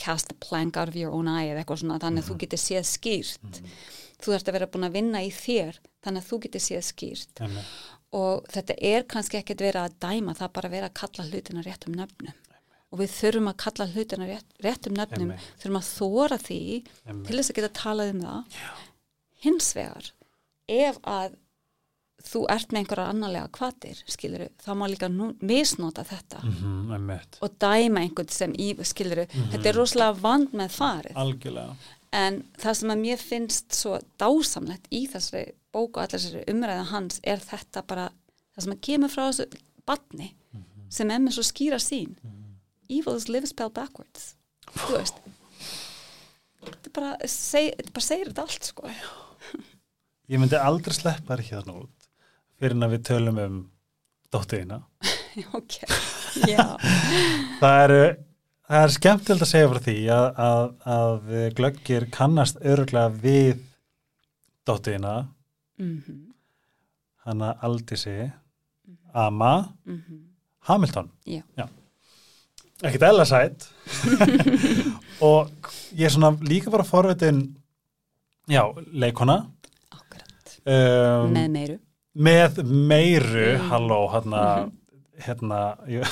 cast 0.00 0.32
a 0.34 0.38
plank 0.42 0.76
out 0.76 0.90
of 0.90 0.96
your 0.98 1.14
own 1.14 1.28
eye 1.30 1.52
eða 1.52 1.62
eitthvað 1.62 1.82
svona, 1.84 2.00
þannig 2.02 2.24
að 2.24 2.30
þú 2.30 2.38
getur 2.42 2.62
séð 2.62 2.88
skýrt. 2.90 3.60
Þú 4.16 4.32
þarfst 4.32 4.50
að 4.50 4.56
vera 4.58 4.70
búin 4.72 4.88
að 4.88 4.96
vinna 4.96 5.22
í 5.24 5.30
þér 5.34 5.78
þannig 6.04 6.24
að 6.24 6.30
þú 6.30 6.40
getur 6.46 6.64
séð 6.66 6.82
skýrt. 6.90 7.44
Og 8.16 8.50
þetta 8.52 8.76
er 8.90 9.06
kannski 9.10 9.38
ekkert 9.40 9.62
verið 9.64 9.84
að 9.84 9.96
dæma 10.02 10.34
það 10.38 10.52
bara 10.58 10.72
verið 10.72 10.90
að 10.90 10.98
kalla 11.00 11.28
hlutina 11.30 11.64
réttum 11.66 11.96
nöfnum. 11.96 12.42
Og 12.94 13.00
við 13.00 13.14
þurfum 13.16 13.48
að 13.50 13.56
kalla 13.60 13.86
hlutina 13.90 14.28
rétt, 14.28 14.52
réttum 14.62 14.94
nöfnum. 14.96 15.32
Einmitt. 15.32 15.48
þurfum 15.62 15.80
að 15.80 15.88
þóra 15.90 16.38
því 16.38 16.60
til 17.26 17.34
þess 17.34 17.50
að 17.50 17.58
geta 17.58 17.72
talað 17.80 18.12
um 18.12 18.20
það 18.22 18.60
hins 19.46 19.72
vegar 19.76 20.12
ef 20.68 20.98
að 21.06 21.34
þú 22.26 22.40
ert 22.50 22.72
með 22.74 22.80
einhverjar 22.80 23.10
annarlega 23.12 23.48
kvatir 23.54 23.98
skiluru, 24.10 24.48
þá 24.58 24.70
má 24.74 24.86
líka 24.90 25.06
nú, 25.12 25.28
misnota 25.46 26.02
þetta 26.04 26.40
Mhm, 26.42 26.88
einmitt. 26.96 27.36
og 27.40 27.52
dæma 27.62 28.00
einhvern 28.02 28.30
sem 28.34 28.52
í 28.58 28.72
skiluru, 28.82 29.26
þetta 29.52 29.66
er 29.70 29.76
rosalega 29.78 30.16
vand 30.24 30.50
með 30.52 30.70
farið. 30.74 31.14
Algjörlega. 31.14 31.76
en 32.12 32.42
það 32.58 32.74
sem 32.76 32.90
að 32.90 33.00
mér 33.02 33.18
finnst 33.20 33.72
svo 33.76 33.98
dásamlegt 34.18 34.86
í 34.90 35.06
þessari 35.10 35.52
bóku 35.74 35.98
og 36.00 36.04
allir 36.06 36.18
þessari 36.22 36.44
umræða 36.54 36.84
hans 36.90 37.20
er 37.24 37.36
þetta 37.38 37.82
bara 37.86 38.08
það 38.56 38.62
sem 38.64 38.72
að 38.72 38.80
kemur 38.88 39.10
frá 39.12 39.24
þessu 39.30 39.46
batni 39.86 40.28
sem 40.88 41.10
er 41.10 41.18
með 41.18 41.32
svo 41.36 41.42
skýra 41.44 41.78
sín 41.82 42.16
evil 42.88 43.16
is 43.16 43.28
live 43.28 43.46
spell 43.46 43.68
backwards. 43.70 44.34
Þú 44.72 44.96
veist 44.96 45.14
þetta 46.64 46.92
bara, 46.94 47.16
seg, 47.26 47.76
bara 47.92 48.04
segir 48.06 48.30
þetta 48.32 48.42
allt 48.46 48.64
sko 48.70 48.90
Ég 50.32 50.42
myndi 50.42 50.58
aldrei 50.58 50.96
sleppa 50.96 51.36
þér 51.36 51.44
hérna 51.50 51.78
út 51.82 52.08
fyrir 52.56 52.76
en 52.76 52.86
að 52.86 52.94
við 52.96 53.02
tölum 53.10 53.40
um 53.42 53.58
dóttuðina. 54.32 54.80
ok, 55.58 55.76
já 56.48 56.64
Það 57.60 57.80
er, 57.82 57.94
það 58.66 58.82
er 58.82 58.94
skemmtilegt 58.96 59.46
að 59.46 59.52
segja 59.52 59.72
frá 59.72 59.82
því 59.86 59.98
að, 60.16 60.28
að, 60.46 60.64
að 60.96 61.34
glöggir 61.58 62.08
kannast 62.14 62.62
örgulega 62.64 63.12
við 63.22 63.60
dóttuðina, 64.66 65.18
mm 65.78 66.24
hana 67.26 67.56
Aldísi, 67.66 68.30
Ama, 69.16 69.72
Hamilton. 70.68 71.10
Já. 71.26 71.42
Ekkert 72.84 73.06
ella 73.08 73.24
sætt. 73.26 73.66
og 75.24 75.50
ég 75.96 76.06
er 76.06 76.12
svona 76.12 76.34
líka 76.44 76.70
bara 76.70 76.86
forvitin, 76.86 77.40
já, 78.48 78.62
leikona. 78.92 79.38
akkurat, 79.92 80.56
Um, 80.66 81.32
með 81.34 81.50
meiru 81.50 81.78
með 82.16 82.62
meiru, 82.64 83.58
Mm. 83.58 83.68
halló, 83.70 83.98
hérna, 84.14 84.42
hérna, 85.20 85.58
ég, 85.88 86.06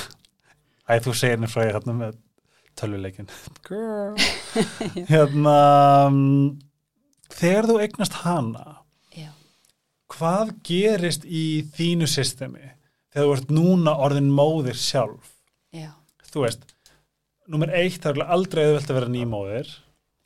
æ, 0.89 0.99
þú 1.01 1.15
segir 1.17 1.37
henni 1.39 1.49
frá 1.49 1.65
ég 1.65 1.73
hérna 1.79 1.95
með 1.97 2.19
tölvuleikin. 2.77 3.29
Girl. 3.65 4.15
hérna, 5.13 6.07
um, 6.07 6.59
þegar 7.33 7.69
þú 7.71 7.79
eignast 7.81 8.19
hana, 8.25 8.77
já, 9.17 9.31
hvað 10.13 10.53
gerist 10.67 11.25
í 11.25 11.63
þínu 11.75 12.07
systemi 12.11 12.71
þegar 13.15 13.25
þú 13.29 13.37
ert 13.39 13.51
núna 13.55 13.97
orðin 13.97 14.31
móðir 14.35 14.77
sjálf? 14.79 15.33
já, 15.73 15.91
Þú 16.35 16.43
veist, 16.45 16.65
nummer 17.49 17.71
eitt, 17.71 18.01
það 18.03 18.17
er 18.21 18.29
aldrei 18.35 18.65
auðvelt 18.67 18.91
að 18.91 18.97
vera 18.99 19.11
nýmóðir, 19.15 19.69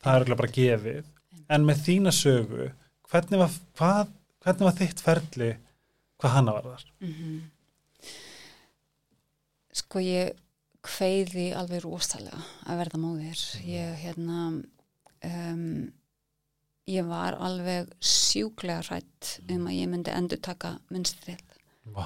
það 0.03 0.21
er 0.29 0.35
bara 0.35 0.51
gefið, 0.59 1.03
en 1.49 1.65
með 1.65 1.81
þína 1.87 2.11
sögu, 2.13 2.69
hvernig 3.09 3.39
var, 3.41 3.55
hvað, 3.79 4.11
hvernig 4.45 4.67
var 4.69 4.77
þitt 4.79 4.99
ferli, 5.05 5.51
hvað 6.21 6.35
hana 6.37 6.53
var 6.59 6.67
þar? 6.71 6.85
mhm 6.99 7.39
sko 9.79 10.01
ég 10.03 10.33
hveiði 10.85 11.49
alveg 11.57 11.83
rosalega 11.83 12.39
að 12.69 12.79
verða 12.81 12.99
móðir 13.03 13.41
ég 13.67 13.97
hérna 14.01 14.39
um, 15.27 15.63
ég 16.89 17.05
var 17.09 17.37
alveg 17.43 17.91
sjúklega 18.01 18.81
hrætt 18.87 19.35
um 19.51 19.67
að 19.69 19.77
ég 19.77 19.91
myndi 19.91 20.13
endur 20.15 20.41
taka 20.43 20.75
minnstrið 20.89 21.43
Vá. 21.93 22.05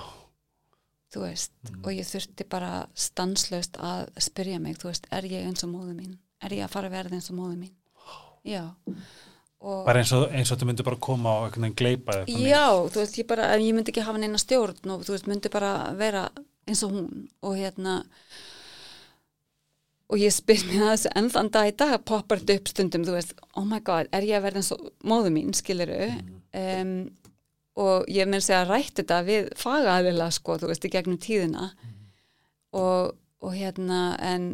þú 1.14 1.24
veist, 1.28 1.52
Mm. 1.64 1.82
og 1.86 1.92
ég 1.94 2.08
þurfti 2.10 2.46
bara 2.50 2.72
stanslaust 2.96 3.78
að 3.80 4.10
spyrja 4.20 4.60
mig, 4.60 4.76
þú 4.82 4.90
veist, 4.90 5.06
er 5.12 5.24
ég 5.30 5.46
eins 5.48 5.64
og 5.64 5.70
móðu 5.72 5.94
mín? 5.96 6.18
Er 6.44 6.50
ég 6.58 6.66
að 6.66 6.74
fara 6.74 6.90
að 6.90 6.96
verða 6.98 7.16
eins 7.20 7.30
og 7.32 7.38
móðu 7.38 7.58
mín? 7.62 7.74
Já. 8.44 8.74
Og, 9.64 9.86
Bara 9.88 10.02
eins 10.04 10.12
og, 10.12 10.26
eins 10.36 10.50
og 10.52 10.60
þú 10.60 10.68
myndir 10.68 10.84
bara 10.84 11.00
koma 11.00 11.38
á 11.40 11.48
einhvern 11.48 11.70
veginn 11.70 11.78
gleipa 11.80 12.18
já, 12.28 12.66
þú 12.92 13.00
veist, 13.00 13.20
ég 13.22 13.28
bara, 13.30 13.46
ég 13.56 13.76
myndi 13.76 13.94
ekki 13.94 14.04
hafa 14.04 14.20
neina 14.20 14.42
stjórn 14.42 14.92
og 14.92 15.06
þú 15.08 15.16
veist, 15.16 15.30
myndi 15.32 15.52
bara 15.54 15.70
vera 15.96 16.26
eins 16.68 16.82
og 16.84 16.92
hún 16.92 17.08
og 17.44 17.56
hérna 17.56 18.02
og 20.12 20.20
ég 20.20 20.36
spyr 20.36 20.66
mér 20.68 20.84
að 20.84 20.92
þessu 20.92 21.12
enn 21.16 21.30
þann 21.34 21.52
dag 21.56 21.70
í 21.72 21.76
dag 21.80 21.96
poppar 22.06 22.42
þetta 22.42 22.60
upp 22.60 22.72
stundum, 22.74 23.06
þú 23.08 23.16
veist, 23.16 23.34
oh 23.56 23.64
my 23.66 23.80
god, 23.88 24.12
er 24.12 24.28
ég 24.28 24.38
að 24.38 24.50
verða 24.50 24.62
eins 24.62 24.74
og 24.76 24.84
móðu 25.10 25.32
mín, 25.34 25.56
skiliru 25.56 26.10
um, 26.60 26.94
og 27.80 28.12
ég 28.12 28.28
myndi 28.30 28.44
segja 28.46 28.62
að 28.66 28.74
rætt 28.76 29.00
þetta 29.00 29.22
við 29.26 29.50
fagaðila, 29.58 30.28
sko, 30.36 30.60
þú 30.62 30.70
veist, 30.70 30.86
í 30.86 30.92
gegnum 30.94 31.18
tíðina. 31.22 31.72
Og, 32.78 33.16
og 33.42 33.56
hérna, 33.58 34.02
en 34.22 34.46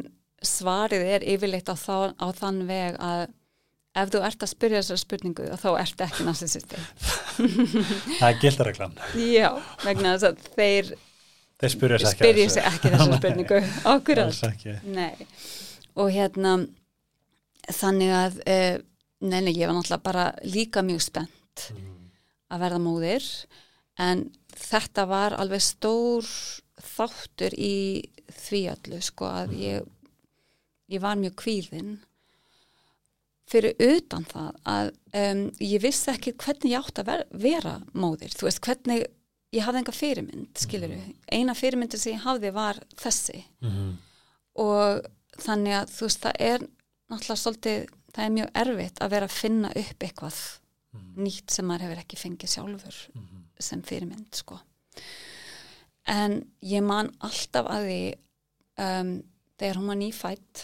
svarið 0.46 1.04
er 1.18 1.26
yfirleitt 1.34 1.68
á, 1.68 1.76
þá, 1.76 2.16
á 2.16 2.28
þann 2.38 2.62
veg 2.70 2.96
að 3.04 3.26
ef 3.98 4.10
þú 4.14 4.22
ert 4.28 4.44
að 4.46 4.52
spyrja 4.52 4.82
þessar 4.84 5.00
spurningu 5.02 5.46
þá 5.60 5.70
ert 5.82 6.02
ekki 6.06 6.26
narsisisti. 6.28 6.82
Það 8.20 8.28
er 8.30 8.40
gildareglan. 8.44 8.98
Já, 9.26 9.50
vegna 9.86 10.16
þess 10.16 10.28
að 10.30 10.44
þeir 10.58 10.92
Þeir 11.60 11.74
spyrja 11.74 11.98
sér 12.00 12.28
ekki. 12.30 12.44
sig 12.54 12.68
ekki 12.70 12.92
þessar 12.94 13.18
spurningu. 13.22 13.62
Akkurat. 13.92 14.30
Alls. 14.30 15.48
Og 16.00 16.12
hérna, 16.16 16.54
þannig 17.76 18.14
að, 18.16 18.38
uh, 18.46 18.78
nei, 19.26 19.40
nei, 19.44 19.54
ég 19.58 19.68
var 19.68 19.76
náttúrulega 19.76 20.06
bara 20.06 20.28
líka 20.48 20.84
mjög 20.86 21.02
spennt 21.10 21.66
að 22.50 22.62
verða 22.64 22.80
móðir, 22.82 23.26
en 24.00 24.24
þetta 24.56 25.04
var 25.10 25.36
alveg 25.38 25.62
stór 25.62 26.26
þáttur 26.80 27.54
í 27.60 27.74
því 28.32 28.62
allu, 28.72 29.02
sko, 29.04 29.28
að 29.44 29.58
ég, 29.60 29.90
ég 30.96 31.04
var 31.04 31.20
mjög 31.20 31.36
kvíðin 31.44 31.98
fyrir 33.50 33.80
utan 33.82 34.26
það 34.30 34.50
að 34.70 34.90
um, 35.22 35.44
ég 35.64 35.82
vissi 35.82 36.12
ekki 36.14 36.36
hvernig 36.38 36.74
ég 36.74 36.84
átt 36.84 37.02
að 37.02 37.10
ver 37.10 37.24
vera 37.46 37.76
móðir, 37.98 38.34
þú 38.38 38.48
veist, 38.48 38.62
hvernig 38.66 39.06
ég 39.56 39.66
hafði 39.66 39.82
enga 39.82 39.96
fyrirmynd, 39.98 40.52
skilur 40.62 40.94
eina 41.34 41.56
fyrirmyndin 41.58 42.02
sem 42.02 42.14
ég 42.14 42.26
hafði 42.28 42.52
var 42.54 42.82
þessi. 43.00 43.44
Mhm. 43.66 43.98
og 44.60 45.06
þannig 45.40 45.76
að 45.78 45.92
þú 45.96 46.08
veist, 46.08 46.22
það 46.26 46.42
er 46.44 46.64
náttúrulega 47.10 47.42
svolítið, 47.42 47.86
það 48.14 48.26
er 48.26 48.34
mjög 48.36 48.50
erfitt 48.62 49.00
að 49.02 49.12
vera 49.14 49.30
að 49.30 49.38
finna 49.38 49.70
upp 49.82 50.04
eitthvað 50.06 50.40
nýtt 51.20 51.52
sem 51.54 51.66
maður 51.70 51.86
hefur 51.86 52.02
ekki 52.02 52.18
fengið 52.18 52.50
sjálfur 52.54 52.98
sem 53.60 53.82
fyrirmynd, 53.86 54.34
sko. 54.36 54.58
En 56.10 56.40
ég 56.66 56.84
man 56.84 57.12
alltaf 57.22 57.68
að 57.70 57.86
því 57.86 58.00
um, 58.82 59.12
þegar 59.60 59.78
hún 59.80 59.92
var 59.92 60.00
nýfætt 60.00 60.64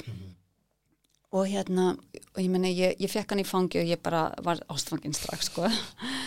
og 1.36 1.48
hérna 1.52 1.90
og 2.36 2.40
ég 2.42 2.50
meni, 2.52 2.72
ég, 2.78 2.96
ég 3.02 3.12
fekk 3.12 3.34
hann 3.34 3.42
í 3.44 3.48
fangi 3.48 3.80
og 3.82 3.88
ég 3.90 4.00
bara 4.04 4.30
var 4.46 4.60
ástfangin 4.72 5.16
strax, 5.16 5.50
sko 5.52 5.66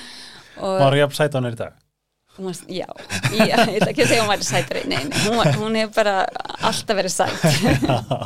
og 0.65 0.81
Var 0.83 0.97
ég 0.99 1.07
að 1.09 1.17
sæta 1.19 1.39
hann 1.41 1.51
í 1.53 1.57
dag? 1.59 1.77
Var, 2.39 2.55
já, 2.71 2.87
ég 3.35 3.51
ætla 3.59 3.89
ekki 3.91 4.05
að 4.05 4.11
segja 4.13 4.23
hún 4.23 4.31
væri 4.31 4.47
sætari, 4.47 4.83
nei, 4.87 5.01
nei, 5.11 5.23
hún, 5.27 5.41
hún 5.59 5.79
hefur 5.81 5.97
bara 5.97 6.13
alltaf 6.69 6.95
verið 7.01 7.15
sæt 7.17 7.47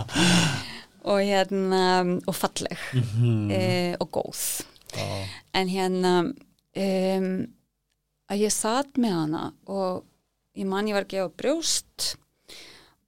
og 1.09 1.19
hérna, 1.25 1.85
og 2.29 2.37
falleg 2.37 2.77
Mhm. 2.95 3.51
e, 3.51 3.97
og 4.01 4.11
góð, 4.15 4.43
Já. 4.93 5.07
en 5.55 5.69
hérna 5.73 6.13
um, 6.77 7.31
að 8.31 8.43
ég 8.45 8.53
satt 8.55 9.01
með 9.01 9.17
hana 9.17 9.43
og 9.67 10.05
ég 10.57 10.67
man 10.69 10.87
ég 10.87 10.95
var 10.95 11.05
að 11.07 11.15
gefa 11.17 11.33
brjóst 11.41 12.13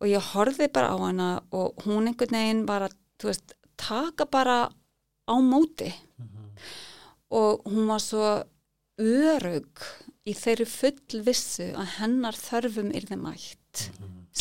og 0.00 0.08
ég 0.10 0.24
horfði 0.32 0.70
bara 0.72 0.90
á 0.90 0.96
hana 1.04 1.28
og 1.52 1.84
hún 1.84 2.08
einhvern 2.08 2.32
veginn 2.34 2.64
var 2.68 2.88
að, 2.88 2.96
þú 3.20 3.30
veist, 3.30 3.54
taka 3.80 4.26
bara 4.30 4.58
á 5.28 5.34
móti. 5.40 5.90
Og 7.34 7.64
hún 7.66 7.88
var 7.90 8.02
svo 8.02 8.44
örug 9.00 9.82
í 10.24 10.32
þeirri 10.38 10.66
fullvissu 10.70 11.70
að 11.76 11.88
hennar 11.98 12.36
þörfum 12.38 12.92
er 12.94 13.06
þeim 13.08 13.24
mætt 13.26 13.88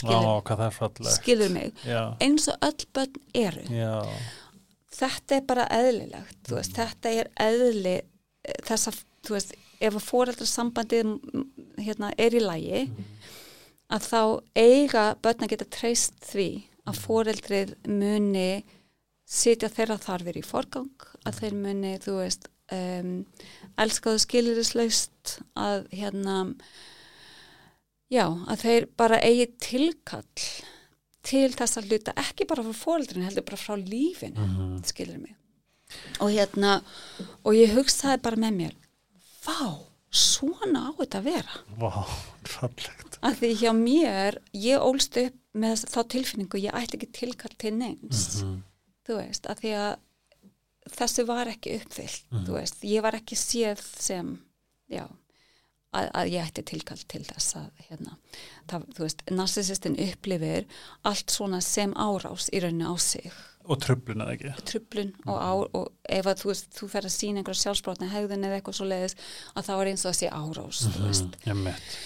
Ó, 0.03 0.41
skilur, 0.43 0.71
falleg. 0.73 1.09
skilur 1.15 1.49
mig. 1.53 1.73
Já. 1.85 2.13
eins 2.21 2.47
og 2.51 2.57
öll 2.65 2.85
börn 2.93 3.17
eru. 3.33 3.63
Já. 3.73 4.03
þetta 4.93 5.35
er 5.39 5.45
bara 5.49 5.65
eðlilegt 5.73 6.37
þú 6.47 6.55
veist, 6.59 6.75
þetta 6.77 7.13
er 7.21 7.29
eðli 7.41 7.95
þess 8.67 8.87
að, 8.91 8.99
þú 9.25 9.35
veist, 9.37 9.55
ef 9.83 9.97
að 9.97 10.05
fóreldrarsambandið 10.11 11.03
m, 11.09 11.47
hérna, 11.81 12.11
er 12.17 12.35
í 12.37 12.43
lagi 12.43 12.83
að 13.93 14.07
þá 14.09 14.21
eiga 14.55 15.05
börn 15.23 15.43
að 15.47 15.53
geta 15.55 15.69
treyst 15.79 16.13
því 16.29 16.47
að 16.89 17.01
fóreldrið 17.07 17.75
muni 17.89 18.47
sitja 19.33 19.69
þeirra 19.73 19.97
þarfir 20.03 20.37
í 20.39 20.43
forgang 20.45 21.07
að 21.25 21.39
þeir 21.41 21.55
muni, 21.63 21.93
þú 22.03 22.17
veist 22.19 22.49
um, 22.75 23.13
elskaðu 23.81 24.19
skilirislaust 24.23 25.37
að 25.57 25.87
hérna 25.95 26.35
já, 28.13 28.25
að 28.29 28.61
þeir 28.63 28.87
bara 28.99 29.19
eigi 29.25 29.47
tilkall 29.63 30.47
til 31.23 31.47
þess 31.55 31.79
að 31.79 31.87
hluta 31.91 32.13
ekki 32.19 32.45
bara 32.49 32.65
frá 32.67 32.75
fóreldrinu, 32.75 33.25
heldur 33.29 33.45
bara 33.47 33.61
frá 33.61 33.77
lífinu 33.79 34.43
Mhm. 34.43 34.83
skilur 34.85 35.19
mig 35.21 35.35
og 36.19 36.29
hérna 36.33 36.81
og 37.45 37.53
ég 37.55 37.73
hugsaði 37.75 38.21
bara 38.21 38.35
með 38.41 38.53
mér 38.59 38.75
vá, 39.45 39.79
svona 40.11 40.89
á 40.89 40.91
þetta 40.99 41.19
að 41.21 41.23
vera 41.23 41.55
Vá, 41.79 42.05
fallegt. 42.45 43.17
að 43.23 43.39
því 43.39 43.51
hjá 43.61 43.71
mér, 43.77 44.37
ég 44.53 44.79
ólst 44.81 45.17
upp 45.17 45.33
með 45.55 45.85
þá 45.85 45.99
tilfinningu, 46.09 46.57
ég 46.63 46.73
ætti 46.73 46.97
ekki 46.97 47.11
tilkall 47.13 47.55
til 47.57 47.71
neins, 47.77 48.41
Mhm. 48.43 48.63
Þú 49.07 49.17
veist 49.19 49.47
að 49.51 49.59
því 49.63 49.73
að 49.79 49.93
þessu 50.99 51.25
var 51.27 51.47
ekki 51.51 51.77
uppfyllt, 51.79 52.23
Mhm. 52.31 52.45
þú 52.47 52.53
veist 52.59 52.81
ég 52.83 53.01
var 53.05 53.15
ekki 53.17 53.35
séð 53.39 53.79
sem 53.99 54.33
já, 54.91 55.05
að, 55.93 56.09
að 56.13 56.31
ég 56.33 56.43
ætti 56.47 56.63
tilkall 56.65 57.03
til 57.07 57.23
þess 57.23 57.55
að, 57.55 57.69
hérna 57.89 58.17
það, 58.67 58.85
þú 58.95 59.03
veist, 59.05 59.23
narsisistin 59.31 59.95
upplifir 60.09 60.65
allt 61.05 61.27
svona 61.31 61.61
sem 61.61 61.93
árás 61.93 62.49
í 62.51 62.59
rauninu 62.63 62.91
á 62.91 62.95
sig 62.99 63.31
Og 63.65 63.77
tröflun 63.79 64.19
eða 64.19 64.33
ekki. 64.35 64.53
trublun 64.67 65.13
og 65.25 65.37
á 65.39 65.51
og 65.73 65.87
ef 66.09 66.25
að 66.27 66.41
þú, 66.41 66.47
veist, 66.51 66.67
þú 66.75 66.89
fer 66.91 67.01
að 67.07 67.13
sína 67.15 67.39
einhverja 67.39 67.61
sjálfsbrotna 67.63 68.09
hegðun 68.11 68.43
eða 68.43 68.57
eitthvað 68.59 68.75
svo 68.75 68.85
leiðis 68.89 69.15
að 69.55 69.63
það 69.69 69.77
var 69.79 69.87
eins 69.93 70.03
og 70.05 70.11
að 70.11 70.17
sé 70.19 70.27
árás 70.35 70.81
þú 70.83 71.03
veist. 71.07 71.23
Mm, 71.23 71.47
ég 71.47 71.55
mitt. 71.63 71.97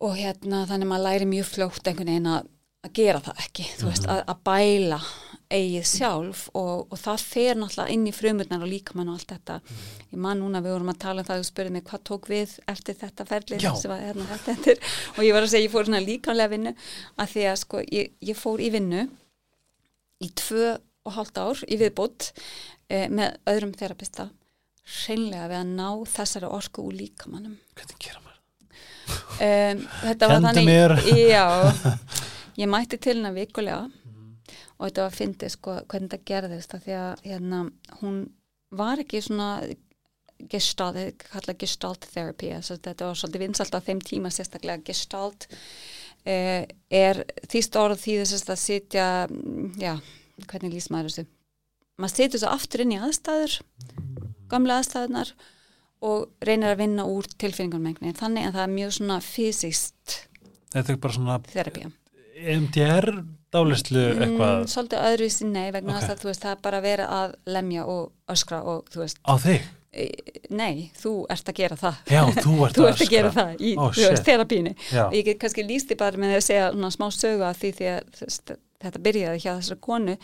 og 0.00 0.14
hérna 0.14 0.60
þannig 0.68 0.86
maður 0.86 1.06
læri 1.08 1.26
mjög 1.26 1.48
fljótt 1.50 1.88
einhvern 1.90 2.06
veginn 2.12 2.30
að, 2.30 2.46
að 2.86 2.92
gera 2.92 3.20
það 3.20 3.42
ekki 3.48 3.64
þú 3.80 3.86
veist, 3.90 4.06
að, 4.06 4.22
að 4.30 4.42
bæla 4.46 5.00
eigið 5.52 5.84
sjálf 5.86 6.46
og, 6.58 6.86
og 6.90 6.98
það 6.98 7.22
fer 7.22 7.58
náttúrulega 7.58 7.94
inn 7.94 8.06
í 8.08 8.14
frumurnar 8.14 8.64
og 8.64 8.70
líkamann 8.70 9.10
og 9.12 9.18
allt 9.18 9.34
þetta. 9.34 9.58
Ég 10.10 10.22
man 10.24 10.40
núna 10.42 10.62
við 10.64 10.74
vorum 10.74 10.92
að 10.92 11.02
tala 11.04 11.22
um 11.22 11.28
það 11.28 11.42
og 11.42 11.48
spurði 11.50 11.74
mig 11.76 11.84
hvað 11.86 12.02
tók 12.10 12.30
við 12.32 12.56
eftir 12.72 12.98
þetta 13.02 13.28
ferli 13.28 13.60
Já. 13.62 13.70
sem 13.78 13.92
var 13.92 14.02
hérna 14.02 14.26
og 15.16 15.22
ég 15.22 15.36
var 15.36 15.46
að 15.46 15.52
segja 15.52 15.68
ég 15.68 15.74
fór 15.74 15.86
svona 15.86 16.02
líkanlega 16.02 16.52
vinnu 16.54 16.74
að 17.16 17.30
því 17.34 17.46
að 17.52 17.60
sko 17.62 17.84
ég, 17.84 18.16
ég 18.26 18.38
fór 18.38 18.62
í 18.62 18.72
vinnu 18.74 19.06
í 20.24 20.32
tvö 20.42 20.74
og 21.06 21.14
hálft 21.14 21.38
ár 21.38 21.62
í 21.70 21.78
viðbútt 21.78 22.32
eh, 22.90 23.06
með 23.06 23.38
öðrum 23.52 23.76
þerapista 23.78 24.30
hreinlega 24.86 25.50
við 25.50 25.60
að 25.60 25.74
ná 25.74 25.88
þessari 26.10 26.48
orku 26.50 26.86
úr 26.86 26.96
líkamannum. 27.00 27.58
Hvernig 27.76 28.00
gera 28.02 28.22
maður? 28.22 28.36
um, 29.06 29.84
þetta 30.02 30.28
var 30.30 30.44
þannig 30.48 30.68
já, 31.30 31.46
ég 32.62 32.70
mætti 32.70 32.98
til 32.98 33.16
hennar 33.18 33.34
vikulega 33.36 33.86
og 34.76 34.86
þetta 34.86 35.02
var 35.02 35.10
að 35.10 35.18
fyndi 35.18 35.50
sko 35.52 35.74
hvernig 35.88 36.12
þetta 36.12 36.30
gerðist 36.30 36.78
því 36.84 36.96
að 37.00 37.26
hérna, 37.26 37.60
hún 38.02 38.22
var 38.76 39.02
ekki 39.02 39.22
svona 39.24 39.50
gestalt, 40.52 41.24
kalla 41.30 41.54
gestalt 41.56 42.08
therapy 42.12 42.52
þetta 42.60 43.08
var 43.08 43.16
svolítið 43.16 43.44
vinsalt 43.46 43.76
á 43.76 43.80
þeim 43.80 44.02
tíma 44.04 44.32
sérstaklega. 44.34 44.84
Gestalt 44.84 45.48
eh, 46.28 46.66
er 46.92 47.22
þýst 47.48 47.78
orð 47.80 48.02
því 48.02 48.18
þess 48.24 48.50
að 48.52 48.60
sitja 48.60 49.08
já, 49.80 49.94
hvernig 50.44 50.76
lýst 50.76 50.92
maður 50.92 51.12
þessu? 51.12 51.26
Maður 51.96 52.18
situr 52.18 52.42
svo 52.42 52.52
aftur 52.52 52.84
inn 52.84 52.92
í 52.92 53.00
aðstæður 53.00 53.60
gamla 54.50 54.80
aðstæðunar 54.80 55.32
og 56.06 56.26
reynir 56.44 56.74
að 56.74 56.82
vinna 56.82 57.06
úr 57.08 57.28
tilfinningarmengni 57.40 58.12
þannig 58.18 58.48
að 58.48 58.58
það 58.58 58.66
er 58.66 58.74
mjög 58.74 58.96
svona 58.98 59.20
fysiskt 59.24 60.16
Þetta 60.74 60.92
er 60.92 61.00
bara 61.00 61.16
svona 61.16 61.38
þerapía 61.48 61.90
MDR 62.36 63.08
dálistlu 63.52 64.02
eitthvað? 64.16 64.54
mm, 64.60 64.66
svolítið 64.72 65.04
öðru 65.10 65.26
í 65.26 65.32
sinni 65.32 65.64
vegna 65.72 65.94
Ok. 65.94 66.00
þess 66.02 66.12
að 66.14 66.20
þú 66.22 66.28
veist 66.30 66.42
það 66.46 66.50
er 66.56 66.60
bara 66.66 66.78
að 66.80 66.86
vera 66.90 67.06
að 67.22 67.34
lemja 67.46 67.84
og 67.86 68.12
öskra 68.34 68.62
og 68.64 68.84
þú 68.92 69.02
veist. 69.04 69.18
Á 69.24 69.34
þig. 69.38 69.62
nei, 70.52 70.90
þú 71.00 71.12
ert 71.32 71.48
að 71.48 71.54
gera 71.56 71.76
það. 71.80 72.00
Já, 72.12 72.22
þú 72.42 72.54
ert 72.66 72.76
þú 72.76 72.84
að 72.84 72.90
ert 72.90 73.00
að 73.06 73.10
gera 73.14 73.30
öskra. 73.30 73.46
það 73.46 73.64
í 73.64 74.20
þerapíni 74.26 74.72
Já, 74.92 75.02
og 75.06 75.14
ég 75.16 75.24
get 75.30 75.38
kannski 75.40 75.64
lísti 75.64 75.96
bara 75.96 76.20
með 76.20 76.34
að 76.36 76.44
segja 76.50 76.66
svona 76.74 76.90
smá 76.92 77.06
sögu 77.16 77.46
að 77.48 77.60
því 77.62 77.70
því 77.78 77.88
að 77.94 78.56
þetta 78.84 79.00
byrjaði 79.06 79.40
hjá 79.40 79.52
þessari 79.56 79.80
konu. 79.86 80.16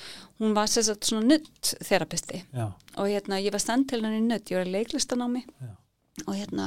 Hún 0.42 0.52
var 0.58 0.68
sér 0.68 0.84
satt 0.90 1.08
svona 1.08 1.24
nutt 1.30 1.72
þerapisti 1.88 2.42
já, 2.52 2.66
og 3.00 3.08
hérna 3.08 3.38
ég 3.40 3.54
var 3.54 3.62
send 3.64 3.88
til 3.88 4.02
henni 4.04 4.20
nutt, 4.26 4.50
ég 4.52 4.60
var 4.60 4.68
í 4.68 4.74
leiklistanámi. 4.76 5.46
Já. 5.62 5.70
og 6.28 6.34
hérna 6.36 6.66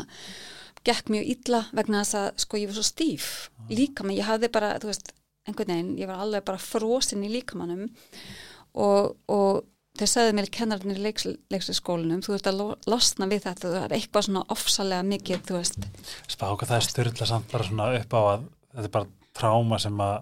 gekk 0.85 1.11
mjög 1.13 1.27
illa 1.35 1.59
vegna 1.77 2.01
þess 2.01 2.17
að 2.17 2.41
sko 2.41 2.57
ég 2.57 2.71
var 2.71 2.75
svo 2.79 2.85
stíf 2.89 3.27
líkamann, 3.69 4.17
ég 4.17 4.25
hafði 4.25 4.49
bara, 4.49 4.71
þú 4.81 4.89
veist 4.89 5.13
einhvern 5.45 5.71
veginn, 5.73 5.95
ég 6.01 6.09
var 6.09 6.23
alveg 6.25 6.45
bara 6.47 6.61
frosin 6.61 7.23
í 7.25 7.31
líkamannum 7.33 7.87
og, 8.75 9.15
og 9.31 9.63
þeir 9.95 10.11
sagði 10.11 10.35
mér 10.35 10.49
kennarinn 10.51 10.95
í 10.97 11.03
leiksliskólinum, 11.53 12.23
þú 12.25 12.35
veist 12.35 12.49
að 12.51 12.57
lo- 12.59 12.77
losna 12.91 13.27
við 13.31 13.45
þetta, 13.47 13.71
það 13.71 13.85
er 13.87 13.97
eitthvað 13.99 14.27
svona 14.27 14.45
ofsalega 14.55 15.07
mikið, 15.07 15.43
þú 15.47 15.59
veist, 15.59 15.89
spáka 16.35 16.67
það 16.69 16.79
er 16.81 16.87
styrla 16.89 17.29
samt 17.29 17.51
bara 17.53 17.67
svona 17.69 17.91
upp 18.01 18.17
á 18.17 18.21
að 18.35 18.47
þetta 18.75 18.87
er 18.89 18.95
bara 18.97 19.11
tráma 19.35 19.79
sem 19.81 20.01
að 20.03 20.17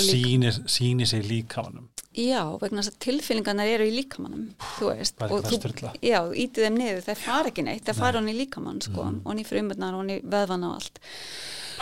sýnir, 0.00 0.62
sýnir 0.70 1.08
sig 1.10 1.20
í 1.26 1.28
líkamannum 1.28 1.90
já, 2.16 2.40
vegna 2.60 2.80
þess 2.80 2.92
að 2.94 3.00
tilfyllingarnar 3.04 3.68
eru 3.68 3.84
í 3.88 3.92
líkamannum 3.98 4.46
þú 4.78 4.88
veist, 4.88 5.18
Bara 5.20 5.36
og 5.36 5.44
þú 5.48 5.90
já, 6.00 6.18
ítið 6.32 6.66
þeim 6.66 6.78
niður, 6.80 7.02
það 7.08 7.20
fara 7.26 7.52
ekki 7.52 7.64
neitt 7.66 7.84
það 7.88 8.00
fara 8.00 8.20
hann 8.22 8.32
í 8.32 8.36
líkamann, 8.38 8.80
sko, 8.84 9.04
og 9.12 9.28
hann 9.28 9.42
í 9.42 9.48
frumurnar 9.48 9.96
og 9.96 10.04
hann 10.04 10.14
í 10.16 10.20
veðvana 10.24 10.70
og 10.72 10.78
allt. 10.80 11.02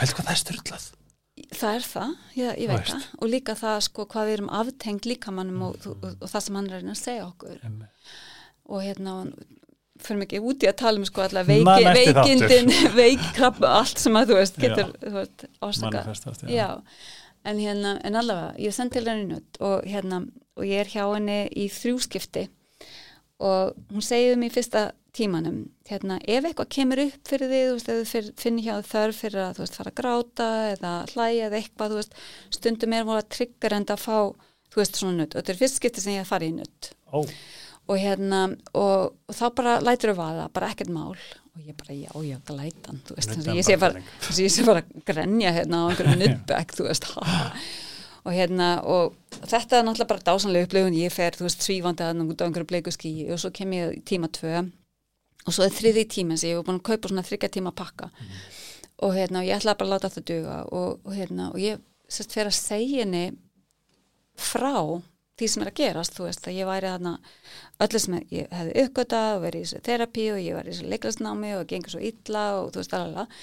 Pælt 0.00 0.16
hvað 0.16 0.26
það 0.30 0.34
er 0.34 0.42
styrlað 0.42 0.88
Það 1.50 1.76
er 1.76 1.86
það, 1.90 2.10
ég, 2.38 2.58
ég 2.62 2.68
veit 2.70 2.90
það. 2.92 3.06
Og 3.18 3.30
líka 3.32 3.54
það 3.58 3.78
sko 3.88 4.04
hvað 4.10 4.28
við 4.28 4.36
erum 4.36 4.50
aftengt 4.60 5.06
líkamannum 5.10 5.64
og, 5.66 5.78
og, 5.82 5.96
og, 5.98 6.12
og 6.20 6.30
það 6.30 6.44
sem 6.46 6.58
hann 6.60 6.68
er 6.70 6.84
að 6.84 7.00
segja 7.00 7.24
okkur. 7.26 7.64
Og 8.70 8.84
hérna 8.84 9.14
fyrir 10.00 10.20
mikið 10.22 10.46
úti 10.50 10.68
að 10.70 10.76
tala 10.80 11.00
um 11.00 11.06
sko 11.08 11.24
allar 11.24 11.48
Na, 11.48 11.74
veiki, 11.76 12.12
veikindin, 12.14 12.70
veikkrabb 13.00 13.64
allt 13.68 14.00
sem 14.00 14.16
að 14.16 14.30
þú 14.30 14.38
veist 14.38 14.60
getur 14.62 14.94
ásaka 15.60 16.04
en 17.40 17.56
hérna, 17.56 17.94
en 18.04 18.16
allavega 18.20 18.52
ég 18.60 18.74
sendi 18.76 19.00
henni 19.00 19.30
nutt 19.30 19.60
og 19.64 19.86
hérna 19.88 20.22
og 20.60 20.66
ég 20.68 20.82
er 20.82 20.90
hjá 20.92 21.04
henni 21.06 21.38
í 21.56 21.68
þrjúskipti 21.72 22.46
og 23.40 23.76
hún 23.88 24.04
segið 24.04 24.36
mér 24.40 24.52
í 24.52 24.56
fyrsta 24.58 24.82
tímanum, 25.16 25.62
hérna, 25.88 26.18
ef 26.22 26.46
eitthvað 26.46 26.70
kemur 26.76 27.02
upp 27.06 27.30
fyrir 27.30 27.50
þig, 27.50 27.64
þú 27.66 27.74
veist, 27.76 27.90
ef 27.90 28.12
þú 28.12 28.42
finnir 28.42 28.66
hjá 28.66 28.76
þörf 28.90 29.22
fyrir 29.24 29.42
að, 29.44 29.56
þú 29.56 29.64
veist, 29.64 29.78
fara 29.80 29.92
að 29.92 29.98
gráta 30.00 30.50
eða 30.74 30.92
hlæja 31.14 31.48
eða 31.48 31.60
eitthvað, 31.60 31.94
þú 31.94 32.00
veist, 32.00 32.20
stundum 32.58 32.94
er 32.96 33.08
voru 33.08 33.22
að 33.24 33.32
tryggur 33.36 33.76
enda 33.80 33.96
að 33.96 34.04
fá, 34.04 34.18
þú 34.70 34.82
veist, 34.82 35.00
svona 35.00 35.18
nutt 35.18 35.34
og 35.34 35.40
þetta 35.40 35.54
er 35.54 35.60
fyrst 35.64 35.80
skipti 35.80 36.04
sem 36.04 36.14
ég 36.14 36.24
hef 36.24 36.30
farið 36.30 36.52
í 36.52 36.56
nutt 36.60 36.92
Ó, 37.10 37.18
og 37.90 37.98
hérna, 37.98 38.40
og, 38.78 39.14
og 39.26 39.34
þá 39.34 39.44
bara 39.58 39.76
lætur 39.82 40.12
við 40.12 40.20
vaða, 40.20 40.48
bara 40.54 40.70
ekkert 40.70 40.92
mál. 40.94 41.14
Og 41.50 41.62
ég 41.66 41.74
bara, 41.74 41.94
já, 41.96 42.10
já, 42.22 42.36
glætan, 42.46 43.00
þú 43.06 43.16
veist, 43.16 43.32
að 43.34 43.48
ég 43.58 43.66
sé 43.66 43.76
bara 43.80 43.98
að 43.98 44.42
ég 44.44 44.52
sé 44.54 44.66
bara 44.68 44.84
að 44.84 45.06
grenja 45.08 45.54
hérna 45.56 45.80
á 45.82 45.84
einhverju 45.90 46.18
nuttbæk, 46.22 46.74
þú 46.78 46.86
veist, 46.86 47.08
og 48.20 48.36
hérna, 48.36 48.68
og 48.86 49.16
þetta 49.40 49.80
er 49.80 49.88
náttúrulega 49.88 50.12
bara 50.12 50.26
dásanlega 50.28 50.68
upplifun, 50.68 51.00
ég 51.00 51.14
fer, 51.14 51.34
þú 51.34 51.48
veist, 51.48 51.66
svífandi 51.66 52.06
að 52.06 52.22
einhverju 52.22 52.68
bleiku 52.70 52.94
skíi 52.94 53.26
og 53.34 53.42
svo 53.42 53.50
kem 53.56 53.74
ég 53.74 53.98
tíma 54.06 54.30
tvö 54.30 54.62
og 55.50 55.56
svo 55.56 55.66
er 55.66 55.74
þriði 55.74 56.06
tíma 56.14 56.38
sem 56.38 56.52
ég 56.52 56.60
var 56.60 56.68
búin 56.68 56.80
að 56.80 56.88
kaupa 56.92 57.10
svona 57.10 57.26
þryggja 57.26 57.52
tíma 57.58 57.74
pakka. 57.76 58.10
Og 59.02 59.14
hérna, 59.16 59.42
og 59.42 59.48
ég 59.48 59.58
ætlaði 59.58 59.80
bara 59.80 59.88
að 59.88 59.94
láta 59.96 60.10
það 60.14 60.26
duga. 60.30 60.56
Og, 60.76 60.98
og 61.02 61.16
hérna, 61.16 61.48
og 61.50 61.62
ég 61.62 61.80
sérst 62.10 62.34
fer 62.36 62.50
að 62.50 62.58
segja 62.58 63.04
henni 63.04 63.24
frá 64.38 65.00
því 65.40 65.48
sem 65.48 65.62
er 65.64 65.70
að 65.70 65.78
gerast, 65.80 66.16
þú 66.16 66.26
veist, 66.26 66.46
að 66.46 66.58
ég 66.58 66.68
væri 66.68 66.90
þarna 66.92 67.12
öllu 67.80 68.00
sem 68.02 68.16
ég 68.28 68.50
hefði 68.52 68.82
uppgötað 68.84 69.28
og 69.36 69.44
verið 69.46 69.62
í 69.62 69.66
þessu 69.66 69.84
terapi 69.86 70.26
og 70.34 70.40
ég 70.44 70.56
var 70.58 70.66
í 70.68 70.74
þessu 70.74 70.90
leiklasnámi 70.92 71.52
og 71.56 71.68
gengur 71.70 71.94
svo 71.94 72.02
illa 72.10 72.42
og 72.58 72.68
þú 72.74 72.82
veist 72.82 72.96
alveg 72.98 73.38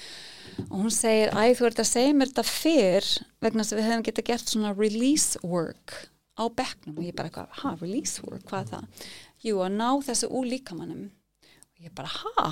og 0.68 0.76
hún 0.76 0.94
segir, 0.94 1.32
æ, 1.34 1.42
þú 1.58 1.66
ert 1.68 1.82
að 1.82 1.90
segja 1.90 2.14
mér 2.14 2.30
þetta 2.30 2.46
fyrr 2.46 3.08
vegna 3.42 3.66
að 3.66 3.74
við 3.78 3.88
hefum 3.88 4.06
getað 4.08 4.28
gert 4.30 4.52
svona 4.52 4.74
release 4.78 5.42
work 5.42 5.96
á 6.38 6.44
bekknum. 6.46 6.98
Og 6.98 7.06
ég 7.08 7.18
bara, 7.18 7.46
ha, 7.62 7.74
release 7.82 8.22
work, 8.26 8.44
hvað 8.48 8.72
það? 8.72 9.06
Jú, 9.42 9.60
að 9.62 9.74
ná 9.78 9.88
þessu 10.06 10.30
úr 10.34 10.48
líkamannum 10.50 11.08
ég 11.84 11.94
bara, 11.94 12.10
ha? 12.10 12.48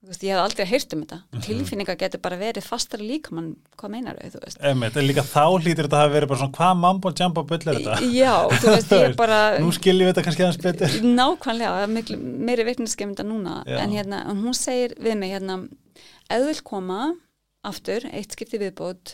Veist, 0.00 0.22
ég 0.24 0.32
hef 0.32 0.40
aldrei 0.40 0.64
heyrt 0.64 0.94
um 0.96 1.02
þetta. 1.02 1.18
Tilfinningar 1.44 1.96
getur 2.00 2.22
bara 2.24 2.38
verið 2.40 2.64
fastar 2.64 3.02
í 3.04 3.08
líkamann, 3.10 3.50
hvað 3.76 3.90
meinar 3.92 4.16
þau, 4.16 4.30
þú 4.32 4.40
veist? 4.46 4.60
emmitt, 4.70 4.94
en 4.96 5.04
líka 5.04 5.24
þá 5.28 5.42
hlýtir 5.60 5.84
þetta 5.84 5.98
að 6.06 6.14
verið 6.14 6.30
bara 6.30 6.40
svona 6.40 6.56
hvað 6.56 6.78
mambo 6.80 7.12
jumbo 7.20 7.42
bull 7.50 7.58
er 7.60 7.80
þetta 7.82 8.08
Já, 8.16 8.32
þú 8.54 8.70
veist, 8.72 8.94
ég 8.96 9.16
bara 9.20 9.40
Nú 9.60 9.74
skiljum 9.76 10.08
við 10.08 10.14
þetta 10.14 10.24
kannski 10.24 10.46
aðeins 10.46 10.62
betur 10.64 10.96
nákvæmlega, 11.20 11.90
miklu, 11.92 12.16
meiri 12.48 12.64
veikniskemynda 12.70 13.26
núna, 13.28 13.58
Já. 13.68 13.76
en 13.84 13.92
hérna, 13.98 14.22
hún 14.30 14.56
segir 14.56 14.96
við 15.04 15.20
mig 15.20 15.34
hérna, 15.36 15.58
þú 16.32 16.48
vil 16.48 16.58
koma 16.72 17.02
aftur, 17.68 18.08
eitt 18.08 18.32
skipti 18.32 18.56
viðbót 18.62 19.12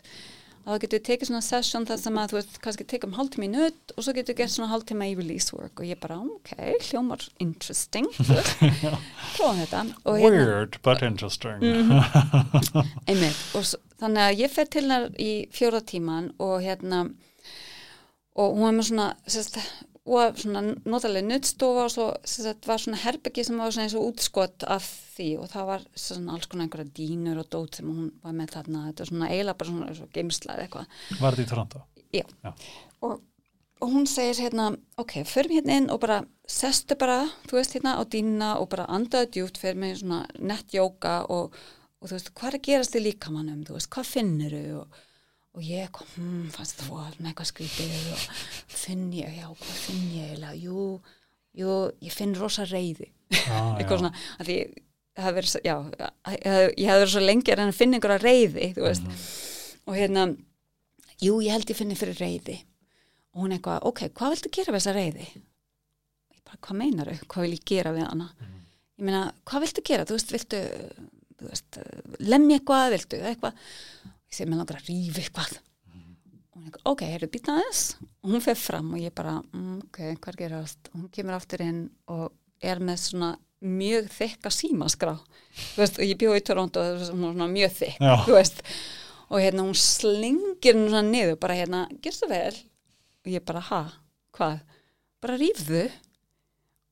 að 0.66 0.74
þá 0.74 0.82
getur 0.82 0.98
við 0.98 1.04
tekið 1.06 1.30
svona 1.30 1.42
session 1.46 1.86
þar 1.86 2.00
sem 2.02 2.18
að 2.18 2.32
þú 2.32 2.38
veist, 2.40 2.56
kannski 2.64 2.86
tekið 2.90 3.08
um 3.08 3.16
hálftíma 3.16 3.46
í 3.46 3.50
nutt 3.52 3.94
og 3.94 4.06
svo 4.06 4.14
getur 4.16 4.34
við 4.34 4.40
gert 4.42 4.54
svona 4.56 4.70
hálftíma 4.72 5.06
í 5.06 5.14
release 5.18 5.54
work 5.54 5.82
og 5.82 5.86
ég 5.86 6.00
bara, 6.02 6.18
ok, 6.18 6.52
hljómar 6.88 7.26
interesting, 7.42 8.08
prófum 9.36 9.60
þetta 9.62 9.84
og 10.04 10.18
hérna, 10.18 10.32
Weird 10.34 10.80
but 10.82 11.04
interesting. 11.06 11.62
Einmitt, 13.10 13.44
og 13.54 13.68
svo, 13.70 13.80
þannig 14.02 14.24
að 14.26 14.42
ég 14.42 14.56
fer 14.56 14.70
til 14.72 14.82
hennar 14.84 15.08
í 15.22 15.32
fjóra 15.54 15.82
tíman 15.86 16.32
og 16.42 16.58
hérna 16.66 17.06
og 18.36 18.56
hún 18.56 18.66
var 18.66 18.74
með 18.76 18.90
svona 18.90 19.10
sérst, 19.24 19.60
og 20.06 20.38
svona 20.38 20.62
notalega 20.86 21.26
nuttstofa 21.26 21.86
og 21.86 21.92
svo 21.92 22.08
sérst, 22.22 22.66
var 22.68 22.82
svona 22.82 23.00
herbyggi 23.02 23.44
sem 23.46 23.58
var 23.58 23.74
svona 23.74 23.88
eins 23.88 23.96
og 23.98 24.08
útskott 24.12 24.66
af 24.70 24.86
því 25.16 25.28
og 25.42 25.48
það 25.52 25.70
var 25.70 25.86
svona 25.98 26.36
alls 26.36 26.50
konar 26.50 26.66
einhverja 26.66 26.92
dýnur 26.98 27.40
og 27.42 27.48
dót 27.52 27.80
sem 27.80 27.88
hún 27.90 28.12
var 28.22 28.36
með 28.38 28.52
þarna 28.56 28.84
þetta 28.88 29.04
var 29.04 29.12
svona 29.12 29.30
eiginlega 29.32 29.60
bara 29.62 29.72
svona, 29.72 29.94
svona 30.00 30.14
geimsla 30.18 30.56
eða 30.56 30.66
eitthvað 30.66 31.22
Var 31.22 31.38
þetta 31.38 31.46
í 31.46 31.50
Toronto? 31.54 31.86
Já. 32.14 32.26
Já. 32.44 32.52
Og 33.06 33.18
og 33.80 33.92
hún 33.92 34.06
segir 34.08 34.38
hérna, 34.40 34.70
ok, 34.96 35.24
förum 35.28 35.58
hérna 35.58 35.76
inn 35.76 35.90
og 35.92 36.00
bara 36.00 36.22
sestu 36.48 36.96
bara, 36.96 37.26
þú 37.48 37.58
veist 37.58 37.74
hérna 37.76 37.96
á 38.00 38.02
dýna 38.08 38.54
og 38.60 38.70
bara 38.72 38.86
andaðu 38.88 39.28
djúpt 39.34 39.60
fyrir 39.60 39.76
mig 39.76 39.98
svona 40.00 40.24
nett 40.38 40.72
jóka 40.72 41.18
og, 41.28 41.52
og 42.00 42.08
þú 42.08 42.16
veist, 42.16 42.32
hvað 42.32 42.48
er 42.48 42.58
að 42.58 42.66
gerast 42.70 42.96
í 42.96 43.04
líkamannum, 43.04 43.64
þú 43.66 43.76
veist, 43.76 43.90
hvað 43.92 44.12
finnur 44.14 44.56
þau 44.56 44.80
og, 44.80 45.02
og 45.56 45.64
ég 45.64 45.88
kom, 45.94 46.08
hm, 46.16 46.48
fannst 46.52 46.82
það 46.82 46.90
var 46.92 47.14
með 47.16 47.30
eitthvað 47.30 47.48
skrítið 47.50 48.08
og 48.12 48.24
finn 48.76 49.06
ég, 49.16 49.38
já, 49.38 49.46
hvað 49.48 49.78
finn 49.86 50.02
ég 50.12 50.32
eiginlega, 50.34 50.58
jú, 50.60 50.82
jú, 51.56 51.76
ég 52.04 52.12
finn 52.12 52.34
rosa 52.36 52.66
reyði, 52.68 53.08
ah, 53.48 53.72
eitthvað 53.78 54.02
svona, 54.02 54.12
að 54.36 54.50
því 54.50 54.56
ég 54.60 55.24
hef 55.24 55.36
verið, 55.38 55.54
já, 55.64 55.76
ég 56.36 56.90
hef 56.90 57.00
verið 57.00 57.12
svo 57.14 57.22
lengi 57.24 57.54
að 57.54 57.60
reyna 57.62 57.72
að 57.72 57.78
finna 57.78 57.96
einhverja 57.96 58.20
reyði, 58.26 58.68
þú 58.76 58.84
veist, 58.84 59.08
og 59.88 59.96
hérna, 59.96 60.26
jú, 61.24 61.38
ég 61.40 61.56
held 61.56 61.72
ég 61.72 61.78
finni 61.78 61.96
fyrir 61.96 62.20
reyði 62.20 62.58
og 63.32 63.44
hún 63.44 63.56
eitthvað, 63.56 63.84
ok, 63.88 64.02
hvað 64.16 64.34
viltu 64.34 64.52
gera 64.56 64.72
við 64.74 64.80
þessa 64.82 64.94
reyði? 64.96 65.26
Ég 66.36 66.44
bara, 66.44 66.60
hvað 66.64 66.78
meinar 66.82 67.10
þau? 67.12 67.26
Hvað 67.32 67.46
vil 67.46 67.56
ég 67.56 67.64
gera 67.68 67.92
við 67.96 68.06
hana? 68.08 68.28
Ég 68.96 69.04
meina, 69.08 69.22
hvað 69.48 69.64
viltu 69.66 69.84
gera? 69.84 70.06
Þú 70.08 70.16
veist, 70.16 70.32
viltu, 70.32 70.60
þú 71.36 71.50
veist, 71.50 71.80
lemja 72.24 72.56
eitthvað, 72.60 72.86
viltu 72.94 73.20
eitthvað? 73.28 73.58
Ég 74.26 74.36
segi, 74.38 74.48
mér 74.50 74.58
langar 74.62 74.80
að 74.80 74.88
rífa 74.90 75.22
eitthvað. 75.22 75.56
Og 76.50 76.56
hún 76.60 76.66
eitthvað, 76.68 76.84
ok, 76.92 77.02
heyrðu, 77.12 77.28
býta 77.36 77.54
aðeins. 77.56 77.82
Og 78.24 78.30
hún 78.32 78.42
fer 78.44 78.56
fram 78.58 78.92
og 78.96 79.00
ég 79.02 79.14
bara, 79.14 79.34
mm, 79.52 79.74
ok, 79.86 79.98
hvað 80.20 80.28
er 80.34 80.38
gerast? 80.42 80.90
Hún 80.94 81.08
kemur 81.14 81.36
aftur 81.36 81.60
inn 81.66 81.82
og 82.08 82.32
er 82.62 82.78
með 82.80 82.98
svona 83.04 83.32
mjög 83.62 84.08
þykka 84.12 84.50
símaskrá. 84.52 85.16
Veist, 85.76 85.98
og 85.98 86.04
ég 86.04 86.18
bjóði 86.20 86.40
í 86.42 86.44
Toronto 86.44 86.80
og 86.80 87.02
hún 87.10 87.22
var 87.26 87.34
svona 87.36 87.48
mjög 87.52 87.76
veist. 88.38 88.62
Og 89.30 89.40
hérna, 89.42 89.64
hún 89.66 89.74
slingir 89.74 90.74
hún 90.76 90.88
svona 90.90 91.02
niður, 91.02 91.38
bara 91.42 91.54
hérna, 91.58 91.86
gerstu 92.02 92.28
vel? 92.30 92.54
og 93.26 93.32
ég 93.32 93.42
bara, 93.44 93.60
ha, 93.60 93.80
hvað? 94.36 94.60
Bara 95.20 95.36
rífðu 95.40 95.80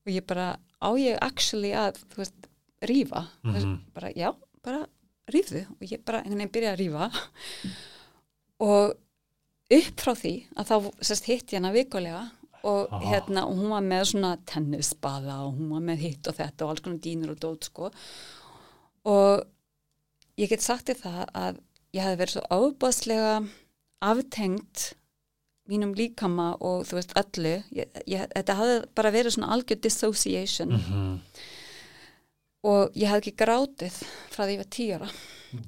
og 0.05 0.11
ég 0.11 0.25
bara, 0.27 0.57
á 0.83 0.89
ég 0.99 1.15
actually 1.23 1.71
að, 1.71 2.01
veist, 2.17 2.33
rífa 2.83 3.21
mm 3.43 3.53
Mhm. 3.55 3.77
bara, 3.95 4.09
já, 4.11 4.33
bara 4.61 4.85
rífðu 5.33 5.63
og 5.79 5.85
ég 5.89 6.03
bara 6.05 6.19
einhvern 6.21 6.37
veginn 6.43 6.53
byrja 6.55 6.73
að 6.75 6.79
rífa 6.83 7.07
og 8.65 8.95
upp 9.75 10.01
frá 10.03 10.13
því 10.19 10.33
að 10.55 10.69
þá 10.69 10.75
sérst 11.09 11.29
hitt 11.29 11.53
ég 11.53 11.59
hana 11.59 11.71
vikulega 11.75 12.23
og 12.65 12.87
Aha. 12.93 12.99
hérna, 13.11 13.43
og 13.45 13.57
hún 13.59 13.69
var 13.73 13.83
með 13.85 14.03
svona 14.11 14.31
tennisbaða 14.49 15.35
og 15.45 15.57
hún 15.59 15.69
var 15.75 15.83
með 15.85 15.99
hitt 16.05 16.29
og 16.31 16.37
þetta 16.39 16.65
og 16.65 16.71
alls 16.73 16.81
konar 16.85 17.01
dýnur 17.03 17.33
og 17.35 17.41
dót, 17.43 17.67
sko 17.69 17.89
og 19.05 19.43
ég 20.41 20.49
get 20.49 20.65
sagt 20.65 20.89
þér 20.89 21.01
það 21.03 21.19
að 21.45 21.59
ég 21.95 22.05
hefði 22.05 22.21
verið 22.23 22.35
svo 22.35 22.45
ábæðslega 22.57 23.35
aftengt 24.05 24.85
mínum 25.69 25.93
líkama 25.97 26.51
og 26.61 26.83
þú 26.85 26.97
veist 26.99 27.13
öllu, 27.17 27.53
ég, 27.73 27.89
ég, 28.05 28.25
þetta 28.35 28.57
hafði 28.59 28.73
bara 28.97 29.11
verið 29.15 29.33
svona 29.37 29.53
algjör 29.55 29.79
dissociation 29.81 30.75
Mhm. 30.75 31.15
Og 32.65 32.97
ég 32.97 33.09
hafði 33.11 33.21
ekki 33.21 33.39
grátið 33.43 33.97
frá 34.33 34.43
því 34.45 34.55
ég 34.55 34.61
var 34.63 34.71
tíara 34.73 35.09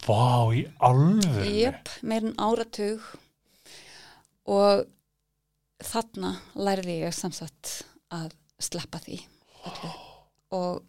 Vá, 0.03 0.51
í 0.51 0.65
alveg 0.83 1.47
Jöp, 1.47 1.91
meirinn 2.03 2.35
áratug. 2.41 3.03
Og 4.47 4.87
þarna 5.83 6.33
lærði 6.57 7.01
ég 7.03 7.15
sem 7.15 7.33
sagt 7.35 7.81
að 8.13 8.33
sleppa 8.63 8.99
því 9.03 9.19
öllu. 9.67 9.91
Og 10.57 10.81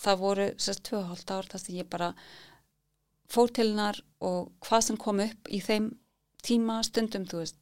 það 0.00 0.22
voru 0.22 0.46
sérst 0.60 0.84
tvö 0.88 1.00
og 1.00 1.10
hálft 1.10 1.32
ár 1.32 1.48
þar 1.50 1.62
sem 1.64 1.80
ég 1.80 1.88
bara 1.90 2.12
fór 3.30 3.52
til 3.54 3.70
hennar 3.72 4.00
og 4.24 4.52
hvað 4.64 4.86
sem 4.86 5.00
kom 5.00 5.22
upp 5.24 5.50
í 5.50 5.60
þeim 5.64 5.90
tíma 6.44 6.80
stundum, 6.86 7.26
þú 7.28 7.42
veist, 7.42 7.58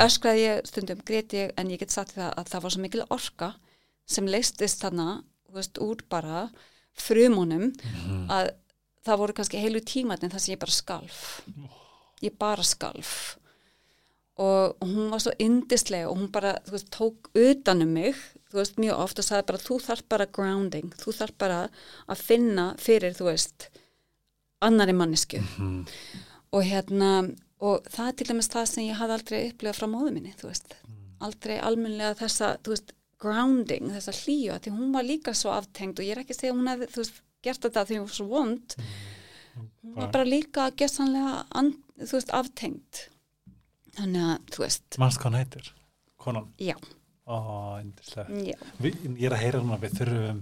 öskraði 0.00 0.46
ég 0.46 0.68
stundum, 0.68 1.02
grét 1.04 1.34
ég 1.36 1.52
en 1.60 1.72
ég 1.72 1.82
get 1.82 1.92
sagt 1.92 2.16
það 2.16 2.32
að 2.40 2.52
það 2.52 2.64
var 2.64 2.74
svo 2.74 2.82
mikil 2.84 3.04
orka 3.12 3.50
sem 4.08 4.28
leistist 4.28 4.80
þarna 4.84 5.22
veist, 5.52 5.78
úr 5.78 6.02
bara 6.10 6.50
frumunum 6.94 7.72
að 8.30 8.50
það 9.04 9.18
voru 9.18 9.32
kannski 9.34 9.58
heilu 9.62 9.80
tímatinn 9.80 10.30
þar 10.30 10.40
sem 10.44 10.54
ég 10.54 10.60
bara 10.62 10.70
skalf. 10.76 11.22
Ég 12.22 12.36
bara 12.38 12.62
skalf. 12.62 13.38
Og 14.42 14.76
hún 14.80 15.10
var 15.12 15.20
svo 15.20 15.32
yndislega 15.42 16.08
og 16.08 16.16
hún 16.18 16.30
bara, 16.32 16.54
veist, 16.70 16.88
tók 16.94 17.28
utan 17.36 17.82
um 17.84 17.92
mig, 17.92 18.14
veist, 18.52 18.78
mjög 18.80 18.98
oft 19.04 19.18
og 19.20 19.24
sagði 19.26 19.46
bara, 19.50 19.58
þú 19.58 19.76
þarf 19.84 20.02
bara 20.08 20.26
grounding, 20.26 20.92
þú 21.02 21.12
þarf 21.18 21.34
bara 21.38 21.58
að 22.08 22.22
finna 22.22 22.66
fyrir, 22.80 23.12
þú 23.18 23.28
veist 23.28 23.68
annari 24.62 24.92
mannesku 24.94 25.40
Mhm. 25.42 25.86
og 26.52 26.62
hérna 26.64 27.34
og 27.60 27.84
það 27.90 28.08
er 28.08 28.12
til 28.12 28.26
dæmis 28.26 28.48
það 28.48 28.66
sem 28.68 28.84
ég 28.88 28.96
hafði 28.98 29.12
aldrei 29.18 29.50
upplifað 29.52 29.78
frá 29.78 29.86
móðu 29.90 30.12
minni, 30.12 30.34
þú 30.38 30.48
veist. 30.50 30.74
Aldrei 31.20 31.58
almennilega 31.60 32.14
þessa, 32.18 32.56
þú 32.62 32.68
veist 32.74 32.92
grounding, 33.22 33.90
þessa 33.94 34.14
hlýju, 34.16 34.56
því 34.64 34.74
hún 34.76 34.94
var 34.96 35.06
líka 35.06 35.34
svo 35.38 35.52
aftengd 35.54 36.00
og 36.00 36.06
ég 36.06 36.16
er 36.16 36.22
ekki 36.22 36.34
að 36.36 36.40
segja 36.40 36.54
að 36.54 36.58
hún 36.60 36.72
hefði, 36.72 36.88
þú 36.94 37.02
veist 37.02 37.20
gert 37.42 37.66
þetta 37.66 37.84
því 37.88 37.98
hún 38.00 38.08
var 38.08 38.16
svo 38.18 38.26
vond. 38.30 38.76
Hún 39.82 39.94
var 39.98 40.10
bara 40.14 40.28
líka 40.28 40.70
gessanlega 40.78 41.36
þú 42.02 42.16
veist, 42.16 42.34
aftengd. 42.34 43.04
Þannig 43.92 44.24
að, 44.24 44.50
þú 44.54 44.64
veist. 44.64 44.98
Manst 45.02 45.20
hvað 45.20 45.30
hann 45.30 45.40
heitir? 45.42 45.72
Konan? 46.22 46.52
Já, 46.62 46.76
Ó, 47.26 47.78
já, 47.78 48.56
Vi, 48.82 48.90
Ég 49.14 49.28
er 49.28 49.36
að 49.36 49.42
heyra 49.44 49.60
núna, 49.62 49.78
við 49.78 50.00
þurfum 50.00 50.40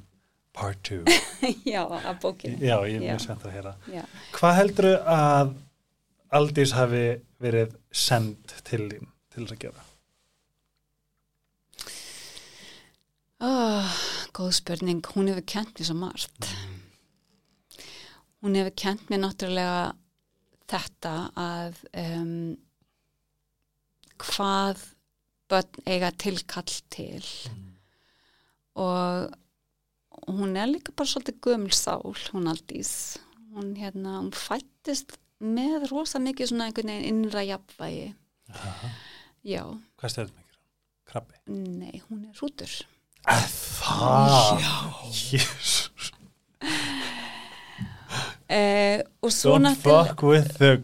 part 0.57 0.81
2 0.89 1.03
já, 1.75 1.83
að 1.85 2.15
bókinu 2.23 2.57
Já, 2.57 2.77
ég 2.89 2.97
er 2.97 3.05
mjög 3.05 3.21
spennt 3.25 3.45
að 3.47 3.57
heyra. 3.59 3.75
Já. 3.93 4.03
Hvað 4.37 4.57
heldur 4.59 4.89
að 5.05 5.53
Aldís 6.41 6.73
hafi 6.77 7.05
verið 7.43 7.77
send 7.91 8.55
til 8.67 8.85
þín 8.87 9.09
til 9.31 9.45
þess 9.45 9.55
að 9.57 9.63
gera? 9.67 9.85
Oh, 13.41 13.89
góð 14.37 14.53
spurning, 14.59 15.01
hún 15.15 15.31
hefur 15.31 15.47
kent 15.49 15.79
mér 15.79 15.89
svo 15.89 15.97
margt. 15.97 16.49
Hún 18.45 18.57
hefur 18.59 18.75
kent 18.77 19.09
mér 19.09 19.23
náttúrulega 19.23 19.95
þetta 20.71 21.13
að 21.41 21.79
um, 22.03 22.35
hvað 24.21 24.85
börn 25.51 25.81
eiga 25.91 26.13
tilkall 26.21 26.77
til 26.93 27.25
og 28.79 29.33
hún 30.31 30.55
er 30.61 30.69
líka 30.71 30.93
bara 30.95 31.11
svolítið 31.11 31.41
gömul 31.43 31.73
sál, 31.75 32.13
hún 32.31 32.47
aldís. 32.53 32.93
Hún, 33.51 33.73
hérna, 33.81 34.21
hún 34.21 34.31
fættist 34.37 35.17
með 35.43 35.89
rosa 35.91 36.21
mikið 36.23 36.53
svona 36.53 36.69
einhvern 36.69 36.93
veginn 36.93 37.09
innra 37.25 37.43
jafnvægi. 37.49 38.13
Aha. 38.53 38.91
Já, 39.49 39.65
Hvað 39.99 40.13
stæðum 40.15 40.37
mikið? 40.37 40.57
Krabbi? 41.11 41.41
nei, 41.51 42.03
hún 42.07 42.27
er 42.29 42.37
hrútur. 42.39 42.77
Að 43.29 43.47
það? 43.81 44.63
Jésús 45.13 46.13
Eh, 48.51 49.03
og 49.23 49.31
svo 49.31 49.53
Don't 49.55 49.63
náttúrulega- 49.69 50.09
fuck 50.09 50.23
with 50.23 50.59
the 50.59 50.83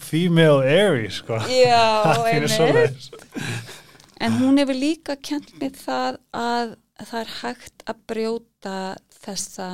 female 0.00 0.58
Aries 0.66 1.14
sko. 1.20 1.36
Já, 1.38 2.16
einmitt. 2.26 3.10
En 4.20 4.32
hún 4.40 4.58
hefur 4.58 4.74
líka 4.74 5.14
kent 5.22 5.52
mér 5.60 5.70
það 5.78 6.16
að 6.34 6.74
það 7.04 7.20
er 7.20 7.30
hægt 7.42 7.84
að 7.86 8.00
brjóta 8.10 8.96
þessa 9.22 9.68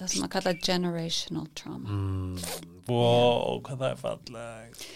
það 0.00 0.08
sem 0.08 0.24
að 0.26 0.30
kalla 0.34 0.54
generational 0.54 1.46
trauma. 1.54 1.88
mm, 1.88 2.38
Wow, 2.88 3.60
hvað 3.62 3.78
það 3.78 3.90
er 3.90 3.96
falleg 4.02 4.86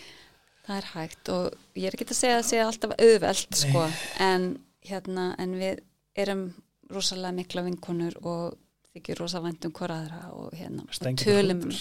Það 0.67 0.77
er 0.77 0.89
hægt 0.95 1.29
og 1.29 1.55
ég 1.77 1.87
er 1.87 1.95
ekki 1.97 2.09
að 2.11 2.19
segja 2.19 2.35
að 2.39 2.43
það 2.43 2.51
sé 2.51 2.59
alltaf 2.65 2.93
auðvelt 2.99 3.55
sko, 3.63 3.87
en 4.19 4.59
hérna, 4.87 5.35
en 5.39 5.55
við 5.59 5.79
erum 6.19 6.47
rosalega 6.91 7.33
mikla 7.37 7.63
vinkonur 7.67 8.17
og 8.27 8.57
þykir 8.95 9.21
rosa 9.23 9.41
væntum 9.45 9.73
hver 9.77 9.93
aðra 9.95 10.23
og 10.35 10.55
hérna, 10.59 10.83
og 10.87 10.95
Stengið 10.97 11.29
tölum 11.29 11.61
um. 11.69 11.77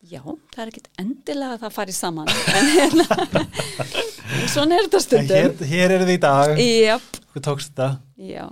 Já, 0.00 0.22
það 0.24 0.62
er 0.64 0.70
ekkit 0.72 0.88
endilega 0.98 1.54
að 1.58 1.62
það 1.66 1.74
fari 1.76 1.92
saman 1.92 2.30
en 2.56 2.70
hérna 2.72 3.04
svona 4.48 4.78
er 4.78 4.86
þetta 4.88 5.00
stundum. 5.04 5.36
Hér, 5.36 5.66
hér 5.70 5.94
er 5.98 6.04
þið 6.08 6.12
í 6.14 6.20
dag. 6.24 6.60
Jáp, 6.64 7.18
Hvað 7.34 7.44
tókst 7.46 7.72
þetta? 7.74 7.88
já. 8.16 8.46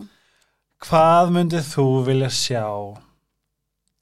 Hvað 0.87 1.33
myndið 1.35 1.65
þú 1.73 1.87
vilja 2.07 2.29
sjá 2.31 2.65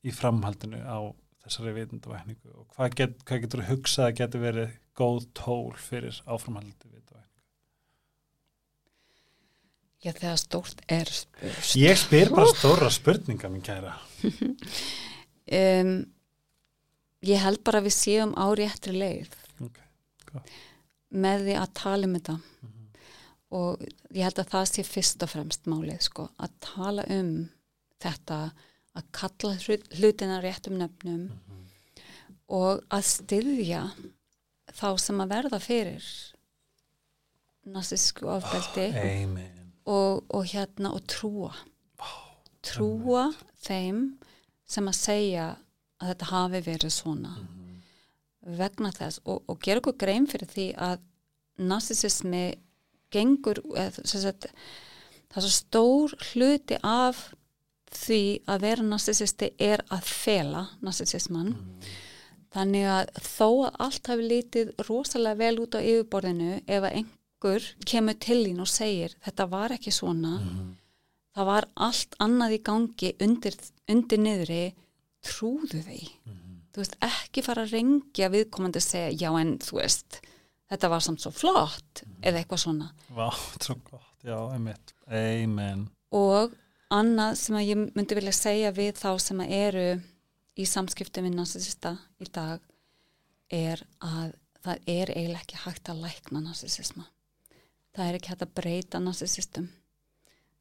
í 0.05 0.13
framhaldinu 0.13 0.83
á 0.85 0.99
þessari 1.47 1.73
vitundavækningu 1.79 2.51
og 2.53 2.67
hvað, 2.75 2.97
get, 2.99 3.15
hvað 3.25 3.41
getur 3.47 3.63
þú 3.63 3.69
hugsað 3.71 4.09
að 4.11 4.17
getur 4.19 4.43
verið 4.43 4.75
góð 4.99 5.23
tól 5.39 5.71
fyrir 5.81 6.19
áframhaldi 6.27 6.91
vitundavækningu? 6.91 7.23
Já, 10.07 10.13
þegar 10.15 10.39
stórt 10.39 10.83
er 10.93 11.09
spurt. 11.11 11.73
Ég 11.83 11.99
spyr 11.99 12.31
bara 12.31 12.47
stóra 12.55 12.91
spurninga, 12.95 13.51
mín 13.51 13.65
kæra. 13.67 13.97
Um, 15.47 15.91
ég 17.23 17.39
held 17.39 17.61
bara 17.63 17.79
að 17.79 17.85
við 17.87 17.95
séum 17.95 18.33
á 18.35 18.51
réttri 18.59 18.97
leið 18.99 19.29
Ok, 19.63 19.77
gott. 20.33 20.49
með 21.15 21.45
því 21.47 21.55
að 21.61 21.71
tala 21.79 22.09
um 22.09 22.17
þetta 22.17 22.35
og 23.55 23.85
ég 24.11 24.25
held 24.27 24.41
að 24.43 24.51
það 24.57 24.65
sé 24.73 24.85
fyrst 24.89 25.23
og 25.23 25.31
fremst 25.31 25.69
málið, 25.71 26.01
sko, 26.09 26.27
að 26.43 26.57
tala 26.67 27.05
um 27.15 27.31
þetta, 28.03 28.41
að 28.99 29.07
kalla 29.21 29.53
hlut- 29.63 29.87
hlutina 30.01 30.41
réttum 30.43 30.81
nöfnum 30.83 31.29
og 32.51 32.83
að 32.91 33.07
styðja 33.13 33.85
þá 34.75 34.89
sem 34.99 35.23
að 35.23 35.31
verða 35.37 35.63
fyrir 35.63 36.11
narsisku 37.71 38.27
ofbeldi 38.35 38.91
Amen 38.99 39.56
og, 39.87 40.25
og 40.29 40.47
hérna 40.51 40.93
og 40.95 41.05
trúa. 41.11 41.53
Trúa 42.67 43.29
þeim 43.63 44.17
sem 44.67 44.89
að 44.91 44.99
segja 44.99 45.47
að 46.03 46.13
þetta 46.13 46.31
hafi 46.33 46.63
verið 46.67 46.95
svona. 46.95 47.35
Vegna 48.47 48.93
þess 48.95 49.23
og, 49.25 49.43
og 49.51 49.61
gera 49.63 49.83
okkur 49.83 49.99
grein 50.01 50.27
fyrir 50.31 50.51
því 50.51 50.67
að 50.89 51.01
narsisismi 51.57 52.45
gengur 53.15 53.63
sem 54.05 54.21
sagt, 54.21 54.49
það 55.31 55.39
er 55.41 55.47
svo 55.47 55.55
stór 55.55 56.17
hluti 56.33 56.79
af 56.85 57.29
því 57.97 58.23
að 58.51 58.65
vera 58.67 58.87
narsisisti 58.87 59.53
er 59.63 59.83
að 59.95 60.11
fela 60.11 60.67
narsisisman 60.85 61.55
þannig 62.55 62.89
að 62.91 63.13
þó 63.23 63.49
að 63.69 63.79
allt 63.87 64.11
hafi 64.11 64.27
lítið 64.31 64.73
rosalega 64.89 65.41
vel 65.41 65.63
út 65.63 65.77
á 65.77 65.81
yfirborðinu 65.81 66.51
ef 66.65 66.81
að 66.81 66.91
einhver 66.91 67.23
kemur 67.87 68.17
til 68.23 68.43
þín 68.47 68.63
og 68.65 68.71
segir 68.71 69.15
þetta 69.25 69.47
var 69.53 69.75
ekki 69.77 69.93
svona. 69.95 70.39
Það 71.37 71.49
var 71.51 71.69
allt 71.87 72.17
annað 72.25 72.57
í 72.57 72.61
gangi 72.65 73.13
undir, 73.23 73.57
undir 73.93 74.23
niðri. 74.23 74.63
Trúðu 75.27 75.83
því. 75.83 76.01
Þú 76.73 76.83
veist 76.83 76.97
ekki 77.03 77.43
fara 77.43 77.65
að 77.67 77.75
rengja 77.77 78.29
viðkomandi 78.33 78.81
að 78.81 78.87
segja 78.87 79.27
já 79.27 79.41
en 79.41 79.57
þú 79.65 79.81
veist 79.81 80.21
þetta 80.71 80.91
var 80.93 81.05
samt 81.05 81.23
svo 81.25 81.33
flott 81.35 82.03
eða 82.23 82.41
eitthvað 82.41 82.63
svona. 82.63 82.91
Vá, 83.17 83.29
svo 83.65 83.79
gott, 83.87 84.15
já, 84.25 84.37
einmitt. 84.55 84.95
Amen. 85.09 85.89
Og 86.15 86.55
annað 86.95 87.39
sem 87.41 87.59
að 87.59 87.69
ég 87.71 87.83
myndi 87.97 88.19
vilja 88.19 88.37
segja 88.37 88.73
við 88.77 88.95
þá 89.01 89.11
sem 89.23 89.43
að 89.43 89.55
eru 89.59 89.87
í 90.57 90.67
samskiptum 90.69 91.27
við 91.27 91.37
narsisista 91.37 91.97
í 92.23 92.29
dag 92.33 92.63
er 93.53 93.83
að 94.03 94.35
það 94.65 94.89
er 94.91 95.13
eiginlega 95.13 95.43
ekki 95.45 95.63
hægt 95.63 95.91
að 95.93 96.03
lækna 96.07 96.43
narsisisma 96.43 97.07
það 97.97 98.07
er 98.07 98.21
ekki 98.21 98.33
hægt 98.35 98.47
að 98.47 98.55
breyta 98.61 99.01
narsisistum 99.03 99.69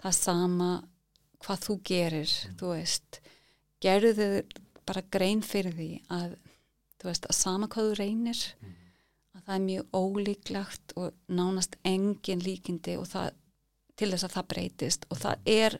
það 0.06 0.12
er 0.12 0.18
sama 0.18 0.70
hvað 1.45 1.62
þú 1.66 1.76
gerir 1.90 2.34
þú 2.60 2.72
veist. 2.74 3.20
Gerðu 3.84 4.14
þau 4.18 4.60
bara 4.86 5.03
grein 5.14 5.41
fyrir 5.45 5.76
því 5.76 5.90
að 6.14 6.36
þú 7.02 7.10
veist 7.10 7.28
að 7.30 7.38
sama 7.40 7.70
hvað 7.72 7.90
þú 7.90 7.95
reynir 7.99 8.41
að 9.36 9.41
það 9.41 9.56
er 9.56 9.66
mjög 9.66 9.98
ólíklegt 9.99 10.95
og 11.02 11.18
nánast 11.28 11.78
engin 11.86 12.44
líkindi 12.45 12.98
og 13.02 13.10
það 13.10 13.34
til 13.95 14.12
þess 14.12 14.28
að 14.28 14.36
það 14.36 14.49
breytist. 14.53 15.06
Og 15.10 15.22
það 15.22 15.49
er 15.49 15.78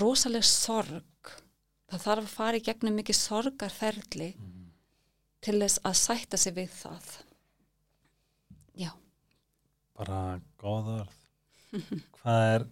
rosalega 0.00 0.48
sorg. 0.50 1.32
Það 1.86 2.02
þarf 2.02 2.24
að 2.24 2.32
fara 2.34 2.58
í 2.58 2.64
gegnum 2.66 2.96
mikið 2.98 3.18
sorgarferli 3.20 4.32
til 5.46 5.60
þess 5.60 5.80
að 5.86 5.98
sætta 6.00 6.40
sig 6.40 6.56
við 6.56 6.72
það. 6.74 7.12
Já, 8.76 8.90
Bara 9.96 10.40
góð 10.62 10.90
orð 10.96 11.12
Hvað 12.20 12.46
er 12.54 12.64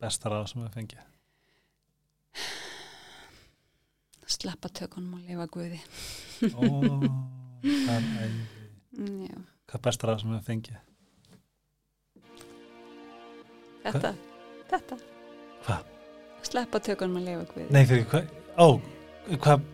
besta 0.00 0.32
ráð 0.32 0.46
sem 0.52 0.62
við 0.64 0.74
fengið? 0.78 1.06
sleppa 4.30 4.68
tökunum 4.70 5.16
og 5.18 5.24
lifa 5.26 5.46
guði 5.50 5.80
Ó, 6.54 6.62
hvað 7.60 7.96
er 7.96 8.04
æði 8.22 9.26
já. 9.26 9.40
Hvað 9.70 9.82
besta 9.86 10.08
ráð 10.08 10.20
sem 10.22 10.30
við 10.36 10.44
fengið? 10.46 10.78
þetta, 13.84 14.12
þetta 14.70 14.98
Hvað? 15.66 15.90
sleppa 16.46 16.80
tökunum 16.86 17.18
og 17.20 17.26
lifa 17.26 17.48
guði 17.50 17.66
Nei, 17.74 17.82
fyrir 17.90 18.06
hvað? 18.12 18.30
Ó, 18.60 18.66
hvað, 19.34 19.66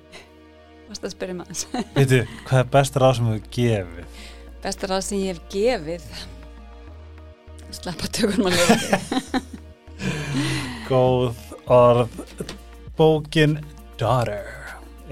varst 0.88 1.04
að 1.06 1.14
spyrja 1.14 1.36
maður 1.38 1.84
veitu, 1.96 2.22
hvað 2.48 2.62
er 2.64 2.72
besta 2.78 3.02
ráð 3.04 3.14
sem 3.20 3.30
við 3.34 3.50
gefið? 3.60 4.24
besta 4.64 4.90
ráð 4.90 5.04
sem 5.06 5.20
ég 5.22 5.36
hef 5.36 5.44
gefið 5.52 6.08
sleppa 7.76 8.10
tökunum 8.10 8.50
og 8.50 8.56
lifa 8.56 9.42
Góð 10.90 11.40
orð. 11.72 12.20
Bókin 12.96 13.58
Daughter 14.00 14.46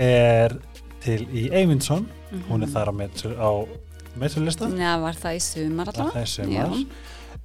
er 0.01 0.55
til 1.05 1.25
í 1.35 1.49
Eymundsson 1.53 2.07
hún 2.49 2.65
er 2.65 2.71
þar 2.73 2.91
á 2.91 2.95
meturlista. 4.19 4.69
Já, 4.71 4.95
var 5.03 5.19
það 5.19 5.37
í 5.37 5.43
sumar 5.45 5.91
allavega? 5.93 6.23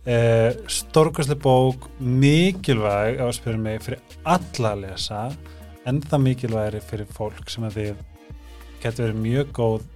er 0.10 0.54
uh, 0.54 0.70
stórkastlega 0.72 1.42
bók 1.44 1.90
mikilvæg 2.00 3.20
á 3.20 3.26
að 3.28 3.36
spyrja 3.40 3.62
mig 3.62 3.84
fyrir 3.86 4.18
alla 4.24 4.74
að 4.74 4.84
lesa. 4.86 5.24
En 5.88 6.02
það 6.06 6.26
mikilvægri 6.26 6.82
fyrir 6.86 7.12
fólk 7.16 7.52
sem 7.52 7.66
að 7.68 7.80
þið 7.80 8.04
getur 8.84 9.08
verið 9.08 9.22
mjög 9.24 9.54
góð 9.58 9.88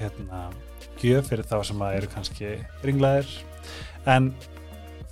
hérna, 0.00 0.40
gjöf 1.00 1.30
fyrir 1.30 1.48
þá 1.48 1.56
sem 1.66 1.84
að 1.84 1.98
eru 1.98 2.10
kannski 2.14 2.52
ringlaðir. 2.84 3.30
En 4.08 4.32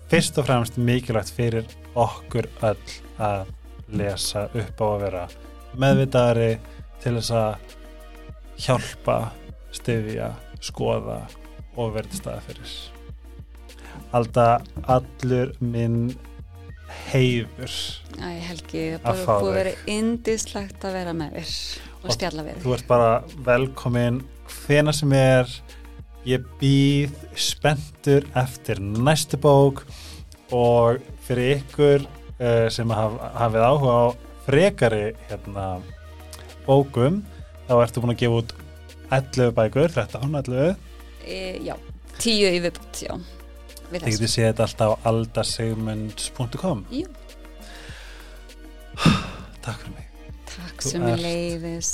fyrst 0.09 0.39
og 0.40 0.48
fremst 0.48 0.78
mikilvægt 0.80 1.32
fyrir 1.36 1.68
okkur 1.98 2.48
öll 2.64 2.93
að 3.20 3.51
lesa 3.89 4.47
upp 4.52 4.80
á 4.80 4.86
að 4.86 5.02
vera 5.05 5.24
meðvitaðari 5.78 6.52
til 7.02 7.14
þess 7.18 7.32
að 7.39 7.74
hjálpa, 8.59 9.18
styðja, 9.76 10.30
skoða 10.64 11.20
og 11.78 11.93
verða 11.94 12.10
til 12.12 12.20
staða 12.22 12.47
fyrir. 12.48 12.72
Alda 14.16 14.47
allur 14.89 15.52
minn 15.60 16.16
heiður. 17.10 17.74
Æ, 18.18 18.28
Helgi, 18.48 18.85
það 19.05 19.22
búið 19.28 19.51
að 19.51 19.59
vera 19.59 19.74
indislegt 19.93 20.85
að 20.89 20.97
vera 20.98 21.14
með 21.16 21.36
þér 21.39 21.52
og 21.98 22.09
Og 22.09 22.14
spjalla 22.14 22.44
við 22.47 22.60
Þú 22.62 22.74
ert 22.76 22.89
bara 22.89 23.10
velkomin 23.47 24.22
hvena 24.48 24.94
sem 24.97 25.12
er. 25.16 25.51
Ég 26.29 26.45
býð 26.61 27.15
spenntur 27.41 28.27
eftir 28.37 28.81
næstu 28.85 29.39
bók 29.41 29.85
og 30.53 30.99
fyrir 31.25 31.59
ykkur 31.63 32.05
uh, 32.05 32.67
sem 32.73 32.91
haf, 32.93 33.15
hafið 33.39 33.65
áhuga 33.65 33.95
á 33.97 34.05
frekari 34.49 35.05
hérna, 35.29 35.67
bókum 36.67 37.23
þá 37.69 37.73
ertu 37.85 38.03
búin 38.05 38.13
að 38.15 38.21
gefa 38.23 38.43
út 38.43 38.53
11 39.09 39.55
bækur, 39.57 39.89
13, 39.95 40.37
11 40.43 40.77
e, 41.25 41.39
Já, 41.65 41.75
tíu 42.21 42.51
í 42.53 42.61
viðbútt, 42.61 43.01
já 43.07 43.15
við 43.89 44.05
Þið 44.05 44.13
getið 44.19 44.33
séð 44.35 44.47
þetta 44.51 44.67
alltaf 44.69 44.93
á 44.93 44.97
aldasegmunds.com 45.13 46.85
Jú, 46.93 47.09
Takk 49.65 49.81
fyrir 49.81 49.95
mig. 49.97 50.07
takk 50.49 50.85
sem 50.85 51.05
er 51.09 51.15
ert- 51.17 51.25
leiðis 51.25 51.91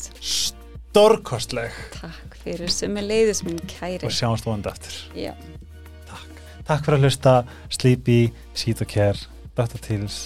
Stórkostleg 0.95 1.75
Takk 1.91 2.37
fyrir 2.39 2.71
sem 2.71 2.95
er 3.01 3.03
leiðis 3.03 3.41
minn 3.43 3.57
kæri 3.67 4.07
og 4.07 4.13
sjáumst 4.15 4.47
vonandi 4.47 4.71
aftur. 4.71 4.95
Já, 5.19 5.33
Takk. 6.07 6.37
Takk 6.69 6.85
fyrir 6.87 7.01
að 7.01 7.07
hlusta 7.09 7.33
Sleepy, 7.67 8.19
Seat 8.55 8.85
og 8.85 8.93
Care, 8.93 9.25
Dr. 9.59 9.81
Teals, 9.83 10.19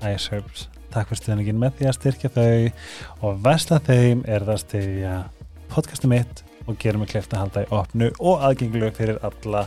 Ice 0.00 0.32
Herbs. 0.32 0.70
Takk 0.94 1.10
fyrir 1.10 1.20
stuðningin 1.20 1.60
með 1.60 1.76
því 1.76 1.90
að 1.90 1.98
styrkja 1.98 2.32
þau 2.32 3.28
og 3.28 3.44
vesla 3.44 3.82
þeim 3.90 4.24
er 4.24 4.48
það 4.48 4.54
að 4.54 4.62
styrja 4.64 5.14
podcastum 5.74 6.14
mitt 6.16 6.44
og 6.64 6.80
gerum 6.80 7.04
við 7.04 7.12
kleft 7.18 7.36
að 7.36 7.44
halda 7.44 7.66
í 7.66 7.72
opnu 7.82 8.08
og 8.16 8.48
aðgenglu 8.48 8.94
fyrir 8.96 9.20
alla 9.20 9.66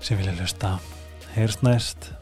sem 0.00 0.16
vilja 0.16 0.38
hlusta. 0.40 0.78
Heyrst 1.36 1.60
næst. 1.68 2.14